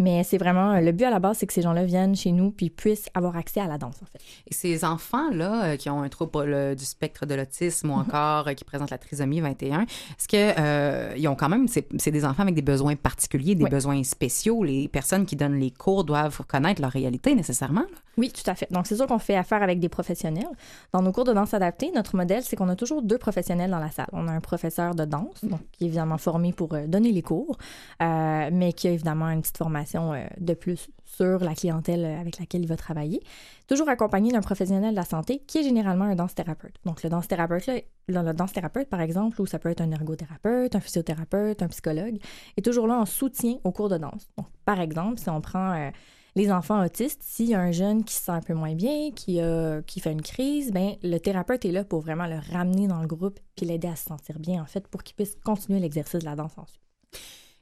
Mais 0.00 0.22
c'est 0.22 0.38
vraiment, 0.38 0.78
le 0.80 0.92
but 0.92 1.04
à 1.04 1.10
la 1.10 1.18
base, 1.18 1.38
c'est 1.38 1.46
que 1.46 1.52
ces 1.52 1.62
gens-là 1.62 1.84
viennent 1.84 2.14
chez 2.14 2.30
nous 2.30 2.50
puis 2.52 2.70
puissent 2.70 3.08
avoir 3.14 3.36
accès 3.36 3.60
à 3.60 3.66
la 3.66 3.78
danse, 3.78 3.96
en 4.02 4.06
fait. 4.06 4.20
Et 4.48 4.54
ces 4.54 4.84
enfants-là 4.84 5.64
euh, 5.64 5.76
qui 5.76 5.90
ont 5.90 6.02
un 6.02 6.08
trouble 6.08 6.76
du 6.76 6.84
spectre 6.84 7.26
de 7.26 7.34
l'autisme 7.34 7.90
ou 7.90 7.94
Mhm. 7.94 8.00
encore 8.02 8.46
euh, 8.48 8.52
qui 8.54 8.64
présentent 8.64 8.90
la 8.90 8.98
trisomie 8.98 9.40
21, 9.40 9.80
est-ce 9.82 10.28
que 10.28 10.36
euh, 10.60 11.14
ils 11.16 11.26
ont 11.26 11.34
quand 11.34 11.48
même, 11.48 11.66
c'est 11.68 12.10
des 12.12 12.24
enfants 12.24 12.42
avec 12.42 12.54
des 12.54 12.62
besoins 12.62 12.94
particuliers, 12.94 13.54
des 13.56 13.64
Oui. 13.64 13.70
besoins 13.70 14.02
spéciaux. 14.04 14.62
Les 14.62 14.86
personnes 14.88 15.26
qui 15.26 15.34
donnent 15.34 15.58
les 15.58 15.70
cours 15.72 16.04
doivent 16.04 16.42
connaître 16.46 16.80
leur 16.80 16.92
réalité 16.92 17.34
nécessairement. 17.34 17.80
là. 17.80 17.86
Oui, 18.18 18.32
tout 18.32 18.48
à 18.50 18.54
fait. 18.54 18.66
Donc, 18.72 18.86
c'est 18.86 18.96
sûr 18.96 19.06
qu'on 19.06 19.18
fait 19.20 19.36
affaire 19.36 19.62
avec 19.62 19.78
des 19.80 19.88
professionnels. 19.88 20.48
Dans 20.92 21.02
nos 21.02 21.12
cours 21.12 21.24
de 21.24 21.32
danse 21.32 21.54
adaptée, 21.54 21.90
notre 21.94 22.16
modèle, 22.16 22.42
c'est 22.42 22.56
qu'on 22.56 22.68
a 22.68 22.74
toujours 22.76 23.00
deux 23.02 23.18
professionnels 23.18 23.70
dans 23.70 23.78
la 23.78 23.90
salle. 23.92 24.08
On 24.12 24.26
a 24.26 24.32
un 24.32 24.40
professeur 24.40 24.94
de 24.96 25.04
danse, 25.04 25.44
donc, 25.44 25.60
qui 25.72 25.84
est 25.84 25.86
évidemment 25.86 26.18
formé 26.18 26.52
pour 26.52 26.74
euh, 26.74 26.86
donner 26.88 27.12
les 27.12 27.22
cours, 27.22 27.58
euh, 28.02 28.50
mais 28.52 28.72
qui 28.72 28.88
a 28.88 28.90
évidemment 28.90 29.28
une 29.30 29.40
petite 29.40 29.56
formation 29.58 29.87
euh, 29.96 30.26
de 30.38 30.54
plus 30.54 30.88
sur 31.04 31.40
la 31.40 31.54
clientèle 31.54 32.04
euh, 32.04 32.20
avec 32.20 32.38
laquelle 32.38 32.62
il 32.62 32.68
va 32.68 32.76
travailler. 32.76 33.22
Toujours 33.66 33.88
accompagné 33.88 34.32
d'un 34.32 34.40
professionnel 34.40 34.90
de 34.90 34.96
la 34.96 35.04
santé 35.04 35.42
qui 35.46 35.58
est 35.58 35.62
généralement 35.62 36.04
un 36.04 36.14
danse 36.14 36.34
thérapeute. 36.34 36.74
Donc, 36.84 37.02
le 37.02 37.10
danse 37.10 37.28
thérapeute, 37.28 37.66
là, 38.08 38.22
le 38.22 38.84
par 38.84 39.00
exemple, 39.00 39.40
ou 39.40 39.46
ça 39.46 39.58
peut 39.58 39.70
être 39.70 39.80
un 39.80 39.90
ergothérapeute, 39.90 40.74
un 40.74 40.80
physiothérapeute, 40.80 41.62
un 41.62 41.68
psychologue, 41.68 42.18
est 42.56 42.64
toujours 42.64 42.86
là 42.86 42.98
en 42.98 43.06
soutien 43.06 43.56
au 43.64 43.72
cours 43.72 43.88
de 43.88 43.98
danse. 43.98 44.28
Donc, 44.36 44.46
par 44.64 44.80
exemple, 44.80 45.18
si 45.18 45.28
on 45.28 45.40
prend 45.40 45.72
euh, 45.72 45.90
les 46.36 46.52
enfants 46.52 46.84
autistes, 46.84 47.22
s'il 47.22 47.48
y 47.48 47.54
a 47.54 47.60
un 47.60 47.72
jeune 47.72 48.04
qui 48.04 48.14
se 48.14 48.22
sent 48.22 48.32
un 48.32 48.40
peu 48.40 48.54
moins 48.54 48.74
bien, 48.74 49.10
qui, 49.10 49.40
qui 49.86 50.00
fait 50.00 50.12
une 50.12 50.22
crise, 50.22 50.70
ben, 50.70 50.94
le 51.02 51.18
thérapeute 51.18 51.64
est 51.64 51.72
là 51.72 51.84
pour 51.84 52.00
vraiment 52.00 52.26
le 52.26 52.38
ramener 52.52 52.86
dans 52.86 53.00
le 53.00 53.08
groupe 53.08 53.40
puis 53.56 53.66
l'aider 53.66 53.88
à 53.88 53.96
se 53.96 54.04
sentir 54.04 54.38
bien, 54.38 54.62
en 54.62 54.66
fait, 54.66 54.86
pour 54.86 55.02
qu'il 55.02 55.16
puisse 55.16 55.36
continuer 55.44 55.80
l'exercice 55.80 56.20
de 56.20 56.24
la 56.24 56.36
danse 56.36 56.56
ensuite. 56.56 56.82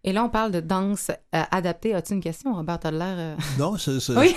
Et 0.08 0.12
là, 0.12 0.22
on 0.22 0.28
parle 0.28 0.52
de 0.52 0.60
danse 0.60 1.10
euh, 1.34 1.42
adaptée. 1.50 1.92
As-tu 1.92 2.12
une 2.14 2.20
question, 2.22 2.54
Robert? 2.54 2.78
T'as 2.78 2.92
l'air... 2.92 3.16
euh, 3.18 3.34
Non, 3.58 3.76
c'est 3.76 3.98
c'est- 3.98 4.16
Oui. 4.16 4.36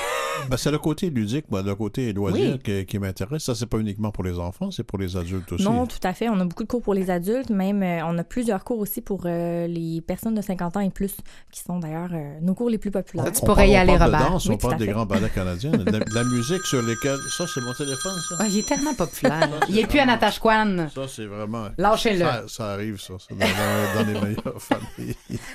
ben, 0.49 0.57
c'est 0.57 0.71
le 0.71 0.79
côté 0.79 1.11
ludique, 1.11 1.45
ben, 1.51 1.61
le 1.61 1.75
côté 1.75 2.11
loisir 2.11 2.53
Oui. 2.53 2.59
qui, 2.63 2.85
qui 2.87 2.97
m'intéresse. 2.97 3.43
Ça, 3.43 3.53
c'est 3.53 3.67
pas 3.67 3.77
uniquement 3.77 4.09
pour 4.11 4.23
les 4.23 4.39
enfants, 4.39 4.71
c'est 4.71 4.81
pour 4.83 4.97
les 4.97 5.15
adultes 5.15 5.51
aussi. 5.51 5.63
Non, 5.63 5.85
tout 5.85 5.99
à 6.01 6.13
fait. 6.13 6.27
On 6.27 6.39
a 6.39 6.45
beaucoup 6.45 6.63
de 6.63 6.67
cours 6.67 6.81
pour 6.81 6.95
les 6.95 7.11
adultes, 7.11 7.51
même 7.51 7.83
euh, 7.83 8.01
on 8.05 8.17
a 8.17 8.23
plusieurs 8.23 8.63
cours 8.63 8.79
aussi 8.79 9.01
pour 9.01 9.21
euh, 9.25 9.67
les 9.67 10.01
personnes 10.01 10.33
de 10.33 10.41
50 10.41 10.77
ans 10.77 10.79
et 10.79 10.89
plus, 10.89 11.15
qui 11.51 11.61
sont 11.61 11.77
d'ailleurs 11.77 12.09
euh, 12.13 12.39
nos 12.41 12.55
cours 12.55 12.71
les 12.71 12.79
plus 12.79 12.89
populaires. 12.89 13.25
On 13.27 13.45
parle- 13.45 13.59
on 13.69 13.97
parle 13.99 14.11
de 14.11 14.17
danse, 14.17 14.45
Oui, 14.47 14.55
on 14.55 14.57
parle 14.57 14.77
des 14.77 14.87
grands 14.87 15.05
ballets 15.05 15.29
canadiens, 15.29 15.69
de 15.71 16.15
la, 16.15 16.23
musique 16.23 16.63
sur 16.63 16.81
lesquels... 16.81 17.17
Ça, 17.37 17.45
c'est 17.53 17.61
mon 17.61 17.73
téléphone, 17.73 18.13
ça? 18.27 18.47
Il 18.47 18.57
est 18.57 18.67
tellement 18.67 18.95
populaire. 18.95 19.47
il 19.69 19.77
est 19.77 19.85
plus 19.85 19.99
à 19.99 20.05
Natashquan. 20.07 20.87
Ça, 20.95 21.01
c'est 21.07 21.25
vraiment... 21.27 21.67
Lâchez-le. 21.77 22.19
Ça, 22.25 22.43
ça 22.47 22.71
arrive, 22.71 22.99
ça, 22.99 23.13
ça, 23.19 23.35
dans, 23.35 23.37
dans- 23.45 23.99
dans 24.03 24.07
les 24.11 24.19
meilleures 24.19 24.59
familles. 24.61 25.15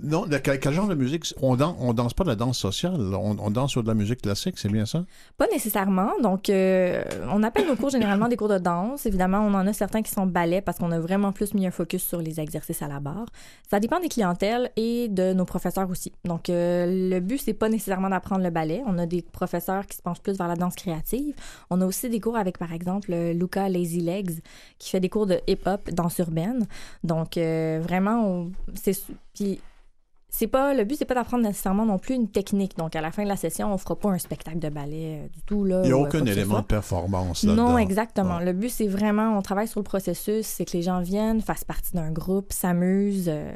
Non, 0.00 0.26
de 0.26 0.38
quel, 0.38 0.72
genre 0.72 0.86
de 0.86 0.94
musique? 0.94 1.34
On, 1.42 1.56
dan- 1.56 1.74
on 1.80 1.92
danse 1.92 2.14
pas 2.14 2.22
de 2.22 2.28
la 2.28 2.36
danse 2.36 2.56
sociale, 2.56 3.00
on, 3.14 3.50
danse 3.50 3.72
sur 3.72 3.82
de 3.82 3.88
la 3.88 3.94
musique 3.94 4.22
classique, 4.22 4.56
c'est 4.56 4.70
bien 4.70 4.86
ça? 4.86 5.04
Pas 5.36 5.48
nécessairement. 5.50 6.12
Donc, 6.22 6.50
euh, 6.50 7.02
on 7.32 7.42
appelle 7.42 7.66
nos 7.66 7.74
cours 7.74 7.90
généralement 7.90 8.28
des 8.28 8.36
cours 8.36 8.48
de 8.48 8.58
danse. 8.58 9.06
Évidemment, 9.06 9.40
on 9.40 9.54
en 9.54 9.66
a 9.66 9.72
certains 9.72 10.02
qui 10.02 10.12
sont 10.12 10.26
ballets 10.26 10.60
parce 10.60 10.78
qu'on 10.78 10.92
a 10.92 11.00
vraiment 11.00 11.32
plus 11.32 11.52
mis 11.52 11.66
un 11.66 11.72
focus 11.72 12.04
sur 12.06 12.22
les 12.22 12.38
exercices 12.38 12.80
à 12.80 12.86
la 12.86 13.00
barre. 13.00 13.26
Ça 13.68 13.80
dépend 13.80 13.98
des 13.98 14.08
clientèles 14.08 14.70
et 14.76 15.08
de 15.08 15.32
nos 15.32 15.44
professeurs 15.44 15.90
aussi. 15.90 16.12
Donc, 16.24 16.48
euh, 16.48 17.10
le 17.10 17.18
but, 17.18 17.38
c'est 17.38 17.54
pas 17.54 17.68
nécessairement 17.68 18.10
d'apprendre 18.10 18.44
le 18.44 18.50
ballet. 18.50 18.82
On 18.86 18.98
a 18.98 19.06
des 19.06 19.22
professeurs 19.22 19.84
qui 19.86 19.96
se 19.96 20.02
penchent 20.02 20.22
plus 20.22 20.38
vers 20.38 20.48
la 20.48 20.56
danse 20.56 20.76
créative. 20.76 21.34
On 21.70 21.80
a 21.80 21.86
aussi 21.86 22.08
des 22.08 22.20
cours 22.20 22.36
avec, 22.36 22.58
par 22.58 22.72
exemple, 22.72 23.12
euh, 23.12 23.32
Luca 23.32 23.68
Lazy 23.68 24.00
Legs, 24.00 24.42
qui 24.78 24.90
fait 24.90 25.00
des 25.00 25.08
cours 25.08 25.26
de 25.26 25.40
hip-hop, 25.48 25.90
danse 25.90 26.18
urbaine. 26.18 26.66
Donc, 27.02 27.34
vraiment, 27.34 28.46
c'est... 28.74 28.96
Puis, 29.34 29.60
c'est 30.30 30.46
pas 30.46 30.74
le 30.74 30.84
but 30.84 30.96
c'est 30.96 31.04
pas 31.04 31.14
d'apprendre 31.14 31.42
nécessairement 31.44 31.86
non 31.86 31.98
plus 31.98 32.14
une 32.14 32.28
technique. 32.28 32.76
Donc 32.76 32.94
à 32.94 33.00
la 33.00 33.10
fin 33.10 33.22
de 33.22 33.28
la 33.28 33.36
session 33.36 33.72
on 33.72 33.78
fera 33.78 33.96
pas 33.96 34.10
un 34.10 34.18
spectacle 34.18 34.58
de 34.58 34.68
ballet 34.68 35.22
euh, 35.24 35.28
du 35.28 35.42
tout 35.42 35.64
là 35.64 35.80
Il 35.84 35.88
n'y 35.88 35.92
a 35.92 35.96
euh, 35.96 36.00
aucun 36.06 36.24
élément 36.24 36.60
de 36.60 36.66
performance 36.66 37.42
là-dedans. 37.44 37.70
non 37.70 37.78
exactement. 37.78 38.38
Le 38.38 38.52
but 38.52 38.68
c'est 38.68 38.86
vraiment 38.88 39.36
on 39.38 39.42
travaille 39.42 39.68
sur 39.68 39.80
le 39.80 39.84
processus 39.84 40.46
c'est 40.46 40.64
que 40.64 40.76
les 40.76 40.82
gens 40.82 41.00
viennent 41.00 41.40
fassent 41.40 41.64
partie 41.64 41.92
d'un 41.94 42.10
groupe 42.10 42.52
s'amusent 42.52 43.28
euh, 43.28 43.50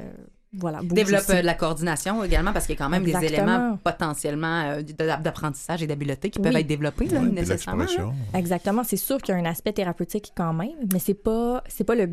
voilà 0.54 0.80
Développe 0.82 1.20
aussi. 1.22 1.32
euh, 1.32 1.40
de 1.40 1.46
la 1.46 1.54
coordination 1.54 2.22
également 2.24 2.52
parce 2.52 2.66
qu'il 2.66 2.74
y 2.74 2.78
a 2.78 2.84
quand 2.84 2.90
même 2.90 3.04
des 3.04 3.14
éléments 3.24 3.78
potentiellement 3.82 4.62
euh, 4.70 4.82
d'apprentissage 4.82 5.82
et 5.82 5.86
d'habileté 5.86 6.30
qui 6.30 6.38
peuvent 6.40 6.52
Oui. 6.54 6.60
être 6.60 6.66
développés 6.66 7.06
là, 7.06 7.20
Ouais, 7.20 7.28
nécessairement. 7.30 7.84
là. 7.84 8.12
Exactement, 8.38 8.84
c'est 8.84 8.96
sûr 8.96 9.20
qu'il 9.22 9.34
y 9.34 9.38
a 9.38 9.40
un 9.40 9.44
aspect 9.46 9.72
thérapeutique 9.72 10.32
quand 10.36 10.52
même, 10.52 10.70
mais 10.92 10.98
c'est 10.98 11.14
pas 11.14 11.62
c'est 11.68 11.84
pas 11.84 11.94
le 11.94 12.08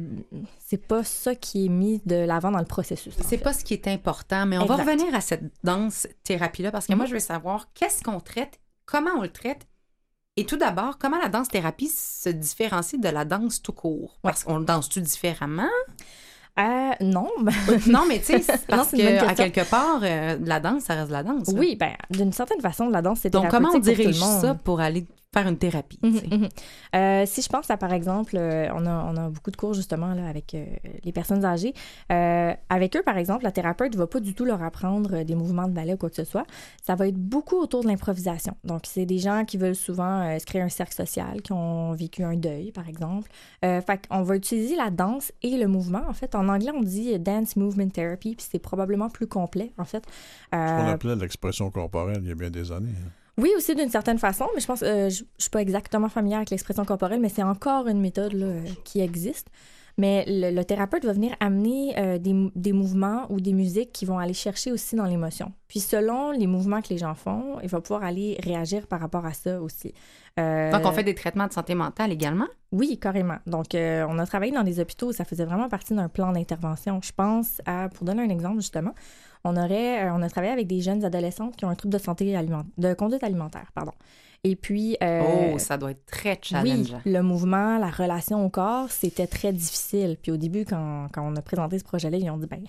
c'est 0.59 0.77
pas 0.87 1.03
ça 1.03 1.35
qui 1.35 1.65
est 1.65 1.69
mis 1.69 2.01
de 2.05 2.15
l'avant 2.15 2.51
dans 2.51 2.59
le 2.59 2.65
processus. 2.65 3.13
C'est 3.25 3.37
pas 3.39 3.53
ce 3.53 3.63
qui 3.65 3.73
est 3.73 3.87
important, 3.87 4.45
mais 4.45 4.57
on 4.57 4.65
va 4.65 4.75
revenir 4.77 5.13
à 5.13 5.21
cette 5.21 5.43
danse 5.63 6.07
thérapie-là 6.23 6.71
parce 6.71 6.87
que 6.87 6.93
moi, 6.93 7.05
Mhm. 7.05 7.09
je 7.09 7.13
veux 7.15 7.19
savoir 7.19 7.69
qu'est-ce 7.73 8.03
qu'on 8.03 8.19
traite, 8.19 8.59
comment 8.85 9.11
on 9.17 9.21
le 9.21 9.29
traite, 9.29 9.67
et 10.37 10.45
tout 10.45 10.55
d'abord, 10.57 10.97
comment 10.97 11.17
la 11.19 11.27
danse 11.27 11.49
thérapie 11.49 11.89
se 11.93 12.29
différencie 12.29 13.01
de 13.01 13.09
la 13.09 13.25
danse 13.25 13.61
tout 13.61 13.73
court? 13.73 14.17
Parce 14.21 14.45
qu'on 14.45 14.57
le 14.59 14.65
danse-tu 14.65 15.01
différemment? 15.01 15.67
Euh, 16.57 16.91
non. 17.01 17.27
non, 17.87 18.05
mais 18.07 18.19
tu 18.19 18.41
sais, 18.41 18.57
parce 18.67 18.91
que, 18.91 19.25
à 19.25 19.33
quelque 19.33 19.69
part, 19.69 20.01
euh, 20.03 20.37
la 20.43 20.59
danse, 20.59 20.83
ça 20.83 20.95
reste 20.95 21.07
de 21.07 21.13
la 21.13 21.23
danse. 21.23 21.47
là. 21.47 21.59
Oui, 21.59 21.75
ben 21.79 21.93
d'une 22.09 22.33
certaine 22.33 22.61
façon, 22.61 22.89
la 22.89 23.01
danse 23.01 23.19
c'est 23.21 23.29
Donc, 23.29 23.49
comment 23.49 23.69
on 23.73 23.79
dirige 23.79 24.19
ça 24.19 24.55
pour 24.55 24.81
aller 24.81 25.05
faire 25.33 25.47
une 25.47 25.57
thérapie? 25.57 25.99
Mhm, 26.01 26.21
mhm. 26.31 26.49
Euh, 26.95 27.23
si 27.27 27.41
je 27.41 27.49
pense 27.49 27.69
à, 27.69 27.77
par 27.77 27.93
exemple, 27.93 28.35
euh, 28.35 28.67
on, 28.73 28.85
a, 28.85 29.03
on 29.05 29.15
a 29.15 29.29
beaucoup 29.29 29.51
de 29.51 29.57
cours 29.57 29.73
justement 29.75 30.13
là, 30.15 30.27
avec 30.27 30.55
euh, 30.55 30.65
les 31.03 31.11
personnes 31.11 31.45
âgées. 31.45 31.73
Euh, 32.11 32.53
avec 32.69 32.95
eux, 32.97 33.03
par 33.03 33.17
exemple, 33.17 33.43
la 33.43 33.51
thérapeute 33.51 33.93
ne 33.93 33.97
va 33.97 34.07
pas 34.07 34.19
du 34.19 34.33
tout 34.33 34.43
leur 34.45 34.63
apprendre 34.63 35.23
des 35.23 35.35
mouvements 35.35 35.67
de 35.67 35.73
ballet 35.73 35.93
ou 35.93 35.97
quoi 35.97 36.09
que 36.09 36.15
ce 36.15 36.23
soit. 36.23 36.45
Ça 36.83 36.95
va 36.95 37.07
être 37.07 37.15
beaucoup 37.17 37.57
autour 37.57 37.83
de 37.83 37.87
l'improvisation. 37.87 38.55
Donc, 38.63 38.81
c'est 38.87 39.05
des 39.05 39.19
gens 39.19 39.45
qui 39.45 39.57
veulent 39.57 39.75
souvent 39.75 40.21
euh, 40.21 40.39
se 40.39 40.45
créer 40.45 40.61
un 40.61 40.69
cercle 40.69 40.95
social, 40.95 41.41
qui 41.43 41.53
ont 41.53 41.93
vécu 41.93 42.23
un 42.23 42.35
deuil, 42.35 42.71
par 42.71 42.89
exemple. 42.89 43.29
Euh, 43.63 43.81
fait 43.81 44.07
qu'on 44.07 44.23
va 44.23 44.35
utiliser 44.35 44.75
la 44.75 44.89
danse 44.89 45.31
et 45.43 45.57
le 45.57 45.67
mouvement. 45.67 46.01
En 46.09 46.13
fait, 46.13 46.33
en 46.33 46.49
anglais, 46.49 46.71
on 46.73 46.81
dit 46.81 47.17
Dance 47.19 47.55
Movement 47.55 47.89
Therapy, 47.89 48.35
puis 48.35 48.47
c'est 48.49 48.59
probablement 48.59 49.09
plus 49.09 49.27
complet, 49.27 49.73
en 49.77 49.85
fait. 49.85 50.03
On 50.51 50.57
Euh, 50.57 50.93
appelait 50.93 51.15
l'expression 51.15 51.69
corporelle 51.69 52.19
il 52.23 52.29
y 52.29 52.31
a 52.31 52.35
bien 52.35 52.49
des 52.49 52.71
années. 52.71 52.89
hein. 52.97 53.11
Oui, 53.39 53.51
aussi 53.57 53.75
d'une 53.75 53.89
certaine 53.89 54.19
façon, 54.19 54.47
mais 54.53 54.61
je 54.61 54.67
pense, 54.67 54.83
euh, 54.83 55.09
je, 55.09 55.23
je 55.37 55.43
suis 55.43 55.49
pas 55.49 55.61
exactement 55.61 56.09
familière 56.09 56.39
avec 56.39 56.49
l'expression 56.49 56.85
corporelle, 56.85 57.19
mais 57.19 57.29
c'est 57.29 57.43
encore 57.43 57.87
une 57.87 58.01
méthode 58.01 58.33
là, 58.33 58.45
euh, 58.45 58.65
qui 58.83 59.01
existe. 59.01 59.47
Mais 59.99 60.23
le, 60.27 60.55
le 60.55 60.63
thérapeute 60.63 61.03
va 61.03 61.11
venir 61.11 61.35
amener 61.41 61.93
euh, 61.99 62.17
des, 62.17 62.33
des 62.55 62.71
mouvements 62.71 63.25
ou 63.29 63.41
des 63.41 63.51
musiques 63.51 63.91
qui 63.91 64.05
vont 64.05 64.17
aller 64.17 64.33
chercher 64.33 64.71
aussi 64.71 64.95
dans 64.95 65.03
l'émotion. 65.03 65.51
Puis 65.67 65.81
selon 65.81 66.31
les 66.31 66.47
mouvements 66.47 66.81
que 66.81 66.87
les 66.89 66.97
gens 66.97 67.15
font, 67.15 67.57
il 67.61 67.67
va 67.67 67.81
pouvoir 67.81 68.03
aller 68.05 68.37
réagir 68.41 68.87
par 68.87 69.01
rapport 69.01 69.25
à 69.25 69.33
ça 69.33 69.61
aussi. 69.61 69.93
Euh, 70.39 70.71
Donc, 70.71 70.81
on 70.85 70.91
fait 70.93 71.03
des 71.03 71.15
traitements 71.15 71.47
de 71.47 71.51
santé 71.53 71.75
mentale 71.75 72.11
également? 72.13 72.47
oui, 72.71 72.97
carrément. 72.99 73.37
Donc, 73.47 73.75
euh, 73.75 74.05
on 74.07 74.17
a 74.19 74.25
travaillé 74.25 74.51
dans 74.53 74.63
des 74.63 74.79
hôpitaux 74.79 75.11
ça 75.11 75.25
faisait 75.25 75.43
vraiment 75.43 75.67
partie 75.69 75.93
d'un 75.93 76.07
plan 76.07 76.31
d'intervention. 76.31 77.01
Je 77.03 77.11
pense 77.11 77.61
à, 77.65 77.89
pour 77.89 78.05
donner 78.05 78.23
un 78.23 78.29
exemple 78.29 78.57
justement, 78.61 78.93
on 79.43 79.57
aurait, 79.57 80.09
on 80.11 80.21
a 80.21 80.29
travaillé 80.29 80.53
avec 80.53 80.67
des 80.67 80.79
jeunes 80.79 81.03
adolescentes 81.03 81.55
qui 81.57 81.65
ont 81.65 81.69
un 81.69 81.75
trouble 81.75 81.93
de 81.93 81.99
santé 82.01 82.35
alimentaire, 82.37 82.71
de 82.77 82.93
conduite 82.93 83.23
alimentaire, 83.23 83.71
pardon. 83.73 83.93
Et 84.43 84.55
puis, 84.55 84.95
euh, 85.03 85.51
oh, 85.53 85.57
ça 85.59 85.77
doit 85.77 85.91
être 85.91 86.05
très 86.05 86.31
oui, 86.31 86.37
challengeant. 86.41 87.01
le 87.05 87.21
mouvement, 87.21 87.77
la 87.77 87.89
relation 87.89 88.45
au 88.45 88.49
corps, 88.49 88.89
c'était 88.89 89.27
très 89.27 89.51
difficile. 89.51 90.17
Puis 90.21 90.31
au 90.31 90.37
début, 90.37 90.65
quand, 90.65 91.07
quand 91.13 91.29
on 91.29 91.35
a 91.35 91.41
présenté 91.41 91.77
ce 91.79 91.83
projet-là, 91.83 92.17
ils 92.17 92.29
ont 92.29 92.37
dit, 92.37 92.47
ben, 92.47 92.61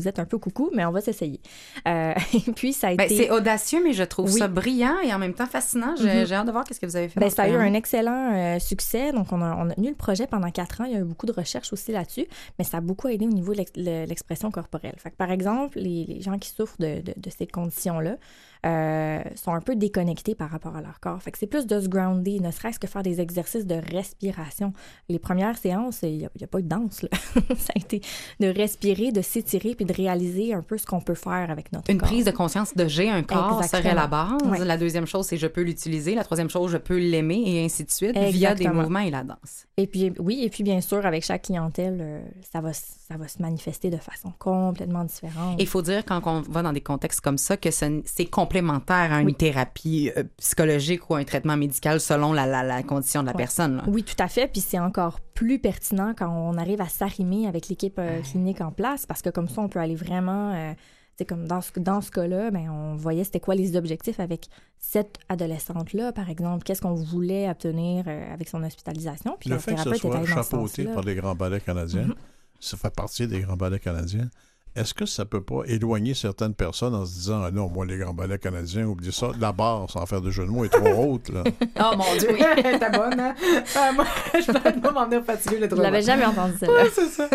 vous 0.00 0.06
êtes 0.06 0.20
un 0.20 0.24
peu 0.24 0.38
coucou, 0.38 0.70
mais 0.72 0.84
on 0.84 0.92
va 0.92 1.00
s'essayer. 1.00 1.40
Euh, 1.88 2.14
et 2.32 2.52
puis, 2.52 2.72
ça 2.72 2.86
a 2.88 2.94
Ben, 2.94 3.04
été... 3.04 3.16
c'est 3.16 3.30
audacieux, 3.32 3.80
mais 3.82 3.92
je 3.92 4.04
trouve 4.04 4.32
Oui. 4.32 4.38
ça 4.38 4.46
brillant 4.46 4.94
et 5.04 5.12
en 5.12 5.18
même 5.18 5.34
temps 5.34 5.46
fascinant. 5.46 5.96
J'ai 5.96 6.24
Mhm. 6.24 6.32
hâte 6.32 6.46
de 6.46 6.52
voir 6.52 6.62
qu'est-ce 6.64 6.78
que 6.80 6.86
vous 6.86 6.94
avez 6.96 7.08
fait. 7.08 7.18
Ben, 7.18 7.28
ce 7.28 7.34
ça 7.36 7.42
a 7.42 7.48
eu 7.48 7.56
un 7.56 7.74
excellent 7.74 8.32
euh, 8.32 8.58
succès. 8.60 9.10
Donc, 9.12 9.32
on 9.32 9.42
a, 9.42 9.56
on 9.56 9.68
a 9.68 9.74
tenu 9.74 9.88
le 9.88 9.96
projet 9.96 10.28
pendant 10.28 10.50
quatre 10.52 10.80
ans. 10.80 10.84
Il 10.84 10.92
y 10.92 10.96
a 10.96 11.00
eu 11.00 11.04
beaucoup 11.04 11.26
de 11.26 11.32
recherches 11.32 11.72
aussi 11.72 11.90
là-dessus, 11.90 12.26
mais 12.60 12.64
ça 12.64 12.76
a 12.76 12.80
beaucoup 12.80 13.08
aidé 13.08 13.26
au 13.26 13.30
niveau 13.30 13.52
de 13.52 13.58
l'ex- 13.58 13.72
le- 13.76 14.06
l'expression 14.06 14.50
corporelle. 14.52 14.94
Fait 14.98 15.10
que, 15.10 15.16
par 15.16 15.32
exemple, 15.32 15.80
les, 15.80 16.04
les 16.04 16.20
gens 16.20 16.38
qui 16.38 16.50
souffrent 16.50 16.78
de, 16.78 17.00
de- 17.02 17.14
de 17.16 17.30
ces 17.36 17.48
conditions-là 17.48 18.16
euh, 18.66 19.22
sont 19.36 19.52
un 19.52 19.60
peu 19.60 19.76
déconnectés 19.76 20.34
par 20.34 20.50
rapport 20.50 20.76
à 20.76 20.80
leur 20.80 21.00
corps. 21.00 21.22
Fait 21.22 21.30
que 21.30 21.38
c'est 21.38 21.46
plus 21.46 21.66
de 21.66 21.80
se 21.80 21.88
grounder, 21.88 22.40
ne 22.40 22.50
serait-ce 22.50 22.78
que 22.78 22.86
faire 22.86 23.02
des 23.02 23.20
exercices 23.20 23.66
de 23.66 23.80
respiration. 23.92 24.72
Les 25.08 25.18
premières 25.18 25.56
séances, 25.58 26.00
il 26.02 26.18
n'y 26.18 26.24
a, 26.24 26.28
a 26.42 26.46
pas 26.46 26.58
eu 26.58 26.62
de 26.62 26.68
danse. 26.68 27.02
là. 27.02 27.08
ça 27.56 27.72
a 27.74 27.78
été 27.78 28.00
de 28.40 28.46
respirer, 28.48 29.12
de 29.12 29.22
s'étirer 29.22 29.74
puis 29.74 29.84
de 29.84 29.92
réaliser 29.92 30.54
un 30.54 30.62
peu 30.62 30.76
ce 30.78 30.86
qu'on 30.86 31.00
peut 31.00 31.14
faire 31.14 31.50
avec 31.50 31.72
notre 31.72 31.90
Une 31.90 31.98
corps. 31.98 32.08
prise 32.08 32.24
de 32.24 32.30
conscience 32.30 32.74
de 32.74 32.86
j'ai 32.88 33.08
un 33.10 33.22
corps 33.22 33.58
Exactement. 33.62 33.82
serait 33.82 33.94
la 33.94 34.06
base. 34.06 34.42
Ouais. 34.44 34.64
La 34.64 34.76
deuxième 34.76 35.06
chose, 35.06 35.26
c'est 35.26 35.36
je 35.36 35.46
peux 35.46 35.62
l'utiliser. 35.62 36.14
La 36.14 36.24
troisième 36.24 36.50
chose, 36.50 36.70
je 36.70 36.78
peux 36.78 36.98
l'aimer 36.98 37.42
et 37.46 37.64
ainsi 37.64 37.84
de 37.84 37.90
suite 37.90 38.12
via 38.16 38.54
des 38.54 38.62
Exactement. 38.64 38.74
mouvements 38.82 39.00
et 39.00 39.10
la 39.10 39.22
danse. 39.24 39.66
Et 39.76 39.86
puis, 39.86 40.12
oui, 40.18 40.40
et 40.42 40.50
puis 40.50 40.64
bien 40.64 40.80
sûr, 40.80 41.04
avec 41.06 41.24
chaque 41.24 41.42
clientèle, 41.42 41.98
euh, 42.00 42.20
ça, 42.52 42.60
va, 42.60 42.72
ça 42.72 43.16
va 43.16 43.28
se 43.28 43.40
manifester 43.40 43.90
de 43.90 43.96
façon 43.96 44.32
complètement 44.38 45.04
différente. 45.04 45.56
Il 45.60 45.66
faut 45.66 45.82
dire, 45.82 46.04
quand 46.04 46.20
on 46.26 46.40
va 46.42 46.62
dans 46.62 46.72
des 46.72 46.80
contextes 46.80 47.20
comme 47.20 47.38
ça, 47.38 47.56
que 47.56 47.70
ce- 47.70 48.02
c'est 48.04 48.26
complémentaire 48.48 49.12
à 49.12 49.20
une 49.20 49.34
thérapie 49.34 50.10
euh, 50.16 50.24
psychologique 50.38 51.08
ou 51.10 51.14
un 51.14 51.24
traitement 51.24 51.56
médical 51.56 52.00
selon 52.00 52.32
la, 52.32 52.46
la- 52.46 52.62
la 52.62 52.82
condition 52.82 53.20
de 53.22 53.26
la 53.26 53.32
Ouais. 53.32 53.38
personne. 53.38 53.76
là. 53.76 53.84
Oui, 53.86 54.02
tout 54.02 54.14
à 54.18 54.28
fait. 54.28 54.48
Puis 54.48 54.60
c'est 54.60 54.78
encore 54.78 55.20
plus 55.34 55.58
pertinent 55.58 56.14
quand 56.16 56.28
on 56.30 56.56
arrive 56.56 56.80
à 56.80 56.88
s'arrimer 56.88 57.46
avec 57.46 57.68
l'équipe 57.68 57.98
euh, 57.98 58.20
clinique 58.22 58.60
en 58.60 58.70
place 58.72 59.06
parce 59.06 59.22
que 59.22 59.30
comme 59.30 59.48
ça, 59.48 59.60
on 59.62 59.68
peut 59.68 59.78
aller 59.80 59.94
vraiment. 59.96 60.52
euh, 60.54 60.72
c'est 61.16 61.24
comme 61.24 61.48
dans 61.48 61.60
ce, 61.60 61.72
dans 61.80 62.00
ce 62.00 62.12
cas-là, 62.12 62.50
ben, 62.52 62.70
on 62.70 62.94
voyait 62.94 63.24
c'était 63.24 63.40
quoi 63.40 63.56
les 63.56 63.74
objectifs 63.76 64.20
avec 64.20 64.46
cette 64.78 65.18
adolescente-là, 65.28 66.12
par 66.12 66.30
exemple. 66.30 66.62
Qu'est-ce 66.64 66.80
qu'on 66.80 66.94
voulait 66.94 67.50
obtenir 67.50 68.04
euh, 68.06 68.32
avec 68.32 68.48
son 68.48 68.62
hospitalisation? 68.62 69.36
Puis 69.40 69.50
le 69.50 69.58
fait 69.58 69.74
que 69.74 69.82
ce 69.82 69.94
soit 69.94 70.24
chapeauté 70.26 70.84
par 70.84 71.02
les 71.02 71.16
grands 71.16 71.34
ballets 71.34 71.60
canadiens, 71.60 72.02
Mhm. 72.06 72.14
ça 72.60 72.76
fait 72.76 72.94
partie 72.94 73.26
des 73.26 73.40
grands 73.40 73.56
ballets 73.56 73.80
canadiens. 73.80 74.28
Est-ce 74.76 74.94
que 74.94 75.06
ça 75.06 75.24
peut 75.24 75.40
pas 75.42 75.62
éloigner 75.66 76.14
certaines 76.14 76.54
personnes 76.54 76.94
en 76.94 77.04
se 77.04 77.12
disant 77.14 77.42
ah 77.42 77.50
non, 77.50 77.68
moi, 77.68 77.84
les 77.84 77.98
grands 77.98 78.14
ballets 78.14 78.38
canadiens, 78.38 78.86
oublie 78.86 79.12
ça, 79.12 79.30
la 79.40 79.52
barre, 79.52 79.90
sans 79.90 80.06
faire 80.06 80.20
de 80.20 80.30
jeu 80.30 80.44
de 80.44 80.50
mots, 80.50 80.64
est 80.64 80.68
trop 80.68 80.88
haute. 81.14 81.28
Là. 81.32 81.42
Oh 81.80 81.96
mon 81.96 82.16
Dieu, 82.18 82.28
oui, 82.32 82.38
t'es 82.62 82.90
bonne, 82.90 83.18
hein? 83.18 83.34
Ah, 83.76 83.90
moi, 83.92 84.04
je 84.34 84.52
peux 84.52 84.80
pas 84.80 84.90
m'en 84.92 85.06
venir 85.06 85.24
fatigué 85.24 85.56
le 85.58 85.64
Je 85.64 85.74
trop. 85.74 85.82
l'avais 85.82 86.02
jamais 86.02 86.24
entendu 86.24 86.54
celle-là. 86.60 86.84
Ouais, 86.84 86.90
c'est 86.92 87.06
ça. 87.08 87.28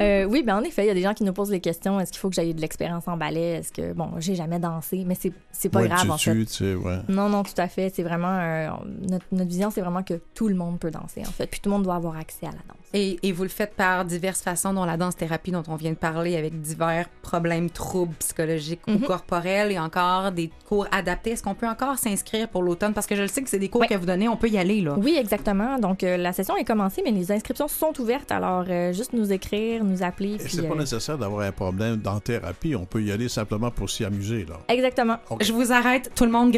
Euh, 0.00 0.24
oui, 0.24 0.42
ben 0.42 0.56
en 0.58 0.62
effet, 0.62 0.84
il 0.84 0.88
y 0.88 0.90
a 0.90 0.94
des 0.94 1.02
gens 1.02 1.14
qui 1.14 1.24
nous 1.24 1.32
posent 1.32 1.48
des 1.50 1.60
questions. 1.60 1.98
Est-ce 2.00 2.12
qu'il 2.12 2.20
faut 2.20 2.28
que 2.28 2.34
j'aille 2.34 2.54
de 2.54 2.60
l'expérience 2.60 3.08
en 3.08 3.16
ballet? 3.16 3.58
Est-ce 3.60 3.72
que, 3.72 3.92
bon, 3.92 4.10
j'ai 4.18 4.34
jamais 4.34 4.58
dansé, 4.58 5.04
mais 5.06 5.16
c'est, 5.18 5.32
c'est 5.52 5.68
pas 5.68 5.80
Ouais, 5.80 5.88
grave, 5.88 6.04
tu 6.04 6.10
en 6.10 6.18
fait. 6.18 6.32
tues, 6.32 6.46
tu 6.46 6.52
sais, 6.52 6.74
ouais. 6.74 6.98
Non, 7.08 7.28
non, 7.28 7.42
tout 7.44 7.52
à 7.58 7.68
fait. 7.68 7.90
C'est 7.94 8.02
vraiment. 8.02 8.38
euh, 8.40 8.68
notre, 9.08 9.24
notre 9.32 9.48
vision, 9.48 9.70
c'est 9.70 9.80
vraiment 9.80 10.02
que 10.02 10.20
tout 10.34 10.48
le 10.48 10.54
monde 10.54 10.78
peut 10.78 10.90
danser, 10.90 11.22
en 11.22 11.30
fait. 11.32 11.46
Puis 11.46 11.60
tout 11.60 11.70
le 11.70 11.76
monde 11.76 11.84
doit 11.84 11.94
avoir 11.96 12.16
accès 12.16 12.46
à 12.46 12.50
la 12.50 12.56
danse. 12.68 12.76
Et, 12.94 13.18
et 13.22 13.32
vous 13.32 13.42
le 13.42 13.48
faites 13.48 13.74
par 13.74 14.04
diverses 14.04 14.40
façons, 14.42 14.72
dont 14.72 14.84
la 14.84 14.96
danse-thérapie 14.96 15.50
dont 15.50 15.62
on 15.68 15.76
vient 15.76 15.90
de 15.92 15.96
parler, 15.96 16.36
avec 16.36 16.60
divers 16.60 17.08
problèmes, 17.22 17.68
troubles 17.70 18.14
psychologiques 18.18 18.80
ou 18.88 18.92
Mhm. 18.92 19.00
corporels, 19.02 19.72
et 19.72 19.78
encore 19.78 20.32
des 20.32 20.50
cours 20.66 20.86
adaptés. 20.90 21.30
Est-ce 21.32 21.42
qu'on 21.42 21.54
peut 21.54 21.68
encore 21.68 21.98
s'inscrire 21.98 22.48
pour 22.48 22.62
l'automne? 22.62 22.94
Parce 22.94 23.06
que 23.06 23.14
je 23.16 23.22
le 23.22 23.28
sais 23.28 23.42
que 23.42 23.50
c'est 23.50 23.58
des 23.58 23.68
cours 23.68 23.86
que 23.86 23.94
vous 23.94 24.06
donnez, 24.06 24.28
on 24.28 24.36
peut 24.36 24.48
y 24.48 24.56
aller, 24.58 24.80
là. 24.80 24.94
Oui, 24.98 25.16
exactement. 25.18 25.78
Donc, 25.78 26.02
euh, 26.02 26.16
la 26.16 26.32
session 26.32 26.56
est 26.56 26.64
commencée, 26.64 27.02
mais 27.04 27.10
les 27.10 27.30
inscriptions 27.30 27.68
sont 27.68 27.92
ouvertes. 28.00 28.32
Alors, 28.32 28.64
euh, 28.68 28.92
juste 28.92 29.12
nous 29.12 29.32
écrire, 29.32 29.84
nous 29.84 30.02
appeler. 30.02 30.34
Et 30.36 30.48
c'est 30.48 30.62
pas 30.66 30.74
euh, 30.74 30.78
nécessaire 30.78 31.18
d'avoir 31.18 31.46
un 31.46 31.52
problème 31.52 31.96
dans 31.96 32.18
thérapie. 32.20 32.74
On 32.74 32.86
peut 32.86 33.02
y 33.02 33.12
aller 33.12 33.28
simplement 33.28 33.70
pour 33.70 33.90
s'y 33.90 34.04
amuser. 34.04 34.46
Là. 34.48 34.58
Exactement. 34.68 35.16
Je 35.40 35.52
vous 35.52 35.72
arrête, 35.72 36.10
tout 36.14 36.24
le 36.24 36.30
monde, 36.30 36.52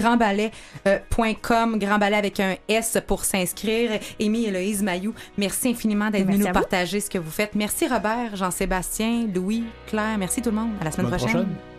grandballet.com, 0.85 1.79
grand 1.79 1.99
ballet 1.99 2.17
avec 2.17 2.41
un 2.41 2.55
S 2.69 2.99
pour 3.07 3.25
s'inscrire. 3.25 3.99
Amy 4.21 4.45
Héloïse 4.47 4.83
Mayou, 4.83 5.15
merci 5.37 5.69
infiniment 5.71 6.11
d'être 6.11 6.20
Venu 6.25 6.39
nous 6.39 6.53
partager 6.53 7.01
ce 7.01 7.11
que 7.11 7.19
vous 7.19 7.31
faites. 7.31 7.55
Merci 7.55 7.89
Robert, 7.89 8.37
Jean-Sébastien, 8.37 9.27
Louis, 9.35 9.65
Claire, 9.87 10.19
merci 10.19 10.43
tout 10.43 10.51
le 10.51 10.57
monde. 10.57 10.71
À 10.81 10.85
la 10.85 10.91
semaine 10.91 11.07
Semaine 11.07 11.19
prochaine. 11.21 11.47
prochaine. 11.47 11.70